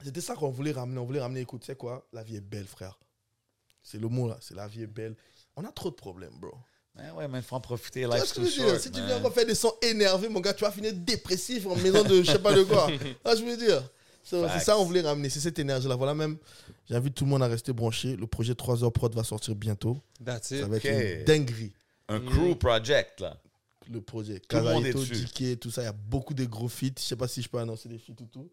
C'était 0.04 0.22
ça 0.22 0.36
qu'on 0.36 0.50
voulait 0.50 0.72
ramener. 0.72 1.00
On 1.00 1.06
voulait 1.06 1.22
ramener, 1.22 1.42
écoute, 1.42 1.62
tu 1.62 1.68
sais 1.68 1.76
quoi? 1.76 2.06
La 2.14 2.24
vie 2.24 2.36
est 2.36 2.42
belle, 2.42 2.66
frère. 2.68 2.98
C'est 3.82 4.00
le 4.00 4.08
mot 4.08 4.28
là, 4.28 4.38
c'est 4.42 4.56
la 4.56 4.68
vie 4.68 4.84
est 4.84 4.88
belle. 4.88 5.16
On 5.56 5.64
a 5.64 5.72
trop 5.72 5.90
de 5.90 5.96
problèmes, 5.96 6.34
bro. 6.40 6.54
Ouais, 6.98 7.12
ouais, 7.12 7.28
mais 7.28 7.40
il 7.40 7.44
faut 7.44 7.56
en 7.56 7.62
profiter. 7.62 8.02
Tu 8.02 8.08
vois 8.08 8.20
ce 8.26 8.34
que 8.34 8.42
je 8.42 8.46
veux 8.48 8.52
dire? 8.52 8.68
short, 8.70 8.80
Si 8.80 8.92
tu 8.92 9.02
viens 9.02 9.18
encore 9.18 9.34
faire 9.34 9.46
des 9.46 9.56
sons 9.56 9.74
énervés, 9.82 10.28
mon 10.30 10.40
gars, 10.40 10.54
tu 10.54 10.64
vas 10.64 10.72
finir 10.72 10.94
dépressif 10.94 11.66
en 11.68 11.76
maison 11.76 12.04
de 12.04 12.24
je 12.24 12.32
sais 12.32 12.40
pas 12.40 12.54
de 12.54 12.64
quoi. 12.64 12.88
Ah, 13.26 13.36
je 13.36 13.44
veux 13.44 13.58
dire, 13.58 13.84
C'est 14.24 14.60
ça 14.60 14.78
on 14.78 14.86
voulait 14.86 15.02
ramener, 15.02 15.30
c'est 15.30 15.40
cette 15.40 15.60
énergie-là. 15.60 15.96
Voilà, 15.96 16.14
même, 16.16 16.38
j'invite 16.90 17.14
tout 17.16 17.26
le 17.26 17.30
monde 17.30 17.44
à 17.44 17.48
rester 17.48 17.74
branché. 17.74 18.16
Le 18.16 18.28
projet 18.28 18.56
3 18.56 18.84
heures 18.84 18.92
prod 18.94 19.14
va 19.14 19.24
sortir 19.24 19.56
bientôt. 19.56 19.98
That's 20.24 20.52
it. 20.52 20.62
Ça 20.62 20.68
va 20.68 20.78
être 20.78 20.86
Ok. 20.86 20.92
une 20.92 21.24
dinguerie. 21.26 21.74
Un 22.08 22.20
crew 22.22 22.56
project, 22.58 23.20
là. 23.22 23.38
Le 23.92 24.02
projet. 24.02 24.40
Tout 24.40 24.58
dessus. 24.58 25.26
DK, 25.26 25.60
tout 25.60 25.72
ça, 25.72 25.82
il 25.82 25.86
y 25.86 25.88
a 25.88 25.92
beaucoup 25.94 26.34
de 26.34 26.46
gros 26.46 26.68
feats. 26.68 26.88
Je 26.98 27.04
sais 27.04 27.16
pas 27.16 27.28
si 27.28 27.42
je 27.42 27.50
peux 27.50 27.58
annoncer 27.60 27.88
des 27.90 27.98
feats 27.98 28.14
ou 28.22 28.26
tout. 28.26 28.50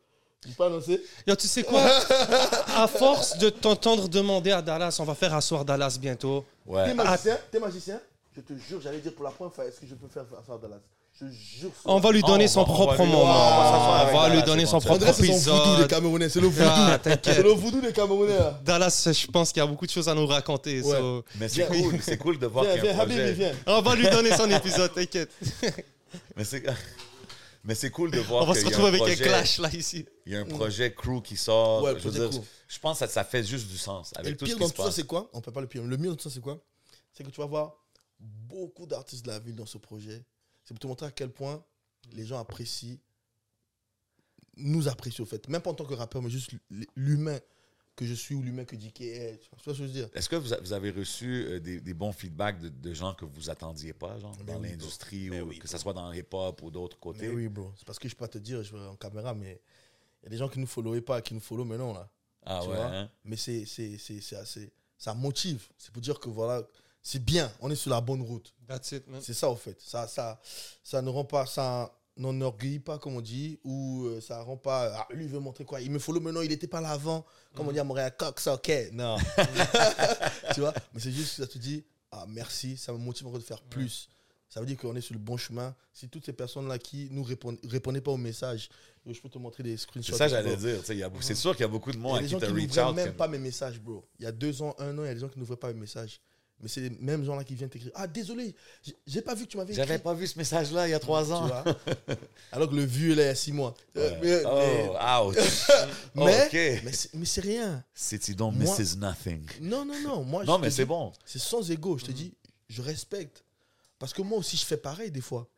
Je 0.46 0.52
peux 0.54 0.64
annoncer? 0.64 1.00
Yo, 1.26 1.36
tu 1.36 1.46
sais 1.46 1.62
quoi? 1.62 1.82
À 2.76 2.88
force 2.88 3.38
de 3.38 3.48
t'entendre 3.48 4.08
demander 4.08 4.50
à 4.50 4.60
Dallas, 4.60 4.96
on 4.98 5.04
va 5.04 5.14
faire 5.14 5.32
asseoir 5.34 5.64
Dallas 5.64 5.96
bientôt. 6.00 6.44
T'es 6.66 6.70
Ouais. 6.72 6.94
magicien 6.94 7.38
T'es 7.50 7.60
magicien? 7.60 8.00
Je 8.34 8.40
te 8.40 8.54
jure, 8.56 8.80
j'allais 8.80 9.00
dire 9.00 9.14
pour 9.14 9.24
la 9.24 9.30
première 9.30 9.52
fois, 9.54 9.66
est-ce 9.66 9.80
que 9.80 9.86
je 9.86 9.94
peux 9.94 10.08
faire 10.08 10.24
à 10.24 10.58
Dallas? 10.58 10.80
Je 11.20 11.26
jure. 11.28 11.70
On 11.84 12.00
va 12.00 12.10
lui 12.10 12.22
donner 12.22 12.46
On 12.46 12.48
son 12.48 12.64
propre 12.64 12.98
moment. 13.04 13.22
on 13.22 14.12
va 14.18 14.28
lui 14.34 14.42
donner 14.42 14.66
son 14.66 14.80
propre 14.80 14.94
André, 15.06 15.12
c'est 15.12 15.26
son 15.26 15.32
voodoo 15.54 15.64
des 15.64 15.70
épisode. 15.72 15.88
Camerounais. 15.90 16.28
C'est 16.28 16.40
le 16.40 16.46
voodoo. 16.48 16.68
Ah, 16.68 16.98
c'est 17.04 17.42
le 17.42 17.50
voodoo 17.50 17.80
des 17.80 17.92
Camerounais. 17.92 18.36
là. 18.38 18.60
Dallas, 18.64 19.08
je 19.12 19.26
pense 19.28 19.52
qu'il 19.52 19.60
y 19.60 19.62
a 19.62 19.66
beaucoup 19.66 19.86
de 19.86 19.90
choses 19.90 20.08
à 20.08 20.14
nous 20.14 20.26
raconter. 20.26 20.80
Ouais. 20.82 20.98
so- 20.98 21.24
Mais 21.38 21.48
c'est 21.48 21.66
cool, 21.66 22.00
c'est 22.02 22.16
cool 22.18 22.38
de 22.38 22.46
voir 22.46 22.64
Viens, 22.64 22.74
qu'il 22.74 22.84
y 22.84 22.88
a 22.88 22.92
viens, 22.92 22.98
un 23.00 23.02
Habibi, 23.02 23.18
projet. 23.20 23.32
viens. 23.34 23.52
On 23.66 23.82
va 23.82 23.94
lui 23.94 24.08
donner 24.08 24.34
son 24.36 24.50
épisode, 24.50 24.92
t'inquiète. 24.94 25.30
Mais 26.36 26.44
c'est... 26.44 26.64
Mais 27.64 27.76
c'est 27.76 27.90
cool 27.90 28.10
de 28.10 28.18
voir 28.18 28.42
On 28.42 28.46
va 28.46 28.54
qu'il 28.54 28.62
se 28.62 28.66
y 28.70 28.74
a 28.74 28.76
retrouver 28.76 28.88
avec 29.00 29.16
projet- 29.18 29.22
un 29.24 29.28
clash 29.38 29.58
là 29.58 29.68
ici. 29.72 30.04
Il 30.26 30.32
y 30.32 30.36
a 30.36 30.40
un 30.40 30.44
projet 30.44 30.92
crew 30.92 31.22
qui 31.22 31.36
sort. 31.36 31.82
Ouais, 31.84 31.92
le 31.92 31.98
je, 32.00 32.04
veux 32.08 32.10
projet 32.10 32.28
dire, 32.28 32.40
crew. 32.40 32.46
je 32.66 32.78
pense 32.80 32.98
que 32.98 33.06
ça 33.06 33.22
fait 33.22 33.44
juste 33.44 33.68
du 33.68 33.78
sens 33.78 34.12
Et 34.16 34.18
avec 34.18 34.32
le 34.32 34.36
tout 34.38 34.44
pire 34.46 34.54
ce 34.54 34.58
dans 34.60 34.66
qui 34.66 34.72
se 34.72 34.76
tout 34.76 34.82
ça, 34.82 34.90
c'est 34.90 35.06
quoi? 35.06 35.30
On 35.32 35.40
peut 35.40 35.52
pas 35.52 35.60
le 35.60 35.68
pire. 35.68 35.84
Le 35.84 35.96
mieux 35.96 36.08
dans 36.08 36.16
tout 36.16 36.28
ça, 36.28 36.34
c'est 36.34 36.40
quoi? 36.40 36.58
C'est 37.12 37.22
que 37.22 37.30
tu 37.30 37.40
vas 37.40 37.46
voir 37.46 37.74
beaucoup 38.18 38.84
d'artistes 38.86 39.24
de 39.24 39.30
la 39.30 39.38
ville 39.38 39.54
dans 39.54 39.66
ce 39.66 39.78
projet. 39.78 40.24
C'est 40.64 40.74
pour 40.74 40.80
te 40.80 40.86
montrer 40.86 41.06
à 41.06 41.10
quel 41.10 41.30
point 41.30 41.64
les 42.12 42.26
gens 42.26 42.38
apprécient, 42.38 42.98
nous 44.56 44.88
apprécient 44.88 45.22
au 45.24 45.26
fait. 45.26 45.48
Même 45.48 45.62
pas 45.62 45.70
en 45.70 45.74
tant 45.74 45.84
que 45.84 45.94
rappeur, 45.94 46.22
mais 46.22 46.30
juste 46.30 46.50
l'humain 46.94 47.38
que 47.94 48.06
je 48.06 48.14
suis 48.14 48.34
ou 48.34 48.42
l'humain 48.42 48.64
que 48.64 48.74
DK 48.76 49.00
est. 49.02 49.40
Tu 49.40 49.48
vois 49.50 49.58
ce 49.58 49.64
que 49.64 49.74
je 49.74 49.82
veux 49.84 49.88
dire? 49.88 50.08
Est-ce 50.14 50.28
que 50.28 50.36
vous, 50.36 50.72
avez 50.72 50.90
reçu 50.90 51.44
euh, 51.44 51.60
des, 51.60 51.80
des 51.80 51.94
bons 51.94 52.12
feedbacks 52.12 52.58
de, 52.58 52.68
de 52.68 52.94
gens 52.94 53.14
que 53.14 53.24
vous 53.26 53.50
attendiez 53.50 53.92
pas, 53.92 54.18
genre, 54.18 54.34
Mais 54.38 54.52
dans 54.52 54.60
oui, 54.60 54.70
l'industrie, 54.70 55.30
ou 55.30 55.48
oui, 55.48 55.58
que 55.58 55.68
ce 55.68 55.76
soit 55.76 55.92
dans 55.92 56.10
le 56.10 56.16
hip-hop 56.16 56.62
ou 56.62 56.70
d'autres 56.70 56.98
côtés? 56.98 57.28
Mais 57.28 57.34
oui, 57.34 57.48
bro. 57.48 57.72
C'est 57.76 57.86
parce 57.86 57.98
que 57.98 58.08
je 58.08 58.14
peux 58.14 58.20
pas 58.24 58.28
te 58.28 58.38
dire, 58.38 58.62
je 58.62 58.74
vais 58.74 58.86
en 58.86 58.96
caméra, 58.96 59.34
mais 59.34 59.60
il 60.22 60.24
y 60.24 60.26
a 60.28 60.30
des 60.30 60.38
gens 60.38 60.48
qui 60.48 60.58
nous 60.58 60.66
followaient 60.66 61.02
pas, 61.02 61.20
qui 61.20 61.34
nous 61.34 61.40
follow 61.40 61.64
maintenant, 61.64 61.92
là. 61.92 62.08
Ah 62.44 62.60
tu 62.62 62.70
ouais, 62.70 62.76
vois? 62.76 62.86
hein? 62.86 63.10
Mais 63.24 63.36
c'est 63.36 63.62
assez. 63.62 64.72
Ça 64.98 65.14
motive. 65.14 65.66
C'est 65.76 65.92
pour 65.92 66.00
dire 66.00 66.18
que 66.18 66.28
voilà, 66.28 66.66
c'est 67.02 67.24
bien, 67.24 67.52
on 67.60 67.70
est 67.70 67.74
sur 67.76 67.90
la 67.90 68.00
bonne 68.00 68.22
route. 68.22 68.54
That's 68.68 68.92
it, 68.92 69.06
man. 69.08 69.20
C'est 69.22 69.34
ça, 69.34 69.48
au 69.50 69.56
fait. 69.56 69.78
Ça, 69.80 70.06
ça, 70.06 70.40
ça 70.82 71.02
ne 71.02 71.08
rend 71.10 71.24
pas. 71.24 71.46
Ça 71.46 71.92
n'enorgueillit 72.16 72.78
pas, 72.78 72.98
comme 72.98 73.16
on 73.16 73.20
dit, 73.20 73.58
ou 73.64 74.04
euh, 74.06 74.20
ça 74.20 74.42
rend 74.42 74.56
pas. 74.56 74.92
Ah, 74.94 75.06
lui, 75.14 75.24
il 75.24 75.30
veut 75.30 75.40
montrer 75.40 75.64
quoi? 75.64 75.80
Il 75.80 75.90
me 75.90 75.98
follow 75.98 76.20
maintenant, 76.20 76.42
il 76.42 76.48
n'était 76.50 76.66
pas 76.66 76.80
là 76.80 76.90
avant. 76.90 77.24
Comme 77.54 77.68
on 77.68 77.72
dit 77.72 77.78
à 77.78 77.84
Montréal, 77.84 78.14
coq, 78.16 78.38
ça, 78.38 78.54
ok. 78.54 78.70
Non. 78.92 79.16
tu 80.54 80.60
vois? 80.60 80.74
Mais 80.92 81.00
c'est 81.00 81.10
juste 81.12 81.36
que 81.36 81.42
ça 81.42 81.48
te 81.48 81.58
dit, 81.58 81.84
ah, 82.10 82.24
merci, 82.28 82.76
ça 82.76 82.92
me 82.92 82.98
motive 82.98 83.26
encore 83.26 83.38
de 83.40 83.44
faire 83.44 83.62
plus. 83.62 84.08
Ça 84.48 84.60
veut 84.60 84.66
dire 84.66 84.76
qu'on 84.76 84.94
est 84.94 85.00
sur 85.00 85.14
le 85.14 85.20
bon 85.20 85.38
chemin. 85.38 85.74
Si 85.94 86.08
toutes 86.10 86.26
ces 86.26 86.34
personnes-là 86.34 86.78
qui 86.78 87.08
nous 87.10 87.22
répondent, 87.22 87.58
répondaient 87.64 88.02
pas 88.02 88.10
aux 88.10 88.18
messages, 88.18 88.68
je 89.06 89.18
peux 89.18 89.30
te 89.30 89.38
montrer 89.38 89.62
des 89.62 89.78
screenshots. 89.78 90.12
C'est 90.12 90.18
ça, 90.18 90.28
j'allais 90.28 90.56
dire. 90.56 90.80
C'est 91.20 91.34
sûr 91.34 91.52
qu'il 91.52 91.62
y 91.62 91.64
a 91.64 91.68
beaucoup 91.68 91.90
de 91.90 91.96
Il 91.96 92.00
y 92.00 92.02
monde 92.02 92.16
a 92.16 92.18
à 92.18 92.20
des 92.20 92.28
qui 92.28 92.36
qui 92.36 92.44
reach 92.52 92.76
out. 92.76 92.94
même 92.94 93.06
comme- 93.08 93.16
pas 93.16 93.28
mes 93.28 93.38
messages, 93.38 93.80
bro. 93.80 94.04
Il 94.18 94.24
y 94.24 94.26
a 94.26 94.32
deux 94.32 94.60
ans, 94.60 94.74
un 94.78 94.96
an, 94.98 95.04
il 95.04 95.06
y 95.06 95.10
a 95.10 95.14
des 95.14 95.20
gens 95.20 95.28
qui 95.30 95.38
n'ouvraient 95.38 95.56
pas 95.56 95.72
mes 95.72 95.80
messages. 95.80 96.20
Mais 96.62 96.68
c'est 96.68 96.80
les 96.80 96.90
mêmes 96.90 97.24
gens-là 97.24 97.42
qui 97.42 97.56
viennent 97.56 97.68
t'écrire. 97.68 97.90
Ah, 97.96 98.06
désolé, 98.06 98.54
j'ai- 99.06 99.20
pas 99.20 99.34
vu 99.34 99.46
que 99.46 99.50
tu 99.50 99.56
m'avais 99.56 99.72
écrit. 99.72 99.84
J'avais 99.84 99.98
pas 99.98 100.14
vu 100.14 100.28
ce 100.28 100.38
message-là 100.38 100.86
il 100.86 100.92
y 100.92 100.94
a 100.94 101.00
trois 101.00 101.24
Tu 101.26 101.32
ans. 101.32 101.46
vois 101.48 101.64
Alors 102.52 102.70
que 102.70 102.74
le 102.76 102.84
vieux, 102.84 103.14
là, 103.16 103.24
il 103.24 103.26
y 103.26 103.28
a 103.30 103.34
six 103.34 103.52
mois. 103.52 103.74
Euh, 103.96 104.16
mais- 104.22 104.42
Oh, 104.46 105.28
ouch. 105.30 105.36
mais, 106.14 106.24
mais, 106.24 106.46
ok. 106.46 106.82
mais 106.84 106.92
c'est- 106.92 107.14
mais 107.14 107.24
c'est 107.26 107.40
rien. 107.40 107.84
City 107.92 108.34
don't 108.36 108.52
Moi- 108.54 108.78
misses 108.78 108.96
nothing. 108.96 109.44
Non, 109.60 109.84
non, 109.84 110.00
non. 110.02 110.22
Moi, 110.22 110.44
Non, 110.46 110.56
je 110.56 110.60
mais 110.62 110.70
c'est 110.70 110.84
bon. 110.84 111.12
C'est 111.24 111.40
sans 111.40 111.68
ego. 111.70 111.98
Je 111.98 112.04
te 112.04 112.12
dis, 112.12 112.32
je 112.68 112.80
respecte. 112.80 113.44
Parce 113.98 114.12
que 114.12 114.22
moi 114.22 114.38
aussi, 114.38 114.56
je 114.56 114.64
fais 114.64 114.76
pareil 114.76 115.10
des 115.10 115.20
fois. 115.20 115.48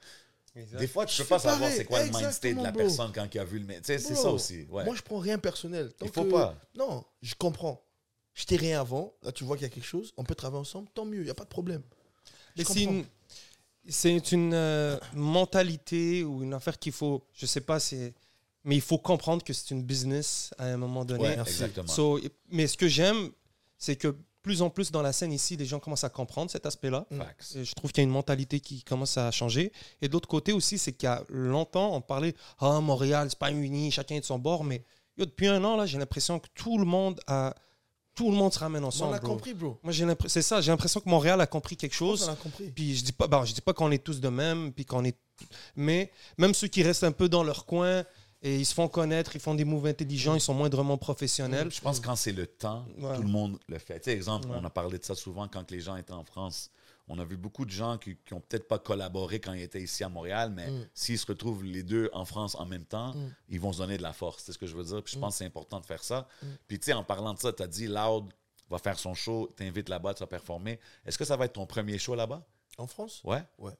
Des 0.79 0.87
fois, 0.87 1.05
tu 1.05 1.17
Je 1.17 1.23
peux 1.23 1.29
pas 1.31 1.39
savoir 1.41 1.69
c'est 1.71 1.85
quoi 1.85 1.99
le 1.99 2.11
mind 2.11 2.31
state 2.31 2.53
de 2.53 2.63
la 2.63 2.69
Exactement, 2.69 2.73
bro. 2.73 2.79
personne 2.83 3.13
quand 3.13 3.27
il 3.35 3.39
a 3.41 3.45
vu 3.45 3.59
le. 3.59 3.67
Tu 3.67 3.81
sais, 3.83 3.99
c'est 3.99 4.15
ça 4.15 4.31
aussi. 4.31 4.67
Ouais. 4.71 4.85
Moi, 4.85 4.95
je 4.95 5.03
prends 5.03 5.19
rien 5.19 5.37
personnel. 5.39 5.93
Tant 5.99 6.07
Il 6.07 6.13
faut 6.13 6.25
que- 6.25 6.31
pas. 6.31 6.55
Non, 6.77 7.05
je 7.23 7.35
comprends. 7.35 7.84
Je 8.35 8.45
t'ai 8.45 8.57
rien 8.57 8.81
avant. 8.81 9.15
Là, 9.23 9.33
tu 9.33 9.45
vois 9.45 9.57
qu'il 9.57 9.65
y 9.65 9.67
a 9.67 9.71
quelque 9.71 9.87
chose. 9.87 10.13
On 10.17 10.25
peut 10.25 10.35
travailler 10.35 10.61
ensemble. 10.61 10.89
Tant 10.93 11.05
mieux. 11.05 11.21
Il 11.21 11.25
n'y 11.25 11.31
a 11.31 11.35
pas 11.35 11.45
de 11.45 11.49
problème. 11.49 11.83
C'est 12.57 12.65
comprends. 12.65 12.81
une, 12.83 13.05
c'est 13.89 14.33
une 14.33 14.55
euh, 14.55 14.99
mentalité 15.15 16.25
ou 16.25 16.43
une 16.43 16.55
affaire 16.55 16.79
qu'il 16.79 16.93
faut, 16.93 17.25
je 17.33 17.47
sais 17.47 17.61
pas, 17.61 17.81
c'est, 17.81 18.15
mais 18.65 18.77
il 18.77 18.81
faut 18.81 18.99
comprendre 18.99 19.43
que 19.43 19.53
c'est 19.53 19.71
une 19.71 19.83
business 19.83 20.53
à 20.59 20.67
un 20.67 20.77
moment 20.77 21.05
donné. 21.05 21.25
Ouais, 21.25 21.39
exactement. 21.39 21.89
So, 21.89 22.21
mais 22.51 22.67
ce 22.67 22.77
que 22.77 22.89
j'aime, 22.89 23.31
c'est 23.77 23.97
que 23.97 24.17
plus 24.43 24.63
en 24.63 24.71
plus 24.71 24.91
dans 24.91 25.03
la 25.03 25.13
scène 25.13 25.33
ici, 25.33 25.57
les 25.57 25.65
gens 25.65 25.81
commencent 25.81 26.05
à 26.05 26.11
comprendre 26.11 26.51
cet 26.51 26.67
aspect-là. 26.67 27.07
Et 27.57 27.65
je 27.65 27.73
trouve 27.75 27.93
qu'il 27.93 28.03
y 28.03 28.05
a 28.05 28.09
une 28.09 28.13
mentalité 28.13 28.61
qui 28.61 28.83
commence 28.83 29.17
à 29.17 29.31
changer. 29.31 29.73
Et 30.03 30.09
de 30.09 30.13
l'autre 30.13 30.29
côté 30.29 30.53
aussi, 30.53 30.77
c'est 30.79 30.93
qu'il 30.93 31.09
y 31.09 31.11
a 31.11 31.25
longtemps, 31.31 31.95
on 31.95 32.01
parlait 32.03 32.35
Ah, 32.59 32.81
Montréal, 32.81 33.29
c'est 33.31 33.39
pas 33.39 33.51
uni, 33.51 33.91
chacun 33.91 34.17
est 34.17 34.21
de 34.21 34.25
son 34.27 34.39
bord. 34.39 34.63
Mais 34.63 34.85
yo, 35.17 35.25
depuis 35.25 35.47
un 35.49 35.65
an, 35.65 35.77
là, 35.77 35.87
j'ai 35.87 35.99
l'impression 35.99 36.39
que 36.39 36.49
tout 36.55 36.79
le 36.79 36.85
monde 36.85 37.21
a. 37.27 37.55
Tout 38.15 38.31
le 38.31 38.37
monde 38.37 38.53
se 38.53 38.59
ramène 38.61 38.85
On 38.85 38.89
ensemble. 38.89 39.15
a 39.15 39.19
bro. 39.19 39.29
compris, 39.35 39.55
bro. 39.55 39.79
Moi, 39.83 39.93
j'ai 39.93 40.05
l'impression, 40.05 40.35
c'est 40.35 40.43
ça, 40.47 40.61
j'ai 40.61 40.71
l'impression 40.71 41.01
que 41.01 41.09
Montréal 41.09 41.41
a 41.41 41.47
compris 41.47 41.77
quelque 41.77 41.95
On 41.95 41.99
chose. 42.17 42.29
a 42.29 42.37
compris. 42.37 42.71
Puis 42.71 42.97
je 42.97 43.05
dis 43.05 43.13
pas, 43.13 43.27
bon, 43.27 43.45
je 43.45 43.53
dis 43.55 43.61
pas 43.61 43.73
qu'on 43.73 43.91
est 43.91 44.03
tous 44.03 44.21
de 44.21 44.29
même, 44.29 44.73
puis 44.73 44.85
qu'on 44.85 45.05
est, 45.05 45.17
mais 45.77 46.11
même 46.39 46.55
ceux 46.55 46.69
qui 46.69 46.83
restent 46.83 47.05
un 47.05 47.13
peu 47.13 47.29
dans 47.29 47.43
leur 47.43 47.67
coin 47.67 48.05
et 48.43 48.57
ils 48.57 48.67
se 48.67 48.75
font 48.75 48.89
connaître, 48.89 49.35
ils 49.35 49.41
font 49.41 49.55
des 49.55 49.65
moves 49.65 49.87
intelligents, 49.87 50.35
ils 50.35 50.41
sont 50.41 50.55
moindrement 50.55 50.99
professionnels. 50.99 51.71
Je 51.73 51.81
pense 51.81 51.99
que 51.99 52.07
quand 52.07 52.15
c'est 52.17 52.33
le 52.33 52.47
temps, 52.47 52.85
Ouais. 52.99 53.17
tout 53.17 53.23
le 53.23 53.29
monde 53.29 53.59
le 53.69 53.79
fait. 53.79 53.99
Tu 54.01 54.11
sais, 54.11 54.13
exemple, 54.17 54.49
Ouais. 54.49 54.57
on 54.61 54.65
a 54.65 54.71
parlé 54.71 54.99
de 54.99 55.05
ça 55.05 55.15
souvent 55.15 55.49
quand 55.49 55.71
les 55.71 55.81
gens 55.81 55.97
étaient 55.97 56.13
en 56.13 56.25
France. 56.25 56.71
On 57.09 57.19
a 57.19 57.25
vu 57.25 57.37
beaucoup 57.37 57.65
de 57.67 57.71
gens 57.71 57.99
qui 57.99 58.17
n'ont 58.33 58.41
peut-être 58.41 58.67
pas 58.67 58.79
collaboré 58.79 59.39
quand 59.39 59.53
ils 59.53 59.61
étaient 59.63 59.83
ici 59.83 60.03
à 60.05 60.09
Montréal, 60.09 60.51
mais 60.55 60.71
Mm. 60.71 60.89
s'ils 60.95 61.19
se 61.19 61.27
retrouvent 61.27 61.63
les 61.63 61.83
deux 61.83 62.09
en 62.15 62.25
France 62.25 62.55
en 62.55 62.65
même 62.67 62.87
temps, 62.87 63.13
Mm. 63.15 63.35
ils 63.51 63.61
vont 63.61 63.73
se 63.73 63.79
donner 63.79 63.99
de 63.99 64.03
la 64.03 64.13
force. 64.15 64.43
C'est 64.45 64.53
ce 64.53 64.59
que 64.59 64.67
je 64.67 64.75
veux 64.75 64.85
dire. 64.85 65.03
Puis 65.03 65.13
je 65.15 65.19
Mm. 65.19 65.21
pense 65.21 65.35
que 65.35 65.39
c'est 65.39 65.45
important 65.47 65.81
de 65.81 65.87
faire 65.87 66.03
ça. 66.03 66.27
Puis 66.67 66.79
tu 66.79 66.87
sais, 66.87 66.93
en 66.95 67.05
parlant 67.05 67.35
de 67.35 67.39
ça, 67.39 67.53
tu 67.53 67.63
as 67.63 67.67
dit 67.67 67.87
Loud 67.89 68.33
va 68.71 68.79
faire 68.79 68.99
son 68.99 69.13
show, 69.15 69.51
t'invites 69.55 69.91
là-bas, 69.91 70.15
tu 70.15 70.21
vas 70.21 70.27
performer. 70.27 70.81
Est-ce 71.05 71.19
que 71.19 71.25
ça 71.27 71.37
va 71.37 71.45
être 71.45 71.53
ton 71.53 71.67
premier 71.67 71.99
show 71.99 72.15
là-bas? 72.15 72.43
En 72.79 72.87
France? 72.87 73.21
Ouais? 73.25 73.43
Ouais. 73.59 73.73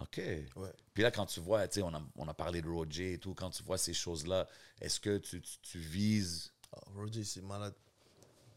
OK. 0.00 0.16
Ouais. 0.56 0.72
Puis 0.92 1.02
là, 1.02 1.10
quand 1.10 1.26
tu 1.26 1.38
vois, 1.40 1.68
tu 1.68 1.74
sais, 1.74 1.82
on 1.82 1.94
a, 1.94 2.02
on 2.16 2.26
a 2.26 2.34
parlé 2.34 2.60
de 2.62 2.68
Roger 2.68 3.12
et 3.12 3.18
tout, 3.18 3.34
quand 3.34 3.50
tu 3.50 3.62
vois 3.62 3.78
ces 3.78 3.92
choses-là, 3.94 4.48
est-ce 4.80 4.98
que 4.98 5.18
tu, 5.18 5.40
tu, 5.40 5.58
tu 5.62 5.78
vises? 5.78 6.52
Ah, 6.72 6.80
Roger, 6.96 7.22
c'est 7.22 7.42
malade. 7.42 7.74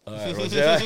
Ouais, 0.07 0.33
Roger, 0.37 0.77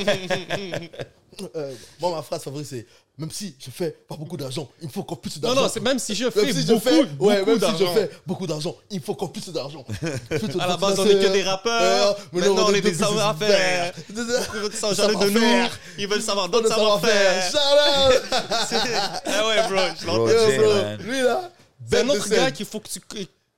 Euh, 1.55 1.73
moi, 1.99 2.11
ma 2.17 2.21
phrase 2.21 2.43
favorite, 2.43 2.67
c'est 2.69 2.85
même 3.17 3.31
si 3.31 3.55
je 3.57 3.71
fais 3.71 3.91
pas 4.07 4.15
beaucoup 4.17 4.35
d'argent, 4.35 4.67
il 4.81 4.87
me 4.87 4.91
faut 4.91 5.03
qu'on 5.03 5.15
Non, 5.15 5.41
d'argent. 5.41 5.61
non, 5.61 5.69
c'est 5.73 5.79
même 5.79 5.97
si 5.97 6.13
je 6.13 6.25
Même 6.25 6.31
fais 6.33 6.53
si 6.53 6.65
beaucoup, 6.65 6.85
je 6.85 6.89
fais, 6.89 7.03
beaucoup 7.05 7.25
ouais, 7.25 7.35
même 7.45 7.45
si 7.45 7.53
je 7.53 7.59
d'argent. 7.59 7.93
fais 7.93 8.09
beaucoup 8.27 8.47
d'argent, 8.47 8.75
il 8.89 8.99
faut 9.01 9.15
qu'on 9.15 9.27
puisse 9.29 9.49
d'argent. 9.49 9.85
À 10.59 10.67
la 10.67 10.77
base, 10.77 10.99
on 10.99 11.05
est 11.05 11.13
que 11.23 11.31
des 11.31 11.41
rappeurs. 11.43 12.17
Maintenant, 12.33 12.65
on 12.67 12.73
est 12.73 12.81
des 12.81 12.93
sans 12.93 13.05
jamais 14.93 15.15
de 15.15 15.29
nous. 15.29 15.39
Savoir-faire. 15.39 15.79
Ils 15.97 16.07
veulent 16.07 16.21
savoir 16.21 16.49
d'autres 16.49 16.67
savoir-faire. 16.67 17.43
savoir-faire. 17.51 18.69
Shout 18.69 18.75
out! 18.75 19.21
Ah 19.25 19.47
ouais, 19.47 19.67
bro. 19.69 19.81
je 19.99 20.05
l'entends. 20.05 21.03
Lui 21.03 21.21
là, 21.21 21.51
C'est 21.89 21.99
un 22.01 22.09
autre 22.09 22.29
gars 22.29 22.51
qu'il 22.51 22.65
faut 22.65 22.79
que 22.81 22.89
tu. 22.89 22.99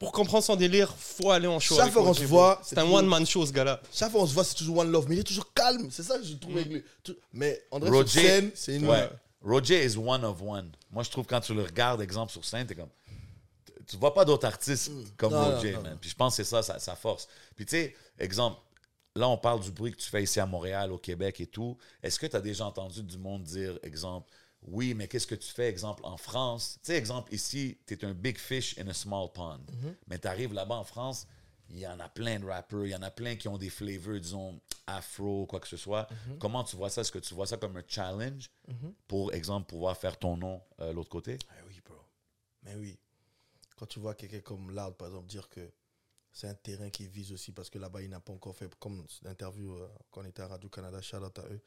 Pour 0.03 0.11
comprendre 0.11 0.43
son 0.43 0.55
délire, 0.55 0.93
faut 0.97 1.31
aller 1.31 1.47
en 1.47 1.59
show. 1.59 1.75
Chaque 1.75 1.91
fois 1.91 2.01
qu'on 2.01 2.09
Roger, 2.09 2.21
se 2.23 2.27
voit, 2.27 2.59
c'est 2.63 2.77
un 2.77 2.81
toujours- 2.81 2.95
one-man 2.97 3.25
show, 3.25 3.45
ce 3.45 3.51
gars-là. 3.51 3.81
Chaque 3.91 4.11
fois 4.11 4.21
on 4.21 4.27
se 4.27 4.33
voit, 4.33 4.43
c'est 4.43 4.55
toujours 4.55 4.77
one 4.77 4.91
love, 4.91 5.05
mais 5.07 5.15
il 5.15 5.19
est 5.19 5.23
toujours 5.23 5.53
calme. 5.53 5.87
C'est 5.91 6.03
ça 6.03 6.17
que 6.17 6.23
je 6.25 6.33
trouve 6.35 6.55
avec 6.57 6.67
lui. 6.71 6.83
Mais 7.31 7.63
André 7.71 7.89
sur 7.89 7.97
Roger- 7.97 8.21
scène, 8.21 8.51
c'est 8.55 8.75
une. 8.75 8.87
Ouais. 8.87 9.09
Roger 9.41 9.85
is 9.85 9.97
one 9.97 10.23
of 10.23 10.41
one. 10.41 10.71
Moi, 10.91 11.03
je 11.03 11.09
trouve 11.09 11.25
quand 11.25 11.41
tu 11.41 11.53
le 11.53 11.63
regardes, 11.63 12.01
exemple, 12.01 12.31
sur 12.31 12.43
scène, 12.45 12.67
t'es 12.67 12.75
comme. 12.75 12.89
Tu 13.87 13.97
vois 13.97 14.13
pas 14.13 14.23
d'autres 14.25 14.45
artistes 14.47 14.91
comme 15.17 15.33
Mm. 15.33 15.35
Non, 15.35 15.41
non, 15.49 15.55
Roger, 15.55 15.71
non, 15.73 15.81
man. 15.81 15.97
Puis 15.99 16.09
je 16.09 16.15
pense 16.15 16.37
que 16.37 16.43
c'est 16.43 16.49
ça, 16.49 16.63
sa, 16.63 16.79
sa 16.79 16.95
force. 16.95 17.27
Puis 17.55 17.65
tu 17.65 17.71
sais, 17.71 17.95
exemple, 18.17 18.57
là, 19.15 19.27
on 19.27 19.37
parle 19.37 19.59
du 19.59 19.71
bruit 19.71 19.91
que 19.91 19.97
tu 19.97 20.09
fais 20.09 20.23
ici 20.23 20.39
à 20.39 20.45
Montréal, 20.45 20.91
au 20.91 20.97
Québec 20.97 21.41
et 21.41 21.47
tout. 21.47 21.77
Est-ce 22.01 22.17
que 22.19 22.25
tu 22.25 22.35
as 22.35 22.41
déjà 22.41 22.65
entendu 22.65 23.03
du 23.03 23.17
monde 23.17 23.43
dire, 23.43 23.77
exemple, 23.83 24.29
oui, 24.68 24.93
mais 24.93 25.07
qu'est-ce 25.07 25.28
que 25.28 25.36
tu 25.36 25.51
fais, 25.51 25.68
exemple, 25.68 26.05
en 26.05 26.18
France? 26.18 26.80
Tu 26.84 26.88
sais, 26.88 26.97
exemple, 26.97 27.34
ici, 27.34 27.78
tu 27.86 27.93
es 27.93 28.05
un 28.05 28.14
big 28.14 28.38
fish 28.38 28.78
in 28.80 28.88
a 28.88 28.93
small 28.93 29.32
pond. 29.32 29.59
Mm-hmm. 29.59 29.95
Mais 30.07 30.20
tu 30.20 30.28
arrives 30.28 30.53
là-bas 30.53 30.76
en 30.76 30.84
France, 30.84 31.28
il 31.70 31.80
y 31.80 31.88
en 31.88 31.99
a 31.99 32.09
plein 32.09 32.39
de 32.39 32.45
rappeurs, 32.45 32.86
il 32.86 32.91
y 32.91 32.95
en 32.95 33.01
a 33.01 33.11
plein 33.11 33.36
qui 33.36 33.47
ont 33.47 33.57
des 33.57 33.70
flavors, 33.70 34.20
disons, 34.20 34.59
afro, 34.88 35.45
quoi 35.45 35.59
que 35.59 35.68
ce 35.68 35.78
soit. 35.78 36.03
Mm-hmm. 36.03 36.38
Comment 36.39 36.64
tu 36.64 36.76
vois 36.76 36.89
ça? 36.89 37.01
Est-ce 37.01 37.11
que 37.11 37.20
tu 37.20 37.34
vois 37.34 37.47
ça 37.47 37.57
comme 37.57 37.78
un 37.78 37.84
challenge 37.88 38.49
pour, 39.07 39.34
exemple, 39.34 39.68
pouvoir 39.68 39.97
faire 39.97 40.18
ton 40.18 40.38
nom 40.38 40.61
euh, 40.80 40.93
l'autre 40.93 41.09
côté? 41.09 41.38
Ah 41.49 41.64
oui, 41.68 41.82
bro. 41.86 41.97
Mais 42.64 42.76
oui. 42.76 42.97
Quand 43.76 43.86
tu 43.88 43.99
vois 43.99 44.16
quelqu'un 44.16 44.41
comme 44.41 44.72
Loud, 44.72 44.95
par 44.95 45.07
exemple, 45.07 45.28
dire 45.28 45.49
que 45.49 45.72
c'est 46.32 46.47
un 46.47 46.55
terrain 46.55 46.89
qui 46.89 47.07
vise 47.07 47.32
aussi 47.32 47.51
parce 47.51 47.70
que 47.70 47.78
là-bas, 47.80 48.01
il 48.01 48.09
n'a 48.09 48.20
pas 48.20 48.34
encore 48.34 48.55
fait, 48.55 48.74
comme 48.76 49.05
l'interview 49.24 49.76
euh, 49.76 49.88
quand 50.09 50.22
on 50.22 50.26
était 50.26 50.41
à 50.41 50.47
Radio-Canada, 50.47 51.01
shout 51.01 51.18
out 51.18 51.38
à 51.39 51.43
eux. 51.43 51.61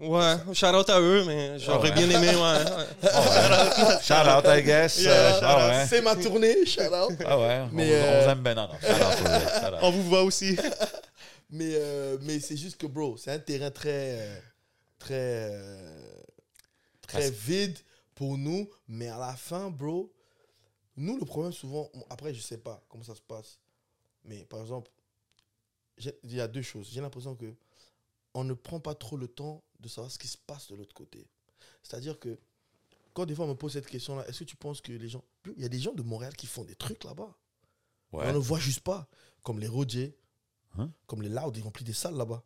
Ouais, 0.00 0.36
shout 0.54 0.66
out 0.66 0.88
à 0.90 1.00
eux, 1.00 1.24
mais 1.24 1.58
j'aurais 1.58 1.90
bien 1.90 2.08
aimé, 2.08 2.28
ouais. 2.28 2.36
ouais. 2.36 4.00
Shout 4.00 4.14
out, 4.28 4.44
I 4.46 4.62
guess. 4.62 5.00
Yeah, 5.00 5.10
Euh, 5.10 5.32
shout 5.40 5.44
ah 5.44 5.68
ouais. 5.68 5.86
C'est 5.88 6.00
ma 6.02 6.14
tournée, 6.14 6.64
shout 6.66 6.82
out. 6.82 7.18
Ah 7.26 7.38
ouais. 7.38 7.66
Mais, 7.72 7.90
on, 7.90 7.94
euh, 7.94 8.20
on 8.20 8.24
vous 8.24 8.30
aime 8.30 8.42
bien. 8.44 8.54
Non, 8.54 8.68
non. 8.68 8.74
Shout 8.80 8.92
out, 8.92 9.16
pour 9.18 9.28
vous. 9.30 9.48
Shout 9.48 9.74
out. 9.74 9.78
On 9.82 9.90
vous 9.90 10.02
voit 10.04 10.22
aussi. 10.22 10.56
Mais, 11.50 11.70
euh, 11.74 12.16
mais 12.22 12.38
c'est 12.38 12.56
juste 12.56 12.76
que, 12.76 12.86
bro, 12.86 13.16
c'est 13.16 13.32
un 13.32 13.38
terrain 13.40 13.70
très, 13.72 13.90
euh, 14.20 14.38
très, 15.00 15.50
très 17.02 17.18
Parce- 17.22 17.30
vide 17.32 17.76
pour 18.14 18.38
nous. 18.38 18.68
Mais 18.86 19.08
à 19.08 19.18
la 19.18 19.34
fin, 19.34 19.68
bro, 19.68 20.12
nous, 20.96 21.18
le 21.18 21.24
problème 21.24 21.52
souvent, 21.52 21.90
après, 22.08 22.32
je 22.34 22.40
sais 22.40 22.58
pas 22.58 22.80
comment 22.88 23.02
ça 23.04 23.16
se 23.16 23.22
passe. 23.22 23.58
Mais 24.24 24.44
par 24.44 24.60
exemple, 24.60 24.90
il 26.22 26.34
y 26.36 26.40
a 26.40 26.46
deux 26.46 26.62
choses. 26.62 26.88
J'ai 26.92 27.00
l'impression 27.00 27.34
que 27.34 27.46
on 28.34 28.44
ne 28.44 28.52
prend 28.54 28.78
pas 28.78 28.94
trop 28.94 29.16
le 29.16 29.26
temps 29.26 29.62
de 29.80 29.88
savoir 29.88 30.10
ce 30.10 30.18
qui 30.18 30.28
se 30.28 30.36
passe 30.38 30.68
de 30.68 30.76
l'autre 30.76 30.94
côté. 30.94 31.26
C'est-à-dire 31.82 32.18
que 32.18 32.38
quand 33.14 33.26
des 33.26 33.34
fois 33.34 33.44
on 33.46 33.48
me 33.48 33.54
pose 33.54 33.72
cette 33.72 33.86
question-là, 33.86 34.26
est-ce 34.28 34.40
que 34.40 34.44
tu 34.44 34.56
penses 34.56 34.80
que 34.80 34.92
les 34.92 35.08
gens. 35.08 35.24
Il 35.56 35.62
y 35.62 35.64
a 35.64 35.68
des 35.68 35.78
gens 35.80 35.92
de 35.92 36.02
Montréal 36.02 36.34
qui 36.36 36.46
font 36.46 36.64
des 36.64 36.74
trucs 36.76 37.02
là-bas? 37.04 37.34
Ouais. 38.12 38.24
On 38.28 38.32
ne 38.32 38.38
voit 38.38 38.58
juste 38.58 38.80
pas. 38.80 39.08
Comme 39.42 39.58
les 39.60 39.68
Roger, 39.68 40.16
Hein? 40.78 40.90
comme 41.06 41.22
les 41.22 41.28
Loud, 41.28 41.56
ils 41.56 41.62
remplissent 41.62 41.86
des 41.86 41.92
salles 41.92 42.16
là-bas. 42.16 42.42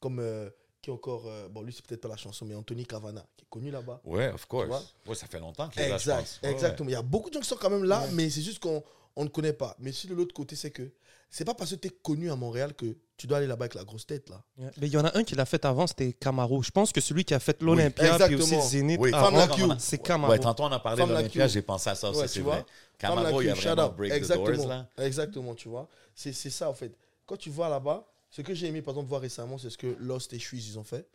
Comme 0.00 0.18
euh, 0.18 0.50
qui 0.82 0.90
encore. 0.90 1.26
euh, 1.26 1.48
bon, 1.48 1.62
lui, 1.62 1.72
c'est 1.72 1.84
peut-être 1.86 2.00
pas 2.02 2.08
la 2.08 2.16
chanson, 2.16 2.44
mais 2.44 2.54
Anthony 2.54 2.84
Cavana, 2.84 3.24
qui 3.36 3.44
est 3.44 3.48
connu 3.48 3.70
là-bas. 3.70 4.00
Ouais, 4.04 4.30
of 4.32 4.44
course. 4.46 4.94
Ouais, 5.06 5.14
ça 5.14 5.26
fait 5.26 5.38
longtemps 5.40 5.68
qu'il 5.68 5.82
est 5.82 5.88
là, 5.88 5.96
je 5.98 6.10
Exact. 6.10 6.40
Ouais, 6.42 6.50
exactement. 6.52 6.88
Il 6.90 6.92
y 6.92 6.96
a 6.96 7.02
beaucoup 7.02 7.30
de 7.30 7.34
gens 7.34 7.40
qui 7.40 7.48
sont 7.48 7.56
quand 7.56 7.70
même 7.70 7.84
là, 7.84 8.06
mais 8.12 8.28
c'est 8.28 8.42
juste 8.42 8.58
qu'on 8.58 8.82
on 9.16 9.24
ne 9.24 9.28
connaît 9.28 9.52
pas. 9.52 9.74
Mais 9.78 9.92
si 9.92 10.06
de 10.06 10.14
l'autre 10.14 10.34
côté, 10.34 10.54
c'est 10.56 10.70
que 10.70 10.90
c'est 11.28 11.44
pas 11.44 11.54
parce 11.54 11.70
que 11.70 11.76
tu 11.76 11.88
es 11.88 11.90
connu 11.90 12.30
à 12.30 12.36
Montréal 12.36 12.72
que 12.74 12.96
tu 13.16 13.26
dois 13.26 13.38
aller 13.38 13.46
là-bas 13.48 13.64
avec 13.64 13.74
la 13.74 13.82
grosse 13.84 14.06
tête 14.06 14.28
là. 14.30 14.42
Mais 14.58 14.86
il 14.86 14.92
y 14.92 14.96
en 14.96 15.04
a 15.04 15.16
un 15.18 15.24
qui 15.24 15.34
l'a 15.34 15.44
fait 15.46 15.64
avant, 15.64 15.86
c'était 15.86 16.12
Camaro. 16.12 16.62
Je 16.62 16.70
pense 16.70 16.92
que 16.92 17.00
celui 17.00 17.24
qui 17.24 17.34
a 17.34 17.40
fait 17.40 17.60
l'Olympia 17.62 18.18
puis 18.26 18.36
aussi 18.36 18.54
le 18.54 18.60
Zénith 18.60 19.00
Oui, 19.00 19.10
avant, 19.12 19.26
Femme 19.30 19.34
like 19.48 19.56
you. 19.58 19.68
c'est 19.78 19.98
Camaro. 19.98 20.32
Ouais, 20.32 20.38
tantôt 20.38 20.64
on 20.64 20.72
a 20.72 20.78
parlé 20.78 21.00
Femme 21.00 21.08
de 21.10 21.14
l'Olympia, 21.14 21.48
j'ai 21.48 21.62
pensé 21.62 21.90
à 21.90 21.94
ça 21.94 22.10
aussi, 22.10 22.20
Ouais, 22.20 22.28
c'est 22.28 22.34
tu 22.34 22.40
vrai. 22.42 22.58
vois. 22.58 22.66
Camaro, 22.98 23.42
il 23.42 23.46
y 23.46 23.50
a 23.50 23.54
vraiment 23.54 23.88
break 23.88 24.12
the 24.12 24.16
Exactement. 24.16 24.56
doors 24.56 24.68
là. 24.68 24.88
Exactement, 24.98 25.54
tu 25.54 25.68
vois. 25.68 25.88
C'est 26.14 26.32
c'est 26.32 26.50
ça 26.50 26.70
en 26.70 26.74
fait. 26.74 26.92
Quand 27.26 27.36
tu 27.36 27.50
vois 27.50 27.68
là-bas, 27.68 28.06
ce 28.30 28.42
que 28.42 28.54
j'ai 28.54 28.68
aimé 28.68 28.82
par 28.82 28.92
exemple 28.94 29.08
voir 29.08 29.20
récemment, 29.20 29.58
c'est 29.58 29.70
ce 29.70 29.78
que 29.78 29.96
Lost 29.98 30.32
et 30.32 30.38
Shuiz 30.38 30.68
ils 30.68 30.78
ont 30.78 30.84
fait. 30.84 31.08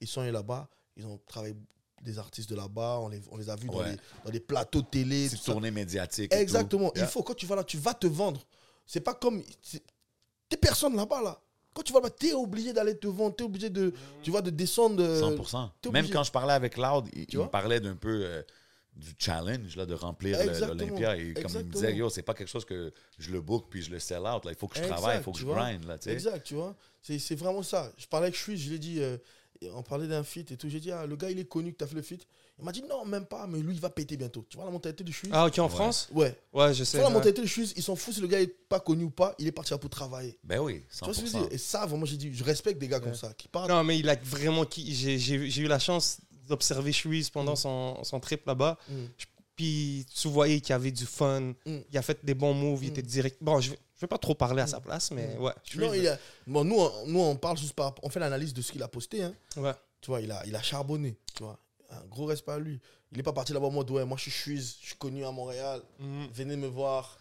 Ils 0.00 0.06
sont 0.08 0.20
allés 0.22 0.30
là-bas, 0.32 0.68
ils 0.96 1.04
ont 1.04 1.18
travaillé 1.26 1.54
des 2.02 2.18
artistes 2.18 2.48
de 2.50 2.56
là-bas, 2.56 2.98
on 3.00 3.08
les, 3.08 3.20
on 3.30 3.36
les 3.36 3.50
a 3.50 3.56
vus 3.56 3.68
dans, 3.68 3.82
les, 3.82 3.96
dans 4.24 4.30
des 4.30 4.40
plateaux 4.40 4.82
de 4.82 4.86
télé. 4.86 5.28
Ça. 5.28 5.36
tournée 5.52 5.70
médiatique. 5.70 6.32
Exactement. 6.34 6.92
Yeah. 6.94 7.04
Il 7.04 7.08
faut, 7.10 7.22
quand 7.22 7.34
tu 7.34 7.46
vas 7.46 7.56
là, 7.56 7.64
tu 7.64 7.76
vas 7.78 7.94
te 7.94 8.06
vendre. 8.06 8.40
C'est 8.86 9.00
pas 9.00 9.14
comme. 9.14 9.42
c'est- 9.62 9.82
T'es 10.48 10.56
personne 10.56 10.96
là-bas, 10.96 11.22
là. 11.22 11.40
Quand 11.74 11.82
tu 11.82 11.92
vas 11.92 11.98
là-bas, 12.00 12.14
t'es 12.18 12.32
obligé 12.32 12.72
d'aller 12.72 12.96
te 12.96 13.06
vendre, 13.06 13.36
t'es 13.36 13.44
obligé 13.44 13.68
de, 13.70 13.92
tu 14.22 14.30
vois, 14.30 14.40
de 14.42 14.50
descendre. 14.50 15.02
euh, 15.02 15.20
100%. 15.36 15.70
t'es 15.82 15.90
Même 15.90 16.08
quand 16.08 16.22
je 16.24 16.32
parlais 16.32 16.54
avec 16.54 16.76
Loud, 16.76 17.06
il, 17.12 17.26
Tu 17.26 17.36
il 17.36 17.42
me 17.42 17.46
parlait 17.46 17.78
d'un 17.80 17.94
peu 17.96 18.22
euh, 18.24 18.42
du 18.96 19.14
challenge 19.18 19.76
là, 19.76 19.84
de 19.86 19.94
remplir 19.94 20.38
l'Olympia. 20.66 21.16
Et 21.16 21.34
comme 21.34 21.52
il 21.52 21.58
me 21.66 21.72
disait, 21.72 21.94
yo, 21.94 22.08
c'est 22.10 22.22
pas 22.22 22.34
quelque 22.34 22.48
chose 22.48 22.64
que 22.64 22.92
je 23.18 23.30
le 23.30 23.40
book 23.42 23.66
puis 23.70 23.82
je 23.82 23.90
le 23.90 23.98
sell 23.98 24.20
out. 24.20 24.44
Là. 24.44 24.50
Il 24.52 24.54
faut 24.56 24.66
que 24.66 24.76
je 24.76 24.82
Exact, 24.82 24.96
travaille, 24.96 25.18
il 25.18 25.22
faut 25.22 25.32
que 25.32 25.38
je 25.38 25.44
vois. 25.44 25.56
grind. 25.56 25.84
Là, 25.84 25.98
tu 25.98 26.04
sais. 26.04 26.12
Exact, 26.14 26.42
tu 26.44 26.54
vois. 26.54 26.74
C'est 27.02 27.18
c'est 27.18 27.36
vraiment 27.36 27.62
ça. 27.62 27.92
Je 27.98 28.06
parlais 28.06 28.26
avec 28.28 28.36
Shuiz, 28.36 28.58
je 28.60 28.68
lui 28.70 28.76
ai 28.76 28.78
dit, 28.80 29.00
euh, 29.00 29.18
on 29.74 29.82
parlait 29.82 30.06
d'un 30.06 30.22
feat 30.24 30.50
et 30.52 30.56
tout. 30.56 30.68
J'ai 30.68 30.80
dit, 30.80 30.90
ah, 30.92 31.06
le 31.06 31.16
gars, 31.16 31.30
il 31.30 31.38
est 31.38 31.44
connu 31.48 31.72
que 31.72 31.78
t'as 31.78 31.86
fait 31.86 31.94
le 31.96 32.02
feat. 32.02 32.26
Il 32.58 32.64
m'a 32.64 32.72
dit, 32.72 32.82
non, 32.88 33.04
même 33.04 33.26
pas, 33.26 33.46
mais 33.46 33.58
lui, 33.60 33.74
il 33.74 33.80
va 33.80 33.90
péter 33.90 34.16
bientôt. 34.16 34.44
Tu 34.48 34.56
vois 34.56 34.66
la 34.66 34.70
mentalité 34.72 35.04
de 35.04 35.10
Shuiz 35.12 35.30
Ah, 35.32 35.46
ok, 35.46 35.58
en 35.58 35.68
France? 35.68 36.08
Ouais. 36.12 36.36
Ouais, 36.52 36.72
je 36.74 36.78
Tu 36.80 36.84
sais. 36.86 36.98
vois 36.98 37.08
la 37.08 37.14
mentalité 37.14 37.42
de 37.42 37.46
Shuiz, 37.46 37.72
ils 37.76 37.82
s'en 37.82 37.96
foutent 37.96 38.14
si 38.14 38.20
le 38.20 38.26
gars 38.26 38.40
est 38.40 38.46
pas 38.68 38.80
connu 38.80 39.04
ou 39.04 39.10
pas, 39.10 39.34
il 39.38 39.46
est 39.46 39.52
parti 39.52 39.70
là 39.72 39.78
pour 39.78 39.90
travailler. 39.90 40.38
Ben 40.44 40.58
oui, 40.60 40.82
Tu 40.96 41.04
vois 41.04 41.14
ce 41.14 41.20
que 41.20 41.26
je 41.26 41.32
veux 41.32 41.38
100%. 41.38 41.42
dire 41.44 41.52
Et 41.52 41.58
ça, 41.58 41.86
vraiment, 41.86 42.04
j'ai 42.06 42.16
dit, 42.16 42.32
je 42.32 42.44
respecte 42.44 42.80
des 42.80 42.88
gars 42.88 43.00
comme 43.00 43.14
ça, 43.14 43.32
qui 43.34 43.48
parlent. 43.48 43.68
Non, 43.70 43.82
mais 43.84 43.98
il 43.98 44.08
a 44.08 44.16
vraiment. 44.16 44.64
qui- 44.64 44.94
J'ai 44.94 45.60
eu 45.62 45.66
la 45.68 45.78
chance 45.78 46.18
d'observer 46.48 46.92
Shuiz 46.92 47.28
pendant 47.30 47.52
Mm. 47.52 47.56
son, 47.56 48.04
son 48.04 48.20
trip 48.20 48.46
là-bas. 48.46 48.78
Mm. 48.88 48.94
Puis 49.56 50.06
tu 50.14 50.28
voyais 50.28 50.60
qu'il 50.60 50.70
y 50.70 50.72
avait 50.72 50.92
du 50.92 51.04
fun. 51.04 51.40
Mm. 51.66 51.78
Il 51.90 51.98
a 51.98 52.02
fait 52.02 52.24
des 52.24 52.34
bons 52.34 52.54
moves. 52.54 52.84
Il 52.84 52.90
était 52.90 53.02
direct. 53.02 53.38
Bon, 53.40 53.60
je 53.60 53.70
vais, 53.70 53.78
je 53.98 54.02
vais 54.02 54.06
pas 54.08 54.18
trop 54.18 54.34
parler 54.34 54.62
à 54.62 54.66
sa 54.66 54.80
place, 54.80 55.10
mais 55.10 55.36
ouais. 55.38 55.52
Non, 55.76 55.92
il 55.92 56.06
a- 56.08 56.18
bon, 56.46 56.64
nous, 56.64 56.76
on, 56.78 57.06
nous, 57.06 57.20
on 57.20 57.36
parle 57.36 57.58
juste 57.58 57.74
par. 57.74 57.94
On 58.02 58.08
fait 58.08 58.20
l'analyse 58.20 58.54
de 58.54 58.62
ce 58.62 58.72
qu'il 58.72 58.82
a 58.82 58.88
posté. 58.88 59.22
Hein. 59.24 59.34
ouais. 59.56 59.74
Tu 60.00 60.10
vois, 60.10 60.20
il 60.20 60.30
a, 60.30 60.42
il 60.46 60.54
a 60.54 60.62
charbonné. 60.62 61.16
Tu 61.34 61.42
vois, 61.42 61.58
un 61.90 62.04
gros 62.06 62.26
respect 62.26 62.52
à 62.52 62.58
lui. 62.58 62.80
Il 63.10 63.16
n'est 63.16 63.22
pas 63.24 63.32
parti 63.32 63.52
là-bas 63.52 63.66
en 63.66 63.70
mode 63.72 63.90
ouais, 63.90 64.04
moi 64.04 64.16
je 64.18 64.22
suis 64.24 64.30
Suisse, 64.30 64.76
je 64.80 64.86
suis 64.88 64.96
connu 64.96 65.24
à 65.24 65.30
Montréal, 65.32 65.80
Mm. 65.98 66.26
venez 66.32 66.56
me 66.56 66.66
voir. 66.68 67.18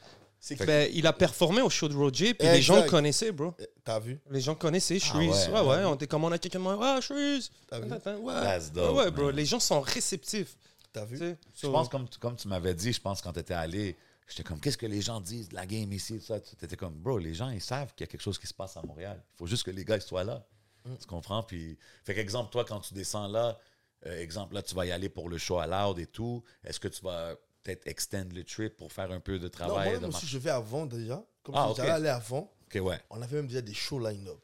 Que. 0.48 0.64
Ben, 0.66 0.90
il 0.94 1.06
a 1.08 1.12
performé 1.14 1.62
au 1.62 1.70
show 1.70 1.90
de 1.90 1.96
Roger, 1.96 2.34
puis 2.36 2.48
les 2.48 2.62
gens 2.62 2.76
le 2.82 2.88
connaissaient, 2.90 3.32
bro. 3.32 3.54
Eh, 3.60 3.68
T'as 3.84 4.00
vu 4.00 4.20
Les 4.30 4.40
gens 4.40 4.54
connaissaient 4.56 5.00
Ah 5.02 5.06
Shreeze. 5.06 5.50
ouais. 5.50 5.60
ouais, 5.60 5.68
ouais, 5.68 5.86
on 5.86 5.96
était 5.96 6.06
comme 6.08 6.24
on 6.24 6.32
a 6.32 6.38
quelqu'un 6.38 6.60
de 6.60 6.64
moi. 6.64 6.78
Ah, 6.80 7.02
Shreeze. 7.02 7.50
T'as 7.68 7.80
vu 7.80 7.90
Ouais, 7.92 8.60
dope, 8.72 8.96
ouais, 8.98 9.12
bro. 9.12 9.26
man. 9.26 9.36
Les 9.36 9.46
gens 9.46 9.60
sont 9.60 9.82
réceptifs. 9.82 10.56
T'as 10.94 11.04
vu. 11.06 11.18
Je 11.60 11.68
pense, 11.68 11.90
comme, 11.90 12.08
comme 12.20 12.36
tu 12.36 12.48
m'avais 12.48 12.74
dit, 12.76 12.94
je 12.94 13.02
pense 13.02 13.22
quand 13.22 13.34
tu 13.34 13.40
étais 13.40 13.56
allé, 13.56 13.96
j'étais 14.28 14.44
comme, 14.44 14.60
qu'est-ce 14.60 14.78
que 14.78 14.86
les 14.86 15.02
gens 15.02 15.22
disent 15.22 15.50
de 15.50 15.56
la 15.56 15.66
game 15.66 15.92
ici? 15.94 16.20
Tu 16.20 16.66
étais 16.66 16.76
comme, 16.78 16.94
bro, 16.96 17.18
les 17.18 17.34
gens, 17.34 17.50
ils 17.50 17.62
savent 17.62 17.94
qu'il 17.94 18.06
y 18.06 18.10
a 18.10 18.12
quelque 18.12 18.22
chose 18.22 18.38
qui 18.40 18.48
se 18.48 18.54
passe 18.54 18.78
à 18.78 18.82
Montréal. 18.84 19.24
Il 19.34 19.38
faut 19.38 19.48
juste 19.48 19.64
que 19.64 19.72
les 19.72 19.86
gars 19.86 19.96
ils 19.98 20.02
soient 20.02 20.24
là. 20.24 20.46
Mm. 20.86 20.96
Tu 21.00 21.08
comprends? 21.08 21.44
Puis, 21.44 21.78
fait 22.04 22.14
qu'exemple, 22.16 22.52
toi, 22.52 22.66
quand 22.66 22.80
tu 22.80 22.94
descends 22.94 23.28
là, 23.28 23.58
euh, 24.06 24.20
exemple, 24.22 24.54
là, 24.54 24.62
tu 24.62 24.76
vas 24.76 24.86
y 24.86 24.92
aller 24.92 25.10
pour 25.10 25.30
le 25.30 25.38
show 25.38 25.58
à 25.60 25.68
Loud 25.68 25.98
et 26.00 26.06
tout. 26.08 26.44
Est-ce 26.64 26.80
que 26.80 26.88
tu 26.88 27.02
vas 27.02 27.36
peut-être 27.64 27.88
extend 27.88 28.26
le 28.34 28.44
trip 28.44 28.78
pour 28.78 28.92
faire 28.94 29.12
un 29.12 29.20
peu 29.20 29.40
de 29.40 29.46
Non, 29.46 29.50
travail? 29.50 29.90
moi, 29.90 30.00
de 30.00 30.06
aussi, 30.08 30.28
je 30.28 30.38
vais 30.38 30.52
avant 30.52 30.86
déjà. 30.86 31.26
Comme 31.44 31.56
Ah, 31.56 31.66
si 31.66 31.72
ok. 31.72 31.78
j'allais 31.78 31.92
aller 31.92 32.10
avant. 32.10 32.54
Ouais. 32.76 33.00
On 33.10 33.22
avait 33.22 33.38
même 33.38 33.48
déjà 33.48 33.62
des 33.62 33.74
shows 33.74 34.00
line-up. 34.00 34.40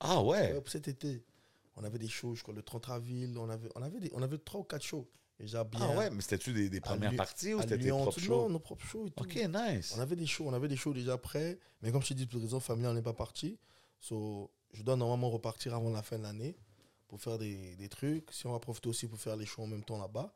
Ah, 0.00 0.22
ouais. 0.22 0.52
Ouais, 0.52 0.60
pour 0.60 0.70
cet 0.70 0.88
été. 0.88 1.24
On 1.76 1.84
avait 1.84 1.98
des 1.98 2.08
shows, 2.08 2.34
je 2.34 2.42
crois, 2.42 2.54
le 2.54 2.62
30 2.62 2.88
avril. 2.90 3.36
On 3.38 3.48
avait, 3.48 3.68
on 3.74 3.82
avait, 3.82 3.98
des, 3.98 4.10
on 4.14 4.22
avait 4.22 4.38
3 4.38 4.60
ou 4.60 4.64
4 4.64 4.82
shows. 4.82 5.08
Déjà 5.42 5.64
bien. 5.64 5.80
Ah, 5.82 5.96
ouais, 5.96 6.08
mais 6.10 6.22
c'était-tu 6.22 6.52
des, 6.52 6.70
des 6.70 6.80
premières 6.80 7.14
parties 7.16 7.52
ou 7.52 7.60
c'était 7.60 7.76
tes 7.76 7.88
propres 7.88 8.18
shows? 8.20 8.42
Non, 8.44 8.48
nos 8.48 8.58
propres 8.60 8.86
shows 8.86 9.08
et 9.08 9.10
tout. 9.10 9.24
Ok, 9.24 9.34
nice. 9.52 9.92
On 9.96 10.00
avait 10.00 10.14
des 10.14 10.24
shows, 10.26 10.44
on 10.46 10.52
avait 10.54 10.68
des 10.68 10.76
shows 10.76 10.92
déjà 10.94 11.18
prêts, 11.18 11.58
mais 11.82 11.90
comme 11.90 12.00
je 12.00 12.08
te 12.08 12.14
dis, 12.14 12.26
pour 12.26 12.38
des 12.38 12.46
raisons 12.46 12.60
familiales, 12.60 12.92
on 12.92 12.94
n'est 12.94 13.02
pas 13.02 13.12
parti. 13.12 13.58
So, 13.98 14.50
je 14.72 14.82
dois 14.84 14.94
normalement 14.94 15.30
repartir 15.30 15.74
avant 15.74 15.90
la 15.90 16.02
fin 16.02 16.16
de 16.16 16.22
l'année 16.22 16.56
pour 17.08 17.20
faire 17.20 17.38
des, 17.38 17.74
des 17.74 17.88
trucs. 17.88 18.32
Si 18.32 18.46
on 18.46 18.52
va 18.52 18.60
profiter 18.60 18.88
aussi 18.88 19.08
pour 19.08 19.18
faire 19.18 19.34
les 19.36 19.44
shows 19.44 19.62
en 19.62 19.66
même 19.66 19.82
temps 19.84 19.98
là-bas. 19.98 20.32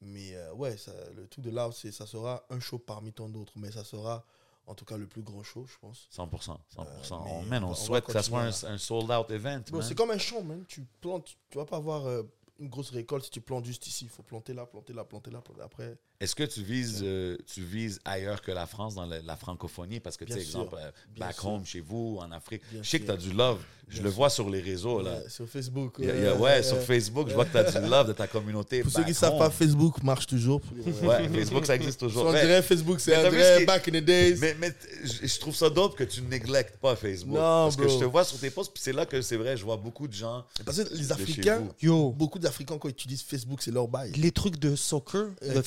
Mais 0.00 0.34
euh, 0.34 0.52
ouais, 0.54 0.76
ça- 0.78 0.92
le 1.14 1.28
truc 1.28 1.44
de 1.44 1.50
là, 1.50 1.68
c'est 1.72 1.92
ça 1.92 2.06
sera 2.06 2.44
un 2.50 2.58
show 2.58 2.78
parmi 2.78 3.12
tant 3.12 3.28
d'autres, 3.28 3.52
mais 3.56 3.70
ça 3.70 3.84
sera 3.84 4.24
en 4.66 4.74
tout 4.74 4.84
cas 4.84 4.96
le 4.96 5.06
plus 5.06 5.22
grand 5.22 5.42
show, 5.42 5.66
je 5.66 5.76
pense. 5.78 6.08
100%. 6.16 6.28
100%. 6.30 6.56
Euh, 6.80 7.16
on, 7.26 7.42
man, 7.42 7.74
souhaite 7.74 8.04
que 8.06 8.12
ça 8.12 8.22
soit 8.22 8.42
un, 8.42 8.48
un 8.74 8.78
sold-out 8.78 9.30
event. 9.30 9.60
Bro, 9.68 9.78
man. 9.80 9.86
c'est 9.86 9.94
comme 9.94 10.10
un 10.10 10.18
champ, 10.18 10.42
man. 10.42 10.64
Tu 10.66 10.82
plantes, 11.00 11.36
tu 11.50 11.58
vas 11.58 11.66
pas 11.66 11.76
avoir 11.76 12.06
euh, 12.06 12.22
une 12.62 12.68
grosse 12.68 12.90
récolte 12.90 13.24
si 13.24 13.30
tu 13.30 13.40
plantes 13.40 13.64
juste 13.66 13.86
ici. 13.86 14.04
Il 14.06 14.10
faut 14.10 14.22
planter 14.22 14.54
là, 14.54 14.66
planter 14.66 14.92
là, 14.92 15.04
planter 15.04 15.30
là. 15.30 15.40
planter- 15.42 15.60
Après, 15.62 15.98
Est-ce 16.22 16.36
que 16.36 16.44
tu 16.44 16.62
vises, 16.62 17.00
euh, 17.02 17.36
tu 17.52 17.62
vises 17.62 17.98
ailleurs 18.04 18.40
que 18.42 18.52
la 18.52 18.66
France 18.66 18.94
dans 18.94 19.06
la, 19.06 19.20
la 19.22 19.36
francophonie? 19.36 19.98
Parce 19.98 20.16
que, 20.16 20.24
tu 20.24 20.32
sais, 20.34 20.40
exemple, 20.40 20.76
euh, 20.78 20.90
back 21.18 21.34
sûr. 21.34 21.48
home, 21.48 21.66
chez 21.66 21.80
vous, 21.80 22.18
en 22.20 22.30
Afrique, 22.30 22.62
Bien 22.70 22.80
je 22.80 22.88
sais 22.88 23.00
que 23.00 23.06
tu 23.06 23.10
as 23.10 23.16
du 23.16 23.32
love. 23.32 23.58
Je 23.88 23.94
Bien 23.96 24.04
le 24.04 24.10
sûr. 24.10 24.16
vois 24.16 24.30
sur 24.30 24.48
les 24.48 24.60
réseaux. 24.60 25.02
Là. 25.02 25.10
ouais, 25.18 25.28
sur 25.28 25.46
Facebook. 25.48 25.96
Il 25.98 26.04
y 26.06 26.10
a- 26.10 26.16
il 26.16 26.22
y 26.22 26.26
a- 26.26 26.34
ouais, 26.36 26.62
sur 26.62 26.78
Facebook, 26.78 27.28
je 27.28 27.34
vois 27.34 27.44
que 27.44 27.50
tu 27.50 27.58
as 27.58 27.80
du 27.80 27.88
love 27.90 28.06
de 28.08 28.12
ta 28.12 28.26
communauté. 28.28 28.82
Pour 28.82 28.92
ceux 28.92 29.02
qui 29.02 29.08
ne 29.10 29.14
savent 29.14 29.36
pas. 29.36 29.50
Facebook 29.50 30.00
marche 30.02 30.26
toujours. 30.28 30.62
Ouais, 31.02 31.28
Facebook, 31.28 31.66
ça 31.66 31.74
existe 31.74 31.98
toujours. 32.00 32.26
on 32.26 32.30
dirait 32.32 32.62
Facebook, 32.62 33.00
c'est 33.00 33.16
un 33.16 33.28
vrai 33.28 33.64
back 33.66 33.88
in 33.88 33.92
the 34.00 34.04
days. 34.04 34.36
mais, 34.40 34.56
mais 34.60 34.72
je 35.04 35.38
trouve 35.40 35.54
ça 35.56 35.68
dope 35.68 35.96
que 35.96 36.04
tu 36.04 36.22
néglectes 36.22 36.76
pas 36.78 36.94
Facebook. 36.96 37.34
Non, 37.34 37.64
parce 37.64 37.76
que 37.76 37.88
je 37.88 37.98
te 37.98 38.04
vois 38.04 38.22
sur 38.24 38.38
tes 38.38 38.50
posts, 38.50 38.72
puis 38.72 38.82
c'est 38.82 38.92
là 38.92 39.04
que 39.04 39.20
c'est 39.20 39.36
vrai, 39.36 39.56
je 39.56 39.64
vois 39.64 39.76
beaucoup 39.76 40.06
de 40.06 40.14
gens. 40.14 40.44
Parce 40.64 40.82
que 40.82 40.94
les 40.94 41.10
Africains. 41.12 41.64
Yo, 41.82 42.12
beaucoup 42.12 42.38
d'Africains, 42.38 42.78
quand 42.78 42.88
ils 42.88 42.92
utilisent 42.92 43.22
Facebook, 43.22 43.60
c'est 43.60 43.72
leur 43.72 43.88
bail. 43.88 44.12
les 44.12 44.30
trucs 44.30 44.58
de 44.60 44.76
soccer, 44.76 45.26
de 45.42 45.46
Exact. 45.48 45.62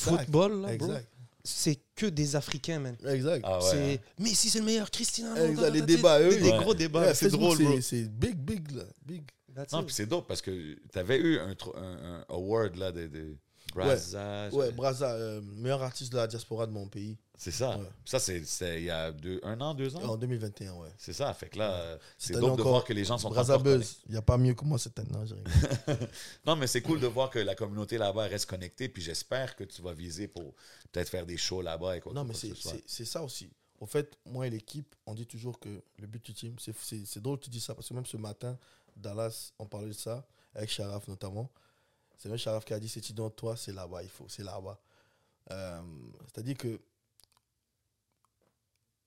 Football, 0.48 0.70
là, 0.70 0.76
bro, 0.76 0.86
Exact. 0.88 1.08
c'est 1.44 1.78
que 1.94 2.06
des 2.06 2.36
Africains, 2.36 2.78
man. 2.78 2.96
Exact. 3.06 3.42
Ah 3.46 3.58
ouais. 3.58 3.64
C'est 3.70 4.22
Messi, 4.22 4.50
c'est 4.50 4.58
le 4.60 4.64
meilleur. 4.64 4.88
Exact, 4.98 5.54
da, 5.60 5.70
les 5.70 5.82
débats, 5.82 6.20
eux, 6.20 6.30
Des, 6.30 6.40
des 6.40 6.50
ouais. 6.50 6.58
gros 6.58 6.74
débats. 6.74 7.00
Ouais, 7.06 7.14
c'est 7.14 7.28
drôle, 7.30 7.58
bro. 7.62 7.80
c'est- 7.80 8.08
big, 8.10 8.36
big, 8.36 8.70
là. 8.72 8.84
Big. 9.04 9.22
That's 9.54 9.72
Non, 9.72 9.82
puis 9.84 9.94
c'est 9.94 10.04
dope 10.06 10.26
parce 10.28 10.42
que 10.42 10.50
tu 10.92 10.98
avais 10.98 11.16
eu 11.18 11.38
un, 11.38 11.54
tro- 11.54 11.74
un, 11.76 12.16
un 12.20 12.24
award 12.28 12.76
là, 12.76 12.92
de, 12.92 13.06
de 13.06 13.36
Brazza. 13.74 14.48
Ouais, 14.52 14.70
Braza, 14.72 15.12
euh, 15.12 15.40
meilleur 15.42 15.82
artiste 15.82 16.12
de 16.12 16.16
la 16.16 16.26
diaspora 16.26 16.66
de 16.66 16.72
mon 16.72 16.88
pays. 16.88 17.18
C'est 17.38 17.50
ça. 17.50 17.76
Ouais. 17.76 17.84
Ça, 18.06 18.18
c'est 18.18 18.42
il 18.78 18.84
y 18.84 18.90
a 18.90 19.12
deux, 19.12 19.40
un 19.42 19.60
an, 19.60 19.74
deux 19.74 19.94
ans? 19.96 20.02
En 20.02 20.16
2021, 20.16 20.72
ouais. 20.74 20.88
C'est 20.96 21.12
ça. 21.12 21.32
Fait 21.34 21.50
que 21.50 21.58
là, 21.58 21.72
euh, 21.72 21.98
c'est 22.16 22.32
dope 22.34 22.56
de 22.56 22.62
voir 22.62 22.84
que 22.84 22.94
les 22.94 23.04
gens 23.04 23.18
sont 23.18 23.28
Braza 23.28 23.58
Buzz. 23.58 23.96
Il 24.06 24.12
n'y 24.12 24.16
a 24.16 24.22
pas 24.22 24.38
mieux 24.38 24.54
que 24.54 24.64
moi 24.64 24.78
cette 24.78 24.98
année. 24.98 25.10
Non, 25.12 25.20
rien. 25.24 25.96
Non, 26.46 26.56
mais 26.56 26.66
c'est 26.66 26.80
cool 26.80 27.00
de 27.00 27.06
voir 27.06 27.28
que 27.28 27.38
la 27.38 27.54
communauté 27.54 27.98
là-bas 27.98 28.24
reste 28.28 28.46
connectée. 28.46 28.88
Puis 28.88 29.02
j'espère 29.02 29.54
que 29.56 29.64
tu 29.64 29.82
vas 29.82 29.92
viser 29.92 30.28
pour 30.28 30.54
peut-être 30.92 31.10
faire 31.10 31.26
des 31.26 31.36
shows 31.36 31.60
là-bas 31.60 31.98
et 31.98 32.00
quoi 32.00 32.12
Non, 32.14 32.24
mais 32.24 32.34
ce 32.34 32.46
c'est 32.86 33.04
ça 33.04 33.22
aussi. 33.22 33.50
En 33.78 33.86
fait, 33.86 34.16
moi 34.24 34.46
et 34.46 34.50
l'équipe, 34.50 34.94
on 35.04 35.12
dit 35.14 35.26
toujours 35.26 35.60
que 35.60 35.68
le 35.98 36.06
but 36.06 36.24
du 36.24 36.32
team, 36.32 36.54
c'est- 36.58 36.74
c'est 36.80 37.04
c'est 37.04 37.20
drôle 37.20 37.38
que 37.38 37.44
tu 37.44 37.50
dis 37.50 37.60
ça, 37.60 37.74
parce 37.74 37.86
que 37.90 37.92
même 37.92 38.06
ce 38.06 38.16
matin, 38.16 38.56
Dallas, 38.96 39.52
on 39.58 39.66
parlait 39.66 39.88
de 39.88 39.92
ça, 39.92 40.26
avec 40.54 40.70
Sharaf 40.70 41.06
notamment. 41.08 41.50
C'est 42.16 42.28
même 42.28 42.38
Sharaf 42.38 42.64
qui 42.64 42.72
a 42.72 42.80
dit, 42.80 42.88
c'est 42.88 43.12
dans 43.12 43.30
toi, 43.30 43.56
c'est 43.56 43.72
là-bas, 43.72 44.02
il 44.02 44.08
faut, 44.08 44.28
c'est 44.28 44.42
là-bas. 44.42 44.80
Euh, 45.50 45.82
C'est-à-dire 46.26 46.56
que 46.56 46.80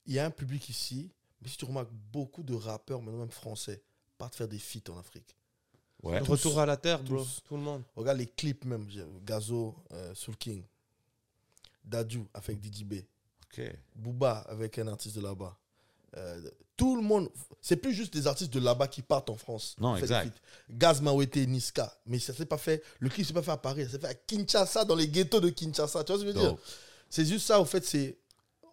il 0.06 0.14
y 0.14 0.18
a 0.18 0.24
un 0.24 0.30
public 0.30 0.68
ici, 0.68 1.10
mais 1.40 1.48
si 1.48 1.56
tu 1.56 1.64
remarques, 1.64 1.90
beaucoup 1.92 2.42
de 2.42 2.54
rappeurs, 2.54 3.00
maintenant 3.02 3.20
même 3.20 3.30
français, 3.30 3.82
partent 4.18 4.34
faire 4.34 4.48
des 4.48 4.58
feats 4.58 4.90
en 4.90 4.98
Afrique. 4.98 5.36
Ouais. 6.02 6.18
Retour 6.20 6.58
à 6.58 6.66
la 6.66 6.76
terre, 6.76 7.02
bro. 7.02 7.24
Tout 7.44 7.56
le 7.56 7.62
monde. 7.62 7.82
Regarde 7.94 8.18
les 8.18 8.26
clips 8.26 8.64
même. 8.64 8.88
Gazo, 9.22 9.76
euh, 9.92 10.14
Soul 10.14 10.36
King. 10.36 10.64
Dadju 11.84 12.24
avec 12.32 12.64
DJ 12.64 12.84
B. 12.84 12.94
OK. 13.44 13.62
Booba 13.94 14.38
avec 14.48 14.78
un 14.78 14.86
artiste 14.88 15.16
de 15.16 15.20
là-bas. 15.20 15.56
Euh, 16.16 16.50
tout 16.76 16.96
le 16.96 17.02
monde. 17.02 17.30
C'est 17.60 17.76
plus 17.76 17.92
juste 17.92 18.12
des 18.14 18.26
artistes 18.26 18.52
de 18.52 18.58
là-bas 18.60 18.88
qui 18.88 19.02
partent 19.02 19.28
en 19.30 19.36
France. 19.36 19.76
Non, 19.78 19.96
exact. 19.96 20.24
des 20.24 20.30
feats. 20.30 20.36
Gaz 20.70 21.00
Mawete, 21.02 21.36
Niska. 21.36 21.94
Mais 22.06 22.18
ça 22.18 22.32
s'est 22.32 22.46
pas 22.46 22.58
fait. 22.58 22.82
Le 22.98 23.08
clip 23.10 23.26
s'est 23.26 23.32
pas 23.34 23.42
fait 23.42 23.50
à 23.50 23.56
Paris. 23.58 23.84
Ça 23.84 23.92
s'est 23.92 23.98
fait 23.98 24.06
à 24.06 24.14
Kinshasa, 24.14 24.84
dans 24.84 24.94
les 24.96 25.08
ghettos 25.08 25.40
de 25.40 25.50
Kinshasa. 25.50 26.04
Tu 26.04 26.12
vois 26.12 26.20
ce 26.20 26.24
que 26.24 26.30
je 26.30 26.34
veux 26.34 26.40
dire? 26.40 26.50
Dope. 26.52 26.60
C'est 27.10 27.24
juste 27.26 27.46
ça, 27.46 27.60
au 27.60 27.64
fait. 27.64 27.84
c'est 27.84 28.18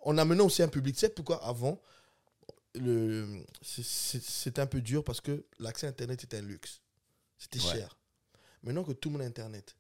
On 0.04 0.18
a 0.18 0.24
maintenant 0.26 0.46
aussi 0.46 0.64
un 0.64 0.68
public. 0.70 0.96
Tu 0.96 1.02
sais 1.02 1.10
pourquoi 1.10 1.44
avant 1.46 1.82
le... 2.76 3.44
C'était 3.62 4.62
un 4.62 4.68
peu 4.68 4.82
dur 4.82 5.04
parce 5.04 5.20
que 5.20 5.44
l'accès 5.60 5.88
à 5.88 5.90
Internet 5.90 6.24
était 6.24 6.38
un 6.38 6.42
luxe. 6.42 6.82
C'était 7.38 7.60
Ouais. 7.60 7.74
cher. 7.74 7.98
Maintenant 8.64 8.84
que 8.84 8.92
tout 8.94 9.10
le 9.10 9.14
monde 9.14 9.22
a 9.24 9.26
Internet, 9.26 9.76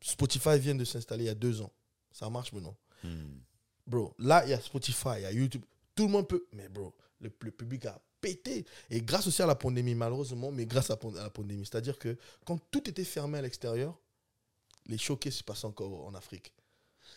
Spotify 0.00 0.58
vient 0.58 0.74
de 0.74 0.84
s'installer 0.84 1.24
il 1.24 1.26
y 1.26 1.30
a 1.30 1.34
deux 1.34 1.60
ans. 1.60 1.72
Ça 2.12 2.28
marche 2.30 2.52
maintenant. 2.52 2.76
Hmm. 3.02 3.38
Bro, 3.86 4.14
là, 4.18 4.44
il 4.44 4.50
y 4.50 4.52
a 4.52 4.60
Spotify, 4.60 5.08
il 5.16 5.22
y 5.22 5.26
a 5.26 5.32
YouTube. 5.32 5.64
Tout 5.94 6.04
le 6.06 6.12
monde 6.12 6.28
peut. 6.28 6.46
Mais, 6.52 6.68
bro, 6.68 6.94
le, 7.20 7.30
le 7.40 7.50
public 7.50 7.86
a 7.86 8.00
pété. 8.22 8.64
Et 8.88 9.02
grâce 9.02 9.26
aussi 9.26 9.42
à 9.42 9.46
la 9.46 9.54
pandémie, 9.54 9.94
malheureusement, 9.94 10.50
mais 10.50 10.64
grâce 10.64 10.90
à, 10.90 10.98
la 11.14 11.30
pandémie. 11.30 11.66
C'est-à-dire 11.66 11.98
que 11.98 12.16
quand 12.46 12.58
tout 12.70 12.88
était 12.88 13.04
fermé 13.04 13.38
à 13.38 13.42
l'extérieur, 13.42 13.98
les 14.86 14.96
showcases 14.96 15.34
se 15.34 15.42
passaient 15.42 15.66
encore 15.66 16.06
en 16.06 16.14
Afrique. 16.14 16.52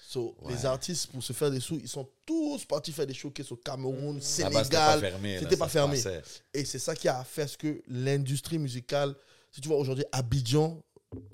So, 0.08 0.36
Ouais. 0.42 0.54
Les 0.54 0.66
artistes, 0.66 1.08
pour 1.12 1.24
se 1.24 1.34
faire 1.34 1.52
des 1.52 1.60
sous, 1.60 1.80
ils 1.80 1.88
sont 1.88 2.08
tous 2.26 2.66
partis 2.66 2.92
faire 2.92 3.08
des 3.08 3.14
showcases 3.14 3.52
au 3.52 3.56
Cameroun, 3.56 4.20
c'était 4.22 4.50
pas 4.50 4.64
Sénégal. 4.64 5.00
fermé. 5.00 5.40
c'était 5.40 5.52
là, 5.52 5.58
pas 5.58 5.66
ça 5.70 5.70
se 5.70 6.02
fermé. 6.02 6.22
Et 6.54 6.66
c'est 6.66 6.80
ça 6.80 6.96
qui 6.96 7.08
a 7.08 7.24
fait 7.24 7.48
ce 7.48 7.58
que 7.58 7.82
l'industrie 7.88 8.58
musicale, 8.58 9.16
si 9.52 9.62
tu 9.62 9.68
vois 9.68 9.78
aujourd'hui 9.78 10.06
Abidjan, 10.12 10.82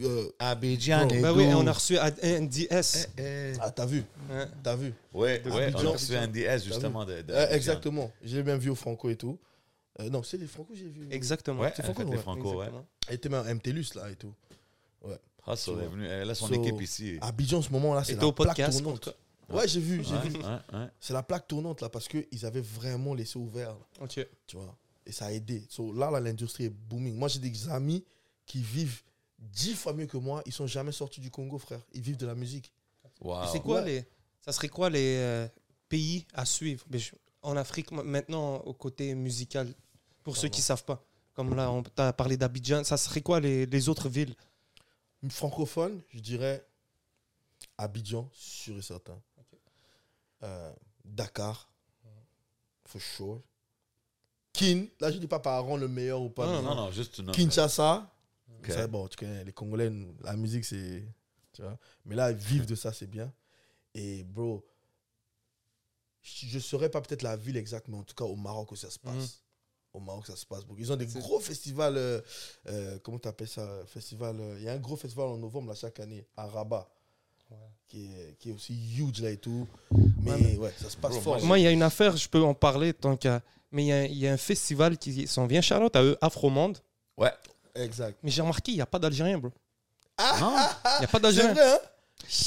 euh, 0.02 0.30
Abidjan 0.40 1.08
et 1.10 1.22
Bah 1.22 1.34
oui, 1.34 1.50
tout. 1.50 1.58
on 1.58 1.68
a 1.68 1.72
reçu 1.72 1.96
NDS. 2.24 3.08
Eh, 3.18 3.54
ah, 3.60 3.72
t'as 3.72 3.86
vu, 3.86 4.04
Ouais. 4.30 4.46
t'as 4.64 4.76
vu. 4.76 4.94
Ouais, 5.14 5.42
ouais, 5.48 5.72
on 5.76 5.88
a 5.88 5.90
reçu 5.92 6.16
un 6.16 6.28
DS 6.28 6.64
justement 6.66 7.06
de, 7.06 7.22
de 7.22 7.34
Abidjan. 7.34 7.56
exactement. 7.56 8.12
J'ai 8.24 8.44
bien 8.44 8.58
vu 8.58 8.70
au 8.70 8.76
Franco 8.76 9.10
et 9.10 9.16
tout. 9.16 9.40
Euh, 10.00 10.10
non, 10.10 10.24
c'est 10.24 10.38
les 10.38 10.48
Franco, 10.48 10.74
j'ai 10.74 10.88
vu. 10.88 11.08
Exactement. 11.12 11.62
Ouais, 11.62 11.74
C'est 11.76 11.84
Franco, 11.84 12.00
fait 12.02 12.06
les 12.06 12.12
ouais. 12.12 12.18
Franco, 12.18 12.60
ouais. 12.60 12.68
Elle 13.08 13.16
était 13.16 13.30
même 13.30 13.46
à 13.46 13.54
MTLUS 13.54 13.94
là 13.96 14.10
et 14.10 14.16
tout. 14.16 14.34
Hustle 15.48 15.82
est 15.82 15.88
venu. 15.88 16.06
Elle 16.06 16.30
a 16.30 16.36
son 16.36 16.48
So, 16.48 16.54
équipe 16.54 16.80
ici. 16.82 17.18
Abidjan, 17.20 17.58
en 17.58 17.62
ce 17.64 17.72
moment-là, 17.72 18.04
c'est 18.04 18.12
Et 18.12 18.16
la 18.16 18.20
t'es 18.22 18.26
au 18.28 18.32
plaque 18.32 18.50
podcast, 18.50 18.80
tournante. 18.82 19.10
Ouais, 19.50 19.68
j'ai 19.68 19.80
vu, 19.80 20.04
j'ai 20.04 20.14
Ouais, 20.14 20.30
vu. 20.30 20.36
ouais, 20.38 20.44
ouais. 20.80 20.88
C'est 21.00 21.14
la 21.14 21.24
plaque 21.24 21.48
tournante 21.48 21.82
là 21.82 21.90
parce 21.90 22.08
qu'ils 22.08 22.46
avaient 22.46 22.62
vraiment 22.62 23.14
laissé 23.16 23.38
ouvert, 23.40 23.70
là, 23.72 23.80
Ok. 24.02 24.26
tu 24.48 24.56
vois. 24.56 24.78
Et 25.06 25.12
ça 25.12 25.26
a 25.26 25.32
aidé. 25.32 25.66
So, 25.68 25.92
là, 25.94 26.12
là, 26.12 26.20
l'industrie 26.20 26.66
est 26.66 26.70
booming. 26.70 27.16
Moi, 27.18 27.28
j'ai 27.28 27.40
des 27.40 27.70
amis 27.70 28.06
qui 28.46 28.62
vivent 28.62 29.02
dix 29.42 29.74
fois 29.76 29.94
mieux 29.94 30.06
que 30.08 30.18
moi. 30.18 30.42
Ils 30.46 30.54
sont 30.54 30.68
jamais 30.68 30.92
sortis 30.94 31.20
du 31.20 31.30
Congo, 31.32 31.58
frère. 31.58 31.82
Ils 31.94 32.02
vivent 32.02 32.18
de 32.18 32.26
la 32.28 32.36
musique. 32.36 32.72
Wow. 33.20 33.46
C'est 33.52 33.60
quoi 33.60 33.82
Ouais. 33.82 33.86
les. 33.86 34.06
Ça 34.46 34.52
serait 34.54 34.70
quoi 34.70 34.90
les 34.90 35.18
euh, 35.18 35.48
pays 35.90 36.26
à 36.34 36.46
suivre? 36.46 36.86
Mais 36.90 37.00
je- 37.00 37.14
En 37.44 37.58
Afrique, 37.58 37.92
maintenant, 37.92 38.58
au 38.58 38.74
côté 38.74 39.16
musical, 39.16 39.74
pour 40.24 40.38
ceux 40.38 40.48
qui 40.48 40.62
savent 40.62 40.84
pas. 40.86 41.04
Comme 41.34 41.56
là, 41.56 41.72
on 41.72 41.82
t'a 41.82 42.14
parlé 42.14 42.38
d'Abidjan, 42.38 42.84
ça 42.84 42.98
serait 42.98 43.22
quoi 43.22 43.40
les, 43.40 43.66
les 43.66 43.90
autres 43.90 44.10
villes? 44.10 44.36
Francophone, 45.30 46.02
je 46.10 46.20
dirais 46.20 46.64
Abidjan, 47.78 48.30
sûr 48.34 48.78
et 48.78 48.82
certain. 48.82 49.20
Euh, 50.44 50.74
Dakar, 51.06 51.72
for 52.86 53.02
sure. 53.02 53.42
Kin, 54.54 54.86
là 55.00 55.12
je 55.12 55.18
dis 55.18 55.28
pas 55.28 55.40
par 55.40 55.64
rang 55.64 55.78
le 55.78 55.88
meilleur 55.88 56.22
ou 56.22 56.30
pas. 56.30 56.46
Non, 56.46 56.62
Non, 56.62 56.76
non, 56.76 56.92
juste 56.92 57.24
Kinshasa, 57.32 58.11
Ok. 58.64 58.72
ça, 58.72 58.88
bon, 58.88 59.08
tu 59.08 59.18
connais, 59.18 59.44
les 59.44 59.54
Congolais, 59.54 59.92
la 60.24 60.36
musique 60.36 60.66
c'est. 60.66 61.04
Tu 61.54 61.62
vois. 61.62 61.78
Mais 62.06 62.16
là, 62.16 62.32
vivre 62.32 62.66
de 62.66 62.76
ça, 62.76 62.94
c'est 62.94 63.08
bien. 63.08 63.32
Et 63.94 64.24
bro, 64.24 64.66
je 66.22 66.56
ne 66.56 66.60
saurais 66.62 66.90
pas 66.90 67.02
peut-être 67.02 67.24
la 67.24 67.36
ville 67.36 67.58
exacte, 67.58 67.88
mais 67.88 67.98
en 67.98 68.04
tout 68.04 68.16
cas 68.16 68.26
au 68.26 68.36
Maroc 68.36 68.72
où 68.72 68.76
ça 68.76 68.90
se 68.90 69.00
passe. 69.00 69.16
Mhm. 69.16 69.28
Au 69.94 70.00
Maroc, 70.00 70.26
ça 70.28 70.38
se 70.38 70.46
passe 70.46 70.64
beaucoup. 70.64 70.80
Ils 70.80 70.92
ont 70.94 70.96
des 70.96 71.06
gros 71.08 71.40
festivals. 71.42 71.98
euh, 71.98 72.22
euh, 72.70 72.98
comment 73.04 73.20
tu 73.20 73.28
appelles 73.28 73.50
ça 73.50 73.68
festival, 73.88 74.40
euh, 74.40 74.56
Il 74.60 74.64
y 74.64 74.70
a 74.70 74.74
un 74.74 74.80
gros 74.80 74.96
festival 74.96 75.28
en 75.28 75.38
novembre 75.38 75.70
là, 75.70 75.76
chaque 75.76 76.00
année 76.00 76.26
à 76.38 76.48
Rabat. 76.48 76.88
Qui, 77.90 78.06
est, 78.06 78.38
qui 78.40 78.48
est 78.50 78.54
aussi 78.54 78.74
huge 78.98 79.22
là 79.22 79.30
et 79.30 79.36
tout. 79.36 79.68
Mais 80.22 80.32
Ouais, 80.32 80.58
ouais, 80.58 80.74
ça 80.82 80.90
se 80.90 80.96
passe 80.96 81.12
Bro, 81.12 81.22
fort. 81.22 81.44
moi, 81.44 81.60
il 81.60 81.64
y 81.64 81.68
a 81.68 81.72
une 81.72 81.84
affaire, 81.84 82.16
je 82.16 82.30
peux 82.30 82.42
en 82.42 82.54
parler 82.54 82.94
tant 82.94 83.18
qu'à. 83.18 83.42
Mais 83.74 83.84
il 83.84 83.88
y 83.88 83.92
a, 83.92 84.06
il 84.06 84.18
y 84.18 84.26
a 84.28 84.32
un 84.32 84.38
festival 84.38 84.98
qui 84.98 85.28
s'en 85.28 85.48
vient, 85.48 85.60
Charlotte, 85.60 85.94
à 85.98 86.02
eux, 86.02 86.18
Afromonde. 86.22 86.78
Ouais. 87.18 87.34
Exact. 87.76 88.18
Mais 88.24 88.32
j'ai 88.32 88.42
remarqué, 88.42 88.72
il 88.72 88.76
n'y 88.76 88.82
a 88.82 88.86
pas 88.86 89.00
d'Algérien, 89.00 89.38
bro. 89.38 89.52
Non? 90.40 90.56
Il 90.56 91.00
n'y 91.00 91.06
a 91.06 91.08
pas 91.08 91.08
C'est 91.14 91.20
d'Algérien. 91.20 91.54
vrai, 91.54 91.72
hein? 91.74 91.80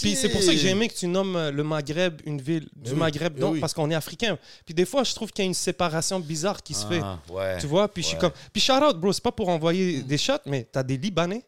Puis 0.01 0.15
c'est 0.15 0.29
pour 0.29 0.41
ça 0.41 0.53
que 0.53 0.57
j'ai 0.59 0.69
aimé 0.71 0.89
que 0.89 0.95
tu 0.95 1.09
nommes 1.09 1.35
euh, 1.35 1.51
le 1.51 1.65
Maghreb 1.65 2.21
une 2.25 2.41
ville 2.41 2.69
du 2.77 2.93
oui, 2.93 2.97
Maghreb, 2.97 3.37
donc, 3.39 3.55
oui. 3.55 3.61
parce 3.61 3.75
qu'on 3.75 3.91
est 3.91 3.95
africain. 3.95 4.39
Puis 4.65 4.73
des 4.73 4.85
fois, 4.87 5.03
je 5.03 5.13
trouve 5.15 5.33
qu'il 5.33 5.45
y 5.45 5.47
a 5.47 5.49
une 5.49 5.55
séparation 5.55 6.21
bizarre 6.21 6.63
qui 6.63 6.75
se 6.75 6.87
fait. 6.87 7.01
Ah, 7.03 7.19
Ouais. 7.29 7.59
Tu 7.59 7.67
vois, 7.67 7.89
puis 7.89 8.03
je 8.03 8.09
suis 8.09 8.19
comme. 8.19 8.31
Puis 8.53 8.63
shout 8.63 8.73
out, 8.75 8.97
bro, 8.97 9.13
c'est 9.13 9.23
pas 9.23 9.33
pour 9.33 9.49
envoyer 9.49 10.03
des 10.03 10.17
shots, 10.19 10.35
mais 10.47 10.69
t'as 10.71 10.83
des 10.85 10.97
Libanais, 10.97 11.43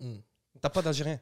Mm. 0.00 0.14
t'as 0.60 0.68
pas 0.70 0.82
d'Algériens. 0.82 1.20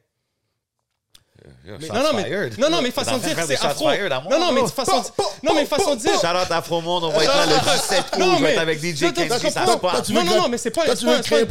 Yo, 1.65 1.75
Mais- 1.79 1.87
shots 1.87 1.93
Non, 1.93 2.03
non, 2.03 2.13
mais- 2.13 2.49
non, 2.57 2.69
non, 2.69 2.81
mais 2.81 2.91
façon 2.91 3.17
de 3.17 3.23
dire, 3.23 3.37
c'est 3.45 3.65
afro. 3.65 3.89
Non, 4.29 4.39
non, 4.39 4.51
mais 4.51 4.67
façon 4.67 4.99
de... 5.01 5.07
non, 5.47 5.53
mais 5.53 5.65
façon 5.65 5.95
de 5.95 5.99
dire. 6.01 6.19
Shout 6.19 6.27
out 6.27 6.51
Afromonde, 6.51 7.03
on 7.05 7.09
va 7.11 7.23
être 7.23 7.35
là 7.35 7.45
le 7.45 7.79
17 7.79 8.05
août. 8.17 8.19
Vais 8.19 8.39
mais- 8.41 8.53
être 8.53 8.59
avec 8.59 8.79
DJ 8.79 9.13
Kenji, 9.13 9.51
ça 9.51 9.65
se 9.67 9.77
passe. 9.77 10.07
tu 10.07 10.13
Non, 10.13 10.23
non, 10.23 10.35
non, 10.41 10.49
mais 10.49 10.57
c'est 10.57 10.71
pas. 10.71 10.95
Tu 10.95 11.05
veux 11.05 11.19
créer 11.21 11.41
le, 11.41 11.45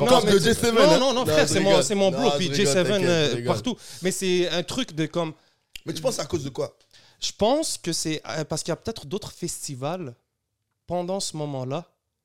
camp 0.00 0.20
de 0.22 0.30
mais- 0.30 0.38
J7 0.38 0.72
Non, 0.72 0.98
non, 0.98 1.12
non, 1.14 1.26
frère, 1.26 1.48
c'est 1.48 1.94
mon, 1.94 2.10
bro, 2.10 2.30
puis 2.32 2.48
rigole, 2.48 2.66
J7 2.66 2.74
t'inquiète, 2.74 3.08
euh, 3.08 3.30
je 3.30 3.36
rigole. 3.36 3.54
partout. 3.54 3.76
Mais 4.02 4.10
c'est 4.10 4.48
un 4.48 4.62
truc 4.62 4.94
de 4.94 5.06
comme. 5.06 5.32
Mais 5.84 5.92
tu 5.92 6.02
penses 6.02 6.18
à 6.18 6.24
cause 6.24 6.44
de 6.44 6.50
quoi? 6.50 6.76
Je 7.20 7.32
pense 7.36 7.78
que 7.78 7.92
c'est 7.92 8.20
euh, 8.28 8.44
parce 8.44 8.62
qu'il 8.62 8.72
y 8.72 8.72
a 8.72 8.76
peut-être 8.76 9.06
d'autres 9.06 9.32
festivals 9.32 10.14
pendant 10.86 11.20
ce 11.20 11.36
moment-là, 11.36 11.84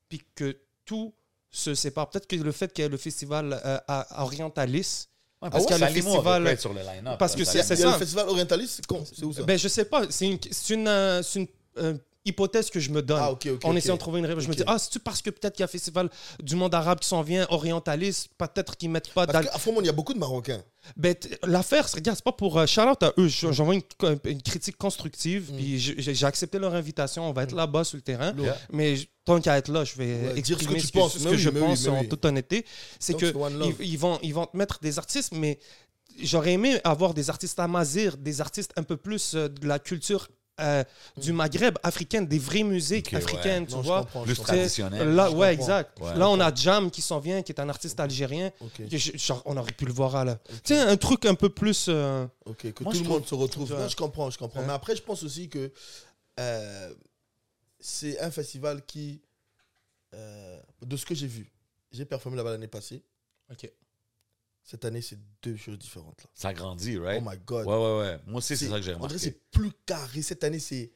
puis 0.09 0.21
que 0.35 0.57
tout 0.85 1.13
se 1.49 1.75
sépare. 1.75 2.09
Peut-être 2.09 2.27
que 2.27 2.35
le 2.35 2.51
fait 2.51 2.71
qu'il 2.73 2.83
y 2.83 2.85
ait 2.85 2.89
le 2.89 2.97
festival 2.97 3.61
euh, 3.65 3.77
à 3.87 4.23
Orientalis, 4.23 5.07
Ouais, 5.41 5.49
parce 5.49 5.65
qu'il 5.65 5.71
y 5.77 5.83
a 5.83 5.87
le 5.89 5.93
festival- 5.93 6.57
sur 6.59 6.73
le 6.73 6.79
line-up. 6.81 7.17
parce 7.17 7.35
que 7.35 7.43
c'est- 7.43 7.63
ça- 7.63 7.73
Il 7.73 7.79
y 7.79 7.83
a 7.83 7.85
ça. 7.87 7.91
le 7.93 7.97
festival 7.99 8.29
orientaliste, 8.29 8.73
c'est 8.75 8.85
con, 8.85 9.03
c'est 9.11 9.23
où 9.25 9.33
ça? 9.33 9.41
Ben 9.43 9.57
je 9.57 9.67
sais 9.67 9.85
pas, 9.85 10.03
c'est 10.09 10.27
une, 10.27 10.37
c'est 10.51 10.73
une, 10.75 10.87
euh, 10.87 11.23
c'est 11.23 11.39
une, 11.39 11.47
euh, 11.79 11.93
hypothèse 12.25 12.69
que 12.69 12.79
je 12.79 12.91
me 12.91 13.01
donne. 13.01 13.19
Ah, 13.21 13.33
en 13.63 13.75
essayant 13.75 13.95
de 13.95 13.99
trouver 13.99 14.19
une 14.19 14.25
réponse. 14.25 14.43
Je 14.43 14.49
me 14.49 14.53
dis, 14.53 14.63
ah, 14.67 14.77
c'est-tu 14.77 14.99
parce 14.99 15.21
que 15.21 15.29
peut-être 15.31 15.53
qu'il 15.55 15.61
y 15.61 15.63
a 15.63 15.65
un 15.65 15.67
festival 15.67 16.09
du 16.41 16.55
monde 16.55 16.73
arabe 16.75 16.99
qui 16.99 17.07
s'en 17.07 17.21
vient, 17.23 17.47
orientaliste, 17.49 18.29
peut-être 18.37 18.77
qu'ils 18.77 18.89
mettent 18.91 19.11
pas 19.13 19.25
Parce 19.25 19.47
qu'à 19.47 19.57
Froment, 19.57 19.79
il 19.81 19.87
y 19.87 19.89
a 19.89 19.93
beaucoup 19.93 20.13
de 20.13 20.19
Marocains. 20.19 20.61
Ben, 20.97 21.15
l'affaire, 21.43 21.87
c'est- 21.87 21.97
regarde, 21.97 22.17
c'est 22.17 22.23
pas 22.23 22.31
pour 22.31 22.57
euh, 22.59 22.65
shout-out 22.67 23.01
à 23.03 23.13
eux. 23.17 23.27
Je- 23.27 23.51
J'envoie 23.51 23.75
une, 23.75 23.81
une 24.25 24.41
critique 24.41 24.77
constructive, 24.77 25.51
Mm. 25.51 25.55
puis 25.55 25.79
j'ai 25.79 26.25
accepté 26.25 26.59
leur 26.59 26.73
invitation. 26.75 27.27
On 27.29 27.33
va 27.33 27.43
être 27.43 27.55
là-bas 27.55 27.83
sur 27.83 27.97
le 27.97 28.01
terrain. 28.01 28.33
Yeah. 28.37 28.57
Mais 28.71 28.95
tant 29.25 29.39
qu'à 29.41 29.57
être 29.57 29.69
là, 29.69 29.83
je 29.83 29.95
vais 29.95 30.33
Ouais, 30.33 30.41
dire 30.41 30.59
ce 30.59 30.65
que 30.65 30.73
exprimer 30.73 30.79
tu 30.81 30.87
ce 30.87 30.91
que, 30.91 30.97
penses. 30.99 31.17
ce 31.17 31.23
que 31.23 31.29
oui, 31.29 31.37
je 31.37 31.49
oui, 31.49 31.59
pense 31.59 31.87
en 31.87 31.99
oui. 32.01 32.07
toute 32.09 32.23
honnêteté. 32.25 32.65
C'est 32.99 33.13
Donc, 33.13 33.21
que 33.21 33.33
c'est 33.33 33.83
ils, 33.83 33.91
ils 33.93 33.97
vont, 33.99 34.19
ils 34.23 34.33
vont 34.33 34.45
te 34.45 34.55
mettre 34.57 34.79
des 34.79 34.97
artistes, 34.97 35.33
mais 35.33 35.59
j'aurais 36.21 36.53
aimé 36.53 36.79
avoir 36.83 37.13
des 37.13 37.29
artistes 37.29 37.59
amazir, 37.59 38.17
des 38.17 38.41
artistes 38.41 38.71
un 38.75 38.83
peu 38.83 38.97
plus 38.97 39.33
euh, 39.35 39.47
de 39.49 39.67
la 39.67 39.79
culture 39.79 40.27
euh, 40.61 40.83
du 41.17 41.33
Maghreb 41.33 41.77
africaine, 41.83 42.27
des 42.27 42.39
vraies 42.39 42.63
musiques 42.63 43.09
ouais. 43.11 43.17
africaines, 43.17 43.65
tu 43.67 43.75
Non, 43.75 43.81
vois. 43.81 44.05
Plus 44.23 44.35
traditionnel. 44.35 45.09
Là, 45.15 45.27
je 45.29 45.35
ouais, 45.35 45.55
comprends. 45.57 45.63
exact. 45.63 45.99
Ouais. 45.99 46.17
là, 46.17 46.29
on 46.29 46.39
a 46.39 46.53
Jam 46.53 46.89
qui 46.91 47.01
s'en 47.01 47.19
vient, 47.19 47.41
qui 47.41 47.51
est 47.51 47.59
un 47.59 47.69
artiste 47.69 47.99
algérien. 47.99 48.51
Je- 48.89 49.17
genre, 49.17 49.41
on 49.45 49.57
aurait 49.57 49.71
pu 49.73 49.85
le 49.85 49.93
voir 49.93 50.15
à 50.15 50.25
la. 50.25 50.35
Tu 50.35 50.73
sais, 50.75 50.79
un 50.79 50.97
truc 50.97 51.25
un 51.25 51.35
peu 51.35 51.49
plus. 51.49 51.85
euh, 51.89 52.25
ok, 52.45 52.71
que 52.73 52.83
Moi, 52.83 52.93
tout 52.93 53.03
le 53.03 53.09
monde 53.09 53.25
se 53.27 53.35
retrouve. 53.35 53.71
Non, 53.73 53.87
je 53.87 53.95
comprends, 53.95 54.29
je 54.29 54.37
comprends. 54.37 54.59
Ouais. 54.61 54.65
Mais 54.67 54.73
après, 54.73 54.95
je 54.95 55.01
pense 55.01 55.23
aussi 55.23 55.49
que 55.49 55.71
euh, 56.39 56.93
c'est 57.79 58.19
un 58.19 58.31
festival 58.31 58.85
qui, 58.85 59.21
euh, 60.13 60.59
de 60.85 60.97
ce 60.97 61.05
que 61.05 61.15
j'ai 61.15 61.27
vu, 61.27 61.51
j'ai 61.91 62.05
performé 62.05 62.37
là-bas 62.37 62.51
l'année 62.51 62.67
passée. 62.67 63.01
Ok. 63.51 63.69
Cette 64.63 64.85
année, 64.85 65.01
c'est 65.01 65.17
deux 65.43 65.55
choses 65.57 65.77
différentes. 65.79 66.23
Là. 66.23 66.29
Ça 66.33 66.53
grandit, 66.53 66.97
Oh 66.97 67.03
right? 67.03 67.21
my 67.25 67.37
God. 67.45 67.65
Ouais, 67.65 67.73
ouais, 67.75 67.99
ouais. 67.99 68.19
Moi 68.27 68.37
aussi, 68.37 68.55
c'est 68.55 68.69
ça 68.69 68.77
que 68.77 68.81
j'ai 68.83 68.91
on 68.91 68.99
dirait 68.99 69.07
remarqué. 69.07 69.17
c'est 69.17 69.51
plus 69.51 69.71
carré. 69.85 70.21
Cette 70.21 70.43
année, 70.43 70.59
c'est. 70.59 70.91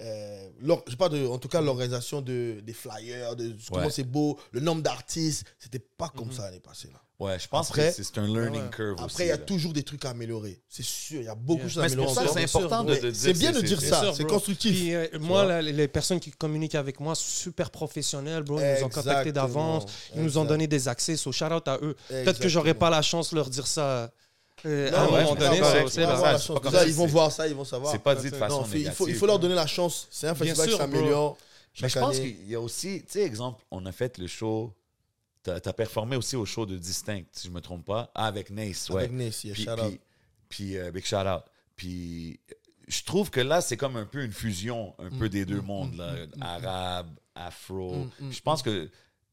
Euh, 0.00 0.48
l'or- 0.60 0.84
je 0.86 0.94
parle 0.96 1.12
de, 1.12 1.26
en 1.26 1.38
tout 1.38 1.48
cas, 1.48 1.60
l'organisation 1.60 2.20
de, 2.20 2.60
des 2.62 2.72
flyers, 2.74 3.34
de 3.34 3.56
comment 3.70 3.86
Ouais. 3.86 3.90
c'est 3.90 4.04
beau, 4.04 4.38
le 4.52 4.60
nombre 4.60 4.82
d'artistes. 4.82 5.44
C'était 5.58 5.78
pas 5.78 6.10
comme 6.14 6.28
Mhm. 6.28 6.34
ça 6.34 6.42
l'année 6.44 6.60
passée. 6.60 6.88
Là. 6.92 7.00
Ouais, 7.18 7.38
je 7.38 7.48
pense 7.48 7.70
Après- 7.70 7.88
que 7.88 7.94
c'est- 7.94 8.02
c'est 8.04 8.18
un 8.18 8.26
learning 8.26 8.64
Ouais. 8.64 8.70
curve 8.70 8.96
aussi. 8.96 9.04
Après, 9.04 9.24
il 9.24 9.28
y 9.28 9.32
a 9.32 9.36
là. 9.38 9.42
toujours 9.44 9.72
des 9.72 9.82
trucs 9.84 10.04
à 10.04 10.10
améliorer. 10.10 10.60
C'est 10.68 10.84
sûr, 10.84 11.20
il 11.20 11.24
y 11.24 11.28
a 11.28 11.34
beaucoup 11.34 11.62
de 11.64 11.68
choses 11.68 11.82
à 11.82 11.86
améliorer. 11.86 12.12
c'est 12.30 12.44
important 12.44 12.84
de, 12.84 12.92
Mais 12.92 13.00
de 13.00 13.10
dire. 13.10 13.20
C'est 13.22 13.32
bien 13.32 13.52
de 13.52 13.60
dire 13.62 13.80
ça, 13.80 14.00
sûr, 14.02 14.14
c'est 14.16 14.24
constructif. 14.26 14.70
Puis 14.78 14.94
euh, 14.94 15.06
moi, 15.18 15.46
la- 15.46 15.62
les 15.62 15.88
personnes 15.88 16.20
qui 16.20 16.30
communiquent 16.30 16.74
avec 16.74 17.00
moi, 17.00 17.14
super 17.14 17.70
professionnels, 17.70 18.42
bro. 18.42 18.60
Ils 18.60 18.80
nous 18.80 18.84
ont 18.84 18.88
contactés 18.90 19.32
d'avance. 19.32 19.84
Ils 20.14 20.22
nous 20.22 20.36
ont 20.36 20.44
donné 20.44 20.66
des 20.66 20.88
accès. 20.88 21.16
So, 21.16 21.32
shout 21.32 21.46
out 21.46 21.66
à 21.68 21.78
eux. 21.80 21.96
Peut-être 22.08 22.38
que 22.38 22.48
j'aurais 22.48 22.74
pas 22.74 22.90
la 22.90 23.00
chance 23.00 23.30
de 23.30 23.36
leur 23.36 23.48
dire 23.48 23.66
ça 23.66 24.12
euh, 24.66 24.90
Non, 24.90 24.96
à 24.96 25.00
un 25.00 25.04
ouais, 25.06 25.10
moment 25.24 25.34
mais 25.34 25.40
donné. 25.40 25.56
c'est 25.88 25.88
ça, 26.70 26.86
Ils 26.86 26.94
vont 26.94 27.06
voir 27.06 27.32
ça, 27.32 27.46
ils 27.48 27.54
vont 27.54 27.64
savoir. 27.64 27.92
C'est 27.92 28.02
pas 28.02 28.14
dit 28.14 28.30
de 28.30 28.36
façon 28.36 28.58
Non, 28.60 28.64
fait- 28.64 28.80
il, 28.80 28.90
faut, 28.90 29.04
il 29.04 29.06
négative. 29.08 29.18
faut 29.20 29.26
leur 29.26 29.38
donner 29.38 29.54
la 29.54 29.66
chance. 29.66 30.06
C'est 30.10 30.28
un 30.28 30.34
festival 30.34 30.68
qui 30.68 30.76
s'améliore. 30.76 31.38
Mais 31.80 31.88
je 31.88 31.98
pense 31.98 32.16
qu'il 32.18 32.48
y 32.48 32.54
a 32.54 32.60
aussi, 32.60 33.00
tu 33.02 33.12
sais, 33.12 33.22
exemple, 33.22 33.62
on 33.70 33.84
a 33.86 33.92
fait 33.92 34.18
le 34.18 34.26
show 34.26 34.72
T'as 35.42 35.60
as 35.64 35.72
performé 35.72 36.16
aussi 36.16 36.34
au 36.34 36.44
show 36.44 36.66
de 36.66 36.76
Distinct, 36.76 37.22
si 37.30 37.46
je 37.46 37.52
me 37.52 37.60
trompe 37.60 37.84
pas. 37.84 38.10
Ah, 38.16 38.26
avec 38.26 38.50
Nace, 38.50 38.90
ouais. 38.90 39.02
Avec 39.04 39.12
Nace, 39.12 39.44
yeah, 39.44 39.54
Puis, 39.54 39.62
shout 39.64 39.70
puis, 39.76 39.84
out. 39.86 40.00
puis, 40.48 40.76
euh, 40.76 40.90
big 40.90 41.04
shout 41.06 41.18
out. 41.18 41.42
Puis 41.76 42.40
je 42.88 43.04
trouve 43.04 43.30
que 43.30 43.38
là, 43.38 43.60
c'est 43.60 43.76
comme 43.76 43.94
un 43.96 44.06
peu 44.06 44.24
une 44.24 44.32
fusion 44.32 44.92
un 44.98 45.08
Mm, 45.10 45.18
peu 45.20 45.28
des 45.28 45.44
deux 45.44 45.60
mondes, 45.60 45.94
là. 45.96 46.14
arabe, 46.40 47.10
afro. 47.36 48.08
Je 48.28 48.40
pense 48.40 48.60
que 48.62 48.90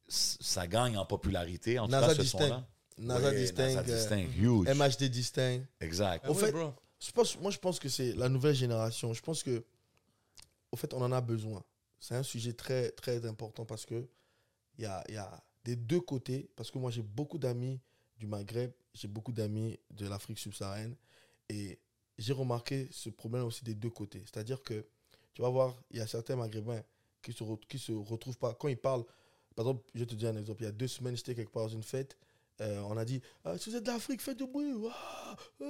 ça 0.08 0.68
gagne 0.68 0.98
en 1.00 1.06
popularité, 1.06 1.80
en 1.80 1.86
tout 1.88 1.92
cas, 1.94 2.14
ce 2.14 2.24
son-là. 2.24 2.64
NASA 2.98 3.30
Ouais. 3.32 3.52
NASA 3.54 4.16
euh, 4.16 4.28
huge. 4.38 4.68
MHD 4.70 5.04
distinct. 5.10 5.66
Exact. 5.80 6.22
Ah 6.26 6.32
Au 6.32 6.34
ouais, 6.36 6.46
fait, 6.46 6.52
bro. 6.52 6.74
Je 7.00 7.12
pense, 7.12 7.38
moi, 7.40 7.52
je 7.52 7.58
pense 7.60 7.80
que 7.80 7.90
c'est 7.90 8.14
la 8.14 8.30
nouvelle 8.30 8.56
génération. 8.56 9.14
Je 9.14 9.22
pense 9.22 9.44
que, 9.44 9.64
au 10.72 10.76
fait, 10.78 10.94
on 10.94 11.02
en 11.02 11.12
a 11.12 11.22
besoin. 11.22 11.64
C'est 12.00 12.16
un 12.16 12.24
sujet 12.24 12.54
très, 12.54 12.92
très 12.92 13.26
important 13.26 13.66
parce 13.66 13.86
que 13.86 14.08
il 14.78 14.84
y 14.84 14.86
a, 14.88 15.04
il 15.08 15.16
y 15.16 15.18
a 15.18 15.44
des 15.64 15.76
deux 15.76 16.00
côtés. 16.02 16.50
Parce 16.56 16.72
que 16.72 16.78
moi, 16.78 16.92
j'ai 16.92 17.02
beaucoup 17.02 17.38
d'amis 17.38 17.80
du 18.18 18.28
Maghreb, 18.28 18.72
j'ai 18.94 19.08
beaucoup 19.08 19.32
d'amis 19.32 19.80
de 19.92 20.08
l'Afrique 20.08 20.40
subsaharienne. 20.40 20.96
Et 21.50 21.80
j'ai 22.18 22.34
remarqué 22.34 22.88
ce 22.92 23.10
problème 23.10 23.44
aussi 23.44 23.64
des 23.64 23.76
deux 23.76 23.90
côtés. 23.90 24.22
C'est-à-dire 24.22 24.62
que, 24.64 24.86
tu 25.34 25.42
vas 25.42 25.50
voir, 25.50 25.76
il 25.92 25.98
y 25.98 26.02
a 26.02 26.08
certains 26.08 26.36
Maghrébins 26.36 26.82
qui 27.22 27.34
se, 27.34 27.44
re- 27.44 27.60
qui 27.68 27.80
se 27.80 27.92
retrouvent 27.92 28.38
pas. 28.38 28.54
Quand 28.54 28.68
ils 28.68 28.78
parlent, 28.78 29.04
par 29.56 29.66
exemple, 29.66 29.84
je 29.94 30.00
vais 30.00 30.06
te 30.06 30.16
dire 30.16 30.30
un 30.30 30.38
exemple. 30.38 30.62
Il 30.62 30.66
y 30.66 30.70
a 30.70 30.72
deux 30.72 30.88
semaines, 30.88 31.16
j'étais 31.16 31.36
quelque 31.36 31.52
part 31.52 31.64
dans 31.64 31.70
une 31.74 31.84
fête. 31.84 32.18
Euh, 32.62 32.82
on 32.90 32.98
a 32.98 33.06
dit 33.06 33.22
Ah, 33.46 33.54
Si 33.58 33.70
vous 33.70 33.76
êtes 33.76 33.84
d'Afrique, 33.84 34.22
faites 34.22 34.38
du 34.38 34.46
bruit. 34.46 34.74
Ouah, 34.74 34.92
ah. 35.62 35.66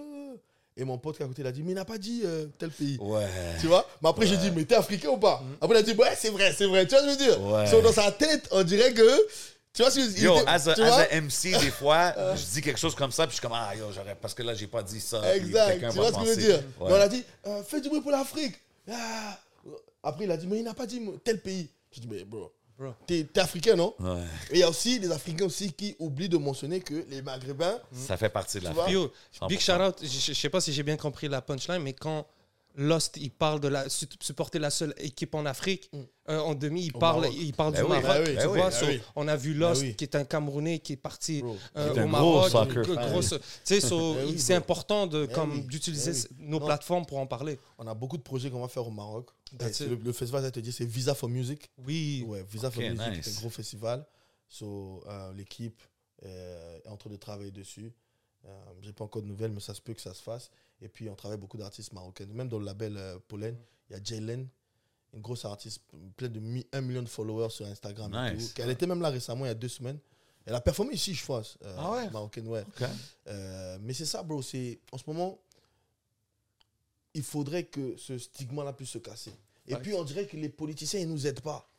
Et 0.76 0.84
mon 0.86 0.98
pote 0.98 1.16
qui 1.18 1.22
est 1.22 1.26
à 1.26 1.28
côté, 1.28 1.42
il 1.44 1.48
a 1.48 1.52
dit 1.52 1.62
Mais 1.64 1.72
il 1.72 1.76
n'a 1.76 1.86
pas 1.86 1.98
dit 1.98 2.22
euh, 2.26 2.48
tel 2.58 2.72
pays. 2.72 2.98
Ouais. 3.00 3.28
Tu 3.62 3.68
vois? 3.68 3.88
Mais 4.02 4.10
après, 4.10 4.26
j'ai 4.26 4.38
dit 4.38 4.52
Mais 4.52 4.66
t'es 4.66 4.76
africain 4.76 5.10
ou 5.10 5.18
pas? 5.18 5.42
Après, 5.62 5.78
il 5.78 5.80
a 5.80 5.84
dit 5.84 5.94
Ouais, 5.94 6.14
c'est 6.18 6.30
vrai, 6.30 6.54
c'est 6.58 6.66
vrai. 6.66 6.86
Tu 6.88 6.96
vois 6.96 7.02
ce 7.02 7.06
que 7.06 7.12
je 7.14 7.18
veux 7.18 7.26
dire 7.38 7.42
Ouais. 7.42 7.68
So, 7.68 7.82
Dans 7.82 7.92
sa 7.92 8.12
tête, 8.12 8.48
on 8.52 8.64
dirait 8.64 8.94
que. 8.94 9.28
Tu 9.74 9.82
vois 9.82 9.90
ce 9.90 9.96
que 9.96 10.02
je 10.02 10.08
veux 10.08 10.14
dire 10.14 10.24
Yo, 10.26 10.40
était- 10.42 10.50
as 10.50 10.68
a, 10.68 10.74
tu 10.76 10.82
as 10.82 10.96
a 10.96 11.22
MC, 11.22 11.52
des 11.60 11.72
fois, 11.72 12.14
je 12.36 12.44
dis 12.54 12.62
quelque 12.62 12.80
chose 12.80 12.94
comme 12.94 13.12
ça, 13.12 13.26
puis 13.26 13.32
je 13.32 13.40
suis 13.40 13.42
comme, 13.42 13.58
ah, 13.58 13.76
yo, 13.76 13.92
j'aurais, 13.92 14.16
parce 14.16 14.36
que 14.36 14.44
là, 14.44 14.54
j'ai 14.54 14.68
pas 14.68 14.84
dit 14.84 15.00
ça. 15.02 15.36
Exact, 15.36 15.80
tu 15.80 15.96
vois 15.98 16.12
ce 16.12 16.18
que 16.20 16.26
je 16.26 16.30
veux 16.30 16.36
dire 16.36 16.64
Ouais. 16.80 16.92
On 16.92 16.96
a 16.96 17.08
dit, 17.08 17.24
euh, 17.48 17.64
fais 17.64 17.82
du 17.82 17.90
bruit 17.90 18.02
pour 18.02 18.12
l'Afrique. 18.12 18.54
Ah. 18.92 19.40
Après, 20.04 20.26
il 20.26 20.32
a 20.32 20.38
dit, 20.38 20.46
mais 20.46 20.58
il 20.58 20.64
n'a 20.64 20.74
pas 20.76 20.86
dit 20.86 21.02
tel 21.24 21.40
pays. 21.42 21.70
Je 21.92 22.02
dis, 22.02 22.08
mais 22.08 22.24
Bro. 22.24 22.52
T'es 23.08 23.24
t'es 23.26 23.40
africain, 23.40 23.76
non? 23.76 23.94
Ouais. 24.00 24.22
Et 24.52 24.56
il 24.56 24.60
y 24.60 24.64
a 24.64 24.70
aussi 24.70 25.00
des 25.00 25.12
Africains 25.12 25.46
aussi 25.46 25.72
qui 25.74 25.96
oublient 26.00 26.30
de 26.30 26.38
mentionner 26.38 26.80
que 26.82 27.06
les 27.10 27.22
Maghrébins, 27.22 27.80
Ça 27.94 28.18
fait 28.18 28.30
partie 28.30 28.60
de 28.60 28.64
la 28.66 28.70
Tu 28.72 28.76
vois? 28.76 28.86
Puis 28.86 28.94
yo, 28.94 29.12
100%. 29.42 29.48
big 29.48 29.60
shout 29.60 29.72
out, 29.74 29.96
je, 30.02 30.08
je 30.08 30.34
sais 30.34 30.50
pas 30.50 30.62
si 30.62 30.74
j'ai 30.74 30.84
bien 30.84 30.98
compris 30.98 31.28
la 31.28 31.42
punchline, 31.42 31.82
mais 31.82 31.94
quand 31.94 32.26
Lost, 32.76 33.18
il 33.18 33.30
parle 33.30 33.60
de 33.60 33.68
la, 33.68 33.88
su- 33.88 34.08
supporter 34.20 34.58
la 34.60 34.72
seule 34.72 34.96
équipe 34.98 35.36
en 35.36 35.46
Afrique, 35.46 35.92
euh, 36.28 36.40
en 36.40 36.56
demi, 36.56 36.86
il 36.88 36.96
Au 36.96 37.00
parle, 37.00 37.22
Maroc. 37.22 37.38
il 37.40 37.54
parle 37.54 37.74
Ben 37.74 37.80
du 37.86 37.92
oui, 37.92 38.02
Maroc, 38.02 38.26
ben 38.26 38.26
tu 38.26 38.36
ben 38.36 38.48
vois. 38.48 38.72
so, 38.72 38.86
ben 38.88 38.92
oui. 38.94 39.02
On 39.16 39.28
a 39.28 39.36
vu 39.36 39.54
Lost, 39.54 39.82
Ben 39.84 39.96
qui 39.96 40.04
est 40.06 40.16
un 40.16 40.24
Camerounais 40.26 40.80
qui 40.80 40.94
est 40.94 40.98
parti 40.98 41.44
euh, 41.78 41.94
est 41.94 42.00
au 42.04 42.08
Maroc. 42.08 42.50
so, 42.50 44.16
Ben 44.16 44.38
c'est 44.38 44.56
important 44.56 45.08
de, 45.08 45.26
Ben 45.26 45.34
comme, 45.36 45.52
oui, 45.54 45.62
d'utiliser 45.66 46.12
ben 46.32 46.48
nos 46.50 46.60
Non. 46.60 46.66
plateformes 46.66 47.06
pour 47.06 47.20
en 47.20 47.28
parler. 47.28 47.60
on 47.78 47.88
a 47.88 47.94
beaucoup 47.94 48.18
de 48.18 48.24
projets 48.24 48.50
qu'on 48.50 48.62
va 48.62 48.68
faire 48.68 48.88
au 48.88 48.92
Maroc. 48.92 49.30
Le, 49.60 49.96
le 49.96 50.12
festival, 50.14 50.42
ça 50.44 50.52
te 50.52 50.60
dit, 50.60 50.72
c'est 50.72 50.86
Visa 50.86 51.14
for 51.14 51.30
Music. 51.30 51.70
Oui. 51.86 52.24
Ouais, 52.28 52.44
Visa 52.50 52.72
for 52.72 52.82
Music, 52.82 52.98
nice. 53.12 53.20
c'est 53.24 53.38
un 53.38 53.40
gros 53.42 53.50
festival. 53.52 54.06
So, 54.50 55.04
euh, 55.08 55.32
L'équipe 55.34 55.82
est 56.24 56.88
en 56.88 56.98
train 56.98 57.10
de 57.10 57.18
travailler 57.18 57.52
dessus. 57.52 57.92
Euh, 58.46 58.50
J'ai 58.82 58.94
pas 58.94 59.04
encore 59.06 59.22
de 59.22 59.28
nouvelles, 59.28 59.52
mais 59.52 59.60
ça 59.60 59.74
se 59.74 59.82
peut 59.82 59.94
que 59.94 60.02
ça 60.02 60.14
se 60.14 60.22
fasse. 60.22 60.50
Et 60.84 60.90
puis, 60.90 61.10
on 61.10 61.16
travaille 61.16 61.38
beaucoup 61.38 61.58
d'artistes 61.58 61.94
marocains. 61.94 62.26
Même 62.28 62.50
dans 62.50 62.60
le 62.60 62.66
label 62.66 62.98
euh, 62.98 63.18
Pollen, 63.28 63.58
il 63.90 63.94
y 63.94 64.00
a 64.00 64.04
Jalen, 64.04 64.48
une 65.14 65.22
grosse 65.22 65.46
artiste, 65.46 65.82
plein 66.18 66.28
de 66.28 66.40
mi- 66.40 66.68
1 66.74 66.82
million 66.82 67.02
de 67.02 67.08
followers 67.10 67.50
sur 67.52 67.66
Instagram. 67.66 68.14
et 68.14 68.36
Nice. 68.36 68.54
tout. 68.54 68.62
Elle 68.62 68.70
était 68.72 68.86
même 68.88 69.02
là 69.02 69.10
récemment, 69.10 69.46
il 69.46 69.48
y 69.48 69.52
a 69.52 69.56
deux 69.56 69.70
semaines. 69.70 69.98
Elle 70.46 70.56
a 70.56 70.60
performé 70.62 70.94
ici, 70.96 71.14
je 71.14 71.26
pense. 71.26 71.58
euh, 71.64 71.76
Ah 71.80 71.92
ouais? 71.94 72.10
Marocaine, 72.10 72.48
ouais. 72.50 72.66
Euh, 73.28 73.78
mais 73.82 73.94
c'est 73.94 74.06
ça, 74.06 74.22
bro. 74.24 74.40
En 74.40 74.42
ce 74.98 75.04
moment, 75.08 75.40
il 77.14 77.24
faudrait 77.24 77.64
que 77.66 77.96
ce 77.96 78.18
stigma-là 78.18 78.74
puisse 78.74 78.90
se 78.90 78.98
casser. 78.98 79.34
Et 79.68 79.74
Ouais. 79.76 79.80
puis, 79.82 79.94
on 79.94 80.04
dirait 80.04 80.26
que 80.28 80.36
les 80.38 80.50
politiciens, 80.50 81.00
ils 81.00 81.08
nous 81.10 81.26
aident 81.28 81.42
pas. 81.42 81.70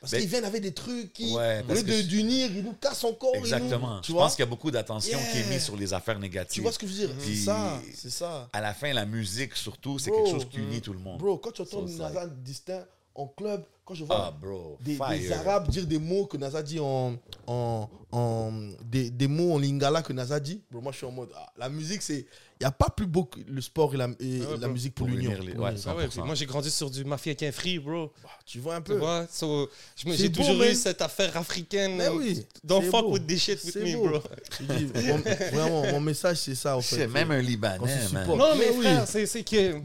Parce 0.00 0.12
Ben- 0.12 0.20
qu'ils 0.20 0.28
viennent 0.30 0.44
avec 0.44 0.62
des 0.62 0.72
trucs 0.72 1.12
qui, 1.12 1.34
Ouais, 1.34 1.64
au 1.68 1.72
lieu 1.72 2.02
d'unir, 2.04 2.48
ils 2.54 2.62
nous 2.62 2.74
cassent 2.74 3.02
encore. 3.02 3.32
nous- 3.34 3.40
Exactement. 3.40 4.00
tu 4.00 4.08
je 4.08 4.12
vois? 4.12 4.22
pense 4.26 4.36
qu'il 4.36 4.44
y 4.44 4.46
a 4.46 4.50
beaucoup 4.50 4.70
d'attention 4.70 5.18
qui 5.32 5.38
est 5.38 5.48
mise 5.48 5.64
sur 5.64 5.76
les 5.76 5.92
affaires 5.92 6.14
Tu 6.14 6.20
négatives. 6.20 6.62
vois 6.62 6.70
ce 6.70 6.78
que 6.78 6.86
je 6.86 6.92
veux 6.92 7.06
dire? 7.08 7.16
C'est 7.18 7.34
ça, 7.34 7.82
c'est 7.94 8.10
ça. 8.10 8.48
À 8.52 8.60
la 8.60 8.74
fin, 8.74 8.92
la 8.92 9.06
musique, 9.06 9.56
surtout, 9.56 9.98
c'est 9.98 10.12
quelque 10.12 10.30
chose 10.30 10.48
qui 10.48 10.58
unit 10.58 10.80
tout 10.80 10.92
le 10.92 11.00
monde. 11.00 11.18
Bro, 11.18 11.38
quand 11.38 11.50
tu 11.50 11.62
entends 11.62 11.82
Nasa 11.82 12.26
distinct 12.28 12.86
en 13.16 13.26
club, 13.26 13.64
quand 13.88 13.94
je 13.94 14.04
Ah, 14.10 14.32
vois 14.40 14.50
bro. 14.50 14.76
des. 14.80 15.32
Arabes 15.32 15.68
dire 15.70 15.86
des 15.86 15.98
mots 15.98 16.26
que 16.26 16.36
Nasa 16.36 16.62
dit 16.62 16.78
en. 16.78 17.16
en, 17.46 17.88
en 18.12 18.52
des, 18.84 19.10
des 19.10 19.26
mots 19.28 19.54
en 19.54 19.58
lingala 19.58 20.02
que 20.02 20.12
Nasa 20.12 20.38
dit, 20.40 20.60
bro, 20.70 20.80
moi 20.82 20.92
je 20.92 20.98
suis 20.98 21.06
en 21.06 21.10
mode. 21.12 21.30
ah, 21.34 21.50
la 21.58 21.68
musique, 21.70 22.02
c'est. 22.02 22.26
Il 22.60 22.64
n'y 22.64 22.66
a 22.66 22.72
pas 22.72 22.90
plus 22.90 23.06
beau 23.06 23.22
que 23.24 23.38
le 23.46 23.60
sport 23.60 23.94
et 23.94 23.96
la, 23.96 24.06
et 24.18 24.40
Ah 24.42 24.50
ouais, 24.50 24.50
la 24.50 24.56
bro. 24.66 24.70
musique 24.72 24.92
pour, 24.94 25.06
Pour 25.06 25.14
l'union. 25.16 25.30
unir 25.30 25.44
les- 25.44 25.52
Pour 25.54 25.62
ouais, 25.64 25.70
l'unir. 25.70 25.84
Ah 25.86 25.94
ouais, 25.94 26.06
100%. 26.06 26.08
puis 26.10 26.20
moi 26.22 26.34
j'ai 26.34 26.46
grandi 26.46 26.70
sur 26.72 26.90
du 26.90 27.04
mafia 27.04 27.32
qu'un 27.36 27.52
free, 27.52 27.78
bro. 27.78 28.12
Tu 28.44 28.58
vois 28.58 28.74
un 28.74 28.80
peu 28.80 29.00
so, 29.30 29.68
je 29.96 30.08
me- 30.08 30.16
C'est 30.16 30.24
j'ai 30.24 30.32
toujours 30.32 30.60
eu 30.64 30.74
cette 30.74 31.00
affaire 31.00 31.36
africaine. 31.36 31.94
Mais 31.96 32.08
oui, 32.08 32.44
Don't 32.64 32.82
fuck 32.82 33.02
beau. 33.04 33.12
with 33.12 33.26
this 33.28 33.42
shit 33.44 33.62
with 33.64 33.72
C'est 33.74 33.84
me, 33.84 33.92
beau. 33.96 34.08
bro. 34.08 34.18
Dis, 34.60 34.86
mon- 35.06 35.18
vraiment, 35.18 35.82
mon 35.92 36.00
message, 36.00 36.38
c'est 36.38 36.56
ça, 36.56 36.76
en 36.76 36.80
fait. 36.82 36.96
C'est 36.96 37.06
même 37.06 37.30
un 37.30 37.40
Libanais, 37.40 38.08
man. 38.12 38.26
Non, 38.26 38.56
mais 38.56 38.70
oui. 38.74 38.80
frère, 38.82 39.06
c'est 39.06 39.26
c'est 39.26 39.44
que. 39.44 39.78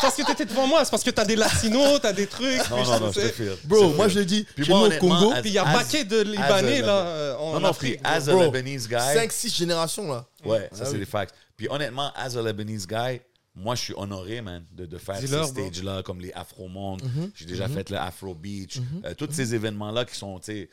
C'est 0.00 0.06
parce 0.06 0.16
que 0.16 0.22
t'étais 0.26 0.44
devant 0.46 0.66
moi, 0.66 0.84
c'est 0.84 0.90
parce 0.90 1.02
que 1.02 1.10
t'as 1.10 1.24
des 1.24 1.36
latinos, 1.36 2.00
t'as 2.00 2.12
des 2.12 2.26
trucs. 2.26 2.68
Non, 2.70 2.84
non, 2.84 3.00
non, 3.00 3.12
je 3.12 3.20
te 3.20 3.28
file. 3.28 3.56
Bro, 3.64 3.90
moi, 3.94 4.08
je 4.08 4.18
l'ai 4.20 4.24
dit, 4.24 4.44
Puis 4.54 4.64
chez 4.64 4.72
moi, 4.72 4.88
au 4.88 4.90
Congo, 4.98 5.32
as- 5.32 5.40
Puis 5.40 5.50
il 5.50 5.54
y 5.54 5.58
a 5.58 5.64
paquet 5.64 6.04
de 6.04 6.20
Libanais, 6.22 6.82
là, 6.82 7.06
euh, 7.06 7.36
en 7.36 7.54
Non, 7.54 7.60
non, 7.60 7.72
as 8.04 8.28
a 8.28 8.32
Lebanese 8.32 8.88
guy. 8.88 8.94
5-6 8.96 9.54
générations, 9.56 10.06
là. 10.10 10.26
Ouais, 10.44 10.68
ça, 10.72 10.84
Ah 10.86 10.90
c'est 10.90 10.98
des 10.98 11.04
facts. 11.06 11.34
Puis 11.56 11.68
honnêtement, 11.68 12.12
as 12.14 12.36
a 12.36 12.42
Lebanese 12.42 12.86
guy, 12.86 13.20
moi, 13.54 13.74
je 13.74 13.80
suis 13.82 13.94
honoré, 13.96 14.40
man, 14.40 14.64
de, 14.72 14.86
de 14.86 14.98
faire 14.98 15.16
ces 15.18 15.26
stages-là, 15.26 16.02
comme 16.04 16.20
les 16.20 16.32
Afro 16.32 16.68
Monde. 16.68 17.02
Mhm. 17.02 17.30
J'ai 17.34 17.44
déjà 17.46 17.66
fait 17.68 17.90
le 17.90 17.96
Afro 17.98 18.34
Beach. 18.34 18.78
Euh, 19.04 19.14
tous 19.14 19.28
ces 19.32 19.54
événements-là 19.54 20.04
qui 20.04 20.14
sont, 20.16 20.38
tu 20.38 20.52
sais, 20.52 20.70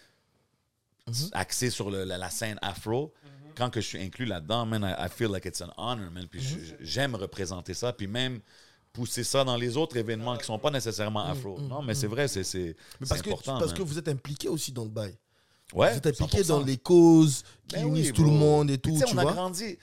Mhm. 1.08 1.30
axés 1.34 1.70
sur 1.70 1.90
le- 1.92 2.04
la, 2.04 2.18
la 2.18 2.30
scène 2.30 2.58
afro. 2.62 3.14
Quand 3.56 3.70
que 3.70 3.80
je 3.80 3.86
suis 3.88 4.02
inclus 4.02 4.26
là-dedans, 4.26 4.66
man, 4.66 4.84
I, 4.84 5.06
I 5.06 5.08
feel 5.10 5.30
like 5.32 5.46
it's 5.46 5.62
an 5.62 5.72
honor, 5.78 6.10
man. 6.12 6.28
Puis 6.30 6.42
Mhm. 6.42 6.76
j'aime 6.82 7.16
représenter 7.16 7.74
ça. 7.74 7.94
Puis 7.94 8.08
même 8.08 8.40
pousser 8.96 9.24
ça 9.24 9.44
dans 9.44 9.58
les 9.58 9.76
autres 9.78 9.98
événements 9.98 10.38
qui 10.38 10.46
sont 10.46 10.58
pas 10.60 10.72
nécessairement 10.72 11.26
afro. 11.26 11.60
Non, 11.60 11.82
mais 11.82 11.94
c'est 11.94 12.08
vrai, 12.08 12.28
c'est 12.28 12.44
c'est-. 12.44 12.76
Mais 13.00 13.06
c'est 13.06 13.10
parce, 13.10 13.22
que, 13.22 13.30
important. 13.30 13.60
parce 13.60 13.74
que 13.74 13.82
vous 13.84 13.98
êtes 14.00 14.08
impliqué 14.08 14.48
aussi 14.50 14.72
dans 14.72 14.84
le 14.84 14.90
bail. 14.90 15.16
ouais, 15.74 15.92
vous 15.92 15.98
êtes 15.98 16.08
impliqué 16.08 16.42
100%. 16.44 16.48
dans 16.48 16.64
les 16.64 16.78
causes 16.78 17.44
qui 17.68 17.76
Ben 17.76 17.88
unissent 17.88 18.14
tout 18.14 18.24
le 18.24 18.32
monde 18.32 18.72
et 18.72 18.78
tout, 18.78 18.98
tu 18.98 19.14
on 19.14 19.18
a 19.18 19.26
grandi. 19.26 19.78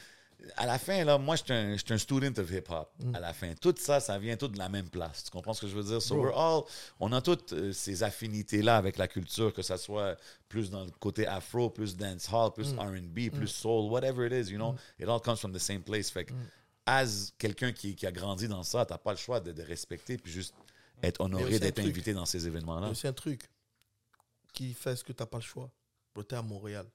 À 0.56 0.66
la 0.66 0.76
fin, 0.76 1.05
là, 1.05 1.18
moi, 1.18 1.36
j'étais 1.36 1.52
un, 1.52 1.76
un 1.90 1.98
student 1.98 2.32
of 2.36 2.51
hip-hop. 2.51 2.90
Mm. 2.98 3.14
À 3.14 3.20
la 3.20 3.32
fin, 3.32 3.52
tout 3.60 3.72
ça, 3.78 4.01
ça 4.01 4.18
vient 4.18 4.36
tout 4.36 4.48
de 4.48 4.59
la 4.59 4.68
même 4.68 4.89
place. 4.89 5.22
Tu 5.22 5.30
comprends 5.30 5.52
ce 5.55 5.60
que 5.60 5.68
je 5.68 5.76
veux 5.76 5.84
dire? 5.84 6.02
So 6.02 6.16
we're 6.16 6.36
all, 6.36 6.62
on 6.98 7.12
a 7.12 7.20
toutes 7.20 7.52
euh, 7.52 7.72
ces 7.72 8.02
affinités-là 8.02 8.76
avec 8.76 8.98
la 8.98 9.06
culture, 9.06 9.52
que 9.52 9.62
ça 9.62 9.78
soit 9.78 10.16
plus 10.48 10.68
dans 10.68 10.82
le 10.84 10.90
côté 10.98 11.28
afro, 11.28 11.70
plus 11.70 11.97
dancehall, 11.97 12.48
Mm. 12.51 12.52
plus 12.55 12.72
R&B, 12.74 13.30
plus 13.30 13.47
soul, 13.47 13.89
whatever 13.93 14.26
it 14.26 14.32
is, 14.32 14.51
you 14.51 14.56
know? 14.59 14.74
It 14.98 15.09
all 15.09 15.20
comes 15.20 15.39
from 15.39 15.52
the 15.52 15.60
same 15.60 15.80
place. 15.82 16.10
Fait 16.10 16.28
Mm. 16.28 16.34
As 16.86 17.32
quelqu'un 17.38 17.72
qui, 17.72 17.94
qui 17.94 18.06
a 18.06 18.12
grandi 18.12 18.48
dans 18.48 18.62
ça, 18.62 18.84
t'as 18.84 18.98
pas 18.98 19.12
le 19.12 19.18
choix 19.18 19.40
de, 19.40 19.52
de 19.52 19.62
respecter 19.62 20.16
puis 20.16 20.32
juste 20.32 20.54
être 21.02 21.20
honoré 21.20 21.59
d'être 21.59 21.80
invité 21.80 22.14
dans 22.14 22.26
ces 22.26 22.46
événements-là. 22.46 22.94
C'est 22.94 23.09
un 23.09 23.12
truc 23.12 23.48
qui 24.52 24.74
fait 24.74 24.96
ce 24.96 25.04
que 25.04 25.12
tu 25.12 25.22
n'as 25.22 25.26
pas 25.26 25.38
le 25.38 25.42
choix. 25.42 25.70
Bro, 26.14 26.24
t'es 26.24 26.36
à 26.36 26.42
Montréal. 26.42 26.86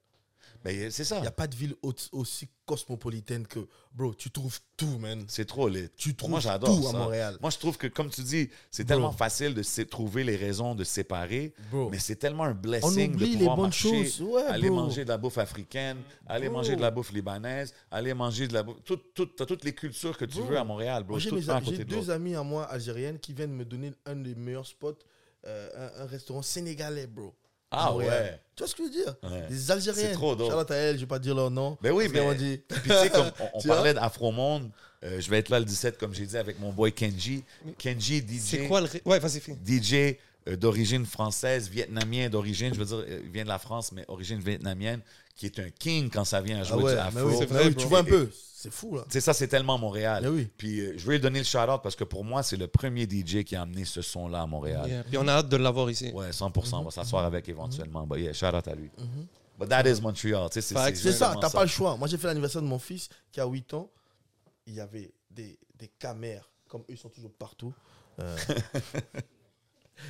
Ben, 0.64 0.90
c'est 0.90 1.04
ça. 1.04 1.18
Il 1.18 1.22
n'y 1.22 1.26
a 1.28 1.32
pas 1.32 1.46
de 1.46 1.54
ville 1.54 1.74
au- 1.82 1.94
aussi 2.12 2.48
cosmopolitaine 2.66 3.46
que, 3.46 3.60
bro, 3.92 4.12
tu 4.14 4.30
trouves 4.30 4.58
tout, 4.76 4.98
man. 4.98 5.24
C'est 5.28 5.44
trop 5.46 5.68
lit. 5.68 5.88
Tu 5.96 6.10
moi, 6.10 6.16
trouves 6.16 6.40
j'adore 6.40 6.80
tout 6.80 6.88
à 6.88 6.92
ça. 6.92 6.98
Montréal. 6.98 7.38
Moi, 7.40 7.50
je 7.50 7.58
trouve 7.58 7.78
que, 7.78 7.86
comme 7.86 8.10
tu 8.10 8.22
dis, 8.22 8.50
c'est 8.70 8.84
tellement 8.84 9.12
facile 9.12 9.54
de 9.54 9.62
trouver 9.84 10.24
les 10.24 10.36
raisons 10.36 10.74
de 10.74 10.84
séparer, 10.84 11.54
Bro. 11.70 11.88
mais 11.90 11.98
c'est 11.98 12.16
tellement 12.16 12.44
un 12.44 12.54
blessing 12.54 13.16
de 13.16 13.24
les 13.24 13.36
pouvoir 13.38 13.56
bonnes 13.56 13.64
marcher, 13.66 14.04
choses. 14.04 14.20
Ouais, 14.22 14.42
aller 14.42 14.68
bro. 14.68 14.76
manger 14.82 15.04
de 15.04 15.08
la 15.08 15.16
bouffe 15.18 15.38
africaine, 15.38 15.98
aller 16.26 16.48
Bro. 16.48 16.58
manger 16.58 16.76
de 16.76 16.80
la 16.82 16.90
bouffe 16.90 17.12
libanaise, 17.12 17.72
aller 17.90 18.12
manger 18.14 18.48
de 18.48 18.54
la 18.54 18.62
bouffe... 18.62 18.82
Tout, 18.84 18.96
tout, 19.14 19.26
t'as 19.26 19.46
toutes 19.46 19.64
les 19.64 19.74
cultures 19.74 20.18
que 20.18 20.24
tu 20.24 20.40
veux 20.42 20.58
à 20.58 20.64
Montréal, 20.64 21.04
bro. 21.04 21.12
Moi, 21.12 21.20
J'ai 21.20 21.50
à 21.50 21.60
de 21.60 21.82
deux 21.84 22.10
amis 22.10 22.34
à 22.34 22.42
moi 22.42 22.64
algériennes 22.64 23.18
qui 23.18 23.32
viennent 23.32 23.54
me 23.54 23.64
donner 23.64 23.92
un 24.06 24.16
des 24.16 24.34
meilleurs 24.34 24.66
spots, 24.66 24.98
euh, 25.46 25.90
un, 25.98 26.02
un 26.02 26.06
restaurant 26.06 26.42
sénégalais, 26.42 27.06
bro. 27.06 27.34
à 27.70 27.86
Ah 27.86 27.94
ouais. 27.96 28.40
Tu 28.58 28.64
vois 28.64 28.68
ce 28.68 28.74
que 28.74 28.82
je 28.82 28.88
veux 28.88 29.04
dire 29.04 29.14
Ouais. 29.22 29.46
Des 29.48 29.70
Algériennes. 29.70 30.06
C'est 30.08 30.12
trop. 30.12 30.36
Charlotte 30.36 30.70
à 30.72 30.74
elle, 30.74 30.96
je 30.96 31.00
vais 31.02 31.06
pas 31.06 31.20
dire 31.20 31.34
leur 31.36 31.48
nom. 31.50 31.78
Ben 31.80 31.92
oui, 31.92 32.04
Parce 32.04 32.12
qu'elles 32.12 32.22
mais- 32.22 32.28
m'ont 32.28 32.34
dit- 32.34 32.58
Puis 32.68 32.80
tu 32.82 32.88
sais, 32.90 33.08
comme 33.10 33.30
on, 33.54 33.58
on 33.58 33.62
parlait 33.62 33.94
d'Afro-Monde, 33.94 34.70
euh, 35.04 35.20
je 35.20 35.30
vais 35.30 35.38
être 35.38 35.48
là 35.48 35.60
le 35.60 35.64
17, 35.64 35.96
comme 35.96 36.12
j'ai 36.12 36.26
dit, 36.26 36.36
avec 36.36 36.58
mon 36.58 36.72
boy 36.72 36.92
Kenji. 36.92 37.44
Kenji, 37.78 38.18
DJ... 38.18 38.40
C'est 38.40 38.66
quoi 38.66 38.80
le. 38.80 38.88
Ouais, 39.04 39.20
vas-y, 39.20 39.38
fini. 39.38 39.56
DJ 39.64 39.94
euh, 39.94 40.12
d'origine 40.56 41.04
française, 41.06 41.68
vietnamien 41.68 42.28
d'origine, 42.28 42.72
je 42.74 42.78
veux 42.78 42.84
dire, 42.84 42.96
euh, 43.08 43.20
il 43.24 43.30
vient 43.30 43.44
de 43.44 43.48
la 43.48 43.58
France, 43.58 43.92
mais 43.92 44.04
origine 44.08 44.38
vietnamienne, 44.40 45.00
qui 45.36 45.46
est 45.46 45.58
un 45.58 45.70
king 45.70 46.10
quand 46.10 46.24
ça 46.24 46.40
vient 46.40 46.58
à 46.58 46.60
Ah 46.60 46.64
jouer 46.64 46.82
ouais, 46.84 46.92
du 46.94 46.98
afro. 46.98 47.20
oui, 47.28 47.34
C'est 47.38 47.46
vrai, 47.46 47.64
oui, 47.66 47.70
bro. 47.70 47.80
tu 47.82 47.88
vois 47.88 47.98
un 48.00 48.04
peu. 48.04 48.30
C'est 48.54 48.72
fou, 48.72 48.96
là. 48.96 49.02
Tu 49.04 49.12
sais, 49.12 49.20
ça, 49.20 49.32
c'est 49.34 49.46
tellement 49.46 49.78
Montréal. 49.78 50.20
Mais 50.24 50.28
oui. 50.28 50.48
Puis 50.56 50.80
euh, 50.80 50.94
je 50.96 51.06
veux 51.06 51.12
lui 51.12 51.20
donner 51.20 51.38
le 51.38 51.44
shout-out 51.44 51.80
parce 51.80 51.94
que 51.94 52.02
pour 52.02 52.24
moi, 52.24 52.42
c'est 52.42 52.56
le 52.56 52.66
premier 52.66 53.04
DJ 53.04 53.44
qui 53.44 53.54
a 53.54 53.62
amené 53.62 53.84
ce 53.84 54.02
son-là 54.02 54.42
à 54.42 54.46
Montréal. 54.46 54.84
Yeah. 54.88 55.04
Puis 55.04 55.16
on 55.16 55.28
a 55.28 55.32
hâte 55.34 55.48
de 55.48 55.56
l'avoir 55.56 55.88
ici. 55.90 56.10
Ouais, 56.12 56.30
100%. 56.30 56.74
On 56.74 56.82
va 56.82 56.90
s'asseoir 56.90 57.24
avec 57.24 57.48
éventuellement. 57.48 58.04
Bah, 58.04 58.18
yeah, 58.18 58.32
shout-out 58.32 58.66
à 58.66 58.74
lui. 58.74 58.90
But 59.58 59.68
that 59.68 59.88
is 59.88 60.00
Montreal. 60.00 60.48
Tu 60.50 60.54
sais, 60.54 60.74
c'est- 60.74 60.74
c'est 60.74 60.94
C'est 60.96 61.12
ça, 61.12 61.36
t'as 61.40 61.50
pas 61.50 61.62
le 61.62 61.68
choix. 61.68 61.96
Moi, 61.96 62.08
j'ai 62.08 62.16
fait 62.18 62.26
l'anniversaire 62.26 62.62
de 62.62 62.66
mon 62.66 62.78
fils 62.80 63.08
qui 63.30 63.40
a 63.40 63.46
8 63.46 63.74
ans. 63.74 63.90
Il 64.66 64.74
y 64.74 64.80
avait 64.80 65.12
des, 65.30 65.56
des 65.78 65.88
caméras, 65.98 66.44
comme 66.68 66.80
eux 66.82 66.84
ils 66.94 66.98
sont 66.98 67.08
toujours 67.10 67.32
partout. 67.32 67.72
Euh, 68.20 68.36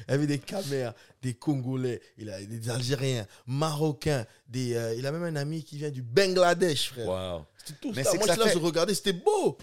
il 0.09 0.11
y 0.13 0.15
avait 0.15 0.27
des 0.27 0.39
caméras, 0.39 0.95
des 1.23 1.35
Congolais, 1.35 2.01
il 2.19 2.31
a 2.31 2.41
des 2.43 2.71
Algériens, 2.71 3.27
Marocains, 3.47 4.27
des, 4.49 4.75
euh, 4.75 4.95
il 4.95 5.07
a 5.07 5.13
même 5.13 5.25
un 5.25 5.37
ami 5.37 5.63
qui 5.65 5.77
vient 5.79 5.91
du 5.91 6.03
Bangladesh, 6.03 6.91
frère. 6.91 7.07
Wow. 7.09 7.47
C'était 7.65 7.81
tout 7.81 7.93
Mais 7.95 8.05
ça. 8.05 8.11
c'est 8.13 8.19
Moi, 8.19 8.27
que 8.27 8.33
ça 8.35 8.39
là, 8.41 8.47
fait- 8.47 8.53
je 8.55 8.59
regardais, 8.59 8.95
c'était 8.95 9.13
beau. 9.13 9.59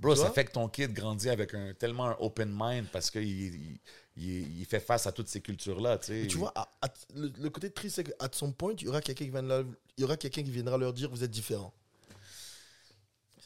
Bro, 0.00 0.14
ça 0.14 0.30
fait 0.30 0.44
que 0.44 0.52
ton 0.52 0.68
kid 0.68 0.92
grandit 0.92 1.28
avec 1.28 1.54
un, 1.54 1.72
tellement 1.74 2.06
un 2.10 2.16
open 2.20 2.48
mind 2.56 2.86
parce 2.92 3.10
qu'il 3.10 3.22
il, 3.28 3.78
il- 4.16 4.60
il 4.60 4.64
fait 4.64 4.78
face 4.80 5.06
à 5.08 5.12
toutes 5.12 5.28
ces 5.28 5.40
cultures-là. 5.40 5.98
Tu 5.98 6.06
sais. 6.06 6.22
Et 6.22 6.26
tu 6.28 6.36
vois, 6.38 6.52
à- 6.54 6.68
à- 6.82 6.88
le, 7.16 7.32
le 7.40 7.50
côté 7.50 7.68
triste, 7.70 7.96
c'est 7.96 8.04
qu'à 8.04 8.28
son 8.32 8.52
point, 8.52 8.74
il 8.78 8.84
y 8.84 8.88
aura 8.88 9.00
quelqu'un 9.00 9.24
qui, 9.24 9.30
viendra- 9.30 9.64
il 9.96 10.00
y 10.00 10.04
aura 10.04 10.16
quelqu'un 10.16 10.42
qui 10.44 10.50
viendra 10.52 10.78
leur 10.78 10.92
dire 10.92 11.10
vous 11.10 11.24
êtes 11.24 11.30
différents. 11.32 11.72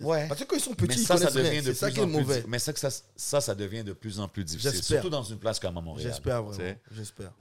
Ouais. 0.00 0.26
Parce 0.28 0.40
que 0.40 0.44
quand 0.46 0.56
ils 0.56 0.60
sont 0.62 0.70
mais 0.70 0.86
petits, 0.88 1.00
ils 1.00 1.06
ça, 1.06 1.16
ça 1.16 1.26
connaissent 1.26 1.34
rien. 1.42 1.50
devient 1.50 1.62
de 1.62 1.72
C'est 1.72 1.78
ça 1.78 1.86
plus 1.86 1.94
qui 1.94 2.00
est 2.00 2.02
en 2.02 2.06
plus 2.06 2.12
mauvais. 2.18 2.44
Mais 2.48 2.58
ça, 2.58 2.72
que 2.72 2.78
ça, 2.80 2.90
ça, 3.16 3.40
ça 3.40 3.54
devient 3.54 3.84
de 3.84 3.92
plus 3.92 4.18
en 4.20 4.28
plus 4.28 4.44
difficile. 4.44 4.82
Surtout 4.82 5.10
dans 5.10 5.22
une 5.22 5.38
place 5.38 5.58
comme 5.60 5.76
à 5.76 5.80
Montréal. 5.80 6.10
J'espère 6.10 6.42
vraiment. 6.42 6.74
J'espère. 6.90 7.32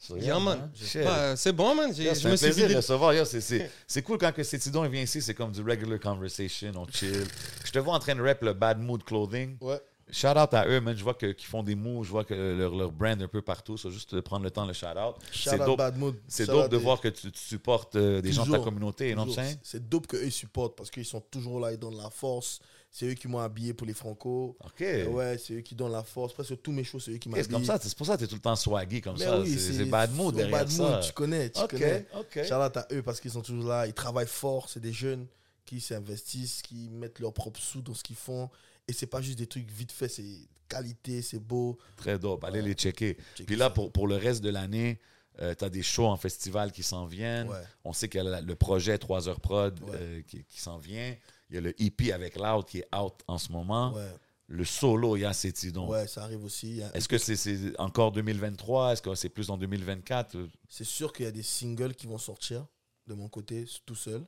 So, 0.00 0.16
Yeah, 0.16 0.38
man. 0.38 0.70
man. 0.94 1.36
C'est 1.36 1.52
bon, 1.52 1.74
man. 1.74 1.92
J'ai- 1.92 2.04
Yeah, 2.04 2.14
Je 2.14 2.20
c'est 2.20 2.28
me 2.28 2.32
un 2.32 2.36
suis 2.36 2.46
plaisir 2.46 2.68
de 2.68 2.76
recevoir. 2.76 3.26
C'est- 3.26 3.40
c'est 3.40 3.68
c'est 3.86 4.02
cool 4.02 4.16
quand 4.18 4.32
que 4.32 4.44
Cétidon 4.44 4.84
il 4.84 4.90
vient 4.92 5.02
ici, 5.02 5.20
c'est 5.20 5.34
comme 5.34 5.50
du 5.50 5.60
regular 5.60 5.98
conversation, 5.98 6.70
on 6.76 6.86
chill. 6.86 7.24
Je 7.64 7.72
te 7.72 7.78
vois 7.80 7.94
en 7.94 7.98
train 7.98 8.14
de 8.14 8.22
rap 8.22 8.40
le 8.42 8.52
Bad 8.52 8.78
Mood 8.78 9.02
Clothing. 9.02 9.56
Ouais. 9.60 9.80
Shout 10.10 10.28
out 10.38 10.54
à 10.54 10.66
eux, 10.66 10.80
man. 10.80 10.96
Je 10.96 11.02
vois 11.04 11.14
qu'ils 11.14 11.34
font 11.44 11.62
des 11.62 11.74
moves, 11.74 12.04
je 12.06 12.10
vois 12.10 12.24
que 12.24 12.34
leur, 12.34 12.74
leur 12.74 12.90
brand 12.92 13.20
un 13.20 13.28
peu 13.28 13.42
partout. 13.42 13.76
So, 13.76 13.90
juste 13.90 14.14
de 14.14 14.20
prendre 14.20 14.44
le 14.44 14.50
temps 14.50 14.62
de 14.62 14.68
le 14.68 14.72
shout 14.74 14.86
out. 14.86 15.16
Shout 15.32 15.50
C'est 15.50 15.60
out 15.60 15.66
dope, 15.78 16.14
c'est 16.28 16.46
dope 16.46 16.70
de 16.70 16.76
des- 16.76 16.82
voir 16.82 17.00
que 17.00 17.08
tu, 17.08 17.30
tu 17.30 17.38
supportes 17.40 17.96
euh, 17.96 18.20
des 18.22 18.32
gens 18.32 18.46
de 18.46 18.52
ta 18.52 18.58
communauté? 18.58 19.14
C'est 19.62 19.88
dope 19.88 20.06
qu'eux 20.06 20.30
supportent 20.30 20.76
parce 20.76 20.90
qu'ils 20.90 21.04
sont 21.04 21.20
toujours 21.20 21.60
là, 21.60 21.72
ils 21.72 21.78
donnent 21.78 21.96
la 21.98 22.10
force. 22.10 22.60
C'est 22.90 23.04
eux 23.06 23.12
qui 23.14 23.28
m'ont 23.28 23.38
habillé 23.40 23.74
pour 23.74 23.86
les 23.86 23.92
Franco. 23.92 24.56
OK. 24.64 24.80
Ouais, 25.10 25.36
c'est 25.36 25.54
eux 25.54 25.60
qui 25.60 25.74
donnent 25.74 25.92
la 25.92 26.02
force. 26.02 26.32
Presque 26.32 26.62
tous 26.62 26.72
mes 26.72 26.84
shows, 26.84 26.98
c'est 27.00 27.10
eux 27.10 27.18
qui 27.18 27.28
m'habillent. 27.28 27.44
c'est 27.44 27.52
comme 27.52 27.64
ça, 27.64 27.78
c'est 27.78 27.94
pour 27.94 28.06
ça 28.06 28.14
que 28.14 28.20
tu 28.20 28.24
es 28.24 28.28
tout 28.28 28.36
le 28.36 28.40
temps 28.40 28.56
swaggy 28.56 29.02
comme 29.02 29.18
Mais 29.18 29.26
ça. 29.26 29.38
oui, 29.40 29.58
c'est 29.58 29.84
Bad 29.84 30.14
Mood 30.14 30.34
derrière 30.34 30.58
Bad 30.60 30.70
ça. 30.70 30.82
Mood, 30.82 31.00
tu 31.02 31.12
connais, 31.12 31.50
tu 31.50 31.60
Ok, 31.60 31.70
connais. 31.72 32.06
ok. 32.18 32.44
Shout 32.46 32.54
out 32.54 32.76
à 32.78 32.86
eux 32.92 33.02
parce 33.02 33.20
qu'ils 33.20 33.30
sont 33.30 33.42
toujours 33.42 33.68
là, 33.68 33.86
ils 33.86 33.92
travaillent 33.92 34.26
fort, 34.26 34.70
c'est 34.70 34.80
des 34.80 34.94
jeunes 34.94 35.26
qui 35.66 35.82
s'investissent, 35.82 36.62
qui 36.62 36.88
mettent 36.88 37.18
leurs 37.20 37.34
propres 37.34 37.60
sous 37.60 37.82
dans 37.82 37.92
ce 37.92 38.02
qu'ils 38.02 38.16
font. 38.16 38.48
Et 38.88 38.92
c'est 38.92 39.06
pas 39.06 39.20
juste 39.20 39.38
des 39.38 39.46
trucs 39.46 39.70
vite 39.70 39.92
fait, 39.92 40.08
c'est 40.08 40.48
qualité, 40.68 41.22
c'est 41.22 41.38
beau. 41.38 41.78
Très 41.96 42.18
dope. 42.18 42.42
Allez 42.44 42.62
les 42.62 42.72
checker. 42.74 43.16
Puis 43.46 43.56
là, 43.56 43.70
pour, 43.70 43.92
pour 43.92 44.08
le 44.08 44.16
reste 44.16 44.42
de 44.42 44.50
l'année, 44.50 44.98
tu 45.38 45.64
as 45.64 45.68
des 45.70 45.82
shows 45.82 46.06
en 46.06 46.16
festival 46.16 46.72
qui 46.72 46.82
s'en 46.82 47.06
viennent. 47.06 47.48
Ouais. 47.48 47.62
On 47.84 47.92
sait 47.92 48.08
qu'il 48.08 48.22
y 48.22 48.26
a 48.26 48.40
le 48.40 48.54
projet 48.56 48.98
3 48.98 49.28
heures 49.28 49.40
prod 49.40 49.78
Ouais. 49.84 49.90
euh, 49.94 50.22
qui, 50.22 50.42
qui 50.44 50.60
s'en 50.60 50.78
vient. 50.78 51.14
Il 51.50 51.54
y 51.54 51.58
a 51.58 51.60
le 51.60 51.80
EP 51.82 52.12
avec 52.12 52.36
Loud 52.36 52.64
qui 52.66 52.78
est 52.80 52.94
out 52.96 53.14
en 53.26 53.38
ce 53.38 53.52
moment. 53.52 53.92
Ouais, 53.94 54.08
Le 54.48 54.64
solo, 54.64 55.16
il 55.16 55.20
y 55.20 55.24
a 55.24 55.32
Cétidon. 55.32 55.88
ouais, 55.88 56.06
ça 56.06 56.24
arrive 56.24 56.44
aussi. 56.44 56.80
Est-ce 56.92 57.08
que 57.08 57.16
c'est 57.18 57.78
encore 57.78 58.12
2023? 58.12 58.92
Est-ce 58.94 59.02
que 59.02 59.14
c'est 59.14 59.28
plus 59.28 59.48
en 59.50 59.56
2024? 59.58 60.36
C'est 60.68 60.84
sûr 60.84 61.12
qu'il 61.12 61.24
y 61.24 61.28
a 61.28 61.32
des 61.32 61.42
singles 61.42 61.94
qui 61.94 62.06
vont 62.06 62.18
sortir 62.18 62.66
de 63.06 63.14
mon 63.14 63.28
côté, 63.28 63.64
tout 63.86 63.94
seul, 63.94 64.22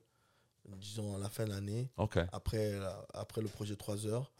disons 0.78 1.14
à 1.14 1.18
la 1.18 1.28
fin 1.28 1.44
de 1.44 1.50
l'année, 1.50 1.90
après, 2.32 2.78
après 3.12 3.40
le 3.42 3.48
projet 3.48 3.76
3 3.76 4.06
heures. 4.06 4.30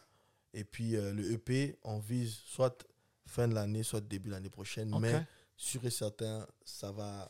Et 0.55 0.64
puis 0.64 0.97
euh, 0.97 1.12
le 1.12 1.32
EP, 1.32 1.78
on 1.85 1.98
vise 1.98 2.35
soit 2.47 2.77
fin 3.27 3.47
de 3.48 3.55
l'année, 3.55 3.82
soit 3.82 4.01
début 4.01 4.28
de 4.31 4.35
l'année 4.35 4.51
prochaine. 4.51 4.93
Mais 5.01 5.24
sûr 5.56 5.85
et 5.85 5.90
certain, 5.90 6.47
ça 6.64 6.90
va 6.90 7.28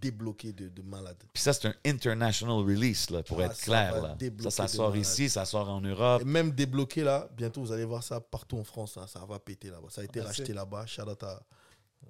débloquer 0.00 0.52
de, 0.52 0.68
de 0.70 0.80
malade. 0.82 1.16
Puis 1.32 1.42
ça, 1.42 1.52
c'est 1.52 1.68
un 1.68 1.74
international 1.84 2.56
release, 2.64 3.10
là, 3.10 3.22
pour 3.22 3.40
Ah, 3.40 3.46
être 3.46 3.56
ça 3.56 3.64
clair. 3.64 4.02
là. 4.02 4.16
Ça, 4.50 4.66
sort 4.66 4.96
ici, 4.96 5.28
ça 5.28 5.44
sort 5.44 5.68
en 5.68 5.80
Europe. 5.82 6.22
Et 6.22 6.24
même 6.24 6.52
débloqué 6.52 7.02
là, 7.04 7.28
bientôt 7.36 7.60
vous 7.60 7.72
allez 7.72 7.84
voir 7.84 8.02
ça 8.02 8.18
partout 8.20 8.56
en 8.56 8.64
France. 8.64 8.96
hein, 8.96 9.06
ça 9.06 9.20
va 9.28 9.38
péter 9.38 9.68
là-bas. 9.68 9.88
Ça 9.90 10.00
a 10.00 10.04
été 10.04 10.20
That's 10.20 10.28
racheté 10.28 10.50
it. 10.50 10.54
là-bas. 10.54 10.86
Shout 10.86 11.02
out 11.02 11.22
à- 11.22 11.42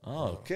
Ah, 0.04 0.32
OK. 0.32 0.52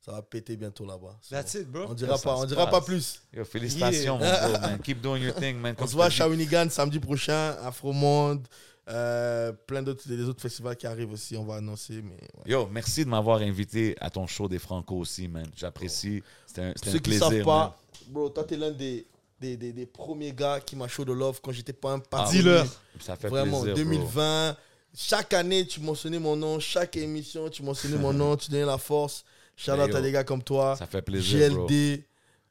Ça 0.00 0.12
va 0.12 0.22
péter 0.22 0.56
bientôt 0.56 0.84
là-bas. 0.86 1.18
So, 1.22 1.34
That's 1.34 1.54
it, 1.54 1.66
bro. 1.70 1.86
On 1.88 1.94
dira 1.94 2.16
Ça 2.16 2.24
pas, 2.24 2.36
on 2.36 2.44
dira 2.44 2.64
passe. 2.66 2.80
pas 2.80 2.84
plus. 2.84 3.22
Yo, 3.32 3.44
félicitations, 3.44 4.18
Yeah. 4.20 4.48
bro, 4.48 4.60
man. 4.60 4.78
Keep 4.82 5.00
doing 5.00 5.22
your 5.22 5.34
thing, 5.34 5.56
man. 5.58 5.74
On 5.78 5.86
se 5.86 5.92
voit 5.94 6.06
à 6.06 6.10
Shawinigan 6.10 6.68
samedi 6.70 6.98
prochain, 6.98 7.56
Afromonde, 7.62 8.46
euh, 8.88 9.52
plein 9.66 9.82
d'autres 9.82 10.06
des 10.08 10.22
autres 10.24 10.40
festivals 10.40 10.76
qui 10.76 10.86
arrivent 10.86 11.12
aussi. 11.12 11.36
On 11.36 11.44
va 11.44 11.56
annoncer, 11.56 12.00
mais 12.02 12.14
ouais. 12.14 12.50
Yo, 12.52 12.66
merci 12.70 13.04
de 13.04 13.10
m'avoir 13.10 13.38
invité 13.40 13.94
à 14.00 14.08
ton 14.10 14.26
show 14.26 14.48
des 14.48 14.58
Franco 14.58 14.96
aussi, 14.96 15.28
man. 15.28 15.46
J'apprécie. 15.56 16.22
C'était 16.46 16.62
un, 16.62 16.72
Pour 16.72 16.88
un 16.88 16.92
ceux 16.92 16.98
qui 16.98 17.10
plaisir. 17.10 17.20
savent 17.26 17.34
man. 17.36 17.44
pas, 17.44 17.78
bro, 18.08 18.28
toi 18.30 18.44
t'es 18.44 18.56
l'un 18.56 18.70
des, 18.70 19.06
des, 19.40 19.56
des, 19.56 19.72
des 19.72 19.86
premiers 19.86 20.32
gars 20.32 20.60
qui 20.60 20.74
m'a 20.76 20.88
show 20.88 21.04
de 21.04 21.12
love 21.12 21.40
quand 21.42 21.52
j'étais 21.52 21.72
pas 21.72 21.92
un 21.92 21.98
parti. 21.98 22.38
Dis-leur. 22.38 22.66
Ça 23.00 23.16
fait 23.16 23.28
Vraiment, 23.28 23.62
plaisir. 23.62 23.84
bro. 23.84 23.84
2020. 23.94 24.56
Chaque 24.96 25.34
année, 25.34 25.66
tu 25.66 25.80
mentionnais 25.80 26.18
mon 26.18 26.34
nom. 26.34 26.58
Chaque 26.58 26.96
émission, 26.96 27.48
tu 27.50 27.62
mentionnais 27.62 27.98
mon 27.98 28.12
nom. 28.12 28.36
Tu 28.36 28.50
donnais 28.50 28.64
la 28.64 28.78
force. 28.78 29.24
Shout 29.54 29.72
out 29.72 29.94
à 29.94 30.00
des 30.00 30.12
gars 30.12 30.24
comme 30.24 30.42
toi. 30.42 30.76
Ça 30.76 30.86
fait 30.86 31.02
plaisir. 31.02 31.52
bro. 31.52 31.66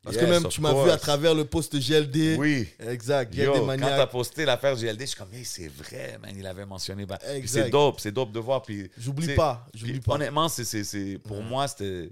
Parce 0.07 0.15
Yes, 0.15 0.25
que 0.25 0.29
même 0.29 0.47
tu 0.49 0.61
m'as 0.61 0.73
vu 0.84 0.89
à 0.89 0.97
travers 0.97 1.35
le 1.35 1.43
post 1.45 1.75
GLD. 1.77 2.38
Oui. 2.38 2.67
Exact. 2.79 3.35
Yo, 3.35 3.53
quand 3.53 3.77
t'as 3.77 4.07
posté 4.07 4.45
l'affaire 4.45 4.75
GLD, 4.75 5.01
je 5.01 5.05
suis 5.07 5.17
comme, 5.17 5.34
hey, 5.34 5.43
c'est 5.43 5.67
vrai, 5.67 6.17
man. 6.21 6.34
Il 6.38 6.45
avait 6.47 6.65
mentionné. 6.65 7.05
bah. 7.05 7.19
C'est 7.45 7.69
dope, 7.69 7.99
c'est 7.99 8.11
dope 8.13 8.31
de 8.31 8.39
voir. 8.39 8.61
Puis, 8.61 8.89
J'oublie 8.97 9.35
pas. 9.35 9.67
J'oublie 9.73 9.99
pas. 9.99 10.15
Honnêtement, 10.15 10.47
c'est, 10.49 11.17
pour 11.25 11.41
moi, 11.43 11.67
c'était. 11.67 12.09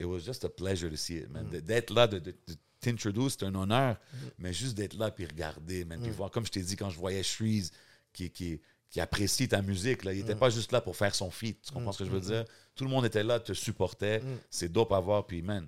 It 0.00 0.06
was 0.06 0.20
just 0.20 0.44
a 0.44 0.48
pleasure 0.48 0.90
to 0.90 0.96
see 0.96 1.16
it, 1.18 1.28
Mm. 1.28 1.32
man. 1.32 1.48
De- 1.50 1.60
D'être 1.60 1.92
là, 1.94 2.06
de, 2.06 2.18
de, 2.18 2.30
de 2.30 2.54
t'introduire, 2.80 3.30
c'est 3.30 3.44
un 3.44 3.54
honneur. 3.54 3.96
Mais 4.38 4.52
juste 4.52 4.74
d'être 4.76 4.94
là, 4.96 5.10
puis 5.10 5.24
regarder, 5.26 5.84
man. 5.84 6.00
Puis 6.00 6.10
Mm. 6.10 6.14
voir, 6.14 6.30
comme 6.30 6.44
je 6.46 6.50
t'ai 6.52 6.62
dit, 6.62 6.76
quand 6.76 6.90
je 6.90 6.98
voyais 6.98 7.22
Shreeze 7.22 7.70
qui, 8.12 8.28
qui, 8.30 8.60
qui 8.90 9.00
apprécie 9.00 9.48
ta 9.48 9.62
musique, 9.62 10.04
là, 10.04 10.12
il 10.12 10.18
Mm. 10.18 10.22
n'était 10.22 10.34
pas 10.34 10.50
juste 10.50 10.72
là 10.72 10.80
pour 10.80 10.96
faire 10.96 11.14
son 11.14 11.30
feat. 11.30 11.60
Tu 11.62 11.72
comprends 11.72 11.92
ce 11.92 11.98
que 11.98 12.04
je 12.06 12.10
veux 12.10 12.20
dire? 12.20 12.44
Tout 12.74 12.84
le 12.84 12.90
monde 12.90 13.04
était 13.06 13.22
là, 13.22 13.38
te 13.40 13.52
supportait. 13.52 14.20
Mm. 14.20 14.38
C'est 14.50 14.70
dope 14.70 14.92
à 14.92 15.00
voir. 15.00 15.26
Puis, 15.26 15.42
man, 15.42 15.66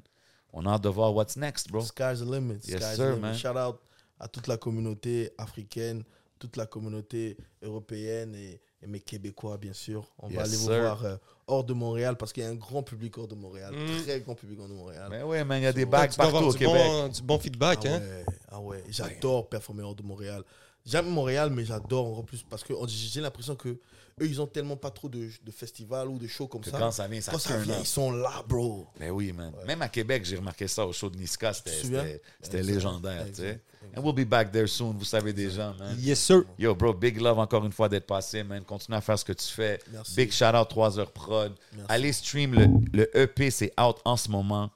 on 0.59 0.65
a 0.67 0.71
hâte 0.73 0.83
de 0.83 0.89
voir 0.89 1.15
what's 1.15 1.37
next, 1.37 1.71
bro. 1.71 1.83
Sky's 1.83 2.21
the 2.21 2.25
limit. 2.25 2.67
Yes, 2.67 2.81
Sky's 2.83 2.93
the 2.93 2.97
sir, 2.97 3.09
limit. 3.11 3.21
man. 3.21 3.35
Shout 3.35 3.57
out 3.57 3.77
à 4.19 4.27
toute 4.29 4.47
la 4.47 4.57
communauté 4.57 5.31
africaine, 5.39 6.03
toute 6.39 6.57
la 6.57 6.65
communauté 6.67 7.37
européenne 7.63 8.35
et, 8.35 8.61
et 8.83 8.87
mes 8.87 9.01
Québécois, 9.01 9.59
bien 9.59 9.73
sûr. 9.75 10.11
On 10.19 10.29
Yes, 10.29 10.37
va 10.39 10.43
aller 10.45 10.57
vous 10.57 10.65
voir 10.67 11.05
euh, 11.05 11.17
hors 11.47 11.65
de 11.65 11.75
Montréal 11.75 12.17
parce 12.17 12.33
qu'il 12.33 12.43
y 12.43 12.47
a 12.47 12.49
un 12.49 12.55
grand 12.55 12.83
public 12.83 13.17
hors 13.19 13.29
de 13.29 13.35
Montréal. 13.35 13.75
Mm. 13.75 14.03
Très 14.05 14.21
grand 14.21 14.35
public 14.35 14.59
hors 14.61 14.69
de 14.69 14.75
Montréal. 14.75 15.09
Mais 15.11 15.23
ouais, 15.23 15.45
man, 15.45 15.61
il 15.61 15.65
y 15.65 15.67
a 15.67 15.73
des 15.73 15.85
bagues 15.87 16.11
avoir 16.19 16.31
partout 16.33 16.47
au 16.49 16.53
du 16.53 16.59
Québec. 16.59 16.75
bon, 16.75 17.09
du 17.09 17.23
bon 17.23 17.39
feedback, 17.39 17.81
Ah 17.85 17.89
hein. 17.89 18.01
ouais, 18.01 18.25
ah 18.49 18.61
ouais. 18.61 18.85
j'adore 18.89 19.49
performer 19.49 19.83
hors 19.83 19.95
de 19.95 20.03
Montréal. 20.03 20.43
J'aime 20.87 21.09
Montréal, 21.11 21.51
mais 21.51 21.65
j'adore 21.65 22.07
encore 22.07 22.25
plus 22.25 22.43
parce 22.45 22.63
que 22.65 22.73
j'ai 22.87 23.21
l'impression 23.21 23.57
que 23.57 23.79
eux, 24.23 24.27
ils 24.27 24.41
ont 24.41 24.47
tellement 24.47 24.77
pas 24.77 24.91
trop 24.91 25.09
de, 25.11 25.29
de 25.45 25.51
festivals 25.51 26.09
ou 26.09 26.19
de 26.19 26.27
shows 26.27 26.47
comme 26.47 26.63
Que 26.63 26.71
ça. 26.71 26.79
quand 26.79 26.91
ça 26.91 27.07
vient, 27.07 27.21
ça 27.21 27.33
Quand 27.33 27.39
ça 27.39 27.59
vient, 27.59 27.75
up. 27.75 27.81
ils 27.83 27.87
sont 27.87 28.11
là, 28.13 28.43
bro. 28.49 28.87
Mais 28.99 29.11
oui, 29.11 29.31
man. 29.33 29.53
Même 29.67 29.83
à 29.83 29.89
Québec, 29.91 30.25
j'ai 30.25 30.37
remarqué 30.37 30.67
ça 30.67 30.87
au 30.87 30.93
show 30.93 31.11
de 31.11 31.19
Niska. 31.19 31.53
C'était, 31.53 32.63
légendaire, 32.63 33.27
tu 33.29 33.35
sais. 33.35 33.61
And 33.95 34.03
we'll 34.03 34.15
be 34.15 34.27
back 34.29 34.51
there 34.51 34.67
soon, 34.67 34.93
vous 34.99 35.05
savez 35.05 35.33
déjà, 35.33 35.75
man. 35.79 35.95
Yes, 35.99 36.19
sir. 36.21 36.43
Yo, 36.59 36.75
bro, 36.75 36.93
big 36.95 37.21
love 37.21 37.39
encore 37.39 37.65
une 37.65 37.73
fois 37.73 37.89
d'être 37.89 38.07
passé, 38.07 38.43
man. 38.43 38.65
Continue 38.65 38.97
à 38.97 39.01
faire 39.01 39.19
ce 39.19 39.25
que 39.25 39.33
tu 39.35 39.47
fais. 39.47 39.79
Merci. 39.93 40.15
Big 40.17 40.33
shout 40.33 40.45
out 40.57 40.69
3 40.69 40.99
heures 40.99 41.13
prod. 41.13 41.53
Merci. 41.73 41.87
Allez 41.93 42.13
stream 42.13 42.55
le, 42.55 42.67
le 42.93 43.17
EP, 43.19 43.51
c'est 43.51 43.73
out 43.81 43.99
en 44.05 44.17
ce 44.17 44.31
moment. 44.31 44.71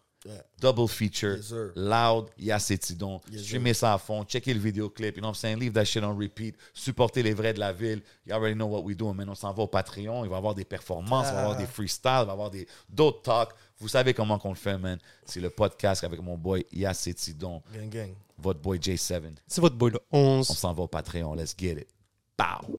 Double 0.61 0.87
feature. 0.89 1.37
Yes. 1.37 1.53
Loud, 1.75 2.29
Yacétidon. 2.39 3.21
Yes, 3.33 3.43
Streamez 3.45 3.73
ça 3.75 3.95
à 3.95 3.99
fond. 3.99 4.23
Checkez 4.25 4.53
le 4.53 4.61
vidéoclip. 4.61 5.17
You 5.17 5.23
know 5.23 5.29
what 5.29 5.33
I'm 5.33 5.35
saying? 5.35 5.59
Leave 5.59 5.73
that 5.73 5.87
shit 5.87 6.05
on 6.05 6.15
repeat. 6.15 6.57
Supportez 6.75 7.23
les 7.23 7.33
vrais 7.33 7.55
de 7.55 7.61
la 7.61 7.73
ville. 7.73 8.03
You 8.27 8.35
already 8.35 8.55
know 8.55 8.67
what 8.67 8.83
we 8.83 8.95
do. 8.95 9.11
Man, 9.15 9.31
on 9.31 9.35
s'en 9.35 9.53
va 9.55 9.63
au 9.63 9.67
Patreon. 9.67 10.25
Il 10.25 10.29
va 10.29 10.37
y 10.37 10.39
avoir 10.39 10.55
des 10.55 10.67
performances, 10.67 11.29
il 11.29 11.35
va 11.35 11.41
y 11.41 11.43
avoir 11.45 11.57
des 11.57 11.67
freestyles, 11.67 12.21
il 12.23 12.27
va 12.27 12.33
y 12.33 12.33
avoir 12.33 12.51
des, 12.51 12.69
d'autres 12.89 13.23
talks. 13.23 13.53
Vous 13.79 13.89
savez 13.89 14.13
comment 14.13 14.39
qu'on 14.39 14.51
le 14.51 14.57
fait, 14.57 14.77
man. 14.77 14.99
C'est 15.25 15.41
le 15.41 15.49
podcast 15.49 16.05
avec 16.05 16.21
mon 16.21 16.37
boy 16.37 16.67
Yacétidon, 16.71 17.63
Gang, 17.75 17.89
gang. 17.89 18.15
votre 18.37 18.61
boy 18.61 18.79
J7. 18.79 19.23
C'est 19.47 19.63
votre 19.63 19.77
boy, 19.77 19.93
le 19.93 20.01
11. 20.13 20.51
On 20.51 20.55
s'en 20.55 20.75
va 20.75 20.83
au 20.83 20.89
Patreon. 20.89 21.35
Let's 21.35 21.55
get 21.59 21.73
it. 21.73 21.89
Pow! 22.37 22.67